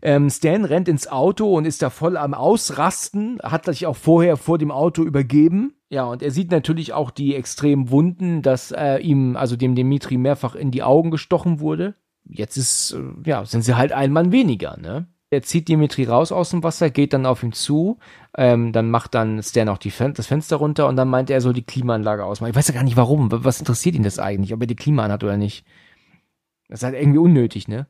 Ähm, 0.02 0.28
Stan 0.28 0.66
rennt 0.66 0.86
ins 0.86 1.08
Auto 1.08 1.50
und 1.56 1.64
ist 1.64 1.80
da 1.80 1.88
voll 1.88 2.18
am 2.18 2.34
Ausrasten, 2.34 3.38
hat 3.42 3.64
sich 3.64 3.86
auch 3.86 3.96
vorher 3.96 4.36
vor 4.36 4.58
dem 4.58 4.70
Auto 4.70 5.02
übergeben. 5.02 5.72
Ja, 5.88 6.04
und 6.04 6.22
er 6.22 6.30
sieht 6.30 6.50
natürlich 6.50 6.92
auch 6.92 7.10
die 7.10 7.36
extremen 7.36 7.88
Wunden, 7.88 8.42
dass 8.42 8.70
äh, 8.70 8.98
ihm, 8.98 9.34
also 9.38 9.56
dem 9.56 9.74
Dimitri 9.74 10.18
mehrfach 10.18 10.54
in 10.54 10.70
die 10.70 10.82
Augen 10.82 11.10
gestochen 11.10 11.58
wurde 11.58 11.94
jetzt 12.24 12.56
ist, 12.56 12.92
äh, 12.92 13.28
ja, 13.28 13.44
sind 13.44 13.62
sie 13.62 13.76
halt 13.76 13.92
ein 13.92 14.12
Mann 14.12 14.32
weniger, 14.32 14.76
ne? 14.76 15.06
Er 15.30 15.42
zieht 15.42 15.68
Dimitri 15.68 16.04
raus 16.04 16.30
aus 16.30 16.50
dem 16.50 16.62
Wasser, 16.62 16.90
geht 16.90 17.14
dann 17.14 17.24
auf 17.24 17.42
ihn 17.42 17.52
zu, 17.52 17.98
ähm, 18.36 18.72
dann 18.72 18.90
macht 18.90 19.14
dann 19.14 19.42
Stan 19.42 19.70
auch 19.70 19.78
die 19.78 19.90
Fen 19.90 20.12
das 20.12 20.26
Fenster 20.26 20.56
runter 20.56 20.86
und 20.86 20.96
dann 20.96 21.08
meint 21.08 21.30
er, 21.30 21.38
er 21.38 21.40
soll 21.40 21.54
die 21.54 21.64
Klimaanlage 21.64 22.24
ausmachen. 22.24 22.50
Ich 22.50 22.56
weiß 22.56 22.68
ja 22.68 22.74
gar 22.74 22.82
nicht 22.82 22.98
warum. 22.98 23.30
Was 23.32 23.58
interessiert 23.58 23.94
ihn 23.94 24.02
das 24.02 24.18
eigentlich, 24.18 24.52
ob 24.52 24.60
er 24.60 24.66
die 24.66 24.76
Klima 24.76 25.04
anhat 25.04 25.24
oder 25.24 25.38
nicht? 25.38 25.64
Das 26.68 26.80
ist 26.80 26.84
halt 26.84 26.94
irgendwie 26.94 27.18
unnötig, 27.18 27.66
ne? 27.66 27.86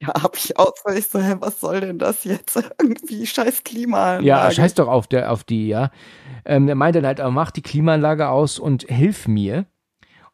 Ja, 0.00 0.08
hab 0.22 0.36
ich 0.36 0.58
auch 0.58 0.72
so, 0.76 0.94
ich 0.94 1.08
so, 1.08 1.20
hä, 1.20 1.36
was 1.40 1.58
soll 1.58 1.80
denn 1.80 1.98
das 1.98 2.24
jetzt? 2.24 2.56
Irgendwie 2.80 3.26
scheiß 3.26 3.64
Klimaanlage. 3.64 4.26
Ja, 4.26 4.50
scheiß 4.50 4.74
doch 4.74 4.88
auf 4.88 5.08
der, 5.08 5.32
auf 5.32 5.42
die, 5.42 5.68
ja. 5.68 5.90
Ähm, 6.44 6.68
er 6.68 6.76
meint 6.76 6.94
dann 6.94 7.06
halt, 7.06 7.20
mach 7.30 7.50
die 7.50 7.62
Klimaanlage 7.62 8.28
aus 8.28 8.58
und 8.58 8.84
hilf 8.84 9.26
mir. 9.26 9.66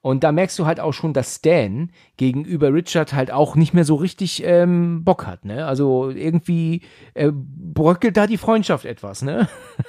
Und 0.04 0.22
da 0.22 0.32
merkst 0.32 0.58
du 0.58 0.66
halt 0.66 0.80
auch 0.80 0.92
schon, 0.92 1.14
dass 1.14 1.36
Stan 1.36 1.90
gegenüber 2.18 2.74
Richard 2.74 3.14
halt 3.14 3.30
auch 3.30 3.56
nicht 3.56 3.72
mehr 3.72 3.86
so 3.86 3.94
richtig 3.94 4.42
ähm, 4.44 5.02
Bock 5.02 5.26
hat, 5.26 5.46
ne? 5.46 5.64
Also 5.64 6.10
irgendwie 6.10 6.82
äh, 7.14 7.32
bröckelt 7.32 8.18
da 8.18 8.26
die 8.26 8.36
Freundschaft 8.36 8.84
etwas, 8.84 9.22
ne? 9.22 9.48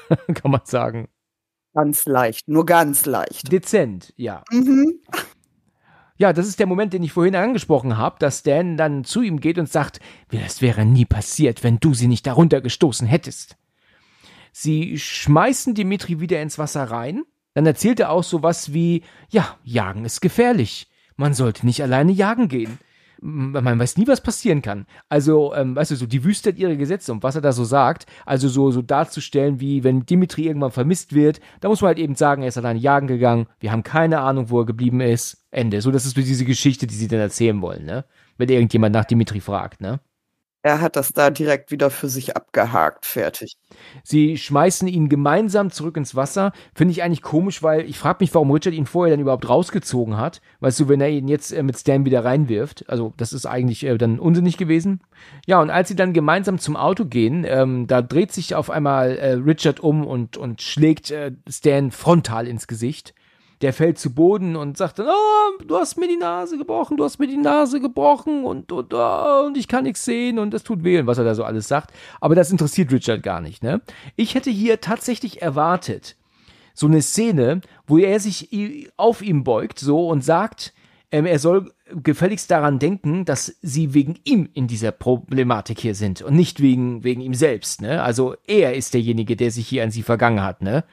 Kann 0.33 0.51
man 0.51 0.61
sagen. 0.63 1.09
Ganz 1.73 2.05
leicht, 2.05 2.47
nur 2.47 2.65
ganz 2.65 3.05
leicht. 3.05 3.51
Dezent, 3.51 4.13
ja. 4.15 4.45
Mhm. 4.51 5.01
Ja, 6.17 6.31
das 6.31 6.47
ist 6.47 6.61
der 6.61 6.67
Moment, 6.67 6.93
den 6.93 7.03
ich 7.03 7.11
vorhin 7.11 7.35
angesprochen 7.35 7.97
habe, 7.97 8.15
dass 8.19 8.39
Stan 8.39 8.77
dann 8.77 9.03
zu 9.03 9.21
ihm 9.21 9.41
geht 9.41 9.57
und 9.57 9.67
sagt, 9.67 9.99
das 10.31 10.61
wäre 10.61 10.85
nie 10.85 11.03
passiert, 11.03 11.61
wenn 11.61 11.81
du 11.81 11.93
sie 11.93 12.07
nicht 12.07 12.25
darunter 12.25 12.61
gestoßen 12.61 13.05
hättest. 13.05 13.57
Sie 14.53 14.97
schmeißen 14.97 15.73
Dimitri 15.73 16.21
wieder 16.21 16.41
ins 16.41 16.57
Wasser 16.57 16.85
rein 16.85 17.25
dann 17.55 17.65
erzählt 17.65 17.99
er 17.99 18.11
auch 18.11 18.23
sowas 18.23 18.73
wie, 18.73 19.01
ja, 19.29 19.57
Jagen 19.63 20.05
ist 20.05 20.21
gefährlich. 20.21 20.91
Man 21.15 21.33
sollte 21.33 21.65
nicht 21.65 21.81
alleine 21.81 22.11
jagen 22.11 22.49
gehen. 22.49 22.77
Man 23.21 23.79
weiß 23.79 23.97
nie, 23.97 24.07
was 24.07 24.21
passieren 24.21 24.61
kann. 24.61 24.85
Also, 25.07 25.55
ähm, 25.55 25.73
weißt 25.73 25.91
du, 25.91 25.95
so 25.95 26.05
die 26.05 26.25
Wüste 26.25 26.49
hat 26.49 26.57
ihre 26.57 26.75
Gesetze 26.75 27.13
und 27.13 27.23
was 27.23 27.35
er 27.35 27.41
da 27.41 27.53
so 27.53 27.63
sagt, 27.63 28.05
also 28.25 28.49
so, 28.49 28.71
so 28.71 28.81
darzustellen, 28.81 29.61
wie 29.61 29.85
wenn 29.85 30.05
Dimitri 30.05 30.47
irgendwann 30.47 30.71
vermisst 30.71 31.15
wird, 31.15 31.39
da 31.61 31.69
muss 31.69 31.81
man 31.81 31.87
halt 31.87 31.99
eben 31.99 32.15
sagen, 32.15 32.41
er 32.41 32.49
ist 32.49 32.57
alleine 32.57 32.77
jagen 32.77 33.07
gegangen, 33.07 33.47
wir 33.59 33.71
haben 33.71 33.83
keine 33.83 34.19
Ahnung, 34.19 34.49
wo 34.49 34.59
er 34.59 34.65
geblieben 34.65 34.99
ist. 34.99 35.45
Ende. 35.49 35.81
So, 35.81 35.91
das 35.91 36.05
ist 36.05 36.15
so 36.15 36.21
diese 36.21 36.43
Geschichte, 36.43 36.87
die 36.87 36.95
sie 36.95 37.07
dann 37.07 37.21
erzählen 37.21 37.61
wollen, 37.61 37.85
ne? 37.85 38.03
Wenn 38.37 38.49
irgendjemand 38.49 38.93
nach 38.93 39.05
Dimitri 39.05 39.39
fragt, 39.39 39.79
ne? 39.79 40.01
Er 40.65 40.81
hat 40.81 40.95
das 40.95 41.13
da 41.13 41.29
direkt 41.29 41.69
wieder 41.69 41.91
für 41.91 42.09
sich 42.09 42.35
abgehakt, 42.35 43.05
fertig. 43.05 43.55
Sie 44.03 44.35
schmeißen 44.35 44.87
ihn 44.87 45.09
gemeinsam 45.09 45.69
zurück 45.69 45.95
ins 45.95 46.15
Wasser. 46.15 46.53
Finde 46.73 46.91
ich 46.91 47.03
eigentlich 47.03 47.21
komisch, 47.21 47.61
weil 47.61 47.87
ich 47.87 47.99
frage 47.99 48.17
mich, 48.21 48.33
warum 48.33 48.49
Richard 48.49 48.73
ihn 48.73 48.87
vorher 48.87 49.13
dann 49.13 49.21
überhaupt 49.21 49.47
rausgezogen 49.47 50.17
hat. 50.17 50.41
Weißt 50.61 50.79
du, 50.79 50.89
wenn 50.89 51.01
er 51.01 51.09
ihn 51.09 51.27
jetzt 51.27 51.51
äh, 51.51 51.61
mit 51.61 51.77
Stan 51.77 52.03
wieder 52.03 52.25
reinwirft. 52.25 52.89
Also, 52.89 53.13
das 53.15 53.31
ist 53.31 53.45
eigentlich 53.45 53.85
äh, 53.85 53.95
dann 53.99 54.17
unsinnig 54.17 54.57
gewesen. 54.57 55.01
Ja, 55.45 55.61
und 55.61 55.69
als 55.69 55.89
sie 55.89 55.95
dann 55.95 56.13
gemeinsam 56.13 56.57
zum 56.57 56.75
Auto 56.75 57.05
gehen, 57.05 57.45
ähm, 57.47 57.85
da 57.85 58.01
dreht 58.01 58.31
sich 58.31 58.55
auf 58.55 58.71
einmal 58.71 59.17
äh, 59.17 59.33
Richard 59.33 59.81
um 59.81 60.03
und, 60.03 60.35
und 60.35 60.63
schlägt 60.63 61.11
äh, 61.11 61.33
Stan 61.47 61.91
frontal 61.91 62.47
ins 62.47 62.65
Gesicht 62.65 63.13
der 63.61 63.73
fällt 63.73 63.97
zu 63.97 64.13
Boden 64.13 64.55
und 64.55 64.77
sagt 64.77 64.99
dann, 64.99 65.07
oh, 65.07 65.63
du 65.63 65.77
hast 65.77 65.97
mir 65.97 66.07
die 66.07 66.17
Nase 66.17 66.57
gebrochen, 66.57 66.97
du 66.97 67.03
hast 67.03 67.19
mir 67.19 67.27
die 67.27 67.37
Nase 67.37 67.79
gebrochen 67.79 68.43
und, 68.43 68.71
und, 68.71 68.93
oh, 68.93 69.45
und 69.45 69.57
ich 69.57 69.67
kann 69.67 69.83
nichts 69.83 70.05
sehen 70.05 70.39
und 70.39 70.53
das 70.53 70.63
tut 70.63 70.83
weh 70.83 70.99
und 70.99 71.07
was 71.07 71.17
er 71.17 71.23
da 71.23 71.35
so 71.35 71.43
alles 71.43 71.67
sagt. 71.67 71.91
Aber 72.19 72.35
das 72.35 72.51
interessiert 72.51 72.91
Richard 72.91 73.23
gar 73.23 73.41
nicht, 73.41 73.63
ne? 73.63 73.81
Ich 74.15 74.35
hätte 74.35 74.49
hier 74.49 74.81
tatsächlich 74.81 75.41
erwartet, 75.41 76.15
so 76.73 76.87
eine 76.87 77.01
Szene, 77.01 77.61
wo 77.87 77.97
er 77.97 78.19
sich 78.19 78.89
auf 78.97 79.21
ihm 79.21 79.43
beugt, 79.43 79.79
so 79.79 80.09
und 80.09 80.23
sagt, 80.23 80.73
ähm, 81.11 81.25
er 81.25 81.39
soll 81.39 81.71
gefälligst 82.03 82.51
daran 82.51 82.79
denken, 82.79 83.25
dass 83.25 83.55
sie 83.61 83.93
wegen 83.93 84.15
ihm 84.25 84.49
in 84.53 84.67
dieser 84.67 84.91
Problematik 84.91 85.79
hier 85.79 85.95
sind 85.95 86.21
und 86.21 86.35
nicht 86.35 86.61
wegen, 86.61 87.03
wegen 87.03 87.21
ihm 87.21 87.33
selbst, 87.33 87.81
ne? 87.81 88.03
Also 88.03 88.35
er 88.47 88.75
ist 88.75 88.93
derjenige, 88.93 89.35
der 89.35 89.51
sich 89.51 89.67
hier 89.67 89.83
an 89.83 89.91
sie 89.91 90.03
vergangen 90.03 90.43
hat, 90.43 90.61
ne? 90.61 90.83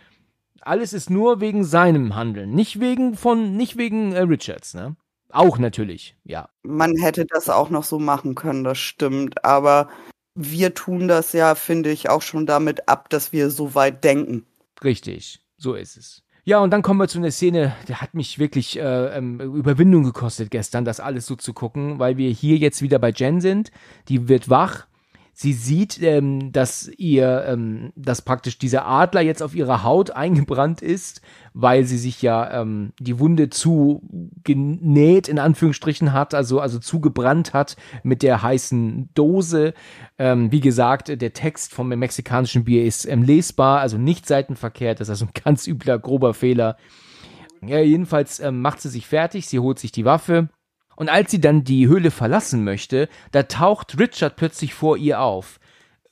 Alles 0.64 0.92
ist 0.92 1.10
nur 1.10 1.40
wegen 1.40 1.64
seinem 1.64 2.14
Handeln, 2.14 2.54
nicht 2.54 2.80
wegen 2.80 3.16
von, 3.16 3.56
nicht 3.56 3.76
wegen 3.76 4.12
äh, 4.12 4.20
Richards, 4.20 4.74
ne? 4.74 4.96
Auch 5.30 5.58
natürlich, 5.58 6.16
ja. 6.24 6.48
Man 6.62 6.96
hätte 6.96 7.24
das 7.24 7.48
auch 7.48 7.70
noch 7.70 7.84
so 7.84 7.98
machen 7.98 8.34
können, 8.34 8.64
das 8.64 8.78
stimmt. 8.78 9.44
Aber 9.44 9.88
wir 10.34 10.74
tun 10.74 11.08
das 11.08 11.32
ja, 11.32 11.54
finde 11.54 11.90
ich, 11.90 12.10
auch 12.10 12.22
schon 12.22 12.46
damit 12.46 12.88
ab, 12.88 13.08
dass 13.08 13.32
wir 13.32 13.50
so 13.50 13.74
weit 13.74 14.04
denken. 14.04 14.46
Richtig, 14.84 15.40
so 15.56 15.74
ist 15.74 15.96
es. 15.96 16.22
Ja, 16.44 16.58
und 16.58 16.70
dann 16.70 16.82
kommen 16.82 16.98
wir 16.98 17.08
zu 17.08 17.18
einer 17.18 17.30
Szene, 17.30 17.74
der 17.88 18.00
hat 18.00 18.14
mich 18.14 18.38
wirklich 18.38 18.78
äh, 18.78 19.16
ähm, 19.16 19.40
Überwindung 19.40 20.02
gekostet 20.02 20.50
gestern, 20.50 20.84
das 20.84 20.98
alles 20.98 21.26
so 21.26 21.36
zu 21.36 21.54
gucken, 21.54 21.98
weil 22.00 22.16
wir 22.16 22.30
hier 22.30 22.56
jetzt 22.56 22.82
wieder 22.82 22.98
bei 22.98 23.10
Jen 23.10 23.40
sind. 23.40 23.70
Die 24.08 24.28
wird 24.28 24.50
wach 24.50 24.86
Sie 25.34 25.54
sieht, 25.54 26.00
ähm, 26.02 26.52
dass 26.52 26.88
ihr, 26.98 27.44
ähm, 27.46 27.92
dass 27.96 28.20
praktisch 28.20 28.58
dieser 28.58 28.86
Adler 28.86 29.22
jetzt 29.22 29.42
auf 29.42 29.54
ihrer 29.54 29.82
Haut 29.82 30.10
eingebrannt 30.10 30.82
ist, 30.82 31.22
weil 31.54 31.84
sie 31.84 31.96
sich 31.96 32.20
ja 32.20 32.60
ähm, 32.60 32.92
die 33.00 33.18
Wunde 33.18 33.48
zu 33.48 34.02
genäht 34.44 35.28
in 35.28 35.38
Anführungsstrichen 35.38 36.12
hat, 36.12 36.34
also 36.34 36.60
also 36.60 36.78
zugebrannt 36.78 37.54
hat 37.54 37.76
mit 38.02 38.22
der 38.22 38.42
heißen 38.42 39.08
Dose. 39.14 39.72
Ähm, 40.18 40.52
wie 40.52 40.60
gesagt, 40.60 41.08
der 41.08 41.32
Text 41.32 41.72
vom 41.72 41.88
mexikanischen 41.88 42.64
Bier 42.64 42.84
ist 42.84 43.06
ähm, 43.06 43.22
lesbar, 43.22 43.80
also 43.80 43.96
nicht 43.96 44.26
seitenverkehrt. 44.26 45.00
Das 45.00 45.08
ist 45.08 45.12
also 45.12 45.26
ein 45.26 45.42
ganz 45.44 45.66
übler 45.66 45.98
grober 45.98 46.34
Fehler. 46.34 46.76
Ja, 47.64 47.78
jedenfalls 47.78 48.38
ähm, 48.40 48.60
macht 48.60 48.82
sie 48.82 48.90
sich 48.90 49.06
fertig, 49.06 49.46
sie 49.46 49.60
holt 49.60 49.78
sich 49.78 49.92
die 49.92 50.04
Waffe 50.04 50.50
und 50.96 51.08
als 51.08 51.30
sie 51.30 51.40
dann 51.40 51.64
die 51.64 51.88
Höhle 51.88 52.10
verlassen 52.10 52.64
möchte, 52.64 53.08
da 53.30 53.44
taucht 53.44 53.98
Richard 53.98 54.36
plötzlich 54.36 54.74
vor 54.74 54.96
ihr 54.96 55.20
auf. 55.20 55.58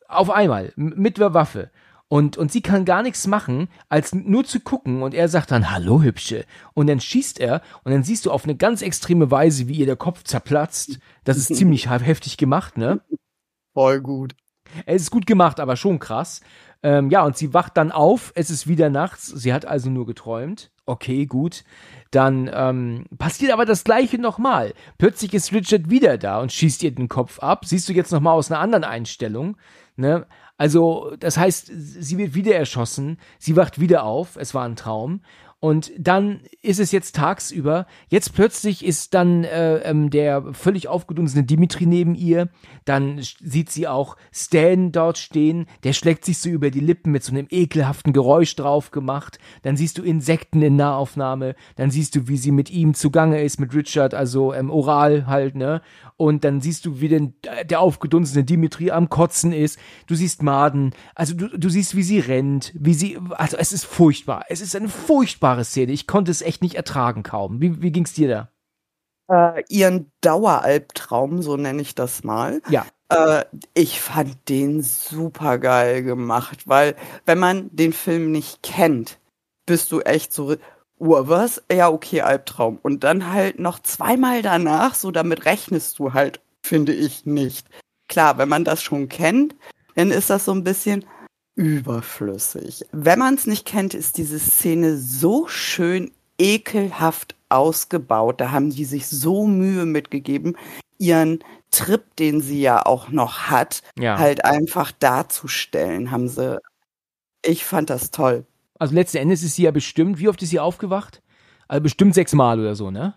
Auf 0.08 0.30
einmal, 0.30 0.72
mit 0.76 1.18
der 1.18 1.34
Waffe. 1.34 1.70
Und, 2.08 2.36
und 2.36 2.50
sie 2.50 2.60
kann 2.60 2.84
gar 2.84 3.04
nichts 3.04 3.28
machen, 3.28 3.68
als 3.88 4.12
nur 4.12 4.44
zu 4.44 4.58
gucken. 4.58 5.02
Und 5.02 5.14
er 5.14 5.28
sagt 5.28 5.52
dann, 5.52 5.70
hallo 5.70 6.02
Hübsche. 6.02 6.44
Und 6.74 6.88
dann 6.88 6.98
schießt 6.98 7.38
er 7.38 7.62
und 7.84 7.92
dann 7.92 8.02
siehst 8.02 8.26
du 8.26 8.32
auf 8.32 8.42
eine 8.42 8.56
ganz 8.56 8.82
extreme 8.82 9.30
Weise, 9.30 9.68
wie 9.68 9.76
ihr 9.76 9.86
der 9.86 9.94
Kopf 9.94 10.24
zerplatzt. 10.24 10.98
Das 11.22 11.36
ist 11.36 11.54
ziemlich 11.56 11.88
heftig 11.88 12.36
gemacht, 12.36 12.76
ne? 12.76 13.00
Voll 13.74 14.00
gut. 14.00 14.34
Es 14.86 15.02
ist 15.02 15.10
gut 15.12 15.26
gemacht, 15.26 15.60
aber 15.60 15.76
schon 15.76 16.00
krass. 16.00 16.40
Ähm, 16.82 17.10
ja, 17.10 17.24
und 17.24 17.36
sie 17.36 17.54
wacht 17.54 17.76
dann 17.76 17.92
auf, 17.92 18.32
es 18.34 18.50
ist 18.50 18.66
wieder 18.66 18.90
nachts, 18.90 19.26
sie 19.26 19.52
hat 19.52 19.64
also 19.64 19.90
nur 19.90 20.06
geträumt. 20.06 20.72
Okay, 20.90 21.24
gut. 21.26 21.62
Dann 22.10 22.50
ähm, 22.52 23.04
passiert 23.16 23.52
aber 23.52 23.64
das 23.64 23.84
gleiche 23.84 24.18
nochmal. 24.18 24.74
Plötzlich 24.98 25.32
ist 25.34 25.52
Richard 25.52 25.88
wieder 25.88 26.18
da 26.18 26.40
und 26.40 26.50
schießt 26.50 26.82
ihr 26.82 26.90
den 26.90 27.08
Kopf 27.08 27.38
ab. 27.38 27.64
Siehst 27.64 27.88
du 27.88 27.92
jetzt 27.92 28.10
nochmal 28.10 28.34
aus 28.34 28.50
einer 28.50 28.58
anderen 28.58 28.82
Einstellung. 28.82 29.56
Ne? 29.94 30.26
Also, 30.56 31.14
das 31.20 31.36
heißt, 31.36 31.70
sie 31.72 32.18
wird 32.18 32.34
wieder 32.34 32.56
erschossen, 32.56 33.18
sie 33.38 33.54
wacht 33.54 33.78
wieder 33.78 34.02
auf, 34.02 34.34
es 34.34 34.52
war 34.52 34.64
ein 34.64 34.74
Traum. 34.74 35.20
Und 35.60 35.92
dann 35.98 36.40
ist 36.62 36.80
es 36.80 36.90
jetzt 36.90 37.16
tagsüber. 37.16 37.86
Jetzt 38.08 38.32
plötzlich 38.32 38.82
ist 38.82 39.12
dann 39.12 39.44
äh, 39.44 39.76
ähm, 39.80 40.08
der 40.08 40.54
völlig 40.54 40.88
aufgedunsene 40.88 41.44
Dimitri 41.44 41.84
neben 41.84 42.14
ihr. 42.14 42.48
Dann 42.86 43.20
sieht 43.20 43.70
sie 43.70 43.86
auch 43.86 44.16
Stan 44.32 44.90
dort 44.90 45.18
stehen. 45.18 45.66
Der 45.84 45.92
schlägt 45.92 46.24
sich 46.24 46.38
so 46.38 46.48
über 46.48 46.70
die 46.70 46.80
Lippen 46.80 47.12
mit 47.12 47.22
so 47.22 47.32
einem 47.32 47.46
ekelhaften 47.50 48.14
Geräusch 48.14 48.56
drauf 48.56 48.90
gemacht. 48.90 49.38
Dann 49.60 49.76
siehst 49.76 49.98
du 49.98 50.02
Insekten 50.02 50.62
in 50.62 50.76
Nahaufnahme. 50.76 51.54
Dann 51.76 51.90
siehst 51.90 52.16
du, 52.16 52.26
wie 52.26 52.38
sie 52.38 52.52
mit 52.52 52.70
ihm 52.70 52.94
zugange 52.94 53.42
ist, 53.42 53.60
mit 53.60 53.74
Richard, 53.74 54.14
also 54.14 54.54
ähm, 54.54 54.70
oral 54.70 55.26
halt, 55.26 55.56
ne? 55.56 55.82
Und 56.16 56.44
dann 56.44 56.60
siehst 56.60 56.84
du, 56.84 57.00
wie 57.00 57.08
den, 57.08 57.34
der 57.64 57.80
aufgedunsene 57.80 58.44
Dimitri 58.44 58.90
am 58.90 59.08
Kotzen 59.08 59.54
ist. 59.54 59.78
Du 60.06 60.14
siehst 60.14 60.42
Maden. 60.42 60.92
Also 61.14 61.34
du, 61.34 61.48
du 61.48 61.68
siehst, 61.70 61.96
wie 61.96 62.02
sie 62.02 62.18
rennt, 62.18 62.74
wie 62.78 62.92
sie. 62.92 63.18
Also 63.30 63.56
es 63.56 63.72
ist 63.72 63.86
furchtbar. 63.86 64.44
Es 64.50 64.60
ist 64.60 64.76
eine 64.76 64.90
furchtbare 64.90 65.49
furchtbare 65.50 65.64
Szene. 65.64 65.92
Ich 65.92 66.06
konnte 66.06 66.30
es 66.30 66.42
echt 66.42 66.62
nicht 66.62 66.74
ertragen 66.74 67.22
kaum. 67.22 67.60
Wie, 67.60 67.82
wie 67.82 67.92
ging 67.92 68.04
es 68.04 68.12
dir 68.12 68.48
da? 69.28 69.56
Äh, 69.56 69.64
ihren 69.68 70.10
Daueralbtraum, 70.20 71.42
so 71.42 71.56
nenne 71.56 71.82
ich 71.82 71.94
das 71.94 72.24
mal. 72.24 72.60
Ja. 72.68 72.86
Äh, 73.08 73.44
ich 73.74 74.00
fand 74.00 74.48
den 74.48 74.82
super 74.82 75.58
geil 75.58 76.02
gemacht, 76.02 76.66
weil 76.66 76.96
wenn 77.26 77.38
man 77.38 77.70
den 77.72 77.92
Film 77.92 78.32
nicht 78.32 78.62
kennt, 78.62 79.18
bist 79.66 79.92
du 79.92 80.00
echt 80.00 80.32
so, 80.32 80.56
uh, 80.98 81.28
was? 81.28 81.62
Ja, 81.70 81.90
okay, 81.90 82.22
Albtraum. 82.22 82.78
Und 82.82 83.04
dann 83.04 83.32
halt 83.32 83.58
noch 83.58 83.80
zweimal 83.80 84.42
danach, 84.42 84.94
so 84.94 85.10
damit 85.10 85.44
rechnest 85.44 85.98
du 85.98 86.12
halt, 86.12 86.40
finde 86.62 86.92
ich 86.92 87.26
nicht. 87.26 87.66
Klar, 88.08 88.38
wenn 88.38 88.48
man 88.48 88.64
das 88.64 88.82
schon 88.82 89.08
kennt, 89.08 89.54
dann 89.94 90.10
ist 90.10 90.30
das 90.30 90.44
so 90.44 90.52
ein 90.52 90.64
bisschen, 90.64 91.04
überflüssig. 91.54 92.86
Wenn 92.92 93.18
man 93.18 93.34
es 93.34 93.46
nicht 93.46 93.66
kennt, 93.66 93.94
ist 93.94 94.16
diese 94.16 94.38
Szene 94.38 94.96
so 94.96 95.46
schön 95.48 96.12
ekelhaft 96.38 97.36
ausgebaut. 97.48 98.40
Da 98.40 98.50
haben 98.50 98.70
die 98.70 98.84
sich 98.84 99.06
so 99.06 99.46
Mühe 99.46 99.84
mitgegeben, 99.84 100.56
ihren 100.98 101.40
Trip, 101.70 102.16
den 102.16 102.40
sie 102.40 102.60
ja 102.60 102.84
auch 102.84 103.10
noch 103.10 103.50
hat, 103.50 103.82
ja. 103.98 104.18
halt 104.18 104.44
einfach 104.44 104.92
darzustellen, 104.92 106.10
haben 106.10 106.28
sie. 106.28 106.58
Ich 107.44 107.64
fand 107.64 107.90
das 107.90 108.10
toll. 108.10 108.44
Also 108.78 108.94
letzten 108.94 109.18
Endes 109.18 109.42
ist 109.42 109.54
sie 109.56 109.62
ja 109.62 109.70
bestimmt, 109.70 110.18
wie 110.18 110.28
oft 110.28 110.42
ist 110.42 110.50
sie 110.50 110.60
aufgewacht? 110.60 111.22
Also 111.68 111.82
bestimmt 111.82 112.14
sechsmal 112.14 112.58
oder 112.58 112.74
so, 112.74 112.90
ne? 112.90 113.14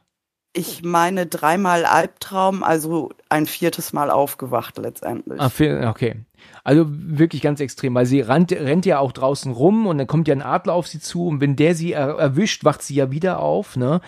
Ich 0.55 0.83
meine 0.83 1.25
dreimal 1.25 1.85
Albtraum, 1.85 2.63
also 2.63 3.09
ein 3.29 3.47
viertes 3.47 3.91
Mal 3.91 4.11
aufgewacht 4.11 4.77
letztendlich. 4.77 5.41
Ah, 5.41 5.89
okay. 5.89 6.17
Also 6.63 6.85
wirklich 6.87 7.41
ganz 7.41 7.59
extrem, 7.59 7.93
weil 7.93 8.05
sie 8.05 8.21
rennt, 8.21 8.51
rennt 8.51 8.85
ja 8.85 8.99
auch 8.99 9.11
draußen 9.11 9.51
rum 9.51 9.85
und 9.85 9.97
dann 9.97 10.07
kommt 10.07 10.29
ja 10.29 10.35
ein 10.35 10.41
Adler 10.41 10.73
auf 10.73 10.87
sie 10.87 10.99
zu 10.99 11.27
und 11.27 11.41
wenn 11.41 11.57
der 11.57 11.75
sie 11.75 11.91
er, 11.91 12.17
erwischt, 12.17 12.63
wacht 12.63 12.81
sie 12.81 12.95
ja 12.95 13.11
wieder 13.11 13.39
auf, 13.39 13.75
ne? 13.75 13.99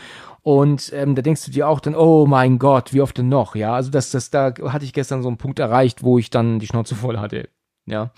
Und 0.41 0.93
ähm, 0.93 1.15
da 1.15 1.23
denkst 1.23 1.43
du 1.45 1.51
dir 1.51 1.67
auch 1.67 1.79
dann, 1.79 1.95
oh 1.95 2.27
mein 2.27 2.59
Gott, 2.59 2.93
wie 2.93 3.01
oft 3.01 3.17
denn 3.17 3.29
noch? 3.29 3.55
Ja, 3.55 3.73
also 3.73 3.89
das, 3.89 4.11
das, 4.11 4.29
da 4.29 4.53
hatte 4.67 4.85
ich 4.85 4.93
gestern 4.93 5.23
so 5.23 5.27
einen 5.27 5.37
Punkt 5.37 5.57
erreicht, 5.57 6.03
wo 6.03 6.19
ich 6.19 6.29
dann 6.29 6.59
die 6.59 6.67
Schnauze 6.67 6.93
voll 6.93 7.17
hatte. 7.17 7.49
Ja. 7.87 8.11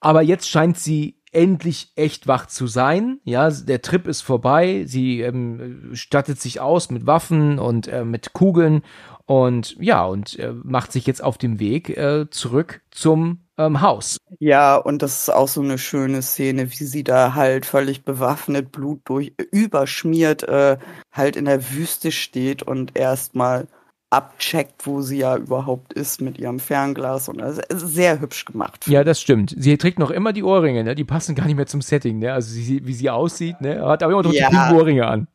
Aber 0.00 0.22
jetzt 0.22 0.48
scheint 0.48 0.78
sie 0.78 1.18
endlich 1.32 1.92
echt 1.96 2.26
wach 2.26 2.46
zu 2.46 2.66
sein. 2.66 3.18
Ja, 3.24 3.50
der 3.50 3.82
Trip 3.82 4.06
ist 4.06 4.22
vorbei. 4.22 4.84
Sie 4.86 5.20
ähm, 5.20 5.90
stattet 5.92 6.40
sich 6.40 6.60
aus 6.60 6.90
mit 6.90 7.06
Waffen 7.06 7.58
und 7.58 7.88
äh, 7.88 8.04
mit 8.04 8.32
Kugeln 8.32 8.82
und 9.28 9.76
ja, 9.78 10.06
und 10.06 10.38
äh, 10.38 10.54
macht 10.62 10.90
sich 10.90 11.06
jetzt 11.06 11.22
auf 11.22 11.36
dem 11.36 11.60
Weg 11.60 11.90
äh, 11.90 12.30
zurück 12.30 12.80
zum 12.90 13.40
ähm, 13.58 13.82
Haus. 13.82 14.16
Ja, 14.38 14.76
und 14.76 15.02
das 15.02 15.20
ist 15.20 15.28
auch 15.28 15.48
so 15.48 15.60
eine 15.60 15.76
schöne 15.76 16.22
Szene, 16.22 16.72
wie 16.72 16.84
sie 16.84 17.04
da 17.04 17.34
halt 17.34 17.66
völlig 17.66 18.04
bewaffnet, 18.04 18.72
Blut 18.72 19.02
durch, 19.04 19.34
überschmiert, 19.50 20.44
äh, 20.44 20.78
halt 21.12 21.36
in 21.36 21.44
der 21.44 21.72
Wüste 21.72 22.10
steht 22.10 22.62
und 22.62 22.98
erstmal 22.98 23.68
abcheckt, 24.08 24.86
wo 24.86 25.02
sie 25.02 25.18
ja 25.18 25.36
überhaupt 25.36 25.92
ist 25.92 26.22
mit 26.22 26.38
ihrem 26.38 26.58
Fernglas 26.58 27.28
und 27.28 27.42
also 27.42 27.60
sehr 27.74 28.20
hübsch 28.20 28.46
gemacht. 28.46 28.88
Ja, 28.88 29.04
das 29.04 29.20
stimmt. 29.20 29.54
Sie 29.58 29.76
trägt 29.76 29.98
noch 29.98 30.10
immer 30.10 30.32
die 30.32 30.42
Ohrringe, 30.42 30.84
ne? 30.84 30.94
Die 30.94 31.04
passen 31.04 31.34
gar 31.34 31.44
nicht 31.44 31.56
mehr 31.56 31.66
zum 31.66 31.82
Setting, 31.82 32.18
ne? 32.18 32.32
Also 32.32 32.50
sie, 32.50 32.86
wie 32.86 32.94
sie 32.94 33.10
aussieht, 33.10 33.60
ne? 33.60 33.84
Hat 33.84 34.02
aber 34.02 34.14
immer 34.14 34.22
noch 34.22 34.32
ja. 34.32 34.48
die 34.48 34.74
Ohrringe 34.74 35.06
an. 35.06 35.28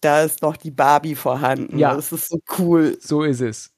Da 0.00 0.22
ist 0.22 0.42
noch 0.42 0.56
die 0.56 0.70
Barbie 0.70 1.14
vorhanden. 1.14 1.78
Ja. 1.78 1.94
Das 1.94 2.12
ist 2.12 2.28
so 2.28 2.40
cool. 2.58 2.96
So 3.00 3.22
ist 3.22 3.40
es. 3.40 3.74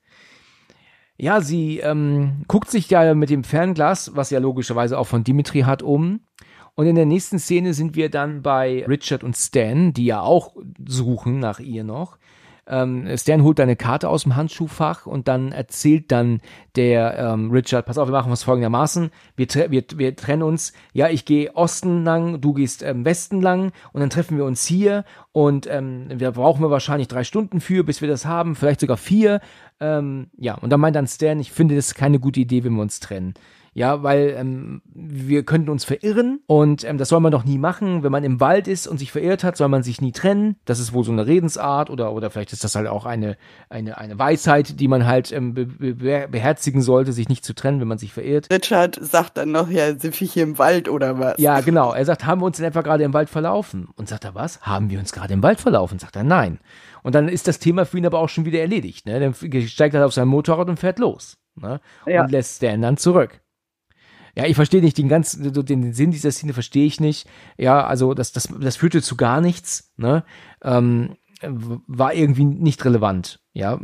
Ja, 1.19 1.41
sie 1.41 1.79
ähm, 1.79 2.45
guckt 2.49 2.71
sich 2.71 2.89
ja 2.91 3.15
mit 3.15 3.31
dem 3.31 3.45
Fernglas, 3.45 4.17
was 4.17 4.31
ja 4.31 4.39
logischerweise 4.41 4.99
auch 4.99 5.07
von 5.07 5.25
Dimitri 5.25 5.61
hat, 5.61 5.83
um. 5.83 6.21
Und 6.75 6.87
in 6.87 6.97
der 6.97 7.07
nächsten 7.07 7.39
Szene 7.39 7.75
sind 7.75 7.97
wir 7.97 8.11
dann 8.11 8.43
bei 8.43 8.85
Richard 8.89 9.23
und 9.23 9.37
Stan, 9.37 9.93
die 9.93 10.07
ja 10.07 10.21
auch 10.21 10.57
suchen 10.87 11.39
nach 11.39 11.61
ihr 11.61 11.85
noch. 11.85 12.19
Ähm, 12.67 13.09
Stan 13.17 13.43
holt 13.43 13.59
eine 13.59 13.75
Karte 13.75 14.09
aus 14.09 14.23
dem 14.23 14.37
Handschuhfach 14.37 15.07
und 15.07 15.27
dann 15.27 15.51
erzählt 15.51 16.13
dann 16.13 16.41
der 16.77 17.19
ähm, 17.19 17.51
Richard, 17.51 17.87
pass 17.87 17.99
auf, 17.99 18.09
wir 18.09 18.13
machen 18.13 18.31
was 18.31 18.45
folgendermaßen, 18.45 19.11
wir, 19.35 19.49
wir, 19.71 19.85
wir 19.97 20.17
trennen 20.17 20.45
uns, 20.45 20.73
ja, 20.93 21.09
ich 21.09 21.25
gehe 21.25 21.55
Osten 21.57 22.05
lang, 22.05 22.41
du 22.41 22.53
gehst 22.53 22.83
ähm, 22.83 23.05
Westen 23.05 23.41
lang 23.41 23.73
und 23.93 24.01
dann 24.01 24.11
treffen 24.11 24.37
wir 24.37 24.45
uns 24.45 24.65
hier 24.65 25.05
und 25.33 25.67
ähm, 25.67 26.07
wir 26.15 26.31
brauchen 26.31 26.63
wir 26.63 26.71
wahrscheinlich 26.71 27.09
drei 27.09 27.25
Stunden 27.25 27.61
für, 27.61 27.83
bis 27.83 28.01
wir 28.01 28.09
das 28.09 28.27
haben, 28.27 28.55
vielleicht 28.55 28.81
sogar 28.81 28.97
vier. 28.97 29.41
Ähm, 29.81 30.31
ja, 30.37 30.55
und 30.55 30.71
dann 30.71 30.81
meint 30.81 30.95
dann 30.95 31.09
Stan, 31.09 31.41
ich 31.41 31.51
finde 31.51 31.75
das 31.75 31.95
keine 31.95 32.21
gute 32.21 32.41
Idee, 32.41 32.63
wenn 32.63 32.75
wir 32.75 32.83
uns 32.83 33.01
trennen. 33.01 33.35
Ja, 33.75 34.03
weil 34.03 34.35
ähm, 34.39 34.83
wir 34.93 35.45
könnten 35.45 35.71
uns 35.71 35.85
verirren 35.85 36.41
und 36.47 36.85
ähm, 36.85 36.99
das 36.99 37.09
soll 37.09 37.21
man 37.21 37.33
doch 37.33 37.45
nie 37.45 37.57
machen. 37.57 38.03
Wenn 38.03 38.13
man 38.13 38.23
im 38.23 38.39
Wald 38.39 38.69
ist 38.69 38.87
und 38.87 38.99
sich 38.99 39.13
verirrt 39.13 39.45
hat, 39.45 39.57
soll 39.57 39.69
man 39.69 39.83
sich 39.83 40.03
nie 40.03 40.13
trennen. 40.13 40.57
Das 40.67 40.79
ist 40.79 40.93
wohl 40.93 41.05
so 41.05 41.13
eine 41.13 41.27
Redensart 41.27 41.89
oder, 41.89 42.13
oder 42.13 42.31
vielleicht 42.31 42.53
ist 42.53 42.65
das 42.65 42.75
halt 42.75 42.87
auch 42.87 43.07
eine, 43.07 43.39
eine, 43.71 43.97
eine 43.97 44.19
Weisheit, 44.19 44.79
die 44.79 44.89
man 44.89 45.07
halt 45.07 45.33
ähm, 45.33 45.55
be 45.55 45.65
be 45.65 46.29
beherzigen 46.31 46.83
sollte, 46.83 47.15
sich 47.15 47.31
nicht 47.31 47.47
zu 47.47 47.55
trennen, 47.55 47.81
wenn 47.81 47.89
man 47.89 47.97
sich 47.97 48.13
verirrt. 48.13 48.49
Richard 48.53 48.99
sagt 49.01 49.39
dann 49.39 49.53
noch, 49.53 49.71
ja, 49.71 49.99
sind 49.99 50.21
wir 50.21 50.29
hier 50.29 50.43
im 50.43 50.59
Wald 50.59 50.91
oder 50.91 51.19
was? 51.19 51.39
Ja, 51.39 51.61
genau. 51.61 51.93
Er 51.93 52.05
sagt, 52.05 52.27
haben 52.27 52.43
wir 52.43 52.47
uns 52.47 52.59
denn 52.59 52.67
etwa 52.67 52.83
gerade 52.83 53.05
im 53.05 53.15
Wald 53.15 53.31
verlaufen? 53.31 53.89
Und 53.97 54.07
sagt 54.07 54.25
er, 54.25 54.35
was? 54.35 54.61
Haben 54.61 54.91
wir 54.91 54.99
uns 54.99 55.13
gerade 55.13 55.33
im 55.33 55.43
Wald 55.43 55.61
verlaufen? 55.61 55.99
Sagt 55.99 56.17
er, 56.17 56.25
nein. 56.25 56.59
Und 57.03 57.15
dann 57.15 57.29
ist 57.29 57.49
das 57.49 57.59
Thema 57.59 57.87
für 57.87 57.99
ihn 57.99 58.07
aber 58.07 58.19
auch 58.19 58.29
schon 58.29 58.45
wieder 58.45 58.61
erledigt. 58.61 59.07
Ne? 59.07 59.19
Dann 59.19 59.35
steigt 59.67 59.95
er 59.95 60.05
auf 60.05 60.13
sein 60.13 60.29
Motorrad 60.29 60.69
und 60.69 60.79
fährt 60.79 60.99
los. 60.99 61.39
Ne? 61.57 61.81
Ja. 62.07 62.23
Und 62.23 62.31
lässt 62.31 62.57
Stan 62.57 62.81
dann 62.81 62.97
zurück. 62.97 63.42
Ja, 64.35 64.47
ich 64.47 64.57
verstehe 64.57 64.81
nicht 64.81 64.97
den 64.97 65.09
ganzen, 65.09 65.53
den 65.53 65.93
Sinn 65.93 66.11
dieser 66.11 66.33
Szene 66.33 66.55
verstehe 66.55 66.87
ich 66.87 67.01
nicht. 67.01 67.29
Ja, 67.59 67.85
also 67.87 68.15
das, 68.15 68.33
das, 68.33 68.49
das 68.59 68.77
führte 68.77 69.03
zu 69.03 69.17
gar 69.17 69.41
nichts, 69.41 69.93
ne? 69.97 70.25
Ähm, 70.63 71.17
war 71.43 72.15
irgendwie 72.15 72.45
nicht 72.45 72.85
relevant, 72.85 73.41
ja. 73.53 73.79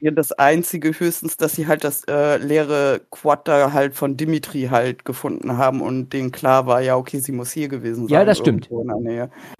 Ja, 0.00 0.12
das 0.12 0.30
Einzige 0.30 0.90
höchstens, 0.90 1.36
dass 1.36 1.54
sie 1.54 1.66
halt 1.66 1.82
das 1.82 2.04
äh, 2.04 2.36
leere 2.36 3.00
da 3.44 3.72
halt 3.72 3.94
von 3.94 4.16
Dimitri 4.16 4.68
halt 4.70 5.04
gefunden 5.04 5.56
haben 5.56 5.80
und 5.80 6.12
denen 6.12 6.30
klar 6.30 6.66
war, 6.66 6.80
ja, 6.80 6.96
okay, 6.96 7.18
sie 7.18 7.32
muss 7.32 7.50
hier 7.50 7.68
gewesen 7.68 8.06
sein. 8.06 8.20
Ja, 8.20 8.24
das 8.24 8.38
stimmt. 8.38 8.68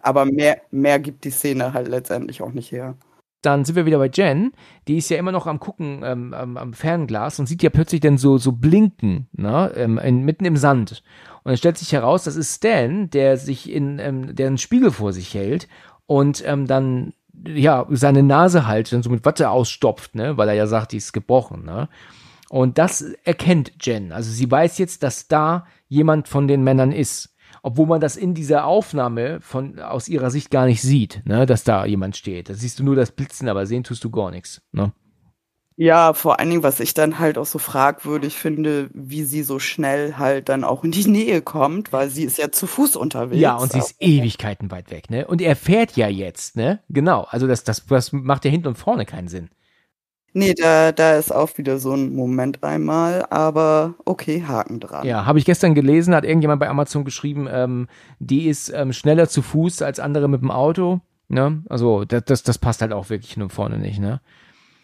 Aber 0.00 0.24
mehr, 0.26 0.60
mehr 0.70 1.00
gibt 1.00 1.24
die 1.24 1.30
Szene 1.30 1.72
halt 1.72 1.88
letztendlich 1.88 2.42
auch 2.42 2.52
nicht 2.52 2.70
her 2.70 2.96
dann 3.42 3.64
sind 3.64 3.76
wir 3.76 3.86
wieder 3.86 3.98
bei 3.98 4.10
Jen, 4.12 4.52
die 4.88 4.96
ist 4.96 5.10
ja 5.10 5.16
immer 5.16 5.32
noch 5.32 5.46
am 5.46 5.60
gucken 5.60 6.02
ähm, 6.04 6.34
am, 6.34 6.56
am, 6.56 6.72
Fernglas 6.72 7.38
und 7.38 7.46
sieht 7.46 7.62
ja 7.62 7.70
plötzlich 7.70 8.00
dann 8.00 8.18
so 8.18 8.38
so 8.38 8.52
blinken, 8.52 9.28
ne, 9.32 9.72
ähm, 9.76 9.98
in, 9.98 10.24
mitten 10.24 10.44
im 10.44 10.56
Sand. 10.56 11.02
Und 11.44 11.50
dann 11.50 11.56
stellt 11.56 11.78
sich 11.78 11.92
heraus, 11.92 12.24
das 12.24 12.36
ist 12.36 12.56
Stan, 12.56 13.08
der 13.10 13.36
sich 13.36 13.70
in 13.70 13.98
ähm, 14.00 14.34
der 14.34 14.48
einen 14.48 14.58
Spiegel 14.58 14.90
vor 14.90 15.12
sich 15.12 15.34
hält 15.34 15.68
und 16.06 16.42
ähm, 16.46 16.66
dann 16.66 17.12
ja 17.46 17.86
seine 17.90 18.24
Nase 18.24 18.66
halt 18.66 18.92
dann 18.92 19.02
so 19.02 19.10
mit 19.10 19.24
Watte 19.24 19.50
ausstopft, 19.50 20.14
ne, 20.16 20.36
weil 20.36 20.48
er 20.48 20.54
ja 20.54 20.66
sagt, 20.66 20.92
die 20.92 20.96
ist 20.96 21.12
gebrochen, 21.12 21.64
ne. 21.64 21.88
Und 22.50 22.78
das 22.78 23.02
erkennt 23.24 23.72
Jen. 23.82 24.10
Also 24.10 24.30
sie 24.30 24.50
weiß 24.50 24.78
jetzt, 24.78 25.02
dass 25.02 25.28
da 25.28 25.66
jemand 25.86 26.28
von 26.28 26.48
den 26.48 26.64
Männern 26.64 26.92
ist 26.92 27.34
obwohl 27.62 27.86
man 27.86 28.00
das 28.00 28.16
in 28.16 28.34
dieser 28.34 28.64
Aufnahme 28.64 29.40
von 29.40 29.78
aus 29.78 30.08
ihrer 30.08 30.30
Sicht 30.30 30.50
gar 30.50 30.66
nicht 30.66 30.82
sieht, 30.82 31.22
ne, 31.24 31.46
dass 31.46 31.64
da 31.64 31.84
jemand 31.84 32.16
steht. 32.16 32.48
Da 32.48 32.54
siehst 32.54 32.78
du 32.78 32.84
nur 32.84 32.96
das 32.96 33.12
Blitzen, 33.12 33.48
aber 33.48 33.66
sehen 33.66 33.84
tust 33.84 34.04
du 34.04 34.10
gar 34.10 34.30
nichts. 34.30 34.62
Ne? 34.72 34.92
Ja, 35.80 36.12
vor 36.12 36.40
allen 36.40 36.50
Dingen, 36.50 36.64
was 36.64 36.80
ich 36.80 36.92
dann 36.92 37.20
halt 37.20 37.38
auch 37.38 37.46
so 37.46 37.60
fragwürdig 37.60 38.34
finde, 38.34 38.90
wie 38.94 39.22
sie 39.22 39.44
so 39.44 39.60
schnell 39.60 40.16
halt 40.16 40.48
dann 40.48 40.64
auch 40.64 40.82
in 40.82 40.90
die 40.90 41.08
Nähe 41.08 41.40
kommt, 41.40 41.92
weil 41.92 42.10
sie 42.10 42.24
ist 42.24 42.36
ja 42.36 42.50
zu 42.50 42.66
Fuß 42.66 42.96
unterwegs. 42.96 43.40
Ja, 43.40 43.54
und 43.54 43.70
sie 43.70 43.78
ist 43.78 43.94
Ewigkeiten 44.00 44.72
weit 44.72 44.90
weg, 44.90 45.08
ne? 45.08 45.24
Und 45.28 45.40
er 45.40 45.54
fährt 45.54 45.96
ja 45.96 46.08
jetzt, 46.08 46.56
ne? 46.56 46.80
Genau. 46.88 47.28
Also 47.30 47.46
das, 47.46 47.62
das, 47.62 47.86
das 47.86 48.12
macht 48.12 48.44
ja 48.44 48.50
hinten 48.50 48.66
und 48.66 48.76
vorne 48.76 49.06
keinen 49.06 49.28
Sinn. 49.28 49.50
Nee, 50.38 50.54
da, 50.54 50.92
da 50.92 51.16
ist 51.16 51.34
auch 51.34 51.58
wieder 51.58 51.78
so 51.78 51.94
ein 51.94 52.14
Moment 52.14 52.62
einmal, 52.62 53.26
aber 53.28 53.94
okay, 54.04 54.44
Haken 54.46 54.78
dran. 54.78 55.04
Ja, 55.04 55.26
habe 55.26 55.40
ich 55.40 55.44
gestern 55.44 55.74
gelesen, 55.74 56.14
hat 56.14 56.24
irgendjemand 56.24 56.60
bei 56.60 56.68
Amazon 56.68 57.04
geschrieben, 57.04 57.48
ähm, 57.50 57.88
die 58.20 58.46
ist 58.46 58.72
ähm, 58.72 58.92
schneller 58.92 59.28
zu 59.28 59.42
Fuß 59.42 59.82
als 59.82 59.98
andere 59.98 60.28
mit 60.28 60.40
dem 60.40 60.52
Auto. 60.52 61.00
Ne? 61.26 61.64
Also 61.68 62.04
das, 62.04 62.24
das, 62.24 62.44
das 62.44 62.58
passt 62.58 62.82
halt 62.82 62.92
auch 62.92 63.10
wirklich 63.10 63.36
nur 63.36 63.50
vorne 63.50 63.78
nicht, 63.78 63.98
ne? 63.98 64.20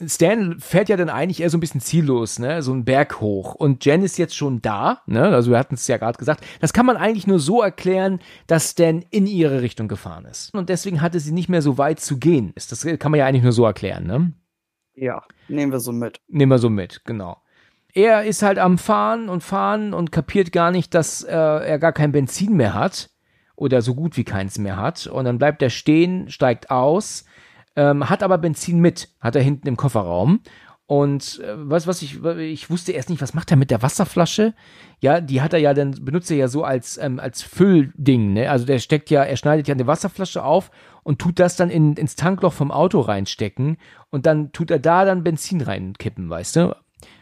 Stan 0.04 0.58
fährt 0.58 0.88
ja 0.88 0.96
dann 0.96 1.08
eigentlich 1.08 1.40
eher 1.40 1.50
so 1.50 1.56
ein 1.56 1.60
bisschen 1.60 1.80
ziellos, 1.80 2.40
ne, 2.40 2.60
so 2.62 2.72
einen 2.72 2.84
Berg 2.84 3.20
hoch. 3.20 3.54
Und 3.54 3.84
Jen 3.84 4.02
ist 4.02 4.18
jetzt 4.18 4.34
schon 4.34 4.60
da, 4.60 5.02
ne, 5.06 5.22
also 5.28 5.52
wir 5.52 5.58
hatten 5.58 5.76
es 5.76 5.86
ja 5.86 5.98
gerade 5.98 6.18
gesagt. 6.18 6.44
Das 6.60 6.72
kann 6.72 6.84
man 6.84 6.96
eigentlich 6.96 7.28
nur 7.28 7.38
so 7.38 7.62
erklären, 7.62 8.18
dass 8.48 8.72
Stan 8.72 9.04
in 9.10 9.28
ihre 9.28 9.62
Richtung 9.62 9.86
gefahren 9.86 10.24
ist. 10.24 10.52
Und 10.52 10.68
deswegen 10.68 11.00
hatte 11.00 11.20
sie 11.20 11.30
nicht 11.30 11.48
mehr 11.48 11.62
so 11.62 11.78
weit 11.78 12.00
zu 12.00 12.18
gehen. 12.18 12.52
Das 12.56 12.84
kann 12.98 13.12
man 13.12 13.20
ja 13.20 13.26
eigentlich 13.26 13.44
nur 13.44 13.52
so 13.52 13.64
erklären, 13.64 14.04
ne? 14.04 14.32
Ja, 14.94 15.22
nehmen 15.48 15.72
wir 15.72 15.80
so 15.80 15.92
mit. 15.92 16.20
Nehmen 16.28 16.50
wir 16.50 16.58
so 16.58 16.70
mit, 16.70 17.04
genau. 17.04 17.38
Er 17.92 18.24
ist 18.24 18.42
halt 18.42 18.58
am 18.58 18.78
Fahren 18.78 19.28
und 19.28 19.42
Fahren 19.42 19.94
und 19.94 20.10
kapiert 20.10 20.50
gar 20.52 20.70
nicht, 20.70 20.94
dass 20.94 21.22
äh, 21.22 21.32
er 21.32 21.78
gar 21.78 21.92
kein 21.92 22.12
Benzin 22.12 22.56
mehr 22.56 22.74
hat 22.74 23.10
oder 23.56 23.82
so 23.82 23.94
gut 23.94 24.16
wie 24.16 24.24
keins 24.24 24.58
mehr 24.58 24.76
hat. 24.76 25.06
Und 25.06 25.26
dann 25.26 25.38
bleibt 25.38 25.62
er 25.62 25.70
stehen, 25.70 26.28
steigt 26.28 26.70
aus 26.70 27.24
ähm, 27.76 28.08
hat 28.08 28.22
aber 28.22 28.38
Benzin 28.38 28.80
mit, 28.80 29.08
hat 29.20 29.36
er 29.36 29.42
hinten 29.42 29.66
im 29.66 29.76
Kofferraum. 29.76 30.40
Und 30.86 31.40
äh, 31.40 31.54
was, 31.56 31.86
was 31.86 32.02
ich, 32.02 32.22
ich 32.22 32.68
wusste 32.68 32.92
erst 32.92 33.08
nicht, 33.08 33.22
was 33.22 33.32
macht 33.32 33.50
er 33.50 33.56
mit 33.56 33.70
der 33.70 33.80
Wasserflasche? 33.80 34.54
Ja, 35.00 35.20
die 35.20 35.40
hat 35.40 35.54
er 35.54 35.58
ja 35.58 35.72
dann, 35.72 35.92
benutzt 36.04 36.30
er 36.30 36.36
ja 36.36 36.48
so 36.48 36.62
als, 36.62 36.98
ähm, 36.98 37.18
als 37.18 37.42
Füllding, 37.42 38.34
ne? 38.34 38.50
Also 38.50 38.66
der 38.66 38.78
steckt 38.78 39.08
ja, 39.08 39.22
er 39.22 39.36
schneidet 39.36 39.66
ja 39.66 39.74
eine 39.74 39.86
Wasserflasche 39.86 40.44
auf 40.44 40.70
und 41.02 41.20
tut 41.20 41.38
das 41.38 41.56
dann 41.56 41.70
in, 41.70 41.94
ins 41.94 42.16
Tankloch 42.16 42.52
vom 42.52 42.70
Auto 42.70 43.00
reinstecken 43.00 43.78
und 44.10 44.26
dann 44.26 44.52
tut 44.52 44.70
er 44.70 44.78
da 44.78 45.06
dann 45.06 45.24
Benzin 45.24 45.62
reinkippen, 45.62 46.28
weißt 46.28 46.56
du? 46.56 46.76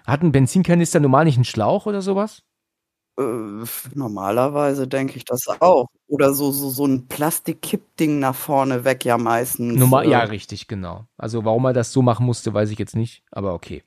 Hat 0.06 0.22
ein 0.22 0.32
Benzinkanister 0.32 0.98
normal 0.98 1.24
nicht 1.24 1.36
einen 1.36 1.44
Schlauch 1.44 1.86
oder 1.86 2.02
sowas? 2.02 2.42
Äh, 3.18 3.64
normalerweise 3.94 4.88
denke 4.88 5.16
ich 5.16 5.24
das 5.24 5.46
auch. 5.60 5.86
Oder 6.12 6.34
so 6.34 6.50
so 6.50 6.68
so 6.68 6.84
'n 6.84 7.06
Plastikkippding 7.08 8.18
nach 8.18 8.34
vorne 8.34 8.84
weg 8.84 9.06
ja 9.06 9.16
meistens, 9.16 9.80
Normal 9.80 10.06
ja, 10.06 10.20
richtig, 10.24 10.68
genau. 10.68 11.06
Also, 11.16 11.46
warum 11.46 11.64
er 11.64 11.72
das 11.72 11.90
so 11.90 12.02
machen 12.02 12.26
musste, 12.26 12.52
weiß 12.52 12.70
ich 12.70 12.78
jetzt 12.78 12.94
nicht, 12.94 13.22
aber 13.30 13.54
okay. 13.54 13.82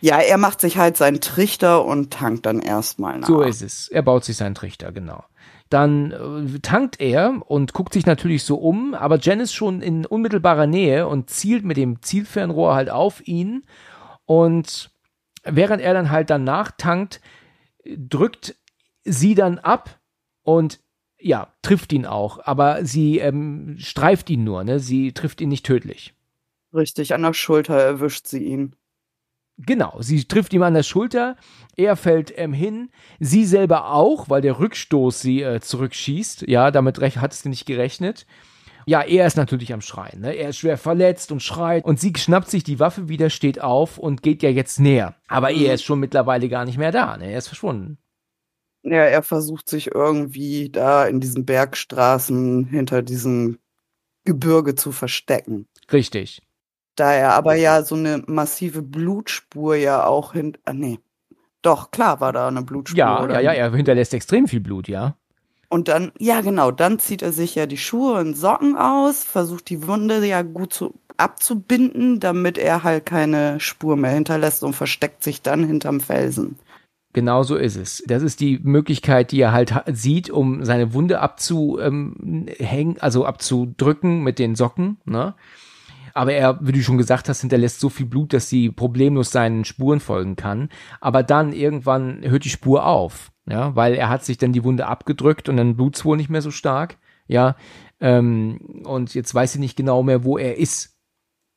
Ja, 0.00 0.18
er 0.18 0.38
macht 0.38 0.62
sich 0.62 0.78
halt 0.78 0.96
seinen 0.96 1.20
Trichter 1.20 1.84
und 1.84 2.10
tankt 2.10 2.46
dann 2.46 2.60
erstmal 2.60 3.18
nach. 3.18 3.28
So 3.28 3.42
ist 3.42 3.60
es. 3.60 3.88
Er 3.88 4.00
baut 4.00 4.24
sich 4.24 4.38
seinen 4.38 4.54
Trichter, 4.54 4.92
genau. 4.92 5.24
Dann, 5.68 6.12
äh, 6.12 6.58
tankt 6.60 7.00
er 7.02 7.42
und 7.46 7.74
guckt 7.74 7.92
sich 7.92 8.06
natürlich 8.06 8.42
so 8.44 8.56
um, 8.56 8.94
aber 8.94 9.18
Jen 9.18 9.40
ist 9.40 9.52
schon 9.52 9.82
in 9.82 10.06
unmittelbarer 10.06 10.66
Nähe 10.66 11.06
und 11.06 11.28
zielt 11.28 11.64
mit 11.64 11.76
dem 11.76 12.00
Zielfernrohr 12.00 12.74
halt 12.74 12.88
auf 12.88 13.26
ihn. 13.28 13.62
Und 14.24 14.90
während 15.44 15.82
er 15.82 15.92
dann 15.92 16.10
halt 16.10 16.30
danach 16.30 16.70
tankt 16.78 17.20
drückt 17.84 18.56
sie 19.04 19.34
dann 19.34 19.58
ab 19.58 20.00
und 20.42 20.80
ja, 21.26 21.48
trifft 21.62 21.92
ihn 21.92 22.06
auch, 22.06 22.38
aber 22.44 22.84
sie 22.84 23.18
ähm, 23.18 23.76
streift 23.78 24.30
ihn 24.30 24.44
nur, 24.44 24.62
ne? 24.62 24.78
Sie 24.78 25.12
trifft 25.12 25.40
ihn 25.40 25.48
nicht 25.48 25.66
tödlich. 25.66 26.14
Richtig, 26.72 27.14
an 27.14 27.22
der 27.22 27.32
Schulter 27.32 27.74
erwischt 27.74 28.26
sie 28.26 28.44
ihn. 28.44 28.76
Genau, 29.58 29.96
sie 30.00 30.24
trifft 30.24 30.52
ihm 30.52 30.62
an 30.62 30.74
der 30.74 30.82
Schulter, 30.82 31.36
er 31.76 31.96
fällt 31.96 32.32
ähm, 32.36 32.52
hin, 32.52 32.90
sie 33.18 33.44
selber 33.44 33.92
auch, 33.92 34.28
weil 34.28 34.42
der 34.42 34.60
Rückstoß 34.60 35.20
sie 35.20 35.42
äh, 35.42 35.60
zurückschießt. 35.60 36.46
Ja, 36.46 36.70
damit 36.70 37.00
hat 37.00 37.32
sie 37.32 37.48
nicht 37.48 37.66
gerechnet. 37.66 38.26
Ja, 38.84 39.02
er 39.02 39.26
ist 39.26 39.36
natürlich 39.36 39.72
am 39.72 39.80
Schreien. 39.80 40.20
Ne? 40.20 40.34
Er 40.34 40.50
ist 40.50 40.58
schwer 40.58 40.78
verletzt 40.78 41.32
und 41.32 41.42
schreit. 41.42 41.84
Und 41.84 41.98
sie 41.98 42.12
schnappt 42.16 42.50
sich 42.50 42.62
die 42.62 42.78
Waffe 42.78 43.08
wieder, 43.08 43.30
steht 43.30 43.60
auf 43.60 43.98
und 43.98 44.22
geht 44.22 44.44
ja 44.44 44.50
jetzt 44.50 44.78
näher. 44.78 45.16
Aber 45.26 45.50
er 45.50 45.74
ist 45.74 45.82
schon 45.82 45.98
mittlerweile 45.98 46.48
gar 46.48 46.64
nicht 46.64 46.78
mehr 46.78 46.92
da. 46.92 47.16
Ne? 47.16 47.32
Er 47.32 47.38
ist 47.38 47.48
verschwunden. 47.48 47.98
Ja, 48.88 49.02
er 49.02 49.22
versucht 49.22 49.68
sich 49.68 49.92
irgendwie 49.92 50.70
da 50.70 51.06
in 51.06 51.18
diesen 51.18 51.44
Bergstraßen 51.44 52.66
hinter 52.66 53.02
diesem 53.02 53.58
Gebirge 54.24 54.76
zu 54.76 54.92
verstecken. 54.92 55.66
Richtig. 55.92 56.40
Da 56.94 57.12
er 57.12 57.34
aber 57.34 57.56
ja 57.56 57.82
so 57.82 57.96
eine 57.96 58.22
massive 58.26 58.82
Blutspur 58.82 59.74
ja 59.74 60.06
auch 60.06 60.34
hin. 60.34 60.56
Ah, 60.64 60.72
nee. 60.72 61.00
Doch, 61.62 61.90
klar 61.90 62.20
war 62.20 62.32
da 62.32 62.46
eine 62.46 62.62
Blutspur. 62.62 62.96
Ja, 62.96 63.22
oder? 63.24 63.34
ja, 63.40 63.52
ja, 63.52 63.52
er 63.52 63.74
hinterlässt 63.74 64.14
extrem 64.14 64.46
viel 64.46 64.60
Blut, 64.60 64.86
ja. 64.86 65.16
Und 65.68 65.88
dann, 65.88 66.12
ja 66.18 66.40
genau, 66.40 66.70
dann 66.70 67.00
zieht 67.00 67.22
er 67.22 67.32
sich 67.32 67.56
ja 67.56 67.66
die 67.66 67.76
Schuhe 67.76 68.20
und 68.20 68.36
Socken 68.36 68.76
aus, 68.76 69.24
versucht 69.24 69.68
die 69.68 69.88
Wunde 69.88 70.24
ja 70.24 70.42
gut 70.42 70.72
zu, 70.72 70.94
abzubinden, 71.16 72.20
damit 72.20 72.56
er 72.56 72.84
halt 72.84 73.04
keine 73.04 73.58
Spur 73.58 73.96
mehr 73.96 74.12
hinterlässt 74.12 74.62
und 74.62 74.74
versteckt 74.74 75.24
sich 75.24 75.42
dann 75.42 75.64
hinterm 75.64 76.00
Felsen. 76.00 76.56
Genau 77.16 77.42
so 77.42 77.56
ist 77.56 77.76
es. 77.76 78.04
Das 78.06 78.22
ist 78.22 78.40
die 78.40 78.60
Möglichkeit, 78.62 79.32
die 79.32 79.40
er 79.40 79.52
halt 79.52 79.74
sieht, 79.86 80.30
um 80.30 80.64
seine 80.64 80.92
Wunde 80.92 81.20
abzuhängen, 81.20 82.98
also 83.00 83.24
abzudrücken 83.24 84.22
mit 84.22 84.38
den 84.38 84.54
Socken. 84.54 84.98
Ne? 85.04 85.34
Aber 86.14 86.32
er, 86.32 86.58
wie 86.60 86.72
du 86.72 86.82
schon 86.82 86.98
gesagt 86.98 87.28
hast, 87.28 87.40
hinterlässt 87.40 87.80
so 87.80 87.88
viel 87.88 88.06
Blut, 88.06 88.32
dass 88.32 88.48
sie 88.48 88.70
problemlos 88.70 89.30
seinen 89.30 89.64
Spuren 89.64 90.00
folgen 90.00 90.36
kann. 90.36 90.68
Aber 91.00 91.22
dann 91.22 91.52
irgendwann 91.52 92.20
hört 92.22 92.44
die 92.44 92.50
Spur 92.50 92.86
auf 92.86 93.32
ja, 93.48 93.74
weil 93.76 93.94
er 93.94 94.08
hat 94.08 94.24
sich 94.24 94.38
dann 94.38 94.52
die 94.52 94.64
Wunde 94.64 94.86
abgedrückt 94.86 95.48
und 95.48 95.56
dann 95.56 95.76
blut's 95.76 96.04
wohl 96.04 96.16
nicht 96.16 96.30
mehr 96.30 96.42
so 96.42 96.50
stark, 96.50 96.98
ja, 97.28 97.56
ähm, 98.00 98.82
und 98.84 99.14
jetzt 99.14 99.34
weiß 99.34 99.54
sie 99.54 99.60
nicht 99.60 99.76
genau 99.76 100.02
mehr, 100.02 100.24
wo 100.24 100.36
er 100.36 100.58
ist, 100.58 100.98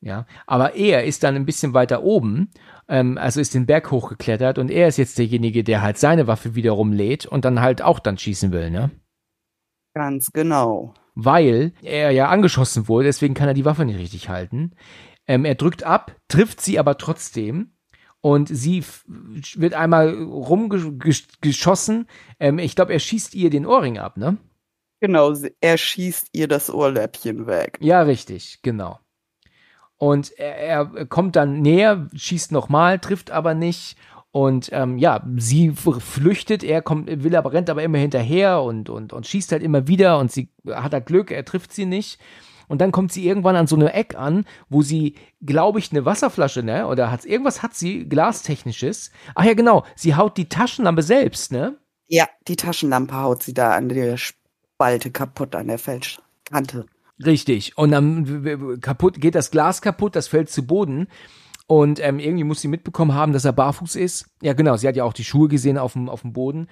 ja, 0.01 0.25
aber 0.45 0.75
er 0.75 1.03
ist 1.03 1.23
dann 1.23 1.35
ein 1.35 1.45
bisschen 1.45 1.73
weiter 1.73 2.03
oben, 2.03 2.51
ähm, 2.89 3.17
also 3.17 3.39
ist 3.39 3.53
den 3.53 3.67
Berg 3.67 3.91
hochgeklettert 3.91 4.57
und 4.57 4.69
er 4.69 4.87
ist 4.87 4.97
jetzt 4.97 5.17
derjenige, 5.17 5.63
der 5.63 5.81
halt 5.81 5.97
seine 5.97 6.27
Waffe 6.27 6.55
wiederum 6.55 6.91
lädt 6.91 7.25
und 7.25 7.45
dann 7.45 7.61
halt 7.61 7.81
auch 7.81 7.99
dann 7.99 8.17
schießen 8.17 8.51
will, 8.51 8.71
ne? 8.71 8.91
Ganz 9.93 10.31
genau. 10.33 10.93
Weil 11.15 11.73
er 11.81 12.11
ja 12.11 12.29
angeschossen 12.29 12.87
wurde, 12.87 13.05
deswegen 13.05 13.33
kann 13.33 13.47
er 13.47 13.53
die 13.53 13.65
Waffe 13.65 13.85
nicht 13.85 13.99
richtig 13.99 14.29
halten. 14.29 14.71
Ähm, 15.27 15.45
er 15.45 15.55
drückt 15.55 15.83
ab, 15.83 16.15
trifft 16.27 16.61
sie 16.61 16.79
aber 16.79 16.97
trotzdem 16.97 17.73
und 18.21 18.49
sie 18.49 18.83
wird 19.55 19.73
einmal 19.75 20.09
rumgeschossen. 20.23 22.07
Ähm, 22.39 22.59
ich 22.59 22.75
glaube, 22.75 22.93
er 22.93 22.99
schießt 22.99 23.35
ihr 23.35 23.49
den 23.49 23.65
Ohrring 23.65 23.99
ab, 23.99 24.17
ne? 24.17 24.37
Genau, 25.01 25.33
er 25.61 25.77
schießt 25.77 26.29
ihr 26.33 26.47
das 26.47 26.69
Ohrläppchen 26.69 27.47
weg. 27.47 27.77
Ja, 27.79 28.01
richtig, 28.01 28.61
genau. 28.63 28.99
Und 29.99 30.31
er, 30.39 30.89
er 30.95 31.05
kommt 31.05 31.35
dann 31.35 31.61
näher, 31.61 32.07
schießt 32.15 32.51
nochmal, 32.51 32.99
trifft 32.99 33.31
aber 33.31 33.53
nicht. 33.53 33.97
Und 34.31 34.69
ähm, 34.71 34.97
ja, 34.97 35.23
sie 35.37 35.71
flüchtet, 35.71 36.63
er 36.63 36.81
kommt, 36.81 37.23
will 37.23 37.35
aber 37.35 37.51
rennt 37.51 37.69
aber 37.69 37.83
immer 37.83 37.97
hinterher 37.97 38.61
und, 38.61 38.89
und, 38.89 39.11
und 39.11 39.27
schießt 39.27 39.51
halt 39.51 39.61
immer 39.61 39.87
wieder 39.87 40.19
und 40.19 40.31
sie 40.31 40.49
hat 40.67 40.93
da 40.93 40.99
Glück, 40.99 41.31
er 41.31 41.45
trifft 41.45 41.73
sie 41.73 41.85
nicht. 41.85 42.19
Und 42.69 42.79
dann 42.79 42.91
kommt 42.91 43.11
sie 43.11 43.27
irgendwann 43.27 43.55
an 43.55 43.67
so 43.67 43.75
eine 43.75 43.93
Eck 43.93 44.15
an, 44.15 44.45
wo 44.69 44.83
sie, 44.83 45.15
glaube 45.43 45.79
ich, 45.79 45.91
eine 45.91 46.05
Wasserflasche, 46.05 46.61
ne? 46.61 46.87
Oder 46.87 47.11
hat 47.11 47.25
irgendwas 47.25 47.63
hat 47.63 47.73
sie, 47.73 48.07
glastechnisches. 48.07 49.11
Ach 49.33 49.43
ja, 49.43 49.55
genau, 49.55 49.83
sie 49.95 50.15
haut 50.15 50.37
die 50.37 50.47
Taschenlampe 50.47 51.01
selbst, 51.01 51.51
ne? 51.51 51.77
Ja, 52.07 52.29
die 52.47 52.55
Taschenlampe 52.55 53.15
haut 53.15 53.41
sie 53.41 53.55
da 53.55 53.71
an 53.71 53.89
der 53.89 54.17
Spalte 54.17 55.09
kaputt, 55.09 55.55
an 55.55 55.67
der 55.67 55.79
Felskante. 55.79 56.85
Richtig. 57.25 57.77
Und 57.77 57.91
dann 57.91 58.79
kaputt, 58.81 59.19
geht 59.19 59.35
das 59.35 59.51
Glas 59.51 59.81
kaputt, 59.81 60.15
das 60.15 60.27
fällt 60.27 60.49
zu 60.49 60.65
Boden. 60.65 61.07
Und 61.67 61.99
ähm, 61.99 62.19
irgendwie 62.19 62.43
muss 62.45 62.61
sie 62.61 62.67
mitbekommen 62.67 63.13
haben, 63.13 63.33
dass 63.33 63.45
er 63.45 63.53
barfuß 63.53 63.95
ist. 63.95 64.27
Ja, 64.41 64.53
genau, 64.53 64.77
sie 64.77 64.87
hat 64.87 64.95
ja 64.95 65.03
auch 65.03 65.13
die 65.13 65.23
Schuhe 65.23 65.47
gesehen 65.49 65.77
auf 65.77 65.93
dem, 65.93 66.09
auf 66.09 66.21
dem 66.21 66.33
Boden. 66.33 66.67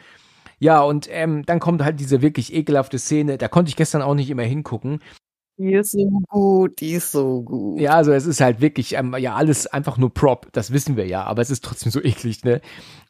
Ja, 0.59 0.81
und 0.81 1.07
ähm, 1.11 1.45
dann 1.45 1.59
kommt 1.59 1.83
halt 1.83 1.99
diese 1.99 2.21
wirklich 2.21 2.53
ekelhafte 2.53 2.97
Szene. 2.99 3.37
Da 3.37 3.47
konnte 3.47 3.69
ich 3.69 3.75
gestern 3.75 4.01
auch 4.01 4.15
nicht 4.15 4.29
immer 4.29 4.43
hingucken. 4.43 5.01
Die 5.59 5.73
ist 5.73 5.91
so 5.91 6.21
gut, 6.29 6.79
die 6.81 6.91
ist 6.93 7.11
so 7.11 7.41
gut. 7.41 7.79
Ja, 7.79 7.93
also 7.95 8.11
es 8.11 8.27
ist 8.27 8.41
halt 8.41 8.61
wirklich, 8.61 8.93
ähm, 8.93 9.15
ja, 9.17 9.35
alles 9.35 9.65
einfach 9.67 9.97
nur 9.97 10.13
Prop, 10.13 10.47
das 10.53 10.71
wissen 10.71 10.97
wir 10.97 11.07
ja, 11.07 11.23
aber 11.23 11.41
es 11.41 11.49
ist 11.49 11.63
trotzdem 11.63 11.91
so 11.91 11.99
eklig, 12.03 12.43
ne? 12.43 12.61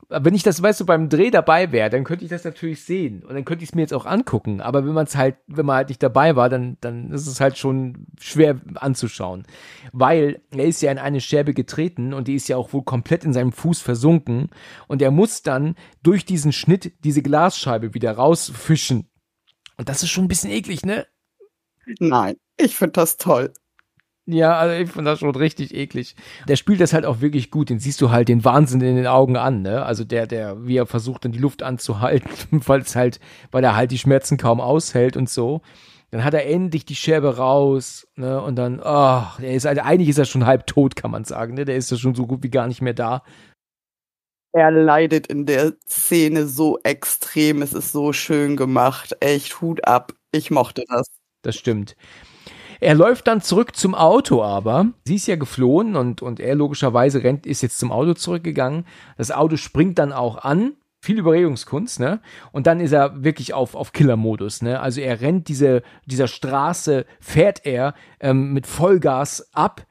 Wenn 0.09 0.33
ich 0.35 0.43
das, 0.43 0.61
weißt 0.61 0.79
du, 0.79 0.85
beim 0.85 1.09
Dreh 1.09 1.31
dabei 1.31 1.73
wäre, 1.73 1.89
dann 1.89 2.05
könnte 2.05 2.23
ich 2.23 2.29
das 2.29 2.45
natürlich 2.45 2.83
sehen. 2.83 3.23
Und 3.23 3.33
dann 3.35 3.43
könnte 3.43 3.63
ich 3.63 3.71
es 3.71 3.75
mir 3.75 3.81
jetzt 3.81 3.93
auch 3.93 4.05
angucken, 4.05 4.61
aber 4.61 4.85
wenn 4.85 4.93
man 4.93 5.05
es 5.05 5.17
halt, 5.17 5.35
wenn 5.47 5.65
man 5.65 5.75
halt 5.75 5.89
nicht 5.89 6.01
dabei 6.01 6.37
war, 6.37 6.47
dann, 6.47 6.77
dann 6.79 7.11
ist 7.11 7.27
es 7.27 7.41
halt 7.41 7.57
schon 7.57 8.07
schwer 8.19 8.61
anzuschauen, 8.75 9.45
weil 9.91 10.41
er 10.51 10.65
ist 10.65 10.81
ja 10.81 10.91
in 10.91 10.97
eine 10.97 11.19
Scherbe 11.19 11.53
getreten 11.53 12.13
und 12.13 12.29
die 12.29 12.35
ist 12.35 12.47
ja 12.47 12.55
auch 12.55 12.71
wohl 12.71 12.83
komplett 12.83 13.25
in 13.25 13.33
seinem 13.33 13.51
Fuß 13.51 13.81
versunken. 13.81 14.49
Und 14.87 15.01
er 15.01 15.11
muss 15.11 15.41
dann 15.41 15.75
durch 16.03 16.23
diesen 16.23 16.53
Schnitt 16.53 16.93
diese 17.03 17.21
Glasscheibe 17.21 17.93
wieder 17.93 18.13
rausfischen. 18.13 19.09
Und 19.75 19.89
das 19.89 20.03
ist 20.03 20.09
schon 20.09 20.25
ein 20.25 20.29
bisschen 20.29 20.51
eklig, 20.51 20.85
ne? 20.85 21.05
Nein, 21.99 22.35
ich 22.57 22.75
finde 22.75 22.93
das 22.93 23.17
toll. 23.17 23.51
Ja, 24.29 24.57
also 24.57 24.75
ich 24.75 24.91
finde 24.91 25.11
das 25.11 25.19
schon 25.19 25.33
richtig 25.33 25.73
eklig. 25.73 26.15
Der 26.49 26.57
spielt 26.57 26.81
das 26.81 26.91
halt 26.91 27.05
auch 27.05 27.21
wirklich 27.21 27.49
gut. 27.49 27.69
Den 27.69 27.79
siehst 27.79 28.01
du 28.01 28.11
halt 28.11 28.27
den 28.27 28.43
Wahnsinn 28.43 28.81
in 28.81 28.97
den 28.97 29.07
Augen 29.07 29.37
an, 29.37 29.61
ne? 29.61 29.85
Also 29.85 30.03
der, 30.03 30.27
der, 30.27 30.67
wie 30.67 30.75
er 30.75 30.85
versucht, 30.85 31.23
dann 31.23 31.31
die 31.31 31.39
Luft 31.39 31.63
anzuhalten, 31.63 32.29
weil 32.67 32.81
es 32.81 32.95
halt, 32.97 33.21
weil 33.51 33.63
er 33.63 33.77
halt 33.77 33.91
die 33.91 33.97
Schmerzen 33.97 34.37
kaum 34.37 34.59
aushält 34.59 35.15
und 35.15 35.29
so. 35.29 35.61
Dann 36.11 36.25
hat 36.25 36.33
er 36.33 36.45
endlich 36.45 36.83
die 36.85 36.95
Scherbe 36.95 37.37
raus, 37.37 38.05
ne? 38.15 38.41
Und 38.41 38.57
dann, 38.57 38.81
ach, 38.83 39.39
oh, 39.39 39.43
er 39.43 39.53
ist 39.53 39.65
also, 39.65 39.81
eigentlich 39.81 40.09
ist 40.09 40.17
er 40.17 40.25
schon 40.25 40.45
halb 40.45 40.67
tot, 40.67 40.97
kann 40.97 41.11
man 41.11 41.23
sagen, 41.23 41.53
ne? 41.53 41.63
Der 41.63 41.77
ist 41.77 41.89
ja 41.89 41.97
schon 41.97 42.15
so 42.15 42.27
gut 42.27 42.43
wie 42.43 42.49
gar 42.49 42.67
nicht 42.67 42.81
mehr 42.81 42.93
da. 42.93 43.23
Er 44.51 44.71
leidet 44.71 45.27
in 45.27 45.45
der 45.45 45.73
Szene 45.87 46.47
so 46.47 46.79
extrem. 46.83 47.61
Es 47.61 47.71
ist 47.71 47.93
so 47.93 48.11
schön 48.11 48.57
gemacht. 48.57 49.15
Echt 49.21 49.61
Hut 49.61 49.87
ab. 49.87 50.13
Ich 50.33 50.51
mochte 50.51 50.83
das. 50.89 51.07
Das 51.43 51.55
stimmt. 51.55 51.95
Er 52.79 52.95
läuft 52.95 53.27
dann 53.27 53.41
zurück 53.41 53.75
zum 53.75 53.95
Auto 53.95 54.43
aber. 54.43 54.87
Sie 55.05 55.15
ist 55.15 55.27
ja 55.27 55.35
geflohen 55.35 55.95
und, 55.95 56.21
und 56.21 56.39
er 56.39 56.55
logischerweise 56.55 57.23
rennt, 57.23 57.45
ist 57.45 57.61
jetzt 57.61 57.79
zum 57.79 57.91
Auto 57.91 58.13
zurückgegangen. 58.13 58.85
Das 59.17 59.31
Auto 59.31 59.57
springt 59.57 59.99
dann 59.99 60.13
auch 60.13 60.37
an. 60.37 60.73
Viel 60.99 61.19
Überredungskunst, 61.19 61.99
ne? 61.99 62.21
Und 62.51 62.65
dann 62.65 62.79
ist 62.79 62.91
er 62.91 63.23
wirklich 63.23 63.53
auf, 63.53 63.75
auf 63.75 63.93
Killer-Modus, 63.93 64.63
ne? 64.63 64.79
Also 64.79 64.99
er 64.99 65.21
rennt 65.21 65.47
diese, 65.47 65.83
dieser 66.05 66.27
Straße, 66.27 67.05
fährt 67.19 67.65
er 67.65 67.93
ähm, 68.19 68.51
mit 68.51 68.65
Vollgas 68.65 69.47
ab 69.53 69.85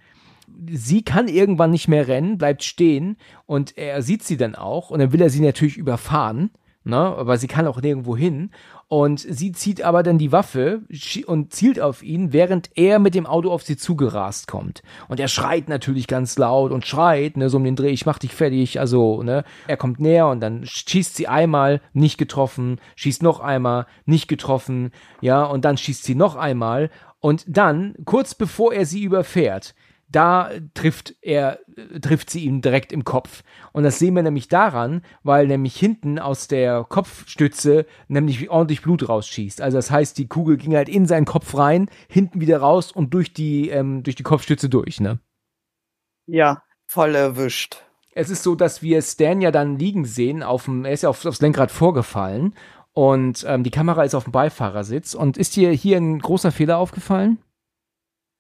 sie 0.69 1.03
kann 1.03 1.29
irgendwann 1.29 1.71
nicht 1.71 1.89
mehr 1.89 2.09
rennen, 2.09 2.39
bleibt 2.39 2.63
stehen 2.63 3.17
und 3.47 3.77
er 3.77 4.03
sieht 4.03 4.23
sie 4.23 4.37
dann 4.37 4.55
auch 4.55 4.91
und 4.91 5.01
dann 5.01 5.13
will 5.13 5.21
er 5.21 5.31
sie 5.31 5.41
natürlich 5.41 5.77
überfahren, 5.77 6.51
ne, 6.85 6.97
aber 6.97 7.37
sie 7.39 7.47
kann 7.49 7.67
auch 7.67 7.81
nirgendwo 7.81 8.17
hin 8.17 8.51
und 8.89 9.19
sie 9.19 9.51
zieht 9.51 9.83
aber 9.83 10.03
dann 10.03 10.19
die 10.19 10.31
Waffe 10.31 10.83
und 11.27 11.53
zielt 11.53 11.81
auf 11.81 12.03
ihn, 12.03 12.33
während 12.33 12.71
er 12.77 13.01
mit 13.01 13.15
dem 13.15 13.27
Auto 13.27 13.51
auf 13.51 13.63
sie 13.63 13.77
zugerast 13.77 14.47
kommt. 14.47 14.83
Und 15.09 15.19
er 15.19 15.27
schreit 15.27 15.69
natürlich 15.69 16.07
ganz 16.07 16.39
laut 16.39 16.71
und 16.71 16.87
schreit, 16.87 17.37
ne, 17.37 17.51
so 17.51 17.57
um 17.57 17.65
den 17.65 17.75
Dreh, 17.75 17.91
ich 17.91 18.07
mach 18.07 18.19
dich 18.19 18.33
fertig, 18.33 18.79
also, 18.79 19.23
ne. 19.25 19.45
Er 19.67 19.77
kommt 19.77 19.99
näher 19.99 20.29
und 20.29 20.41
dann 20.41 20.65
schießt 20.65 21.17
sie 21.17 21.27
einmal, 21.27 21.81
nicht 21.95 22.17
getroffen, 22.17 22.81
schießt 22.95 23.25
noch 23.25 23.41
einmal, 23.41 23.87
nicht 24.05 24.29
getroffen, 24.29 24.93
ja, 25.21 25.45
und 25.45 25.65
dann 25.65 25.79
schießt 25.79 26.05
sie 26.05 26.15
noch 26.15 26.37
einmal 26.37 26.91
und 27.21 27.45
dann, 27.49 27.97
kurz 28.05 28.37
bevor 28.37 28.73
er 28.73 28.87
sie 28.87 29.03
überfährt, 29.03 29.75
da 30.09 30.51
trifft 30.75 31.17
er, 31.21 31.59
trifft 32.01 32.31
sie 32.31 32.45
ihn 32.45 32.61
direkt 32.61 32.93
im 32.93 33.05
Kopf. 33.05 33.43
Und 33.73 33.83
das 33.83 33.99
sehen 33.99 34.15
wir 34.15 34.23
nämlich 34.23 34.49
daran, 34.49 35.03
weil 35.23 35.47
nämlich 35.47 35.77
hinten 35.77 36.19
aus 36.19 36.49
der 36.49 36.85
Kopfstütze 36.89 37.87
nämlich 38.09 38.49
ordentlich 38.49 38.83
Blut 38.83 39.09
rausschießt. 39.09 39.61
Also 39.61 39.79
das 39.79 39.91
heißt, 39.91 40.17
die 40.19 40.29
Kugel 40.29 40.57
ging 40.57 40.77
halt 40.77 40.89
in 40.89 41.07
seinen 41.07 41.27
Kopf 41.27 41.57
rein, 41.57 41.91
hinten 42.09 42.41
wieder 42.41 42.59
raus 42.59 42.93
und 42.93 43.15
durch 43.15 43.33
die, 43.33 43.69
ähm, 43.71 44.03
durch 44.03 44.17
die 44.17 44.23
Kopfstütze 44.23 44.69
durch, 44.69 45.01
ne? 45.01 45.19
Ja, 46.27 46.63
voll 46.87 47.15
erwischt. 47.15 47.83
Es 48.13 48.31
ist 48.31 48.43
so, 48.43 48.55
dass 48.55 48.83
wir 48.83 49.03
Stan 49.03 49.41
ja 49.41 49.51
dann 49.51 49.79
liegen 49.79 50.05
sehen, 50.07 50.43
auf 50.43 50.65
dem, 50.65 50.85
er 50.85 50.93
ist 50.93 51.03
ja 51.03 51.11
auf, 51.11 51.25
aufs 51.27 51.41
Lenkrad 51.41 51.71
vorgefallen 51.71 52.55
und 52.97 53.45
ähm, 53.47 53.63
die 53.63 53.71
Kamera 53.71 54.05
ist 54.05 54.15
auf 54.15 54.25
dem 54.25 54.33
Beifahrersitz. 54.33 55.13
Und 55.13 55.37
ist 55.37 55.55
dir 55.55 55.71
hier 55.71 55.99
ein 55.99 56.19
großer 56.19 56.51
Fehler 56.51 56.79
aufgefallen? 56.79 57.37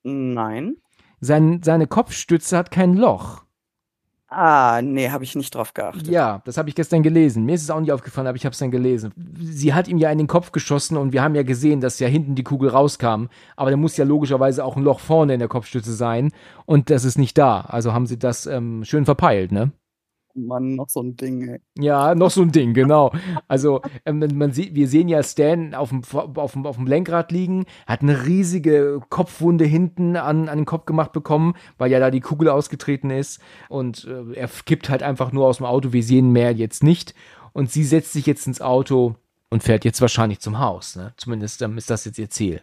Nein. 0.02 0.76
Sein, 1.20 1.60
seine 1.62 1.86
Kopfstütze 1.86 2.56
hat 2.56 2.70
kein 2.70 2.94
Loch. 2.94 3.46
Ah, 4.28 4.80
nee, 4.82 5.08
habe 5.10 5.22
ich 5.22 5.36
nicht 5.36 5.54
drauf 5.54 5.72
geachtet. 5.72 6.08
Ja, 6.08 6.42
das 6.44 6.58
habe 6.58 6.68
ich 6.68 6.74
gestern 6.74 7.04
gelesen. 7.04 7.44
Mir 7.44 7.54
ist 7.54 7.62
es 7.62 7.70
auch 7.70 7.80
nicht 7.80 7.92
aufgefallen, 7.92 8.26
aber 8.26 8.36
ich 8.36 8.44
habe 8.44 8.52
es 8.52 8.58
dann 8.58 8.72
gelesen. 8.72 9.12
Sie 9.40 9.72
hat 9.72 9.86
ihm 9.86 9.98
ja 9.98 10.10
in 10.10 10.18
den 10.18 10.26
Kopf 10.26 10.50
geschossen 10.50 10.96
und 10.96 11.12
wir 11.12 11.22
haben 11.22 11.36
ja 11.36 11.44
gesehen, 11.44 11.80
dass 11.80 12.00
ja 12.00 12.08
hinten 12.08 12.34
die 12.34 12.42
Kugel 12.42 12.70
rauskam. 12.70 13.26
Aber 13.54 13.70
da 13.70 13.76
muss 13.76 13.96
ja 13.96 14.04
logischerweise 14.04 14.64
auch 14.64 14.76
ein 14.76 14.82
Loch 14.82 14.98
vorne 14.98 15.34
in 15.34 15.38
der 15.38 15.48
Kopfstütze 15.48 15.94
sein 15.94 16.32
und 16.64 16.90
das 16.90 17.04
ist 17.04 17.18
nicht 17.18 17.38
da. 17.38 17.60
Also 17.60 17.92
haben 17.92 18.06
sie 18.06 18.18
das 18.18 18.46
ähm, 18.46 18.84
schön 18.84 19.04
verpeilt, 19.04 19.52
ne? 19.52 19.70
Mann, 20.36 20.74
noch 20.74 20.88
so 20.88 21.02
ein 21.02 21.16
Ding, 21.16 21.48
ey. 21.48 21.60
Ja, 21.78 22.14
noch 22.14 22.30
so 22.30 22.42
ein 22.42 22.52
Ding, 22.52 22.74
genau. 22.74 23.12
Also, 23.48 23.80
ähm, 24.04 24.24
man 24.34 24.52
sieht, 24.52 24.74
wir 24.74 24.88
sehen 24.88 25.08
ja 25.08 25.22
Stan 25.22 25.74
auf 25.74 25.90
dem, 25.90 26.02
auf 26.12 26.52
dem, 26.52 26.66
auf 26.66 26.76
dem 26.76 26.86
Lenkrad 26.86 27.32
liegen, 27.32 27.66
hat 27.86 28.02
eine 28.02 28.26
riesige 28.26 29.00
Kopfwunde 29.08 29.64
hinten 29.64 30.16
an, 30.16 30.48
an 30.48 30.58
den 30.58 30.64
Kopf 30.66 30.86
gemacht 30.86 31.12
bekommen, 31.12 31.54
weil 31.78 31.90
ja 31.90 32.00
da 32.00 32.10
die 32.10 32.20
Kugel 32.20 32.48
ausgetreten 32.48 33.10
ist. 33.10 33.40
Und 33.68 34.04
äh, 34.04 34.34
er 34.34 34.48
kippt 34.48 34.88
halt 34.88 35.02
einfach 35.02 35.32
nur 35.32 35.46
aus 35.46 35.58
dem 35.58 35.66
Auto. 35.66 35.92
Wir 35.92 36.02
sehen 36.02 36.32
mehr 36.32 36.52
jetzt 36.52 36.82
nicht. 36.82 37.14
Und 37.52 37.70
sie 37.70 37.84
setzt 37.84 38.12
sich 38.12 38.26
jetzt 38.26 38.46
ins 38.46 38.60
Auto 38.60 39.16
und 39.48 39.62
fährt 39.62 39.84
jetzt 39.84 40.00
wahrscheinlich 40.00 40.40
zum 40.40 40.58
Haus. 40.58 40.96
Ne? 40.96 41.14
Zumindest 41.16 41.62
ähm, 41.62 41.78
ist 41.78 41.90
das 41.90 42.04
jetzt 42.04 42.18
ihr 42.18 42.30
Ziel. 42.30 42.62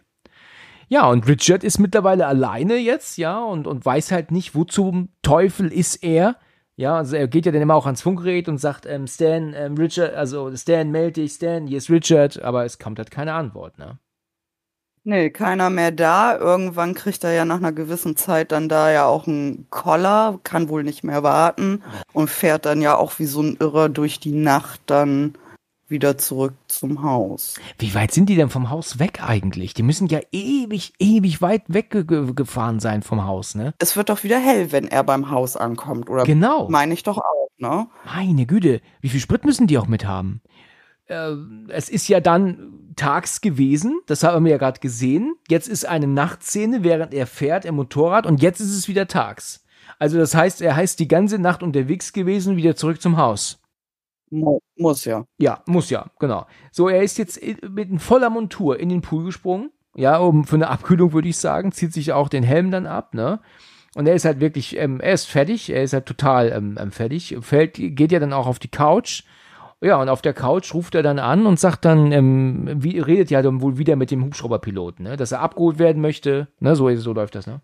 Ja, 0.88 1.08
und 1.08 1.26
Richard 1.26 1.64
ist 1.64 1.78
mittlerweile 1.78 2.26
alleine 2.26 2.76
jetzt, 2.76 3.16
ja, 3.16 3.42
und, 3.42 3.66
und 3.66 3.84
weiß 3.84 4.12
halt 4.12 4.30
nicht, 4.30 4.54
wo 4.54 4.64
zum 4.64 5.08
Teufel 5.22 5.72
ist 5.72 5.96
er. 6.04 6.36
Ja, 6.76 6.96
also 6.96 7.14
er 7.16 7.28
geht 7.28 7.46
ja 7.46 7.52
dann 7.52 7.62
immer 7.62 7.76
auch 7.76 7.86
ans 7.86 8.02
Funkgerät 8.02 8.48
und 8.48 8.58
sagt, 8.58 8.84
ähm, 8.86 9.06
Stan, 9.06 9.54
ähm, 9.54 9.74
Richard, 9.76 10.14
also 10.14 10.54
Stan, 10.56 10.90
melde 10.90 11.20
dich, 11.22 11.34
Stan, 11.34 11.66
hier 11.66 11.78
ist 11.78 11.88
Richard, 11.88 12.42
aber 12.42 12.64
es 12.64 12.78
kommt 12.78 12.98
halt 12.98 13.12
keine 13.12 13.34
Antwort, 13.34 13.78
ne? 13.78 13.98
Nee, 15.06 15.28
keiner 15.30 15.68
mehr 15.68 15.92
da. 15.92 16.36
Irgendwann 16.38 16.94
kriegt 16.94 17.24
er 17.24 17.32
ja 17.32 17.44
nach 17.44 17.58
einer 17.58 17.72
gewissen 17.72 18.16
Zeit 18.16 18.52
dann 18.52 18.70
da 18.70 18.90
ja 18.90 19.04
auch 19.04 19.26
einen 19.26 19.68
Koller, 19.68 20.40
kann 20.44 20.70
wohl 20.70 20.82
nicht 20.82 21.04
mehr 21.04 21.22
warten 21.22 21.82
und 22.14 22.30
fährt 22.30 22.64
dann 22.64 22.80
ja 22.80 22.96
auch 22.96 23.18
wie 23.18 23.26
so 23.26 23.42
ein 23.42 23.56
Irrer 23.60 23.90
durch 23.90 24.18
die 24.18 24.32
Nacht 24.32 24.80
dann 24.86 25.34
wieder 25.88 26.18
zurück 26.18 26.54
zum 26.68 27.02
Haus. 27.02 27.54
Wie 27.78 27.94
weit 27.94 28.12
sind 28.12 28.28
die 28.28 28.36
denn 28.36 28.50
vom 28.50 28.70
Haus 28.70 28.98
weg 28.98 29.22
eigentlich? 29.22 29.74
Die 29.74 29.82
müssen 29.82 30.08
ja 30.08 30.20
ewig, 30.32 30.92
ewig 30.98 31.42
weit 31.42 31.62
weggefahren 31.68 32.80
sein 32.80 33.02
vom 33.02 33.24
Haus, 33.24 33.54
ne? 33.54 33.74
Es 33.78 33.96
wird 33.96 34.08
doch 34.08 34.24
wieder 34.24 34.38
hell, 34.38 34.72
wenn 34.72 34.88
er 34.88 35.04
beim 35.04 35.30
Haus 35.30 35.56
ankommt, 35.56 36.08
oder? 36.08 36.24
Genau. 36.24 36.68
Meine 36.68 36.94
ich 36.94 37.02
doch 37.02 37.18
auch, 37.18 37.48
ne? 37.58 37.86
Meine 38.04 38.46
Güte, 38.46 38.80
wie 39.00 39.08
viel 39.08 39.20
Sprit 39.20 39.44
müssen 39.44 39.66
die 39.66 39.78
auch 39.78 39.86
mit 39.86 40.06
haben? 40.06 40.40
Äh, 41.06 41.32
es 41.68 41.88
ist 41.88 42.08
ja 42.08 42.20
dann 42.20 42.92
tags 42.96 43.40
gewesen, 43.40 44.00
das 44.06 44.22
haben 44.22 44.44
wir 44.44 44.52
ja 44.52 44.58
gerade 44.58 44.80
gesehen. 44.80 45.34
Jetzt 45.48 45.68
ist 45.68 45.84
eine 45.84 46.06
Nachtszene, 46.06 46.84
während 46.84 47.12
er 47.12 47.26
fährt 47.26 47.64
im 47.64 47.76
Motorrad 47.76 48.26
und 48.26 48.42
jetzt 48.42 48.60
ist 48.60 48.74
es 48.74 48.88
wieder 48.88 49.06
tags. 49.06 49.64
Also 49.98 50.18
das 50.18 50.34
heißt, 50.34 50.62
er 50.62 50.76
heißt 50.76 50.98
die 50.98 51.08
ganze 51.08 51.38
Nacht 51.38 51.62
unterwegs 51.62 52.12
gewesen, 52.12 52.56
wieder 52.56 52.76
zurück 52.76 53.00
zum 53.00 53.16
Haus. 53.16 53.60
Muss 54.76 55.04
ja. 55.04 55.24
Ja, 55.38 55.62
muss 55.66 55.90
ja, 55.90 56.06
genau. 56.18 56.46
So, 56.72 56.88
er 56.88 57.02
ist 57.02 57.18
jetzt 57.18 57.40
mit 57.68 58.02
voller 58.02 58.30
Montur 58.30 58.78
in 58.78 58.88
den 58.88 59.00
Pool 59.00 59.24
gesprungen. 59.24 59.70
Ja, 59.96 60.18
um 60.18 60.44
für 60.44 60.56
eine 60.56 60.70
Abkühlung 60.70 61.12
würde 61.12 61.28
ich 61.28 61.36
sagen, 61.36 61.70
zieht 61.70 61.92
sich 61.92 62.12
auch 62.12 62.28
den 62.28 62.42
Helm 62.42 62.70
dann 62.72 62.86
ab, 62.86 63.14
ne? 63.14 63.40
Und 63.94 64.08
er 64.08 64.14
ist 64.14 64.24
halt 64.24 64.40
wirklich, 64.40 64.76
ähm, 64.76 64.98
er 65.00 65.12
ist 65.12 65.26
fertig, 65.26 65.70
er 65.70 65.84
ist 65.84 65.92
halt 65.92 66.06
total 66.06 66.50
ähm, 66.50 66.76
ähm, 66.80 66.90
fertig. 66.90 67.36
Fällt, 67.42 67.74
geht 67.74 68.10
ja 68.10 68.18
dann 68.18 68.32
auch 68.32 68.48
auf 68.48 68.58
die 68.58 68.70
Couch. 68.70 69.22
Ja, 69.80 70.00
und 70.00 70.08
auf 70.08 70.20
der 70.20 70.32
Couch 70.32 70.74
ruft 70.74 70.96
er 70.96 71.04
dann 71.04 71.20
an 71.20 71.46
und 71.46 71.60
sagt 71.60 71.84
dann, 71.84 72.10
ähm, 72.10 72.68
wie, 72.82 72.98
redet 72.98 73.30
ja 73.30 73.40
dann 73.40 73.60
wohl 73.60 73.78
wieder 73.78 73.94
mit 73.94 74.10
dem 74.10 74.24
Hubschrauberpiloten, 74.24 75.04
ne? 75.04 75.16
Dass 75.16 75.30
er 75.30 75.40
abgeholt 75.40 75.78
werden 75.78 76.02
möchte. 76.02 76.48
Ne? 76.58 76.74
So, 76.74 76.92
so 76.96 77.12
läuft 77.12 77.36
das, 77.36 77.46
ne? 77.46 77.60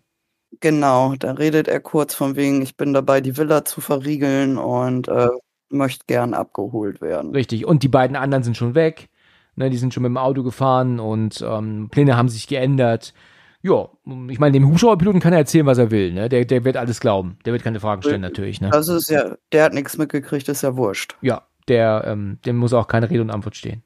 Genau, 0.59 1.15
da 1.15 1.31
redet 1.33 1.67
er 1.67 1.79
kurz 1.79 2.13
von 2.13 2.35
wegen, 2.35 2.61
ich 2.61 2.77
bin 2.77 2.93
dabei, 2.93 3.21
die 3.21 3.37
Villa 3.37 3.65
zu 3.65 3.81
verriegeln 3.81 4.57
und 4.57 5.07
äh, 5.07 5.29
möchte 5.71 6.05
gern 6.07 6.33
abgeholt 6.33 7.01
werden. 7.01 7.31
Richtig. 7.31 7.65
Und 7.65 7.83
die 7.83 7.87
beiden 7.87 8.15
anderen 8.15 8.43
sind 8.43 8.57
schon 8.57 8.75
weg. 8.75 9.09
Ne, 9.55 9.69
die 9.69 9.77
sind 9.77 9.93
schon 9.93 10.03
mit 10.03 10.09
dem 10.09 10.17
Auto 10.17 10.43
gefahren 10.43 10.99
und 10.99 11.43
ähm, 11.45 11.89
Pläne 11.91 12.15
haben 12.15 12.29
sich 12.29 12.47
geändert. 12.47 13.13
Ja, 13.61 13.89
ich 14.29 14.39
meine, 14.39 14.53
dem 14.53 14.67
Hubschrauberpiloten 14.67 15.21
kann 15.21 15.33
er 15.33 15.39
erzählen, 15.39 15.65
was 15.65 15.77
er 15.77 15.91
will. 15.91 16.13
Ne? 16.13 16.29
Der, 16.29 16.45
der 16.45 16.63
wird 16.63 16.77
alles 16.77 16.99
glauben. 16.99 17.37
Der 17.45 17.53
wird 17.53 17.63
keine 17.63 17.79
Fragen 17.79 18.01
stellen, 18.01 18.21
natürlich. 18.21 18.59
Ne? 18.61 18.69
Das 18.71 18.87
ist 18.87 19.09
ja, 19.09 19.35
der 19.51 19.65
hat 19.65 19.73
nichts 19.73 19.97
mitgekriegt, 19.97 20.47
ist 20.49 20.63
ja 20.63 20.77
wurscht. 20.77 21.15
Ja, 21.21 21.43
der, 21.67 22.05
ähm, 22.07 22.39
dem 22.45 22.57
muss 22.57 22.73
auch 22.73 22.87
keine 22.87 23.09
Rede 23.09 23.21
und 23.21 23.29
Antwort 23.29 23.55
stehen. 23.55 23.83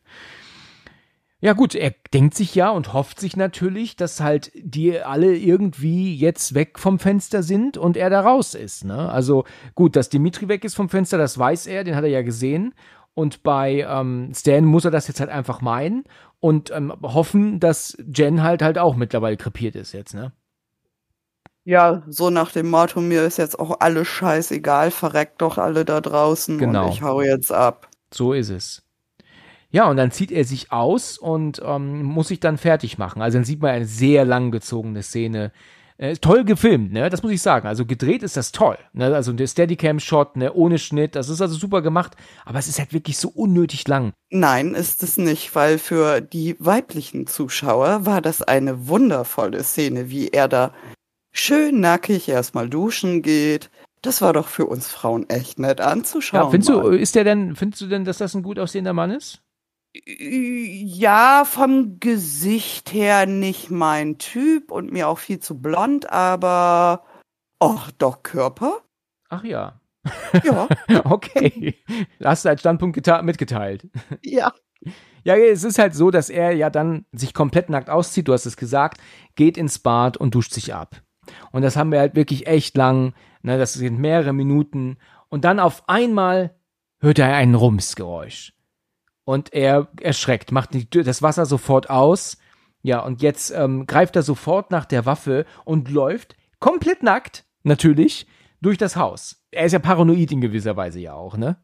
Ja 1.41 1.53
gut, 1.53 1.75
er 1.75 1.93
denkt 2.13 2.33
sich 2.33 2.55
ja 2.55 2.69
und 2.69 2.93
hofft 2.93 3.19
sich 3.19 3.35
natürlich, 3.35 3.95
dass 3.95 4.21
halt 4.21 4.51
die 4.55 4.99
alle 4.99 5.35
irgendwie 5.35 6.15
jetzt 6.15 6.55
weg 6.55 6.79
vom 6.79 6.97
Fenster 6.97 7.43
sind 7.43 7.77
und 7.77 7.97
er 7.97 8.09
da 8.09 8.21
raus 8.21 8.55
ist. 8.55 8.85
Ne? 8.85 9.09
Also 9.11 9.43
gut, 9.75 9.95
dass 9.95 10.09
Dimitri 10.09 10.47
weg 10.47 10.63
ist 10.63 10.75
vom 10.75 10.89
Fenster, 10.89 11.17
das 11.17 11.37
weiß 11.37 11.67
er, 11.67 11.83
den 11.83 11.95
hat 11.95 12.03
er 12.03 12.09
ja 12.09 12.21
gesehen. 12.21 12.73
Und 13.13 13.43
bei 13.43 13.85
ähm, 13.87 14.31
Stan 14.33 14.65
muss 14.65 14.85
er 14.85 14.91
das 14.91 15.07
jetzt 15.07 15.19
halt 15.19 15.29
einfach 15.29 15.61
meinen 15.61 16.03
und 16.39 16.71
ähm, 16.71 16.93
hoffen, 17.01 17.59
dass 17.59 17.97
Jen 18.13 18.43
halt 18.43 18.61
halt 18.61 18.77
auch 18.77 18.95
mittlerweile 18.95 19.37
krepiert 19.37 19.75
ist 19.75 19.93
jetzt, 19.93 20.13
ne? 20.13 20.33
Ja, 21.63 22.03
so 22.07 22.29
nach 22.29 22.51
dem 22.51 22.69
Motto, 22.69 23.01
mir 23.01 23.23
ist 23.23 23.37
jetzt 23.37 23.57
auch 23.57 23.79
alles 23.79 24.07
scheißegal, 24.07 24.91
verreckt 24.91 25.41
doch 25.41 25.57
alle 25.57 25.83
da 25.83 25.99
draußen 25.99 26.59
genau. 26.59 26.85
und 26.85 26.93
ich 26.93 27.01
hau 27.01 27.21
jetzt 27.21 27.51
ab. 27.51 27.89
So 28.13 28.33
ist 28.33 28.49
es. 28.49 28.84
Ja, 29.75 29.89
und 29.89 29.97
dann 29.97 30.09
zieht 30.09 30.31
er 30.31 30.45
sich 30.45 30.71
aus 30.71 31.17
und 31.17 31.61
ähm, 31.61 32.01
muss 32.01 32.29
sich 32.29 32.39
dann 32.39 32.57
fertig 32.57 32.97
machen. 32.97 33.21
Also 33.21 33.37
dann 33.37 33.43
sieht 33.43 33.61
man 33.61 33.71
eine 33.71 33.85
sehr 33.85 34.23
langgezogene 34.23 35.03
Szene. 35.03 35.51
Äh, 35.97 36.15
toll 36.15 36.45
gefilmt, 36.45 36.93
ne? 36.93 37.09
Das 37.09 37.23
muss 37.23 37.33
ich 37.33 37.41
sagen. 37.41 37.67
Also 37.67 37.85
gedreht 37.85 38.23
ist 38.23 38.37
das 38.37 38.53
toll. 38.53 38.77
Ne? 38.93 39.13
Also 39.13 39.33
der 39.33 39.47
Steadicam-Shot, 39.47 40.37
ne, 40.37 40.53
ohne 40.53 40.79
Schnitt, 40.79 41.17
das 41.17 41.27
ist 41.27 41.41
also 41.41 41.55
super 41.55 41.81
gemacht, 41.81 42.15
aber 42.45 42.57
es 42.57 42.69
ist 42.69 42.79
halt 42.79 42.93
wirklich 42.93 43.17
so 43.17 43.27
unnötig 43.27 43.85
lang. 43.85 44.13
Nein, 44.29 44.75
ist 44.75 45.03
es 45.03 45.17
nicht, 45.17 45.53
weil 45.55 45.77
für 45.77 46.21
die 46.21 46.55
weiblichen 46.59 47.27
Zuschauer 47.27 48.05
war 48.05 48.21
das 48.21 48.41
eine 48.41 48.87
wundervolle 48.87 49.61
Szene, 49.61 50.09
wie 50.09 50.29
er 50.29 50.47
da 50.47 50.73
schön 51.33 51.81
nackig 51.81 52.29
erstmal 52.29 52.69
duschen 52.69 53.21
geht. 53.21 53.69
Das 54.01 54.21
war 54.21 54.31
doch 54.31 54.47
für 54.47 54.67
uns 54.67 54.87
Frauen 54.87 55.29
echt 55.29 55.59
nett 55.59 55.81
anzuschauen. 55.81 56.43
Ja, 56.43 56.49
findest 56.49 56.69
du, 56.69 56.79
ist 56.91 57.15
der 57.15 57.25
denn, 57.25 57.57
findest 57.57 57.81
du 57.81 57.87
denn, 57.87 58.05
dass 58.05 58.19
das 58.19 58.35
ein 58.35 58.43
gut 58.43 58.57
aussehender 58.57 58.93
Mann 58.93 59.11
ist? 59.11 59.41
Ja, 60.05 61.43
vom 61.45 61.99
Gesicht 61.99 62.91
her 62.93 63.25
nicht 63.25 63.71
mein 63.71 64.17
Typ 64.17 64.71
und 64.71 64.91
mir 64.91 65.07
auch 65.07 65.19
viel 65.19 65.39
zu 65.39 65.61
blond, 65.61 66.09
aber 66.09 67.05
ach 67.59 67.91
doch 67.91 68.23
Körper. 68.23 68.81
Ach 69.29 69.43
ja. 69.43 69.79
Ja. 70.43 70.67
okay. 71.05 71.75
Hast 72.23 72.45
du 72.45 72.49
als 72.49 72.59
Standpunkt 72.59 72.97
mitgeteilt. 73.23 73.87
Ja. 74.21 74.53
Ja, 75.23 75.35
es 75.35 75.63
ist 75.63 75.79
halt 75.79 75.95
so, 75.95 76.11
dass 76.11 76.29
er 76.29 76.51
ja 76.51 76.69
dann 76.69 77.05
sich 77.11 77.33
komplett 77.33 77.69
nackt 77.69 77.89
auszieht, 77.89 78.27
du 78.27 78.33
hast 78.33 78.45
es 78.45 78.57
gesagt, 78.57 79.01
geht 79.35 79.57
ins 79.57 79.79
Bad 79.79 80.17
und 80.17 80.35
duscht 80.35 80.53
sich 80.53 80.73
ab. 80.75 81.01
Und 81.51 81.63
das 81.63 81.75
haben 81.75 81.91
wir 81.91 81.99
halt 81.99 82.15
wirklich 82.15 82.45
echt 82.45 82.77
lang, 82.77 83.13
ne, 83.41 83.57
das 83.57 83.73
sind 83.73 83.97
mehrere 83.97 84.33
Minuten. 84.33 84.97
Und 85.29 85.43
dann 85.43 85.59
auf 85.59 85.89
einmal 85.89 86.55
hört 86.99 87.17
er 87.17 87.33
ein 87.35 87.55
Rumsgeräusch. 87.55 88.54
Und 89.25 89.53
er 89.53 89.87
erschreckt, 89.99 90.51
macht 90.51 90.73
die, 90.73 90.89
das 90.89 91.21
Wasser 91.21 91.45
sofort 91.45 91.89
aus. 91.89 92.37
Ja, 92.83 92.99
und 92.99 93.21
jetzt 93.21 93.51
ähm, 93.51 93.87
greift 93.87 94.15
er 94.15 94.21
sofort 94.21 94.69
nach 94.71 94.85
der 94.85 95.05
Waffe 95.05 95.45
und 95.65 95.89
läuft 95.89 96.35
komplett 96.59 97.01
nackt, 97.01 97.43
natürlich, 97.63 98.27
durch 98.61 98.77
das 98.77 98.95
Haus. 98.95 99.43
Er 99.51 99.65
ist 99.65 99.71
ja 99.71 99.79
paranoid 99.79 100.31
in 100.31 100.41
gewisser 100.41 100.77
Weise 100.77 100.99
ja 100.99 101.13
auch, 101.13 101.35
ne? 101.37 101.57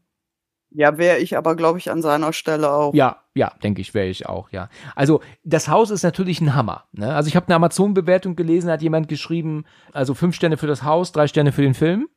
Ja, 0.74 0.96
wäre 0.96 1.18
ich 1.18 1.36
aber, 1.36 1.54
glaube 1.54 1.78
ich, 1.78 1.90
an 1.90 2.02
seiner 2.02 2.32
Stelle 2.32 2.70
auch. 2.70 2.94
Ja, 2.94 3.22
ja, 3.34 3.52
denke 3.62 3.80
ich, 3.80 3.92
wäre 3.92 4.08
ich 4.08 4.26
auch, 4.26 4.50
ja. 4.50 4.68
Also, 4.96 5.20
das 5.44 5.68
Haus 5.68 5.90
ist 5.90 6.02
natürlich 6.02 6.40
ein 6.40 6.54
Hammer. 6.54 6.84
Ne? 6.92 7.14
Also, 7.14 7.28
ich 7.28 7.36
habe 7.36 7.46
eine 7.46 7.56
Amazon-Bewertung 7.56 8.36
gelesen, 8.36 8.70
hat 8.70 8.82
jemand 8.82 9.08
geschrieben, 9.08 9.64
also 9.92 10.14
fünf 10.14 10.34
Sterne 10.34 10.56
für 10.56 10.66
das 10.66 10.82
Haus, 10.82 11.12
drei 11.12 11.26
Sterne 11.26 11.52
für 11.52 11.62
den 11.62 11.74
Film. 11.74 12.08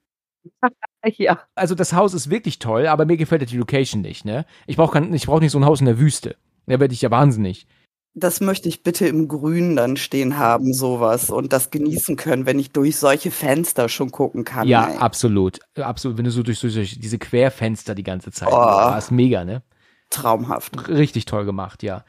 ja. 1.18 1.40
Also, 1.56 1.76
das 1.76 1.94
Haus 1.94 2.14
ist 2.14 2.30
wirklich 2.30 2.60
toll, 2.60 2.88
aber 2.88 3.06
mir 3.06 3.18
gefällt 3.18 3.50
die 3.50 3.58
Location 3.58 4.02
nicht, 4.02 4.26
ne? 4.26 4.46
Ich 4.68 4.78
brauche 4.78 5.00
ich 5.06 5.26
brauch 5.26 5.40
nicht 5.40 5.52
so 5.52 5.60
ein 5.60 5.66
Haus 5.66 5.80
in 5.80 5.86
der 5.86 6.00
Wüste. 6.00 6.36
Da 6.68 6.80
werde 6.80 6.94
ich 6.94 7.02
ja 7.02 7.12
wahnsinnig 7.12 7.68
das 8.16 8.40
möchte 8.40 8.70
ich 8.70 8.82
bitte 8.82 9.08
im 9.08 9.28
Grün 9.28 9.76
dann 9.76 9.98
stehen 9.98 10.38
haben, 10.38 10.74
sowas 10.74 11.30
und 11.30 11.52
das 11.52 11.70
genießen 11.70 12.16
können, 12.16 12.46
wenn 12.46 12.58
ich 12.58 12.72
durch 12.72 12.98
solche 12.98 13.30
Fenster 13.30 13.90
schon 13.90 14.10
gucken 14.10 14.46
kann. 14.46 14.68
Ja, 14.68 14.88
ey. 14.88 14.98
absolut. 14.98 15.60
Absolut. 15.76 16.18
Wenn 16.18 16.24
du 16.24 16.32
so 16.32 16.42
durch, 16.42 16.62
durch 16.62 16.98
diese 16.98 17.20
Querfenster 17.20 17.94
die 17.94 18.04
ganze 18.04 18.32
Zeit, 18.32 18.48
oh, 18.50 18.56
war 18.56 18.98
es 18.98 19.12
mega, 19.12 19.44
ne? 19.44 19.64
Traumhaft. 20.10 20.88
Richtig 20.88 21.26
toll 21.26 21.46
gemacht, 21.46 21.84
ja. 21.84 22.06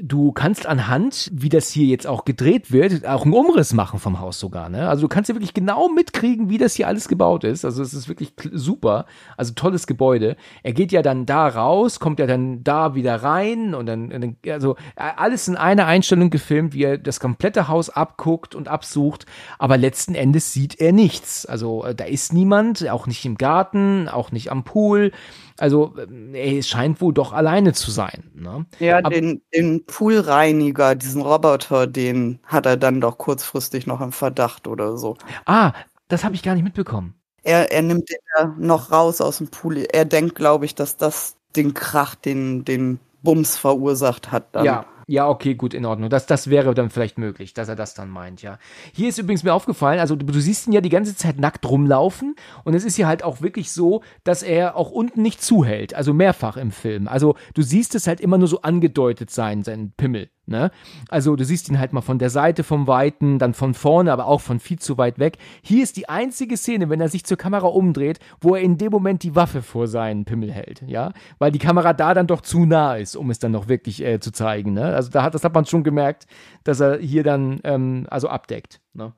Du 0.00 0.30
kannst 0.30 0.66
anhand, 0.66 1.28
wie 1.32 1.48
das 1.48 1.70
hier 1.70 1.86
jetzt 1.86 2.06
auch 2.06 2.24
gedreht 2.24 2.70
wird, 2.70 3.04
auch 3.04 3.24
einen 3.24 3.34
Umriss 3.34 3.72
machen 3.72 3.98
vom 3.98 4.20
Haus 4.20 4.38
sogar. 4.38 4.68
Ne? 4.68 4.88
Also 4.88 5.02
du 5.02 5.08
kannst 5.08 5.28
ja 5.28 5.34
wirklich 5.34 5.54
genau 5.54 5.88
mitkriegen, 5.88 6.50
wie 6.50 6.58
das 6.58 6.74
hier 6.74 6.86
alles 6.86 7.08
gebaut 7.08 7.42
ist. 7.42 7.64
Also 7.64 7.82
es 7.82 7.92
ist 7.92 8.08
wirklich 8.08 8.32
super. 8.52 9.06
Also 9.36 9.54
tolles 9.54 9.88
Gebäude. 9.88 10.36
Er 10.62 10.72
geht 10.72 10.92
ja 10.92 11.02
dann 11.02 11.26
da 11.26 11.48
raus, 11.48 11.98
kommt 11.98 12.20
ja 12.20 12.26
dann 12.26 12.62
da 12.62 12.94
wieder 12.94 13.16
rein 13.16 13.74
und 13.74 13.86
dann, 13.86 14.36
also 14.48 14.76
alles 14.94 15.48
in 15.48 15.56
einer 15.56 15.86
Einstellung 15.86 16.30
gefilmt, 16.30 16.74
wie 16.74 16.84
er 16.84 16.98
das 16.98 17.18
komplette 17.18 17.66
Haus 17.66 17.90
abguckt 17.90 18.54
und 18.54 18.68
absucht. 18.68 19.26
Aber 19.58 19.76
letzten 19.76 20.14
Endes 20.14 20.52
sieht 20.52 20.80
er 20.80 20.92
nichts. 20.92 21.44
Also 21.44 21.84
äh, 21.84 21.94
da 21.94 22.04
ist 22.04 22.32
niemand, 22.32 22.88
auch 22.88 23.08
nicht 23.08 23.24
im 23.24 23.36
Garten, 23.36 24.08
auch 24.08 24.30
nicht 24.30 24.52
am 24.52 24.62
Pool. 24.62 25.10
Also 25.58 25.94
er 26.32 26.62
scheint 26.62 27.00
wohl 27.00 27.12
doch 27.12 27.32
alleine 27.32 27.72
zu 27.72 27.90
sein. 27.90 28.30
Ne? 28.34 28.64
Ja, 28.78 28.98
Aber, 28.98 29.10
den, 29.10 29.42
den 29.52 29.84
Poolreiniger, 29.84 30.94
diesen 30.94 31.20
Roboter, 31.22 31.86
den 31.86 32.38
hat 32.44 32.64
er 32.66 32.76
dann 32.76 33.00
doch 33.00 33.18
kurzfristig 33.18 33.86
noch 33.86 34.00
im 34.00 34.12
Verdacht 34.12 34.68
oder 34.68 34.96
so. 34.96 35.16
Ah, 35.46 35.72
das 36.06 36.24
habe 36.24 36.36
ich 36.36 36.42
gar 36.42 36.54
nicht 36.54 36.64
mitbekommen. 36.64 37.14
Er, 37.42 37.72
er 37.72 37.82
nimmt 37.82 38.08
den 38.08 38.18
ja 38.36 38.54
noch 38.58 38.92
raus 38.92 39.20
aus 39.20 39.38
dem 39.38 39.48
Pool. 39.48 39.78
Er 39.78 40.04
denkt, 40.04 40.34
glaube 40.34 40.64
ich, 40.64 40.74
dass 40.74 40.96
das 40.96 41.36
den 41.56 41.74
Krach, 41.74 42.14
den, 42.14 42.64
den 42.64 43.00
Bums 43.22 43.56
verursacht 43.56 44.30
hat. 44.30 44.54
Dann. 44.54 44.64
Ja, 44.64 44.86
ja, 45.08 45.26
okay, 45.26 45.54
gut, 45.54 45.72
in 45.72 45.86
Ordnung. 45.86 46.10
Das, 46.10 46.26
das 46.26 46.50
wäre 46.50 46.74
dann 46.74 46.90
vielleicht 46.90 47.16
möglich, 47.16 47.54
dass 47.54 47.68
er 47.68 47.76
das 47.76 47.94
dann 47.94 48.10
meint, 48.10 48.42
ja. 48.42 48.58
Hier 48.92 49.08
ist 49.08 49.18
übrigens 49.18 49.42
mir 49.42 49.54
aufgefallen, 49.54 50.00
also 50.00 50.14
du, 50.16 50.26
du 50.26 50.38
siehst 50.38 50.66
ihn 50.66 50.74
ja 50.74 50.82
die 50.82 50.90
ganze 50.90 51.16
Zeit 51.16 51.40
nackt 51.40 51.66
rumlaufen 51.66 52.36
und 52.64 52.74
es 52.74 52.84
ist 52.84 52.96
hier 52.96 53.08
halt 53.08 53.24
auch 53.24 53.40
wirklich 53.40 53.72
so, 53.72 54.02
dass 54.22 54.42
er 54.42 54.76
auch 54.76 54.90
unten 54.90 55.22
nicht 55.22 55.42
zuhält, 55.42 55.94
also 55.94 56.12
mehrfach 56.12 56.58
im 56.58 56.72
Film. 56.72 57.08
Also 57.08 57.36
du 57.54 57.62
siehst 57.62 57.94
es 57.94 58.06
halt 58.06 58.20
immer 58.20 58.36
nur 58.36 58.48
so 58.48 58.60
angedeutet 58.60 59.30
sein, 59.30 59.64
sein 59.64 59.94
Pimmel. 59.96 60.28
Ne? 60.48 60.70
Also 61.08 61.36
du 61.36 61.44
siehst 61.44 61.68
ihn 61.68 61.78
halt 61.78 61.92
mal 61.92 62.00
von 62.00 62.18
der 62.18 62.30
Seite 62.30 62.64
vom 62.64 62.86
Weiten, 62.86 63.38
dann 63.38 63.54
von 63.54 63.74
vorne, 63.74 64.12
aber 64.12 64.26
auch 64.26 64.40
von 64.40 64.60
viel 64.60 64.78
zu 64.78 64.96
weit 64.96 65.18
weg. 65.18 65.36
Hier 65.62 65.82
ist 65.82 65.96
die 65.96 66.08
einzige 66.08 66.56
Szene, 66.56 66.88
wenn 66.88 67.00
er 67.00 67.08
sich 67.08 67.24
zur 67.24 67.36
Kamera 67.36 67.66
umdreht, 67.66 68.18
wo 68.40 68.54
er 68.54 68.62
in 68.62 68.78
dem 68.78 68.90
Moment 68.90 69.22
die 69.22 69.36
Waffe 69.36 69.62
vor 69.62 69.86
seinen 69.86 70.24
Pimmel 70.24 70.50
hält, 70.50 70.82
ja, 70.86 71.12
weil 71.38 71.52
die 71.52 71.58
Kamera 71.58 71.92
da 71.92 72.14
dann 72.14 72.26
doch 72.26 72.40
zu 72.40 72.64
nah 72.64 72.96
ist, 72.96 73.14
um 73.14 73.30
es 73.30 73.38
dann 73.38 73.52
noch 73.52 73.68
wirklich 73.68 74.02
äh, 74.02 74.20
zu 74.20 74.32
zeigen. 74.32 74.72
Ne? 74.72 74.84
Also 74.84 75.10
da 75.10 75.22
hat, 75.22 75.34
das 75.34 75.44
hat 75.44 75.54
man 75.54 75.66
schon 75.66 75.84
gemerkt, 75.84 76.26
dass 76.64 76.80
er 76.80 76.98
hier 76.98 77.22
dann 77.22 77.60
ähm, 77.64 78.06
also 78.10 78.28
abdeckt. 78.28 78.80
Ne? 78.94 79.12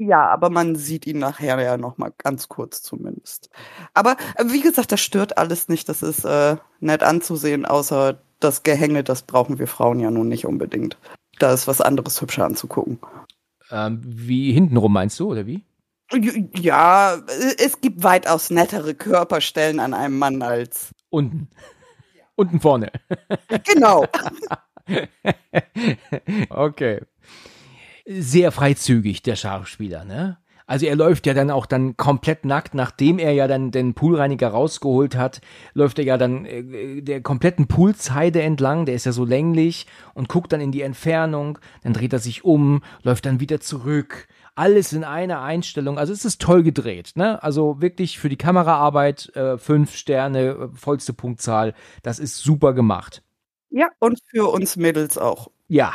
Ja, 0.00 0.28
aber 0.28 0.48
man 0.48 0.76
sieht 0.76 1.08
ihn 1.08 1.18
nachher 1.18 1.60
ja 1.60 1.76
noch 1.76 1.98
mal 1.98 2.12
ganz 2.18 2.48
kurz 2.48 2.82
zumindest. 2.82 3.50
Aber 3.94 4.16
äh, 4.36 4.44
wie 4.46 4.60
gesagt, 4.60 4.92
das 4.92 5.00
stört 5.00 5.38
alles 5.38 5.68
nicht. 5.68 5.88
Das 5.88 6.04
ist 6.04 6.24
äh, 6.24 6.56
nett 6.78 7.02
anzusehen, 7.02 7.66
außer 7.66 8.22
das 8.40 8.62
Gehänge, 8.62 9.04
das 9.04 9.22
brauchen 9.22 9.58
wir 9.58 9.66
Frauen 9.66 10.00
ja 10.00 10.10
nun 10.10 10.28
nicht 10.28 10.46
unbedingt. 10.46 10.96
Da 11.38 11.52
ist 11.52 11.68
was 11.68 11.80
anderes 11.80 12.20
hübscher 12.20 12.44
anzugucken. 12.44 12.98
Ähm, 13.70 14.00
wie 14.04 14.52
hintenrum 14.52 14.92
meinst 14.92 15.20
du, 15.20 15.30
oder 15.30 15.46
wie? 15.46 15.64
Ja, 16.54 17.20
es 17.58 17.80
gibt 17.80 18.02
weitaus 18.02 18.50
nettere 18.50 18.94
Körperstellen 18.94 19.78
an 19.78 19.92
einem 19.92 20.18
Mann 20.18 20.42
als. 20.42 20.90
Unten. 21.10 21.48
Unten 22.34 22.60
vorne. 22.60 22.92
Genau. 23.64 24.06
okay. 26.48 27.02
Sehr 28.06 28.52
freizügig, 28.52 29.22
der 29.22 29.36
Schauspieler, 29.36 30.04
ne? 30.04 30.38
Also 30.68 30.84
er 30.84 30.96
läuft 30.96 31.26
ja 31.26 31.32
dann 31.32 31.50
auch 31.50 31.64
dann 31.64 31.96
komplett 31.96 32.44
nackt, 32.44 32.74
nachdem 32.74 33.18
er 33.18 33.32
ja 33.32 33.48
dann 33.48 33.70
den 33.70 33.94
Poolreiniger 33.94 34.48
rausgeholt 34.48 35.16
hat, 35.16 35.40
läuft 35.72 35.98
er 35.98 36.04
ja 36.04 36.18
dann 36.18 36.44
äh, 36.44 37.00
der 37.00 37.22
kompletten 37.22 37.68
Poolsheide 37.68 38.42
entlang, 38.42 38.84
der 38.84 38.94
ist 38.94 39.06
ja 39.06 39.12
so 39.12 39.24
länglich 39.24 39.86
und 40.12 40.28
guckt 40.28 40.52
dann 40.52 40.60
in 40.60 40.70
die 40.70 40.82
Entfernung, 40.82 41.58
dann 41.82 41.94
dreht 41.94 42.12
er 42.12 42.18
sich 42.18 42.44
um, 42.44 42.82
läuft 43.02 43.24
dann 43.24 43.40
wieder 43.40 43.60
zurück. 43.60 44.28
Alles 44.56 44.92
in 44.92 45.04
einer 45.04 45.40
Einstellung. 45.40 45.98
Also 45.98 46.12
es 46.12 46.26
ist 46.26 46.42
toll 46.42 46.62
gedreht, 46.62 47.12
ne? 47.14 47.42
Also 47.42 47.80
wirklich 47.80 48.18
für 48.18 48.28
die 48.28 48.36
Kameraarbeit 48.36 49.34
äh, 49.36 49.56
fünf 49.56 49.94
Sterne, 49.94 50.48
äh, 50.48 50.68
vollste 50.74 51.14
Punktzahl. 51.14 51.72
Das 52.02 52.18
ist 52.18 52.38
super 52.38 52.74
gemacht. 52.74 53.22
Ja, 53.70 53.88
und 54.00 54.20
für 54.30 54.50
uns 54.50 54.76
Mädels 54.76 55.16
auch. 55.16 55.50
Ja, 55.68 55.92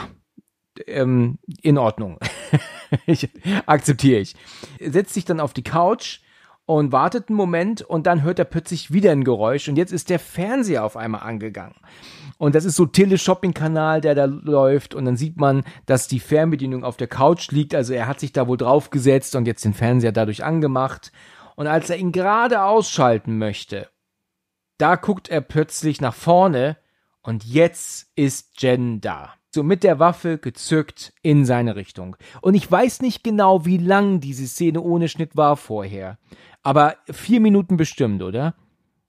ähm, 0.88 1.40
in 1.62 1.78
Ordnung. 1.78 2.20
ich, 3.06 3.30
akzeptiere 3.66 4.20
ich. 4.20 4.36
Setzt 4.80 5.14
sich 5.14 5.26
dann 5.26 5.40
auf 5.40 5.54
die 5.54 5.64
Couch 5.64 6.20
und 6.66 6.92
wartet 6.92 7.30
einen 7.30 7.38
Moment 7.38 7.82
und 7.82 8.08
dann 8.08 8.24
hört 8.24 8.40
er 8.40 8.46
plötzlich 8.46 8.92
wieder 8.92 9.12
ein 9.12 9.24
Geräusch 9.24 9.68
und 9.68 9.76
jetzt 9.76 9.92
ist 9.92 10.10
der 10.10 10.20
Fernseher 10.20 10.84
auf 10.84 10.96
einmal 10.96 11.22
angegangen. 11.22 11.76
Und 12.38 12.56
das 12.56 12.66
ist 12.66 12.76
so 12.76 12.86
Teleshopping-Kanal, 12.86 14.02
der 14.02 14.16
da 14.16 14.26
läuft 14.26 14.96
und 14.96 15.06
dann 15.06 15.18
sieht 15.18 15.38
man, 15.38 15.64
dass 15.86 16.08
die 16.08 16.20
Fernbedienung 16.20 16.84
auf 16.84 16.98
der 16.98 17.08
Couch 17.08 17.52
liegt. 17.52 17.76
Also 17.76 17.94
er 17.94 18.08
hat 18.08 18.20
sich 18.20 18.32
da 18.32 18.48
wohl 18.48 18.58
draufgesetzt 18.58 19.36
und 19.36 19.46
jetzt 19.46 19.66
den 19.66 19.74
Fernseher 19.74 20.12
dadurch 20.12 20.44
angemacht. 20.44 21.12
Und 21.56 21.68
als 21.68 21.90
er 21.90 21.98
ihn 21.98 22.12
gerade 22.12 22.64
ausschalten 22.64 23.38
möchte, 23.38 23.90
da 24.78 24.96
guckt 24.96 25.30
er 25.30 25.42
plötzlich 25.42 26.02
nach 26.02 26.16
vorne 26.16 26.78
und 27.22 27.46
jetzt 27.46 28.12
ist 28.16 28.62
Jen 28.62 29.00
da 29.00 29.34
so 29.54 29.64
mit 29.64 29.84
der 29.84 30.00
Waffe 30.00 30.38
gezückt 30.38 31.14
in 31.22 31.46
seine 31.46 31.76
Richtung. 31.76 32.16
Und 32.42 32.56
ich 32.56 32.70
weiß 32.70 33.02
nicht 33.02 33.24
genau, 33.24 33.66
wie 33.66 33.78
lang 33.78 34.20
diese 34.20 34.48
Szene 34.48 34.82
ohne 34.82 35.08
Schnitt 35.08 35.36
war 35.36 35.58
vorher. 35.58 36.18
Aber 36.64 36.96
vier 37.12 37.40
Minuten 37.40 37.78
bestimmt, 37.78 38.24
oder? 38.24 38.56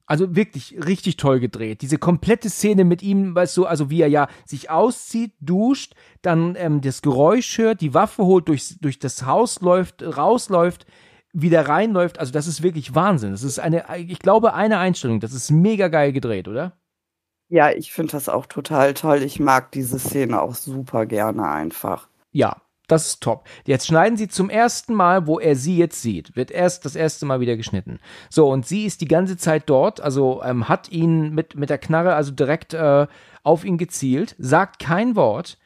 Also 0.07 0.37
wirklich 0.37 0.77
richtig 0.85 1.17
toll 1.17 1.41
gedreht. 1.41 1.81
Diese 1.81 1.97
komplette 1.97 2.51
Szene 2.51 2.85
mit 2.85 3.03
ihm, 3.03 3.35
weißt 3.35 3.57
du, 3.57 3.65
also 3.65 3.89
wie 3.89 4.03
er 4.03 4.09
ja 4.09 4.29
sich 4.45 4.69
auszieht, 4.69 5.33
duscht, 5.41 5.95
dann 6.21 6.57
ähm, 6.59 6.83
das 6.83 7.01
Geräusch 7.01 7.57
hört, 7.57 7.81
die 7.81 7.95
Waffe 7.95 8.25
holt, 8.25 8.49
durch, 8.49 8.79
durch 8.81 8.99
das 8.99 9.25
Haus 9.25 9.63
läuft, 9.63 10.03
rausläuft, 10.03 10.85
wieder 11.33 11.69
reinläuft. 11.69 12.19
Also 12.19 12.33
das 12.33 12.47
ist 12.47 12.63
wirklich 12.63 12.95
Wahnsinn. 12.95 13.31
Das 13.31 13.43
ist 13.43 13.59
eine, 13.59 13.85
ich 13.97 14.19
glaube, 14.19 14.53
eine 14.53 14.79
Einstellung. 14.79 15.21
Das 15.21 15.33
ist 15.33 15.51
mega 15.51 15.89
geil 15.89 16.13
gedreht, 16.13 16.49
oder? 16.49 16.77
Ja, 17.49 17.71
ich 17.71 17.93
finde 17.93 18.13
das 18.13 18.29
auch 18.29 18.47
total 18.47 18.95
toll. 18.95 19.23
Ich 19.23 19.39
mag 19.39 19.71
diese 19.73 19.99
Szene 19.99 20.41
auch 20.41 20.55
super 20.55 21.07
gerne 21.07 21.49
einfach. 21.49 22.09
Ja, 22.33 22.57
das 22.87 23.07
ist 23.07 23.23
top. 23.23 23.47
Jetzt 23.67 23.87
schneiden 23.87 24.17
sie 24.17 24.29
zum 24.29 24.51
ersten 24.51 24.95
Mal, 24.95 25.27
wo 25.27 25.41
er 25.41 25.57
sie 25.57 25.79
jetzt 25.79 26.03
sieht. 26.03 26.37
Wird 26.37 26.51
erst 26.51 26.85
das 26.85 26.97
erste 26.97 27.25
Mal 27.25 27.41
wieder 27.41 27.57
geschnitten. 27.57 27.99
So, 28.29 28.51
und 28.51 28.67
sie 28.67 28.85
ist 28.85 29.01
die 29.01 29.09
ganze 29.09 29.37
Zeit 29.37 29.65
dort, 29.67 30.01
also 30.01 30.43
ähm, 30.45 30.69
hat 30.69 30.91
ihn 30.91 31.31
mit, 31.35 31.55
mit 31.55 31.71
der 31.71 31.79
Knarre 31.79 32.15
also 32.15 32.33
direkt 32.33 32.75
äh, 32.75 33.07
auf 33.43 33.65
ihn 33.65 33.79
gezielt, 33.79 34.35
sagt 34.39 34.81
kein 34.81 35.17
Wort. 35.17 35.59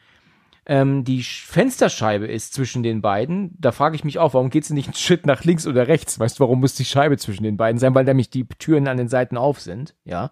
Ähm, 0.67 1.03
die 1.03 1.23
Fensterscheibe 1.23 2.27
ist 2.27 2.53
zwischen 2.55 2.83
den 2.83 3.01
beiden. 3.01 3.57
Da 3.59 3.73
frage 3.73 3.97
ich 3.97 4.05
mich 4.05 4.19
auch, 4.19 4.35
warum 4.35 4.51
geht 4.51 4.67
sie 4.67 4.75
nicht 4.75 4.89
einen 4.89 4.95
Schritt 4.95 5.27
nach 5.27 5.43
links 5.43 5.67
oder 5.67 5.89
rechts? 5.89 6.21
Weißt 6.21 6.39
du, 6.39 6.45
warum 6.45 6.61
muss 6.61 6.75
die 6.75 6.85
Scheibe 6.85 7.17
zwischen 7.17 7.43
den 7.43 7.57
beiden 7.57 7.79
sein? 7.81 7.95
Weil 7.95 8.05
nämlich 8.05 8.31
die 8.31 8.47
Türen 8.47 8.87
an 8.87 8.99
den 8.99 9.09
Seiten 9.09 9.37
auf 9.37 9.61
sind, 9.61 9.95
ja. 10.05 10.31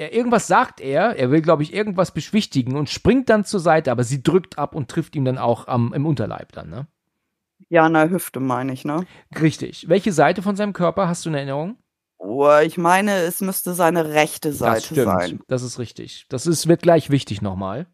Er, 0.00 0.14
irgendwas 0.14 0.46
sagt 0.46 0.80
er, 0.80 1.16
er 1.16 1.30
will, 1.30 1.42
glaube 1.42 1.62
ich, 1.62 1.74
irgendwas 1.74 2.12
beschwichtigen 2.12 2.76
und 2.76 2.88
springt 2.88 3.28
dann 3.28 3.44
zur 3.44 3.60
Seite, 3.60 3.92
aber 3.92 4.02
sie 4.02 4.22
drückt 4.22 4.58
ab 4.58 4.74
und 4.74 4.88
trifft 4.88 5.14
ihm 5.14 5.26
dann 5.26 5.36
auch 5.36 5.68
am, 5.68 5.92
im 5.92 6.06
Unterleib 6.06 6.52
dann, 6.52 6.70
ne? 6.70 6.86
Ja, 7.68 7.82
an 7.82 7.92
der 7.92 8.10
Hüfte 8.10 8.40
meine 8.40 8.72
ich, 8.72 8.84
ne? 8.84 9.06
Richtig. 9.38 9.88
Welche 9.88 10.12
Seite 10.12 10.40
von 10.40 10.56
seinem 10.56 10.72
Körper 10.72 11.06
hast 11.06 11.24
du 11.24 11.28
in 11.28 11.34
Erinnerung? 11.34 11.76
Oh, 12.18 12.48
ich 12.64 12.78
meine, 12.78 13.12
es 13.20 13.40
müsste 13.42 13.74
seine 13.74 14.12
rechte 14.12 14.52
Seite 14.52 14.74
das 14.74 14.84
stimmt. 14.86 15.06
sein. 15.06 15.40
Das 15.48 15.62
ist 15.62 15.78
richtig. 15.78 16.26
Das 16.30 16.46
ist, 16.46 16.66
wird 16.66 16.82
gleich 16.82 17.10
wichtig 17.10 17.42
nochmal. 17.42 17.86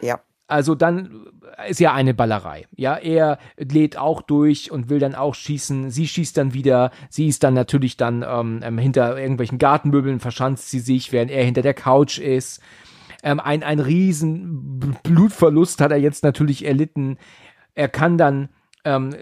Ja. 0.00 0.20
Also 0.48 0.74
dann 0.74 1.26
ist 1.68 1.80
ja 1.80 1.92
eine 1.92 2.14
Ballerei. 2.14 2.66
Ja, 2.76 2.96
er 2.96 3.38
lädt 3.56 3.96
auch 3.96 4.22
durch 4.22 4.70
und 4.70 4.88
will 4.88 4.98
dann 4.98 5.14
auch 5.14 5.34
schießen. 5.34 5.90
Sie 5.90 6.06
schießt 6.06 6.36
dann 6.36 6.54
wieder. 6.54 6.92
Sie 7.08 7.26
ist 7.26 7.42
dann 7.42 7.54
natürlich 7.54 7.96
dann 7.96 8.24
ähm, 8.26 8.60
ähm 8.62 8.78
hinter 8.78 9.18
irgendwelchen 9.18 9.58
Gartenmöbeln 9.58 10.20
verschanzt 10.20 10.70
sie 10.70 10.78
sich, 10.78 11.12
während 11.12 11.30
er 11.30 11.44
hinter 11.44 11.62
der 11.62 11.74
Couch 11.74 12.18
ist. 12.18 12.60
Ähm, 13.22 13.40
ein, 13.40 13.62
ein 13.62 13.80
riesen 13.80 14.78
Blutverlust 15.02 15.80
hat 15.80 15.90
er 15.90 15.98
jetzt 15.98 16.22
natürlich 16.22 16.64
erlitten. 16.64 17.18
Er 17.74 17.88
kann 17.88 18.18
dann 18.18 18.48
ähm, 18.84 19.14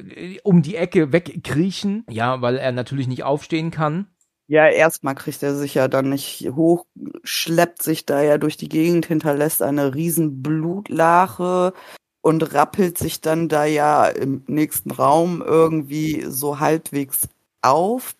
um 0.42 0.60
die 0.60 0.76
Ecke 0.76 1.12
wegkriechen, 1.12 2.04
ja, 2.10 2.42
weil 2.42 2.56
er 2.56 2.72
natürlich 2.72 3.08
nicht 3.08 3.24
aufstehen 3.24 3.70
kann. 3.70 4.08
Ja, 4.46 4.68
erstmal 4.68 5.14
kriegt 5.14 5.42
er 5.42 5.54
sich 5.54 5.74
ja 5.74 5.88
dann 5.88 6.10
nicht 6.10 6.50
hoch, 6.54 6.84
schleppt 7.22 7.82
sich 7.82 8.04
da 8.04 8.22
ja 8.22 8.36
durch 8.36 8.56
die 8.58 8.68
Gegend, 8.68 9.06
hinterlässt 9.06 9.62
eine 9.62 9.94
riesen 9.94 10.42
Blutlache 10.42 11.72
und 12.20 12.54
rappelt 12.54 12.98
sich 12.98 13.22
dann 13.22 13.48
da 13.48 13.64
ja 13.64 14.06
im 14.06 14.44
nächsten 14.46 14.90
Raum 14.90 15.42
irgendwie 15.44 16.24
so 16.28 16.60
halbwegs 16.60 17.28
auf. 17.62 18.14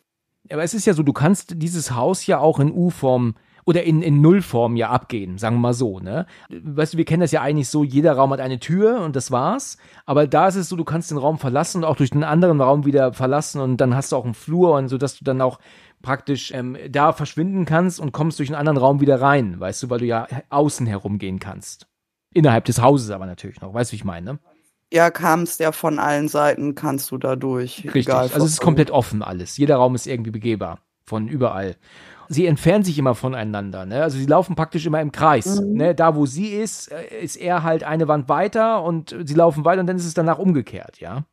Aber 0.50 0.62
es 0.62 0.74
ist 0.74 0.86
ja 0.86 0.94
so, 0.94 1.02
du 1.02 1.12
kannst 1.12 1.62
dieses 1.62 1.94
Haus 1.94 2.26
ja 2.26 2.38
auch 2.38 2.58
in 2.58 2.72
U-Form 2.72 3.34
oder 3.64 3.82
in, 3.82 4.02
in 4.02 4.20
Nullform 4.20 4.76
ja 4.76 4.90
abgehen, 4.90 5.38
sagen 5.38 5.56
wir 5.56 5.60
mal 5.60 5.74
so, 5.74 5.98
ne? 5.98 6.26
Weißt 6.50 6.94
du, 6.94 6.98
wir 6.98 7.04
kennen 7.04 7.22
das 7.22 7.32
ja 7.32 7.40
eigentlich 7.40 7.68
so, 7.68 7.82
jeder 7.82 8.12
Raum 8.12 8.30
hat 8.30 8.40
eine 8.40 8.58
Tür 8.58 9.00
und 9.00 9.16
das 9.16 9.30
war's. 9.30 9.78
Aber 10.04 10.26
da 10.26 10.48
ist 10.48 10.56
es 10.56 10.68
so, 10.68 10.76
du 10.76 10.84
kannst 10.84 11.10
den 11.10 11.18
Raum 11.18 11.38
verlassen 11.38 11.78
und 11.78 11.84
auch 11.84 11.96
durch 11.96 12.10
den 12.10 12.24
anderen 12.24 12.60
Raum 12.60 12.84
wieder 12.84 13.14
verlassen 13.14 13.60
und 13.60 13.78
dann 13.78 13.96
hast 13.96 14.12
du 14.12 14.16
auch 14.16 14.24
einen 14.24 14.34
Flur 14.34 14.74
und 14.74 14.88
so, 14.88 14.98
dass 14.98 15.18
du 15.18 15.24
dann 15.24 15.40
auch 15.40 15.58
praktisch 16.04 16.52
ähm, 16.52 16.76
da 16.90 17.12
verschwinden 17.12 17.64
kannst 17.64 17.98
und 17.98 18.12
kommst 18.12 18.38
durch 18.38 18.50
einen 18.50 18.58
anderen 18.58 18.78
Raum 18.78 19.00
wieder 19.00 19.20
rein, 19.20 19.58
weißt 19.58 19.82
du, 19.82 19.90
weil 19.90 19.98
du 19.98 20.04
ja 20.04 20.28
außen 20.50 20.86
herumgehen 20.86 21.40
kannst. 21.40 21.88
Innerhalb 22.32 22.66
des 22.66 22.80
Hauses 22.80 23.10
aber 23.10 23.26
natürlich 23.26 23.60
noch, 23.60 23.74
weißt 23.74 23.90
du, 23.90 23.92
wie 23.92 23.96
ich 23.96 24.04
meine, 24.04 24.32
ne? 24.34 24.38
Ja, 24.92 25.10
kamst 25.10 25.58
ja 25.58 25.72
von 25.72 25.98
allen 25.98 26.28
Seiten, 26.28 26.74
kannst 26.74 27.10
du 27.10 27.18
da 27.18 27.34
durch. 27.34 27.84
Richtig, 27.94 28.14
also 28.14 28.44
es 28.44 28.52
ist 28.52 28.60
komplett 28.60 28.92
offen 28.92 29.22
alles. 29.22 29.56
Jeder 29.56 29.76
Raum 29.76 29.94
ist 29.96 30.06
irgendwie 30.06 30.30
begehbar, 30.30 30.80
von 31.04 31.26
überall. 31.26 31.76
Sie 32.28 32.46
entfernen 32.46 32.84
sich 32.84 32.98
immer 32.98 33.14
voneinander, 33.14 33.86
ne? 33.86 34.02
Also 34.02 34.18
sie 34.18 34.26
laufen 34.26 34.54
praktisch 34.54 34.86
immer 34.86 35.00
im 35.00 35.10
Kreis. 35.10 35.60
Mhm. 35.60 35.72
Ne? 35.72 35.94
Da, 35.94 36.14
wo 36.14 36.26
sie 36.26 36.48
ist, 36.48 36.92
äh, 36.92 37.18
ist 37.22 37.36
er 37.36 37.62
halt 37.62 37.82
eine 37.82 38.08
Wand 38.08 38.28
weiter 38.28 38.82
und 38.82 39.16
sie 39.24 39.34
laufen 39.34 39.64
weiter 39.64 39.80
und 39.80 39.86
dann 39.86 39.96
ist 39.96 40.06
es 40.06 40.14
danach 40.14 40.38
umgekehrt, 40.38 41.00
ja? 41.00 41.24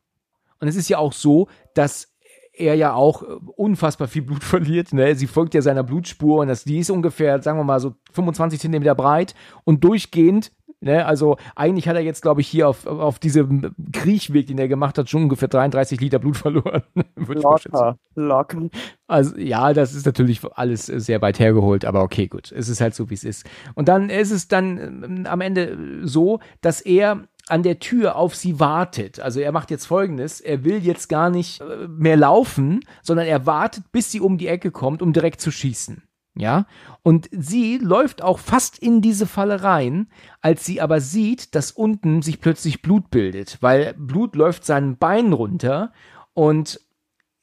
Und 0.59 0.67
es 0.67 0.75
ist 0.75 0.89
ja 0.89 0.97
auch 0.97 1.13
so, 1.13 1.47
dass 1.73 2.10
er 2.53 2.75
ja 2.75 2.93
auch 2.93 3.23
äh, 3.23 3.25
unfassbar 3.55 4.07
viel 4.07 4.23
Blut 4.23 4.43
verliert. 4.43 4.93
Ne? 4.93 5.15
Sie 5.15 5.27
folgt 5.27 5.53
ja 5.53 5.61
seiner 5.61 5.83
Blutspur 5.83 6.41
und 6.41 6.47
das, 6.47 6.63
die 6.63 6.79
ist 6.79 6.89
ungefähr, 6.89 7.41
sagen 7.41 7.59
wir 7.59 7.63
mal, 7.63 7.79
so 7.79 7.95
25 8.13 8.59
Zentimeter 8.59 8.95
breit 8.95 9.35
und 9.63 9.83
durchgehend. 9.83 10.51
Ne? 10.83 11.05
Also 11.05 11.37
eigentlich 11.55 11.87
hat 11.87 11.95
er 11.95 12.01
jetzt, 12.01 12.23
glaube 12.23 12.41
ich, 12.41 12.47
hier 12.47 12.67
auf, 12.67 12.87
auf 12.87 13.19
diesem 13.19 13.75
Kriechweg, 13.93 14.47
den 14.47 14.57
er 14.57 14.67
gemacht 14.67 14.97
hat, 14.97 15.09
schon 15.09 15.23
ungefähr 15.23 15.47
33 15.47 16.01
Liter 16.01 16.17
Blut 16.17 16.37
verloren. 16.37 16.81
locker, 17.15 17.97
locker. 18.15 18.69
Also 19.07 19.37
ja, 19.37 19.73
das 19.73 19.93
ist 19.93 20.07
natürlich 20.07 20.41
alles 20.55 20.87
sehr 20.87 21.21
weit 21.21 21.37
hergeholt, 21.39 21.85
aber 21.85 22.01
okay, 22.01 22.27
gut. 22.27 22.51
Es 22.51 22.67
ist 22.67 22.81
halt 22.81 22.95
so, 22.95 23.11
wie 23.11 23.13
es 23.13 23.23
ist. 23.23 23.47
Und 23.75 23.89
dann 23.89 24.09
ist 24.09 24.31
es 24.31 24.47
dann 24.47 25.23
äh, 25.23 25.29
am 25.29 25.41
Ende 25.41 26.01
so, 26.01 26.39
dass 26.61 26.81
er 26.81 27.27
an 27.51 27.63
der 27.63 27.79
Tür 27.79 28.15
auf 28.15 28.35
sie 28.35 28.59
wartet. 28.59 29.19
Also 29.19 29.39
er 29.39 29.51
macht 29.51 29.71
jetzt 29.71 29.85
folgendes, 29.85 30.39
er 30.39 30.63
will 30.63 30.83
jetzt 30.83 31.09
gar 31.09 31.29
nicht 31.29 31.61
äh, 31.61 31.87
mehr 31.87 32.17
laufen, 32.17 32.79
sondern 33.03 33.27
er 33.27 33.45
wartet, 33.45 33.91
bis 33.91 34.11
sie 34.11 34.21
um 34.21 34.37
die 34.37 34.47
Ecke 34.47 34.71
kommt, 34.71 35.01
um 35.01 35.13
direkt 35.13 35.41
zu 35.41 35.51
schießen. 35.51 36.03
Ja, 36.33 36.65
und 37.03 37.27
sie 37.31 37.77
läuft 37.77 38.21
auch 38.21 38.39
fast 38.39 38.79
in 38.79 39.01
diese 39.01 39.25
Falle 39.27 39.63
rein, 39.63 40.07
als 40.39 40.65
sie 40.65 40.79
aber 40.79 41.01
sieht, 41.01 41.55
dass 41.55 41.71
unten 41.71 42.21
sich 42.21 42.39
plötzlich 42.39 42.81
Blut 42.81 43.11
bildet, 43.11 43.57
weil 43.59 43.93
Blut 43.97 44.37
läuft 44.37 44.63
seinen 44.63 44.97
Bein 44.97 45.33
runter 45.33 45.91
und 46.33 46.79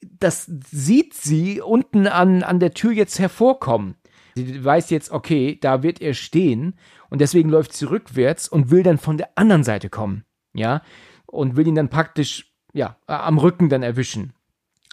das 0.00 0.50
sieht 0.70 1.12
sie 1.12 1.60
unten 1.60 2.06
an, 2.06 2.42
an 2.42 2.60
der 2.60 2.72
Tür 2.72 2.92
jetzt 2.92 3.18
hervorkommen. 3.18 3.96
Sie 4.44 4.64
weiß 4.64 4.90
jetzt, 4.90 5.10
okay, 5.10 5.58
da 5.60 5.82
wird 5.82 6.00
er 6.00 6.14
stehen 6.14 6.74
und 7.10 7.20
deswegen 7.20 7.50
läuft 7.50 7.72
sie 7.72 7.86
rückwärts 7.86 8.48
und 8.48 8.70
will 8.70 8.82
dann 8.82 8.98
von 8.98 9.18
der 9.18 9.30
anderen 9.36 9.64
Seite 9.64 9.90
kommen, 9.90 10.24
ja, 10.54 10.82
und 11.26 11.56
will 11.56 11.66
ihn 11.66 11.74
dann 11.74 11.90
praktisch, 11.90 12.54
ja, 12.72 12.96
am 13.06 13.38
Rücken 13.38 13.68
dann 13.68 13.82
erwischen. 13.82 14.32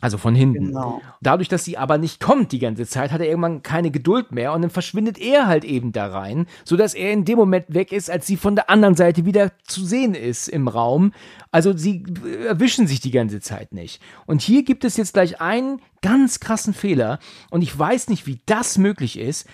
Also 0.01 0.17
von 0.17 0.35
hinten. 0.35 0.67
Genau. 0.67 1.01
Dadurch, 1.21 1.47
dass 1.47 1.63
sie 1.63 1.77
aber 1.77 1.97
nicht 1.97 2.19
kommt 2.19 2.51
die 2.51 2.59
ganze 2.59 2.85
Zeit, 2.85 3.11
hat 3.11 3.21
er 3.21 3.27
irgendwann 3.27 3.63
keine 3.63 3.91
Geduld 3.91 4.33
mehr 4.33 4.51
und 4.51 4.61
dann 4.61 4.69
verschwindet 4.69 5.17
er 5.17 5.47
halt 5.47 5.63
eben 5.63 5.93
da 5.93 6.07
rein, 6.07 6.47
sodass 6.65 6.93
er 6.93 7.13
in 7.13 7.23
dem 7.23 7.37
Moment 7.37 7.65
weg 7.69 7.93
ist, 7.93 8.11
als 8.11 8.27
sie 8.27 8.35
von 8.35 8.55
der 8.55 8.69
anderen 8.69 8.95
Seite 8.95 9.25
wieder 9.25 9.53
zu 9.63 9.85
sehen 9.85 10.13
ist 10.13 10.49
im 10.49 10.67
Raum. 10.67 11.13
Also 11.49 11.75
sie 11.75 12.03
erwischen 12.45 12.87
sich 12.87 12.99
die 12.99 13.11
ganze 13.11 13.39
Zeit 13.39 13.71
nicht. 13.71 14.01
Und 14.25 14.41
hier 14.41 14.63
gibt 14.63 14.83
es 14.83 14.97
jetzt 14.97 15.13
gleich 15.13 15.39
einen 15.39 15.81
ganz 16.01 16.41
krassen 16.41 16.73
Fehler 16.73 17.19
und 17.49 17.61
ich 17.61 17.77
weiß 17.77 18.09
nicht, 18.09 18.27
wie 18.27 18.41
das 18.45 18.77
möglich 18.77 19.17
ist. 19.17 19.47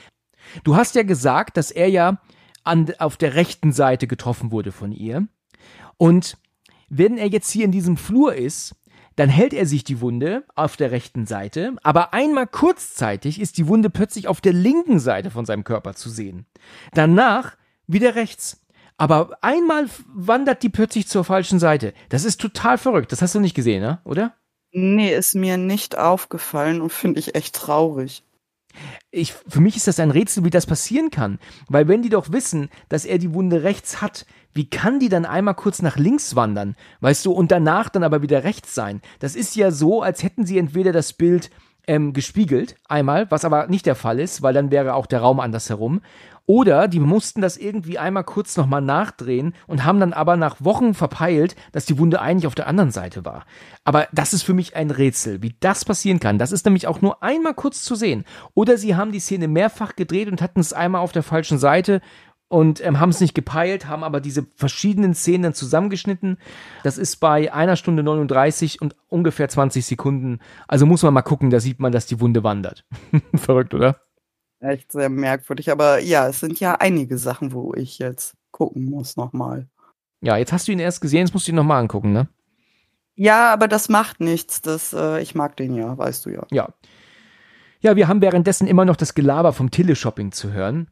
Du 0.63 0.76
hast 0.76 0.95
ja 0.95 1.03
gesagt, 1.03 1.55
dass 1.55 1.69
er 1.69 1.88
ja 1.88 2.19
an, 2.63 2.91
auf 2.97 3.15
der 3.15 3.35
rechten 3.35 3.72
Seite 3.72 4.07
getroffen 4.07 4.51
wurde 4.51 4.72
von 4.72 4.91
ihr. 4.91 5.27
Und 5.97 6.38
wenn 6.89 7.18
er 7.18 7.27
jetzt 7.27 7.51
hier 7.51 7.65
in 7.65 7.72
diesem 7.72 7.95
Flur 7.95 8.34
ist, 8.34 8.76
dann 9.15 9.29
hält 9.29 9.53
er 9.53 9.65
sich 9.65 9.83
die 9.83 10.01
Wunde 10.01 10.43
auf 10.55 10.77
der 10.77 10.91
rechten 10.91 11.25
Seite, 11.25 11.75
aber 11.83 12.13
einmal 12.13 12.47
kurzzeitig 12.47 13.39
ist 13.39 13.57
die 13.57 13.67
Wunde 13.67 13.89
plötzlich 13.89 14.27
auf 14.27 14.41
der 14.41 14.53
linken 14.53 14.99
Seite 14.99 15.31
von 15.31 15.45
seinem 15.45 15.63
Körper 15.63 15.93
zu 15.93 16.09
sehen. 16.09 16.45
Danach 16.93 17.55
wieder 17.88 18.15
rechts. 18.15 18.61
Aber 18.97 19.38
einmal 19.41 19.88
wandert 20.13 20.63
die 20.63 20.69
plötzlich 20.69 21.07
zur 21.07 21.23
falschen 21.23 21.59
Seite. 21.59 21.93
Das 22.09 22.23
ist 22.23 22.39
total 22.39 22.77
verrückt. 22.77 23.11
Das 23.11 23.21
hast 23.21 23.33
du 23.33 23.39
nicht 23.39 23.55
gesehen, 23.55 23.81
ne? 23.81 23.99
oder? 24.03 24.35
Nee, 24.71 25.13
ist 25.13 25.35
mir 25.35 25.57
nicht 25.57 25.97
aufgefallen 25.97 26.81
und 26.81 26.93
finde 26.93 27.19
ich 27.19 27.35
echt 27.35 27.55
traurig 27.55 28.23
ich, 29.11 29.34
für 29.34 29.61
mich 29.61 29.76
ist 29.76 29.88
das 29.88 29.99
ein 29.99 30.11
Rätsel, 30.11 30.43
wie 30.43 30.49
das 30.49 30.65
passieren 30.65 31.10
kann. 31.10 31.39
Weil 31.68 31.88
wenn 31.88 32.02
die 32.02 32.10
doch 32.10 32.31
wissen, 32.31 32.69
dass 32.89 33.06
er 33.06 33.18
die 33.18 33.34
Wunde 33.34 33.64
rechts 33.64 34.02
hat, 34.02 34.26
wie 34.53 34.69
kann 34.69 34.99
die 34.99 35.10
dann 35.10 35.26
einmal 35.26 35.56
kurz 35.56 35.81
nach 35.81 35.98
links 35.98 36.35
wandern, 36.35 36.76
weißt 36.99 37.26
du, 37.26 37.31
und 37.31 37.52
danach 37.52 37.89
dann 37.89 38.03
aber 38.03 38.22
wieder 38.22 38.43
rechts 38.43 38.76
sein? 38.76 39.02
Das 39.19 39.35
ist 39.35 39.56
ja 39.56 39.72
so, 39.72 40.02
als 40.02 40.23
hätten 40.23 40.45
sie 40.45 40.57
entweder 40.57 40.91
das 40.91 41.14
Bild 41.14 41.49
ähm, 41.88 42.14
gespiegelt, 42.14 42.76
einmal, 42.88 43.30
was 43.31 43.45
aber 43.45 43.68
nicht 43.68 43.85
der 43.85 43.95
Fall 43.95 44.19
ist, 44.19 44.41
weil 44.41 44.53
dann 44.53 44.72
wäre 44.72 44.93
auch 44.93 45.06
der 45.06 45.22
Raum 45.22 45.39
anders 45.39 45.69
herum. 45.69 46.02
Oder 46.45 46.88
die 46.88 46.99
mussten 46.99 47.41
das 47.41 47.57
irgendwie 47.57 47.97
einmal 47.97 48.23
kurz 48.23 48.57
nochmal 48.57 48.81
nachdrehen 48.81 49.53
und 49.68 49.85
haben 49.85 49.99
dann 49.99 50.13
aber 50.13 50.35
nach 50.35 50.57
Wochen 50.59 50.93
verpeilt, 50.93 51.55
dass 51.72 51.85
die 51.85 51.97
Wunde 51.97 52.22
eigentlich 52.22 52.47
auf 52.47 52.55
der 52.55 52.68
anderen 52.68 52.91
Seite 52.91 53.23
war. 53.26 53.45
Aber 53.84 54.07
das 54.11 54.34
ist 54.34 54.43
für 54.43 54.53
mich 54.53 54.76
ein 54.76 54.91
Rätsel, 54.91 55.41
wie 55.41 55.55
das 55.59 55.85
passieren 55.85 56.19
kann. 56.19 56.38
Das 56.38 56.51
ist 56.51 56.65
nämlich 56.65 56.88
auch 56.88 57.01
nur 57.01 57.23
einmal 57.23 57.53
kurz 57.53 57.84
zu 57.84 57.95
sehen. 57.95 58.26
Oder 58.53 58.77
sie 58.77 58.95
haben 58.95 59.11
die 59.11 59.19
Szene 59.19 59.47
mehrfach 59.47 59.95
gedreht 59.95 60.30
und 60.30 60.41
hatten 60.41 60.59
es 60.59 60.73
einmal 60.73 61.01
auf 61.01 61.11
der 61.11 61.23
falschen 61.23 61.57
Seite 61.57 62.01
und 62.51 62.85
ähm, 62.85 62.99
haben 62.99 63.11
es 63.11 63.22
nicht 63.22 63.34
gepeilt, 63.34 63.88
haben 63.88 64.03
aber 64.03 64.19
diese 64.19 64.45
verschiedenen 64.55 65.13
Szenen 65.13 65.43
dann 65.43 65.53
zusammengeschnitten. 65.53 66.38
Das 66.84 66.97
ist 66.97 67.15
bei 67.22 67.53
einer 67.53 67.77
Stunde 67.77 68.03
39 68.03 68.81
und 68.81 68.95
ungefähr 69.07 69.47
20 69.47 69.85
Sekunden. 69.85 70.39
Also 70.68 70.85
muss 70.85 71.01
man 71.01 71.13
mal 71.13 71.22
gucken, 71.22 71.49
da 71.49 71.61
sieht 71.61 71.80
man, 71.80 71.93
dass 71.93 72.07
die 72.07 72.19
Wunde 72.19 72.43
wandert. 72.43 72.85
Verrückt, 73.35 73.73
oder? 73.73 74.01
Echt 74.61 74.91
sehr 74.91 75.09
merkwürdig. 75.09 75.71
Aber 75.71 75.99
ja, 75.99 76.27
es 76.27 76.39
sind 76.39 76.59
ja 76.59 76.75
einige 76.75 77.17
Sachen, 77.17 77.51
wo 77.51 77.73
ich 77.73 77.99
jetzt 77.99 78.35
gucken 78.51 78.85
muss 78.85 79.17
nochmal. 79.17 79.67
Ja, 80.21 80.38
jetzt 80.38 80.53
hast 80.53 80.67
du 80.67 80.71
ihn 80.71 80.79
erst 80.79 81.01
gesehen, 81.01 81.21
jetzt 81.21 81.33
musst 81.33 81.47
du 81.47 81.51
ihn 81.51 81.55
nochmal 81.55 81.81
angucken, 81.81 82.13
ne? 82.13 82.27
Ja, 83.15 83.51
aber 83.51 83.67
das 83.67 83.89
macht 83.89 84.19
nichts. 84.19 84.61
Das, 84.61 84.93
äh, 84.93 85.21
ich 85.21 85.35
mag 85.35 85.57
den 85.57 85.75
ja, 85.75 85.97
weißt 85.97 86.25
du 86.25 86.29
ja. 86.29 86.45
Ja. 86.51 86.69
Ja, 87.81 87.95
wir 87.95 88.07
haben 88.07 88.21
währenddessen 88.21 88.67
immer 88.67 88.85
noch 88.85 88.95
das 88.95 89.15
Gelaber 89.15 89.53
vom 89.53 89.71
Teleshopping 89.71 90.31
zu 90.31 90.53
hören 90.53 90.88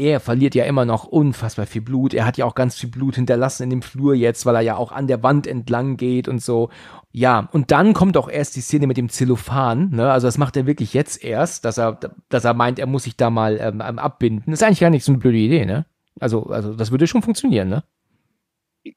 er 0.00 0.18
verliert 0.18 0.54
ja 0.54 0.64
immer 0.64 0.86
noch 0.86 1.04
unfassbar 1.04 1.66
viel 1.66 1.82
Blut. 1.82 2.14
Er 2.14 2.24
hat 2.24 2.38
ja 2.38 2.46
auch 2.46 2.54
ganz 2.54 2.74
viel 2.74 2.88
Blut 2.88 3.16
hinterlassen 3.16 3.64
in 3.64 3.70
dem 3.70 3.82
Flur 3.82 4.14
jetzt, 4.14 4.46
weil 4.46 4.54
er 4.54 4.62
ja 4.62 4.76
auch 4.76 4.92
an 4.92 5.06
der 5.06 5.22
Wand 5.22 5.46
entlang 5.46 5.98
geht 5.98 6.26
und 6.26 6.42
so. 6.42 6.70
Ja, 7.12 7.48
und 7.52 7.70
dann 7.70 7.92
kommt 7.92 8.16
auch 8.16 8.30
erst 8.30 8.56
die 8.56 8.62
Szene 8.62 8.86
mit 8.86 8.96
dem 8.96 9.10
Zellophan, 9.10 9.90
ne? 9.90 10.10
Also 10.10 10.26
das 10.26 10.38
macht 10.38 10.56
er 10.56 10.66
wirklich 10.66 10.94
jetzt 10.94 11.22
erst, 11.22 11.64
dass 11.64 11.76
er, 11.76 11.98
dass 12.30 12.44
er 12.44 12.54
meint, 12.54 12.78
er 12.78 12.86
muss 12.86 13.04
sich 13.04 13.16
da 13.16 13.28
mal 13.28 13.58
ähm, 13.60 13.82
ähm 13.86 13.98
abbinden. 13.98 14.50
Das 14.50 14.60
ist 14.60 14.66
eigentlich 14.66 14.80
gar 14.80 14.90
nicht 14.90 15.04
so 15.04 15.12
eine 15.12 15.18
blöde 15.18 15.38
Idee, 15.38 15.66
ne? 15.66 15.84
Also, 16.18 16.46
also 16.46 16.74
das 16.74 16.90
würde 16.90 17.06
schon 17.06 17.22
funktionieren, 17.22 17.68
ne? 17.68 17.84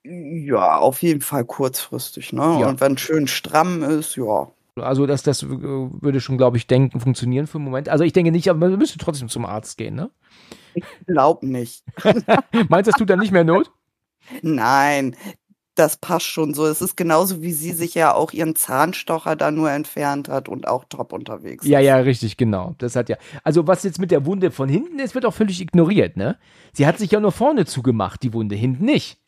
Ja, 0.04 0.78
auf 0.78 1.02
jeden 1.02 1.22
Fall 1.22 1.44
kurzfristig, 1.44 2.32
ne? 2.32 2.58
Ja. 2.62 2.70
Und 2.70 2.80
wenn 2.80 2.98
schön 2.98 3.28
stramm 3.28 3.84
ist, 3.84 4.16
ja. 4.16 4.48
Also 4.76 5.06
das, 5.06 5.22
das 5.24 5.48
würde 5.48 6.20
schon, 6.20 6.38
glaube 6.38 6.58
ich, 6.58 6.66
denken, 6.68 7.00
funktionieren 7.00 7.46
für 7.48 7.58
einen 7.60 7.66
Moment. 7.66 7.90
Also 7.90 8.04
ich 8.04 8.14
denke 8.14 8.32
nicht, 8.32 8.50
aber 8.50 8.70
man 8.70 8.78
müsste 8.80 8.98
trotzdem 8.98 9.30
zum 9.30 9.46
Arzt 9.46 9.78
gehen, 9.78 9.96
ne? 9.96 10.10
Ich 10.74 10.84
glaube 11.06 11.46
nicht. 11.48 11.84
Meinst 12.70 12.88
du, 12.88 12.92
das 12.92 12.96
tut 12.98 13.10
dann 13.10 13.20
nicht 13.20 13.32
mehr 13.32 13.44
Not? 13.44 13.72
Nein, 14.42 15.16
das 15.76 15.98
passt 15.98 16.26
schon 16.26 16.54
so. 16.54 16.66
Es 16.66 16.82
ist 16.82 16.96
genauso, 16.98 17.42
wie 17.42 17.52
sie 17.52 17.72
sich 17.72 17.94
ja 17.94 18.14
auch 18.14 18.32
ihren 18.32 18.56
Zahnstocher 18.56 19.36
da 19.36 19.52
nur 19.52 19.70
entfernt 19.72 20.30
hat 20.30 20.50
und 20.50 20.68
auch 20.68 20.86
top 20.86 21.14
unterwegs 21.14 21.66
Ja, 21.66 21.80
ist. 21.80 21.86
ja, 21.86 21.98
richtig, 21.98 22.38
genau. 22.38 22.76
Das 22.80 22.96
hat 22.96 23.10
ja. 23.10 23.18
Also, 23.44 23.68
was 23.68 23.84
jetzt 23.84 24.00
mit 24.00 24.12
der 24.12 24.26
Wunde 24.26 24.52
von 24.52 24.70
hinten 24.70 25.00
ist, 25.00 25.14
wird 25.16 25.26
auch 25.26 25.34
völlig 25.34 25.62
ignoriert, 25.62 26.18
ne? 26.18 26.38
Sie 26.74 26.88
hat 26.88 26.98
sich 26.98 27.12
ja 27.12 27.20
nur 27.20 27.32
vorne 27.32 27.66
zugemacht, 27.66 28.24
die 28.24 28.34
Wunde, 28.34 28.56
hinten 28.56 28.86
nicht. 28.86 29.20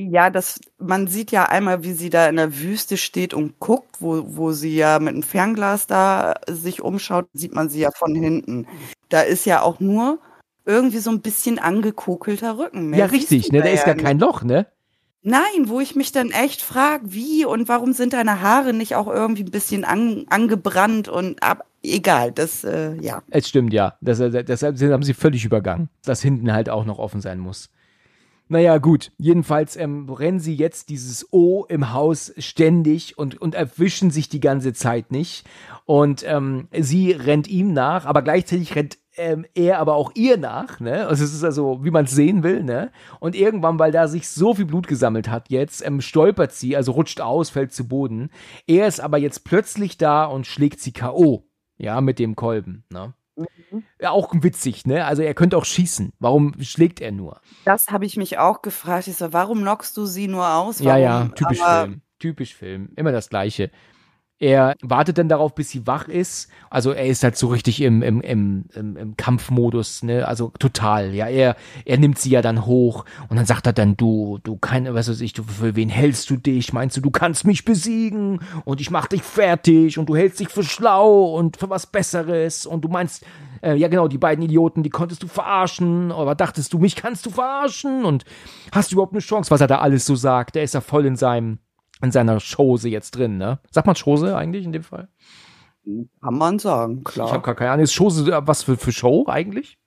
Ja, 0.00 0.30
das, 0.30 0.60
man 0.78 1.08
sieht 1.08 1.32
ja 1.32 1.46
einmal, 1.46 1.82
wie 1.82 1.92
sie 1.92 2.08
da 2.08 2.28
in 2.28 2.36
der 2.36 2.56
Wüste 2.56 2.96
steht 2.96 3.34
und 3.34 3.58
guckt, 3.58 3.96
wo, 3.98 4.22
wo 4.28 4.52
sie 4.52 4.76
ja 4.76 5.00
mit 5.00 5.08
einem 5.08 5.24
Fernglas 5.24 5.88
da 5.88 6.36
sich 6.48 6.82
umschaut, 6.82 7.26
sieht 7.32 7.52
man 7.52 7.68
sie 7.68 7.80
ja 7.80 7.90
von 7.90 8.14
hinten. 8.14 8.68
Da 9.08 9.22
ist 9.22 9.44
ja 9.44 9.60
auch 9.60 9.80
nur 9.80 10.20
irgendwie 10.64 10.98
so 10.98 11.10
ein 11.10 11.20
bisschen 11.20 11.58
angekokelter 11.58 12.58
Rücken. 12.58 12.90
Mehr 12.90 13.00
ja, 13.00 13.04
richtig, 13.06 13.50
ne? 13.50 13.60
Da 13.60 13.70
ist 13.70 13.86
gar 13.86 13.96
kein 13.96 14.20
Loch, 14.20 14.44
ne? 14.44 14.68
Nein, 15.22 15.64
wo 15.64 15.80
ich 15.80 15.96
mich 15.96 16.12
dann 16.12 16.30
echt 16.30 16.62
frage, 16.62 17.12
wie 17.12 17.44
und 17.44 17.68
warum 17.68 17.92
sind 17.92 18.12
deine 18.12 18.40
Haare 18.40 18.72
nicht 18.72 18.94
auch 18.94 19.08
irgendwie 19.08 19.42
ein 19.42 19.50
bisschen 19.50 19.84
an, 19.84 20.26
angebrannt 20.30 21.08
und 21.08 21.42
ab, 21.42 21.66
egal, 21.82 22.30
das, 22.30 22.62
äh, 22.62 22.94
ja. 23.00 23.24
Es 23.30 23.48
stimmt, 23.48 23.72
ja. 23.72 23.96
Das, 24.00 24.20
äh, 24.20 24.44
deshalb 24.44 24.80
haben 24.80 25.02
sie 25.02 25.14
völlig 25.14 25.44
übergangen, 25.44 25.88
dass 26.04 26.22
hinten 26.22 26.52
halt 26.52 26.70
auch 26.70 26.84
noch 26.84 27.00
offen 27.00 27.20
sein 27.20 27.40
muss. 27.40 27.68
Naja, 28.48 28.78
gut. 28.78 29.12
Jedenfalls 29.18 29.76
ähm, 29.76 30.08
rennen 30.08 30.40
sie 30.40 30.54
jetzt 30.54 30.88
dieses 30.88 31.32
O 31.32 31.66
im 31.68 31.92
Haus 31.92 32.32
ständig 32.38 33.18
und, 33.18 33.40
und 33.40 33.54
erwischen 33.54 34.10
sich 34.10 34.30
die 34.30 34.40
ganze 34.40 34.72
Zeit 34.72 35.12
nicht. 35.12 35.46
Und 35.84 36.24
ähm, 36.26 36.68
sie 36.72 37.12
rennt 37.12 37.46
ihm 37.48 37.72
nach, 37.74 38.06
aber 38.06 38.22
gleichzeitig 38.22 38.74
rennt 38.74 38.98
ähm, 39.18 39.44
er 39.54 39.80
aber 39.80 39.96
auch 39.96 40.12
ihr 40.14 40.36
nach, 40.36 40.80
ne? 40.80 41.06
Also 41.06 41.24
es 41.24 41.34
ist 41.34 41.44
also, 41.44 41.84
wie 41.84 41.90
man 41.90 42.04
es 42.04 42.12
sehen 42.12 42.42
will, 42.42 42.62
ne? 42.62 42.90
Und 43.20 43.34
irgendwann, 43.34 43.78
weil 43.78 43.92
da 43.92 44.06
sich 44.08 44.28
so 44.28 44.54
viel 44.54 44.64
Blut 44.64 44.86
gesammelt 44.86 45.28
hat, 45.28 45.50
jetzt 45.50 45.84
ähm, 45.84 46.00
stolpert 46.00 46.52
sie, 46.52 46.76
also 46.76 46.92
rutscht 46.92 47.20
aus, 47.20 47.50
fällt 47.50 47.72
zu 47.72 47.88
Boden. 47.88 48.30
Er 48.66 48.86
ist 48.86 49.00
aber 49.00 49.18
jetzt 49.18 49.44
plötzlich 49.44 49.98
da 49.98 50.24
und 50.24 50.46
schlägt 50.46 50.80
sie 50.80 50.92
K.O. 50.92 51.44
Ja, 51.76 52.00
mit 52.00 52.18
dem 52.18 52.36
Kolben, 52.36 52.84
ne? 52.90 53.14
Mhm. 53.38 53.84
Ja, 54.00 54.10
auch 54.10 54.32
witzig, 54.34 54.86
ne? 54.86 55.04
Also 55.04 55.22
er 55.22 55.34
könnte 55.34 55.56
auch 55.56 55.64
schießen. 55.64 56.12
Warum 56.18 56.54
schlägt 56.60 57.00
er 57.00 57.12
nur? 57.12 57.40
Das 57.64 57.88
habe 57.88 58.06
ich 58.06 58.16
mich 58.16 58.38
auch 58.38 58.62
gefragt. 58.62 59.08
Ich 59.08 59.16
so, 59.16 59.32
warum 59.32 59.60
knockst 59.60 59.96
du 59.96 60.06
sie 60.06 60.28
nur 60.28 60.48
aus? 60.48 60.80
Warum? 60.80 60.88
Ja, 60.88 60.96
ja, 60.96 61.28
typisch 61.34 61.60
Aber 61.62 61.84
Film. 61.84 62.02
Typisch 62.18 62.54
Film. 62.54 62.90
Immer 62.96 63.12
das 63.12 63.28
Gleiche. 63.28 63.70
Er 64.40 64.76
wartet 64.82 65.18
dann 65.18 65.28
darauf, 65.28 65.54
bis 65.54 65.70
sie 65.70 65.86
wach 65.88 66.06
ist. 66.06 66.48
Also 66.70 66.92
er 66.92 67.06
ist 67.06 67.24
halt 67.24 67.36
so 67.36 67.48
richtig 67.48 67.80
im, 67.82 68.02
im, 68.02 68.20
im, 68.20 68.66
im, 68.72 68.96
im 68.96 69.16
Kampfmodus, 69.16 70.04
ne? 70.04 70.28
Also 70.28 70.52
total. 70.60 71.12
Ja, 71.12 71.26
er, 71.26 71.56
er 71.84 71.98
nimmt 71.98 72.20
sie 72.20 72.30
ja 72.30 72.40
dann 72.40 72.64
hoch 72.64 73.04
und 73.28 73.36
dann 73.36 73.46
sagt 73.46 73.66
er 73.66 73.72
dann, 73.72 73.96
du, 73.96 74.38
du 74.44 74.56
keine, 74.56 74.94
was 74.94 75.08
weiß 75.08 75.20
ich, 75.22 75.32
du, 75.32 75.42
für 75.42 75.74
wen 75.74 75.88
hältst 75.88 76.30
du 76.30 76.36
dich? 76.36 76.72
Meinst 76.72 76.96
du, 76.96 77.00
du 77.00 77.10
kannst 77.10 77.46
mich 77.46 77.64
besiegen 77.64 78.40
und 78.64 78.80
ich 78.80 78.92
mach 78.92 79.08
dich 79.08 79.22
fertig 79.22 79.98
und 79.98 80.08
du 80.08 80.14
hältst 80.14 80.38
dich 80.38 80.50
für 80.50 80.62
schlau 80.62 81.34
und 81.34 81.56
für 81.56 81.68
was 81.68 81.86
Besseres 81.86 82.64
und 82.64 82.84
du 82.84 82.88
meinst, 82.88 83.24
äh, 83.60 83.74
ja 83.74 83.88
genau, 83.88 84.06
die 84.06 84.18
beiden 84.18 84.44
Idioten, 84.44 84.84
die 84.84 84.90
konntest 84.90 85.24
du 85.24 85.26
verarschen, 85.26 86.12
aber 86.12 86.36
dachtest 86.36 86.72
du, 86.72 86.78
mich 86.78 86.94
kannst 86.94 87.26
du 87.26 87.30
verarschen 87.30 88.04
und 88.04 88.24
hast 88.70 88.92
du 88.92 88.94
überhaupt 88.94 89.14
eine 89.14 89.20
Chance, 89.20 89.50
was 89.50 89.60
er 89.60 89.66
da 89.66 89.78
alles 89.78 90.06
so 90.06 90.14
sagt? 90.14 90.54
Der 90.54 90.62
ist 90.62 90.74
ja 90.74 90.80
voll 90.80 91.06
in 91.06 91.16
seinem 91.16 91.58
in 92.02 92.12
seiner 92.12 92.38
Chose 92.40 92.88
jetzt 92.88 93.12
drin, 93.12 93.38
ne? 93.38 93.58
Sagt 93.70 93.86
man 93.86 93.96
Chose 93.96 94.36
eigentlich 94.36 94.64
in 94.64 94.72
dem 94.72 94.82
Fall? 94.82 95.08
Kann 95.84 96.34
man 96.34 96.58
sagen, 96.58 97.02
klar. 97.04 97.28
Ich 97.28 97.32
habe 97.32 97.42
gar 97.42 97.54
keine 97.54 97.70
Ahnung. 97.70 97.84
Ist 97.84 97.96
Chose 97.96 98.26
was 98.46 98.62
für, 98.62 98.76
für 98.76 98.92
Show 98.92 99.26
eigentlich? 99.26 99.78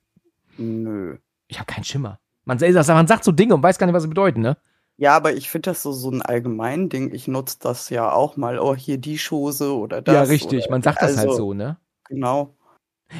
Nö. 0.57 1.17
Ich 1.47 1.59
habe 1.59 1.71
keinen 1.71 1.83
Schimmer. 1.83 2.19
Man, 2.45 2.57
man 2.59 3.07
sagt 3.07 3.23
so 3.23 3.31
Dinge 3.31 3.53
und 3.53 3.61
weiß 3.63 3.77
gar 3.77 3.85
nicht, 3.85 3.93
was 3.93 4.03
sie 4.03 4.09
bedeuten, 4.09 4.41
ne? 4.41 4.57
Ja, 4.97 5.15
aber 5.15 5.33
ich 5.33 5.49
finde 5.49 5.71
das 5.71 5.83
so, 5.83 5.91
so 5.91 6.09
ein 6.11 6.21
allgemein 6.21 6.89
Ding. 6.89 7.13
Ich 7.13 7.27
nutze 7.27 7.57
das 7.59 7.89
ja 7.89 8.11
auch 8.11 8.37
mal. 8.37 8.59
Oh, 8.59 8.75
hier 8.75 8.97
die 8.97 9.17
Chose 9.17 9.75
oder 9.75 10.01
das. 10.01 10.13
Ja, 10.13 10.21
richtig. 10.23 10.69
Man 10.69 10.81
sagt 10.81 11.01
das 11.01 11.17
halt 11.17 11.19
also, 11.19 11.29
halt 11.29 11.37
so, 11.37 11.53
ne? 11.53 11.77
Genau. 12.07 12.55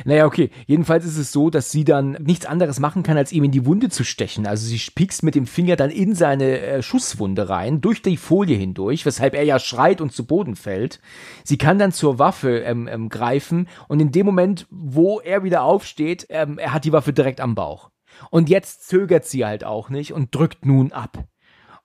Naja, 0.05 0.25
okay. 0.25 0.49
Jedenfalls 0.67 1.05
ist 1.05 1.17
es 1.17 1.31
so, 1.31 1.49
dass 1.49 1.71
sie 1.71 1.83
dann 1.83 2.13
nichts 2.13 2.45
anderes 2.45 2.79
machen 2.79 3.03
kann, 3.03 3.17
als 3.17 3.31
ihm 3.31 3.43
in 3.43 3.51
die 3.51 3.65
Wunde 3.65 3.89
zu 3.89 4.03
stechen. 4.03 4.47
Also 4.47 4.65
sie 4.65 4.79
piekst 4.93 5.23
mit 5.23 5.35
dem 5.35 5.45
Finger 5.45 5.75
dann 5.75 5.89
in 5.89 6.15
seine 6.15 6.59
äh, 6.59 6.81
Schusswunde 6.81 7.49
rein, 7.49 7.81
durch 7.81 8.01
die 8.01 8.17
Folie 8.17 8.57
hindurch, 8.57 9.05
weshalb 9.05 9.35
er 9.35 9.43
ja 9.43 9.59
schreit 9.59 10.01
und 10.01 10.13
zu 10.13 10.25
Boden 10.25 10.55
fällt. 10.55 10.99
Sie 11.43 11.57
kann 11.57 11.79
dann 11.79 11.91
zur 11.91 12.19
Waffe 12.19 12.59
ähm, 12.59 12.87
ähm, 12.87 13.09
greifen 13.09 13.67
und 13.87 13.99
in 13.99 14.11
dem 14.11 14.25
Moment, 14.25 14.67
wo 14.69 15.19
er 15.19 15.43
wieder 15.43 15.63
aufsteht, 15.63 16.25
ähm, 16.29 16.57
er 16.57 16.73
hat 16.73 16.85
die 16.85 16.93
Waffe 16.93 17.13
direkt 17.13 17.41
am 17.41 17.55
Bauch. 17.55 17.89
Und 18.29 18.49
jetzt 18.49 18.87
zögert 18.87 19.25
sie 19.25 19.45
halt 19.45 19.63
auch 19.63 19.89
nicht 19.89 20.13
und 20.13 20.35
drückt 20.35 20.65
nun 20.65 20.91
ab. 20.91 21.25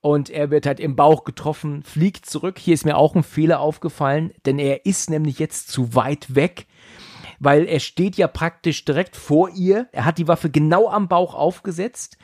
Und 0.00 0.30
er 0.30 0.50
wird 0.50 0.66
halt 0.66 0.78
im 0.78 0.94
Bauch 0.94 1.24
getroffen, 1.24 1.82
fliegt 1.82 2.26
zurück. 2.26 2.58
Hier 2.58 2.74
ist 2.74 2.84
mir 2.84 2.96
auch 2.96 3.16
ein 3.16 3.24
Fehler 3.24 3.60
aufgefallen, 3.60 4.32
denn 4.44 4.58
er 4.58 4.86
ist 4.86 5.10
nämlich 5.10 5.38
jetzt 5.38 5.68
zu 5.68 5.94
weit 5.94 6.34
weg 6.34 6.66
weil 7.38 7.66
er 7.66 7.80
steht 7.80 8.16
ja 8.16 8.28
praktisch 8.28 8.84
direkt 8.84 9.16
vor 9.16 9.50
ihr. 9.50 9.88
Er 9.92 10.04
hat 10.04 10.18
die 10.18 10.28
Waffe 10.28 10.50
genau 10.50 10.88
am 10.88 11.08
Bauch 11.08 11.34
aufgesetzt. 11.34 12.16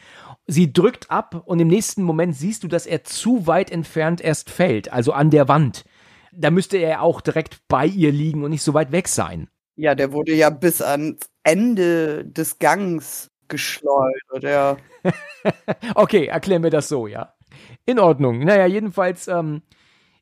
Sie 0.47 0.72
drückt 0.72 1.10
ab 1.10 1.43
und 1.47 1.60
im 1.60 1.68
nächsten 1.68 2.02
Moment 2.02 2.34
siehst 2.36 2.64
du, 2.64 2.68
dass 2.68 2.86
er 2.86 3.05
zu 3.05 3.47
weit 3.47 3.70
entfernt 3.70 4.20
erst 4.20 4.51
fällt, 4.51 4.93
also 4.93 5.12
an 5.12 5.30
der 5.30 5.48
Wand. 5.48 5.84
Da 6.32 6.51
müsste 6.51 6.78
er 6.78 7.02
auch 7.02 7.20
direkt 7.20 7.60
bei 7.68 7.86
ihr 7.86 8.10
liegen 8.10 8.43
und 8.43 8.51
nicht 8.51 8.62
so 8.62 8.74
weit 8.74 8.90
weg 8.90 9.09
sein. 9.09 9.48
Ja, 9.76 9.94
der 9.94 10.12
wurde 10.12 10.34
ja 10.34 10.51
bis 10.51 10.82
ans 10.82 11.26
Ende 11.44 12.24
des 12.24 12.59
Gangs 12.59 13.30
geschleudert, 13.48 14.43
ja. 14.43 14.76
okay, 15.94 16.26
erklären 16.26 16.62
wir 16.62 16.70
das 16.70 16.89
so, 16.89 17.06
ja. 17.06 17.34
In 17.84 17.98
Ordnung. 17.98 18.40
Naja, 18.40 18.66
jedenfalls, 18.66 19.28
ähm, 19.28 19.62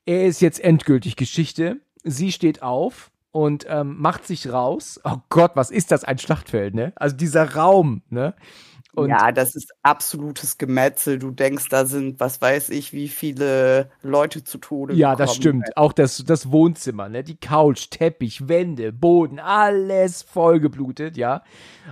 er 0.04 0.26
ist 0.26 0.40
jetzt 0.40 0.60
endgültig 0.60 1.16
Geschichte. 1.16 1.80
Sie 2.02 2.32
steht 2.32 2.62
auf 2.62 3.10
und 3.32 3.66
ähm, 3.68 3.96
macht 3.98 4.26
sich 4.26 4.52
raus. 4.52 5.00
Oh 5.04 5.18
Gott, 5.28 5.52
was 5.54 5.70
ist 5.70 5.92
das 5.92 6.04
ein 6.04 6.18
Schlachtfeld, 6.18 6.74
ne? 6.74 6.92
Also 6.96 7.16
dieser 7.16 7.54
Raum, 7.54 8.02
ne? 8.08 8.34
Und 8.92 9.08
ja, 9.08 9.30
das 9.30 9.54
ist 9.54 9.72
absolutes 9.82 10.58
Gemetzel. 10.58 11.20
Du 11.20 11.30
denkst, 11.30 11.68
da 11.68 11.86
sind, 11.86 12.18
was 12.18 12.40
weiß 12.40 12.70
ich, 12.70 12.92
wie 12.92 13.08
viele 13.08 13.90
Leute 14.02 14.42
zu 14.42 14.58
Tode 14.58 14.94
Ja, 14.94 15.14
das 15.14 15.36
stimmt. 15.36 15.76
Auch 15.76 15.92
das, 15.92 16.24
das 16.24 16.50
Wohnzimmer, 16.50 17.08
ne? 17.08 17.22
Die 17.22 17.36
Couch, 17.36 17.88
Teppich, 17.90 18.48
Wände, 18.48 18.92
Boden, 18.92 19.38
alles 19.38 20.22
vollgeblutet, 20.22 21.16
ja. 21.16 21.42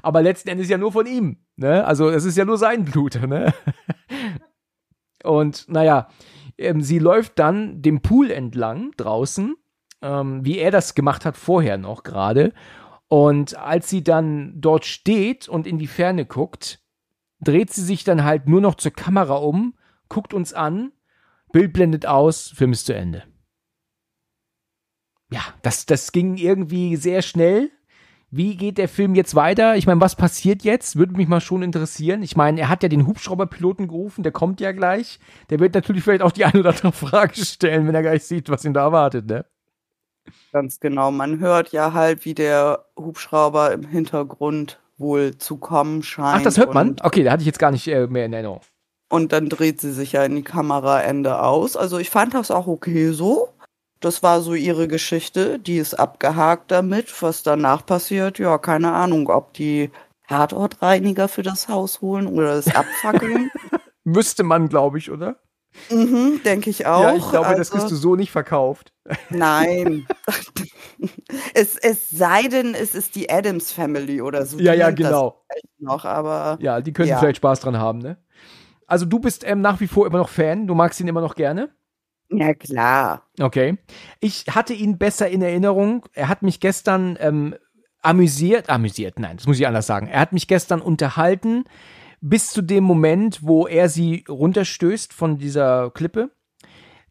Aber 0.03 0.23
letzten 0.23 0.49
Endes 0.49 0.69
ja 0.69 0.79
nur 0.79 0.91
von 0.91 1.07
ihm, 1.07 1.39
ne? 1.57 1.85
Also 1.85 2.09
es 2.11 2.25
ist 2.25 2.37
ja 2.37 2.45
nur 2.45 2.59
sein 2.59 2.85
Blut, 2.85 3.21
ne? 3.27 3.55
Und 5.23 5.67
naja, 5.69 6.09
ähm, 6.57 6.81
sie 6.81 6.99
läuft 6.99 7.39
dann 7.39 7.81
dem 7.81 8.03
Pool 8.03 8.31
entlang 8.31 8.91
draußen 8.97 9.55
ähm, 10.03 10.45
wie 10.45 10.59
er 10.59 10.71
das 10.71 10.95
gemacht 10.95 11.25
hat 11.25 11.37
vorher 11.37 11.79
noch 11.79 12.03
gerade. 12.03 12.53
Und 13.09 13.57
als 13.57 13.89
sie 13.89 14.05
dann 14.05 14.61
dort 14.61 14.85
steht 14.85 15.49
und 15.49 15.67
in 15.67 15.79
die 15.79 15.87
Ferne 15.87 16.27
guckt, 16.27 16.81
dreht 17.41 17.73
sie 17.73 17.83
sich 17.83 18.05
dann 18.05 18.25
halt 18.25 18.49
nur 18.49 18.61
noch 18.61 18.75
zur 18.75 18.93
Kamera 18.93 19.37
um, 19.37 19.75
guckt 20.09 20.35
uns 20.35 20.53
an, 20.53 20.93
Bild 21.53 21.73
blendet 21.73 22.07
aus, 22.07 22.49
Film 22.49 22.73
ist 22.73 22.87
zu 22.87 22.95
Ende. 22.95 23.25
Ja, 25.31 25.41
das, 25.63 25.87
das 25.87 26.13
ging 26.13 26.37
irgendwie 26.37 26.97
sehr 26.97 27.23
schnell. 27.23 27.71
Wie 28.31 28.57
geht 28.57 28.77
der 28.77 28.89
Film 28.89 29.15
jetzt 29.15 29.35
weiter? 29.35 29.77
Ich 29.77 29.87
meine, 29.87 30.03
was 30.03 30.15
passiert 30.15 30.63
jetzt? 30.63 30.97
Würde 30.97 31.15
mich 31.15 31.29
mal 31.29 31.41
schon 31.41 31.63
interessieren. 31.63 32.23
Ich 32.23 32.37
meine, 32.37 32.61
er 32.61 32.69
hat 32.69 32.83
ja 32.83 32.91
den 32.91 33.07
Hubschrauberpiloten 33.07 33.89
gerufen, 33.89 34.23
der 34.23 34.33
kommt 34.33 34.61
ja 34.61 34.73
gleich. 34.73 35.19
Der 35.49 35.61
wird 35.61 35.75
natürlich 35.75 36.05
vielleicht 36.05 36.23
auch 36.23 36.33
die 36.33 36.45
eine 36.45 36.61
oder 36.61 36.71
andere 36.71 36.93
Frage 36.93 37.43
stellen, 37.43 37.87
wenn 37.87 37.95
er 37.95 38.03
gleich 38.03 38.25
sieht, 38.25 38.51
was 38.51 38.67
ihn 38.67 38.75
da 38.75 38.83
erwartet, 38.83 39.27
ne? 39.27 39.47
Ganz 40.53 40.81
genau. 40.81 41.11
Man 41.11 41.39
hört 41.41 41.73
ja 41.73 41.93
halt, 41.93 42.25
wie 42.25 42.35
der 42.35 42.85
Hubschrauber 42.97 43.73
im 43.73 43.85
Hintergrund 43.85 44.81
wohl 44.97 45.37
zu 45.39 45.57
kommen 45.57 46.03
scheint. 46.03 46.41
Ach, 46.41 46.43
das 46.43 46.59
hört 46.59 46.75
man? 46.75 46.97
Okay, 47.03 47.23
da 47.23 47.33
hatte 47.33 47.43
ich 47.43 47.47
jetzt 47.47 47.59
gar 47.59 47.71
nicht 47.71 47.87
äh, 47.89 48.07
mehr 48.07 48.27
in 48.27 48.33
Erinnerung. 48.33 48.61
Und 49.09 49.33
dann 49.33 49.49
dreht 49.49 49.81
sie 49.81 49.93
sich 49.93 50.13
ja 50.13 50.25
in 50.25 50.37
die 50.37 50.43
Kameraende 50.43 51.41
aus. 51.43 51.77
Also 51.77 51.99
ich 51.99 52.11
fand 52.11 52.35
das 52.35 52.51
auch 52.51 52.67
okay 52.67 53.11
so. 53.13 53.49
Das 54.01 54.23
war 54.23 54.43
so 54.43 54.55
ihre 54.55 54.87
Geschichte. 54.87 55.59
Die 55.59 55.79
ist 55.79 55.95
abgehakt 55.95 56.71
damit. 56.71 57.23
Was 57.23 57.43
danach 57.43 57.85
passiert, 57.87 58.39
ja, 58.39 58.59
keine 58.59 58.93
Ahnung, 58.93 59.29
ob 59.29 59.55
die 59.55 59.91
Tatortreiniger 60.29 61.29
für 61.29 61.43
das 61.43 61.69
Haus 61.69 62.01
holen 62.01 62.27
oder 62.27 62.53
es 62.53 62.75
abfackeln. 62.75 63.51
Müsste 64.05 64.43
man, 64.43 64.69
glaube 64.69 64.99
ich, 64.99 65.11
oder? 65.11 65.37
Mhm, 65.91 66.41
denke 66.45 66.71
ich 66.71 66.87
auch. 66.87 67.03
Ja, 67.03 67.15
ich 67.15 67.29
glaube, 67.29 67.47
also, 67.47 67.59
das 67.59 67.71
kriegst 67.71 67.91
du 67.91 67.97
so 67.97 68.17
nicht 68.17 68.31
verkauft. 68.31 68.93
Nein. 69.31 70.07
es, 71.55 71.77
es 71.77 72.11
sei 72.11 72.49
denn, 72.49 72.75
es 72.75 72.95
ist 72.95 73.15
die 73.15 73.31
Adams 73.31 73.73
Family 73.73 74.21
oder 74.21 74.47
so. 74.47 74.59
Ja, 74.59 74.75
ja, 74.75 74.91
genau. 74.91 75.43
Noch, 75.79 76.05
aber, 76.05 76.59
ja, 76.61 76.81
die 76.81 76.93
können 76.93 77.09
ja. 77.09 77.19
vielleicht 77.19 77.39
Spaß 77.39 77.61
dran 77.61 77.79
haben, 77.79 77.99
ne? 77.99 78.19
Also 78.87 79.05
du 79.05 79.19
bist 79.19 79.45
ähm, 79.47 79.61
nach 79.61 79.81
wie 79.81 79.87
vor 79.87 80.07
immer 80.07 80.19
noch 80.19 80.31
Fan, 80.31 80.67
du 80.67 80.75
magst 80.75 80.99
ihn 81.01 81.09
immer 81.09 81.21
noch 81.21 81.35
gerne? 81.35 81.71
Ja, 82.31 82.55
klar. 82.55 83.23
Okay. 83.39 83.79
Ich 84.21 84.47
hatte 84.51 84.75
ihn 84.75 84.99
besser 84.99 85.29
in 85.29 85.43
Erinnerung. 85.43 86.07
Er 86.13 86.29
hat 86.29 86.43
mich 86.43 86.61
gestern 86.61 87.17
ähm, 87.21 87.55
amüsiert, 88.03 88.71
amüsiert, 88.71 89.19
nein, 89.19 89.37
das 89.37 89.47
muss 89.47 89.59
ich 89.59 89.67
anders 89.67 89.87
sagen. 89.87 90.09
Er 90.09 90.21
hat 90.21 90.33
mich 90.33 90.49
gestern 90.49 90.81
unterhalten 90.81 91.65
bis 92.21 92.51
zu 92.51 92.63
dem 92.63 92.85
Moment, 92.85 93.41
wo 93.43 93.67
er 93.67 93.89
sie 93.89 94.25
runterstößt 94.29 95.13
von 95.13 95.39
dieser 95.39 95.91
Klippe. 95.91 96.31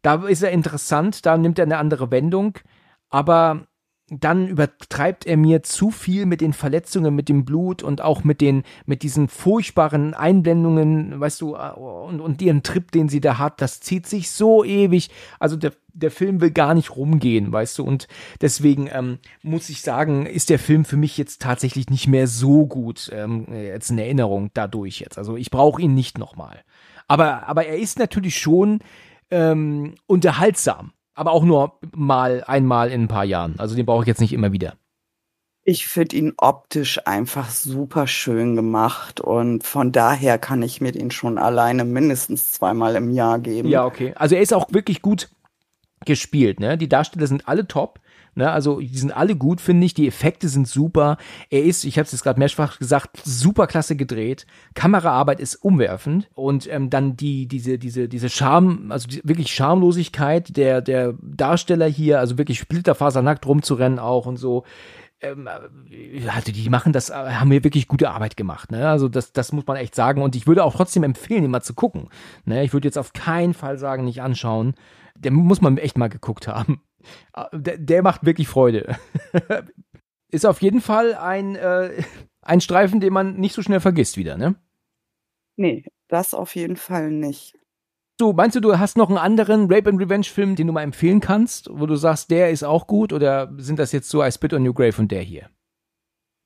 Da 0.02 0.26
ist 0.26 0.42
er 0.42 0.50
interessant, 0.50 1.26
da 1.26 1.36
nimmt 1.36 1.58
er 1.58 1.64
eine 1.64 1.78
andere 1.78 2.10
Wendung. 2.10 2.58
Aber 3.10 3.66
dann 4.10 4.48
übertreibt 4.48 5.26
er 5.26 5.36
mir 5.36 5.62
zu 5.62 5.90
viel 5.90 6.24
mit 6.24 6.40
den 6.40 6.54
Verletzungen, 6.54 7.14
mit 7.14 7.28
dem 7.28 7.44
Blut 7.44 7.82
und 7.82 8.00
auch 8.00 8.24
mit 8.24 8.40
den, 8.40 8.62
mit 8.86 9.02
diesen 9.02 9.28
furchtbaren 9.28 10.14
Einblendungen, 10.14 11.20
weißt 11.20 11.42
du, 11.42 11.56
und, 11.56 12.20
und 12.20 12.40
ihren 12.40 12.62
Trip, 12.62 12.90
den 12.90 13.08
sie 13.08 13.20
da 13.20 13.36
hat, 13.36 13.60
das 13.60 13.80
zieht 13.80 14.06
sich 14.06 14.30
so 14.30 14.64
ewig. 14.64 15.10
Also 15.38 15.56
der, 15.56 15.72
der 15.92 16.10
Film 16.10 16.40
will 16.40 16.52
gar 16.52 16.74
nicht 16.74 16.96
rumgehen, 16.96 17.52
weißt 17.52 17.78
du, 17.78 17.84
und 17.84 18.08
deswegen 18.40 18.88
ähm, 18.90 19.18
muss 19.42 19.68
ich 19.68 19.82
sagen, 19.82 20.24
ist 20.24 20.48
der 20.48 20.58
Film 20.58 20.86
für 20.86 20.96
mich 20.96 21.18
jetzt 21.18 21.42
tatsächlich 21.42 21.90
nicht 21.90 22.08
mehr 22.08 22.26
so 22.26 22.66
gut, 22.66 23.10
ähm, 23.12 23.46
jetzt 23.52 23.90
in 23.90 23.98
Erinnerung 23.98 24.50
dadurch 24.54 25.00
jetzt. 25.00 25.18
Also 25.18 25.36
ich 25.36 25.50
brauche 25.50 25.82
ihn 25.82 25.92
nicht 25.92 26.16
nochmal. 26.16 26.62
Aber, 27.08 27.46
aber 27.46 27.66
er 27.66 27.78
ist 27.78 27.98
natürlich 27.98 28.38
schon 28.38 28.80
ähm, 29.30 29.94
unterhaltsam 30.06 30.92
aber 31.18 31.32
auch 31.32 31.42
nur 31.42 31.78
mal 31.94 32.44
einmal 32.46 32.90
in 32.90 33.02
ein 33.02 33.08
paar 33.08 33.24
Jahren. 33.24 33.56
Also 33.58 33.74
den 33.74 33.84
brauche 33.84 34.02
ich 34.02 34.06
jetzt 34.06 34.20
nicht 34.20 34.32
immer 34.32 34.52
wieder. 34.52 34.74
Ich 35.64 35.86
finde 35.86 36.16
ihn 36.16 36.32
optisch 36.38 37.06
einfach 37.06 37.50
super 37.50 38.06
schön 38.06 38.54
gemacht 38.56 39.20
und 39.20 39.64
von 39.64 39.92
daher 39.92 40.38
kann 40.38 40.62
ich 40.62 40.80
mir 40.80 40.92
den 40.92 41.10
schon 41.10 41.36
alleine 41.36 41.84
mindestens 41.84 42.52
zweimal 42.52 42.94
im 42.94 43.10
Jahr 43.10 43.40
geben. 43.40 43.68
Ja, 43.68 43.84
okay. 43.84 44.14
Also 44.14 44.36
er 44.36 44.40
ist 44.40 44.54
auch 44.54 44.72
wirklich 44.72 45.02
gut 45.02 45.28
gespielt, 46.06 46.60
ne? 46.60 46.78
Die 46.78 46.88
Darsteller 46.88 47.26
sind 47.26 47.48
alle 47.48 47.66
top. 47.66 48.00
Ne, 48.34 48.50
also 48.50 48.80
die 48.80 48.98
sind 48.98 49.10
alle 49.10 49.36
gut, 49.36 49.60
finde 49.60 49.86
ich. 49.86 49.94
Die 49.94 50.06
Effekte 50.06 50.48
sind 50.48 50.68
super. 50.68 51.16
Er 51.50 51.64
ist, 51.64 51.84
ich 51.84 51.98
habe 51.98 52.06
es 52.06 52.12
jetzt 52.12 52.22
gerade 52.22 52.38
mehrfach 52.38 52.78
gesagt, 52.78 53.20
super 53.24 53.66
klasse 53.66 53.96
gedreht. 53.96 54.46
Kameraarbeit 54.74 55.40
ist 55.40 55.56
umwerfend 55.56 56.28
und 56.34 56.72
ähm, 56.72 56.90
dann 56.90 57.16
die 57.16 57.48
diese 57.48 57.78
diese 57.78 58.08
diese 58.08 58.28
Charme, 58.28 58.90
also 58.90 59.08
die, 59.08 59.20
wirklich 59.24 59.52
Schamlosigkeit 59.52 60.56
der 60.56 60.80
der 60.80 61.14
Darsteller 61.22 61.86
hier, 61.86 62.20
also 62.20 62.38
wirklich 62.38 62.58
splitterfasernackt 62.58 63.46
rumzurennen 63.46 63.98
auch 63.98 64.26
und 64.26 64.36
so. 64.36 64.64
Ähm, 65.20 65.48
also 65.48 66.52
die 66.52 66.70
machen 66.70 66.92
das, 66.92 67.10
haben 67.10 67.48
mir 67.48 67.64
wirklich 67.64 67.88
gute 67.88 68.10
Arbeit 68.10 68.36
gemacht. 68.36 68.70
Ne? 68.70 68.88
Also 68.88 69.08
das, 69.08 69.32
das 69.32 69.52
muss 69.52 69.66
man 69.66 69.76
echt 69.76 69.94
sagen. 69.94 70.22
Und 70.22 70.36
ich 70.36 70.46
würde 70.46 70.64
auch 70.64 70.74
trotzdem 70.74 71.02
empfehlen, 71.02 71.50
mal 71.50 71.62
zu 71.62 71.74
gucken. 71.74 72.08
Ne? 72.44 72.64
Ich 72.64 72.72
würde 72.72 72.86
jetzt 72.86 72.98
auf 72.98 73.12
keinen 73.12 73.54
Fall 73.54 73.78
sagen, 73.78 74.04
nicht 74.04 74.22
anschauen. 74.22 74.74
Der 75.16 75.32
muss 75.32 75.60
man 75.60 75.78
echt 75.78 75.98
mal 75.98 76.08
geguckt 76.08 76.46
haben. 76.46 76.80
Ah, 77.32 77.48
der, 77.52 77.78
der 77.78 78.02
macht 78.02 78.24
wirklich 78.24 78.48
Freude. 78.48 78.96
Ist 80.30 80.46
auf 80.46 80.60
jeden 80.60 80.80
Fall 80.80 81.14
ein, 81.14 81.56
äh, 81.56 82.02
ein 82.42 82.60
Streifen, 82.60 83.00
den 83.00 83.12
man 83.12 83.36
nicht 83.36 83.54
so 83.54 83.62
schnell 83.62 83.80
vergisst 83.80 84.16
wieder, 84.16 84.36
ne? 84.36 84.56
Nee, 85.56 85.84
das 86.08 86.34
auf 86.34 86.54
jeden 86.54 86.76
Fall 86.76 87.10
nicht. 87.10 87.54
So, 88.20 88.32
meinst 88.32 88.56
du, 88.56 88.60
du 88.60 88.78
hast 88.78 88.96
noch 88.96 89.08
einen 89.08 89.18
anderen 89.18 89.72
Rape 89.72 89.88
and 89.90 90.00
Revenge 90.00 90.24
Film, 90.24 90.56
den 90.56 90.66
du 90.66 90.72
mal 90.72 90.82
empfehlen 90.82 91.20
kannst, 91.20 91.70
wo 91.72 91.86
du 91.86 91.94
sagst, 91.94 92.30
der 92.30 92.50
ist 92.50 92.64
auch 92.64 92.86
gut 92.86 93.12
oder 93.12 93.52
sind 93.58 93.78
das 93.78 93.92
jetzt 93.92 94.10
so 94.10 94.24
I 94.24 94.32
Spit 94.32 94.52
on 94.52 94.66
Your 94.66 94.74
Grave 94.74 95.00
und 95.00 95.12
der 95.12 95.22
hier? 95.22 95.48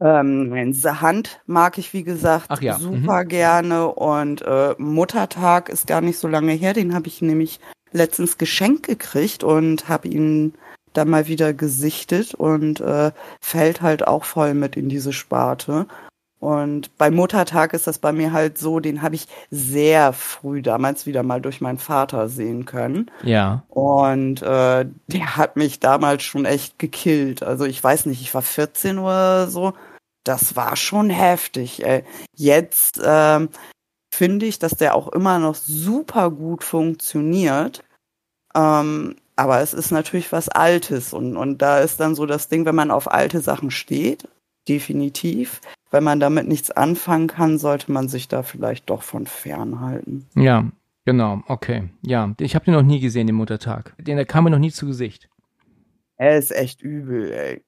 Ähm, 0.02 0.72
The 0.72 0.88
Hand 0.88 1.40
mag 1.46 1.78
ich, 1.78 1.94
wie 1.94 2.02
gesagt, 2.02 2.60
ja. 2.60 2.78
super 2.78 3.24
mhm. 3.24 3.28
gerne 3.28 3.88
und 3.88 4.42
äh, 4.42 4.74
Muttertag 4.76 5.68
ist 5.68 5.86
gar 5.86 6.00
nicht 6.00 6.18
so 6.18 6.28
lange 6.28 6.52
her, 6.52 6.74
den 6.74 6.92
habe 6.92 7.06
ich 7.06 7.22
nämlich 7.22 7.60
letztens 7.92 8.38
geschenkt 8.38 8.86
gekriegt 8.86 9.44
und 9.44 9.88
habe 9.88 10.08
ihn 10.08 10.54
dann 10.92 11.08
mal 11.08 11.26
wieder 11.26 11.54
gesichtet 11.54 12.34
und 12.34 12.80
äh, 12.80 13.12
fällt 13.40 13.80
halt 13.80 14.06
auch 14.06 14.24
voll 14.24 14.54
mit 14.54 14.76
in 14.76 14.88
diese 14.88 15.12
Sparte. 15.12 15.86
Und 16.42 16.98
bei 16.98 17.12
Muttertag 17.12 17.72
ist 17.72 17.86
das 17.86 18.00
bei 18.00 18.10
mir 18.10 18.32
halt 18.32 18.58
so, 18.58 18.80
den 18.80 19.00
habe 19.00 19.14
ich 19.14 19.28
sehr 19.52 20.12
früh 20.12 20.60
damals 20.60 21.06
wieder 21.06 21.22
mal 21.22 21.40
durch 21.40 21.60
meinen 21.60 21.78
Vater 21.78 22.28
sehen 22.28 22.64
können. 22.64 23.12
Ja. 23.22 23.62
Und 23.68 24.42
äh, 24.42 24.86
der 25.06 25.36
hat 25.36 25.56
mich 25.56 25.78
damals 25.78 26.24
schon 26.24 26.44
echt 26.44 26.80
gekillt. 26.80 27.44
Also 27.44 27.64
ich 27.64 27.82
weiß 27.82 28.06
nicht, 28.06 28.20
ich 28.20 28.34
war 28.34 28.42
14 28.42 28.98
oder 28.98 29.46
so. 29.46 29.74
Das 30.24 30.56
war 30.56 30.74
schon 30.74 31.10
heftig. 31.10 31.84
Ey. 31.86 32.02
Jetzt 32.34 33.00
ähm, 33.04 33.48
finde 34.12 34.46
ich, 34.46 34.58
dass 34.58 34.72
der 34.72 34.94
auch 34.94 35.08
immer 35.08 35.38
noch 35.38 35.54
super 35.54 36.30
gut 36.30 36.62
funktioniert. 36.62 37.82
Ähm, 38.54 39.16
aber 39.36 39.60
es 39.60 39.72
ist 39.72 39.90
natürlich 39.90 40.30
was 40.30 40.48
Altes 40.48 41.14
und, 41.14 41.36
und 41.36 41.62
da 41.62 41.78
ist 41.78 41.98
dann 42.00 42.14
so 42.14 42.26
das 42.26 42.48
Ding, 42.48 42.66
wenn 42.66 42.74
man 42.74 42.90
auf 42.90 43.10
alte 43.10 43.40
Sachen 43.40 43.70
steht, 43.70 44.28
definitiv. 44.68 45.60
Wenn 45.90 46.04
man 46.04 46.20
damit 46.20 46.46
nichts 46.46 46.70
anfangen 46.70 47.28
kann, 47.28 47.58
sollte 47.58 47.90
man 47.90 48.08
sich 48.08 48.28
da 48.28 48.42
vielleicht 48.42 48.90
doch 48.90 49.02
von 49.02 49.26
fernhalten. 49.26 50.26
Ja, 50.34 50.70
genau, 51.04 51.42
okay. 51.48 51.88
Ja, 52.02 52.34
ich 52.38 52.54
habe 52.54 52.66
den 52.66 52.74
noch 52.74 52.82
nie 52.82 53.00
gesehen, 53.00 53.26
den 53.26 53.36
Muttertag. 53.36 53.94
Den 53.98 54.16
der 54.16 54.26
kam 54.26 54.44
mir 54.44 54.50
noch 54.50 54.58
nie 54.58 54.70
zu 54.70 54.86
Gesicht. 54.86 55.28
Er 56.16 56.36
ist 56.38 56.52
echt 56.52 56.82
übel, 56.82 57.32
ey. 57.32 57.64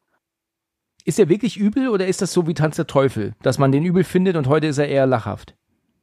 Ist 1.07 1.19
er 1.19 1.29
wirklich 1.29 1.57
übel 1.57 1.89
oder 1.89 2.07
ist 2.07 2.23
das 2.23 2.33
so 2.33 2.47
wie 2.47 2.55
Tanz 2.55 2.77
der 2.77 2.87
Teufel, 2.87 3.35
dass 3.43 3.59
man 3.59 3.73
den 3.73 3.85
übel 3.85 4.05
findet 4.05 4.37
und 4.37 4.47
heute 4.47 4.69
ist 4.69 4.79
er 4.79 4.89
eher 4.89 5.07
lachhaft? 5.07 5.55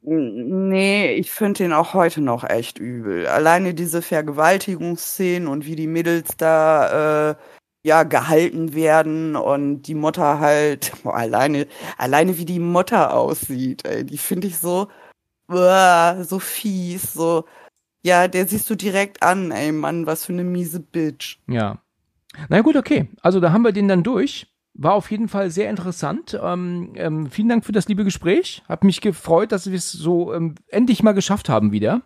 Nee, 0.04 1.14
ich 1.14 1.30
finde 1.30 1.58
den 1.58 1.72
auch 1.72 1.94
heute 1.94 2.20
noch 2.20 2.42
echt 2.42 2.78
übel. 2.78 3.28
Alleine 3.28 3.72
diese 3.72 4.02
Vergewaltigungsszenen 4.02 5.46
und 5.46 5.64
wie 5.64 5.76
die 5.76 5.86
Mädels 5.86 6.36
da 6.36 7.30
äh, 7.30 7.34
ja 7.84 8.02
gehalten 8.02 8.74
werden 8.74 9.36
und 9.36 9.82
die 9.82 9.94
Mutter 9.94 10.40
halt 10.40 10.92
boah, 11.04 11.14
alleine 11.14 11.68
alleine 11.98 12.36
wie 12.38 12.44
die 12.44 12.58
Mutter 12.58 13.14
aussieht, 13.14 13.84
ey, 13.86 14.04
die 14.04 14.18
finde 14.18 14.48
ich 14.48 14.58
so 14.58 14.88
uh, 15.50 16.22
so 16.24 16.40
fies, 16.40 17.12
so 17.12 17.44
ja, 18.04 18.26
der 18.26 18.48
siehst 18.48 18.68
du 18.70 18.74
direkt 18.74 19.22
an, 19.22 19.52
ey 19.52 19.70
Mann, 19.70 20.06
was 20.06 20.24
für 20.24 20.32
eine 20.32 20.44
miese 20.44 20.80
Bitch. 20.80 21.38
Ja. 21.46 21.78
Na 22.48 22.60
gut, 22.62 22.76
okay. 22.76 23.08
Also 23.20 23.38
da 23.38 23.52
haben 23.52 23.62
wir 23.62 23.72
den 23.72 23.88
dann 23.88 24.02
durch. 24.02 24.51
War 24.74 24.94
auf 24.94 25.10
jeden 25.10 25.28
Fall 25.28 25.50
sehr 25.50 25.68
interessant. 25.68 26.38
Ähm, 26.42 26.92
ähm, 26.96 27.26
vielen 27.26 27.48
Dank 27.48 27.64
für 27.64 27.72
das 27.72 27.88
liebe 27.88 28.04
Gespräch. 28.04 28.62
Hat 28.68 28.84
mich 28.84 29.00
gefreut, 29.00 29.52
dass 29.52 29.70
wir 29.70 29.76
es 29.76 29.92
so 29.92 30.32
ähm, 30.32 30.54
endlich 30.68 31.02
mal 31.02 31.12
geschafft 31.12 31.48
haben 31.48 31.72
wieder. 31.72 32.02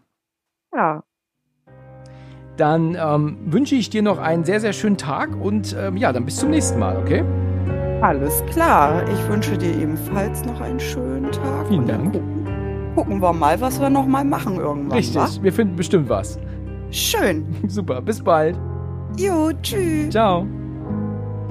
Ja. 0.74 1.05
Dann 2.56 2.97
ähm, 2.98 3.38
wünsche 3.47 3.74
ich 3.74 3.90
dir 3.90 4.02
noch 4.02 4.18
einen 4.18 4.44
sehr, 4.44 4.60
sehr 4.60 4.72
schönen 4.72 4.97
Tag 4.97 5.36
und 5.36 5.76
ähm, 5.78 5.97
ja, 5.97 6.12
dann 6.12 6.24
bis 6.24 6.36
zum 6.36 6.51
nächsten 6.51 6.78
Mal, 6.78 6.97
okay? 6.97 7.22
Alles 8.01 8.44
klar. 8.47 9.09
Ich 9.09 9.28
wünsche 9.28 9.56
dir 9.56 9.74
ebenfalls 9.78 10.44
noch 10.44 10.60
einen 10.60 10.80
schönen 10.80 11.30
Tag. 11.30 11.68
Vielen 11.68 11.86
Dank. 11.86 12.12
Gucken, 12.12 12.94
gucken, 12.94 13.22
wir 13.22 13.32
mal, 13.32 13.60
was 13.60 13.80
wir 13.80 13.90
noch 13.90 14.06
mal 14.06 14.24
machen 14.24 14.56
irgendwann. 14.56 14.97
Richtig, 14.97 15.16
wa? 15.16 15.28
wir 15.43 15.52
finden 15.52 15.76
bestimmt 15.76 16.09
was. 16.09 16.38
Schön. 16.90 17.47
Super, 17.68 18.02
bis 18.02 18.22
bald. 18.22 18.59
Jo, 19.16 19.51
tschüss. 19.62 20.10
Ciao. 20.10 20.47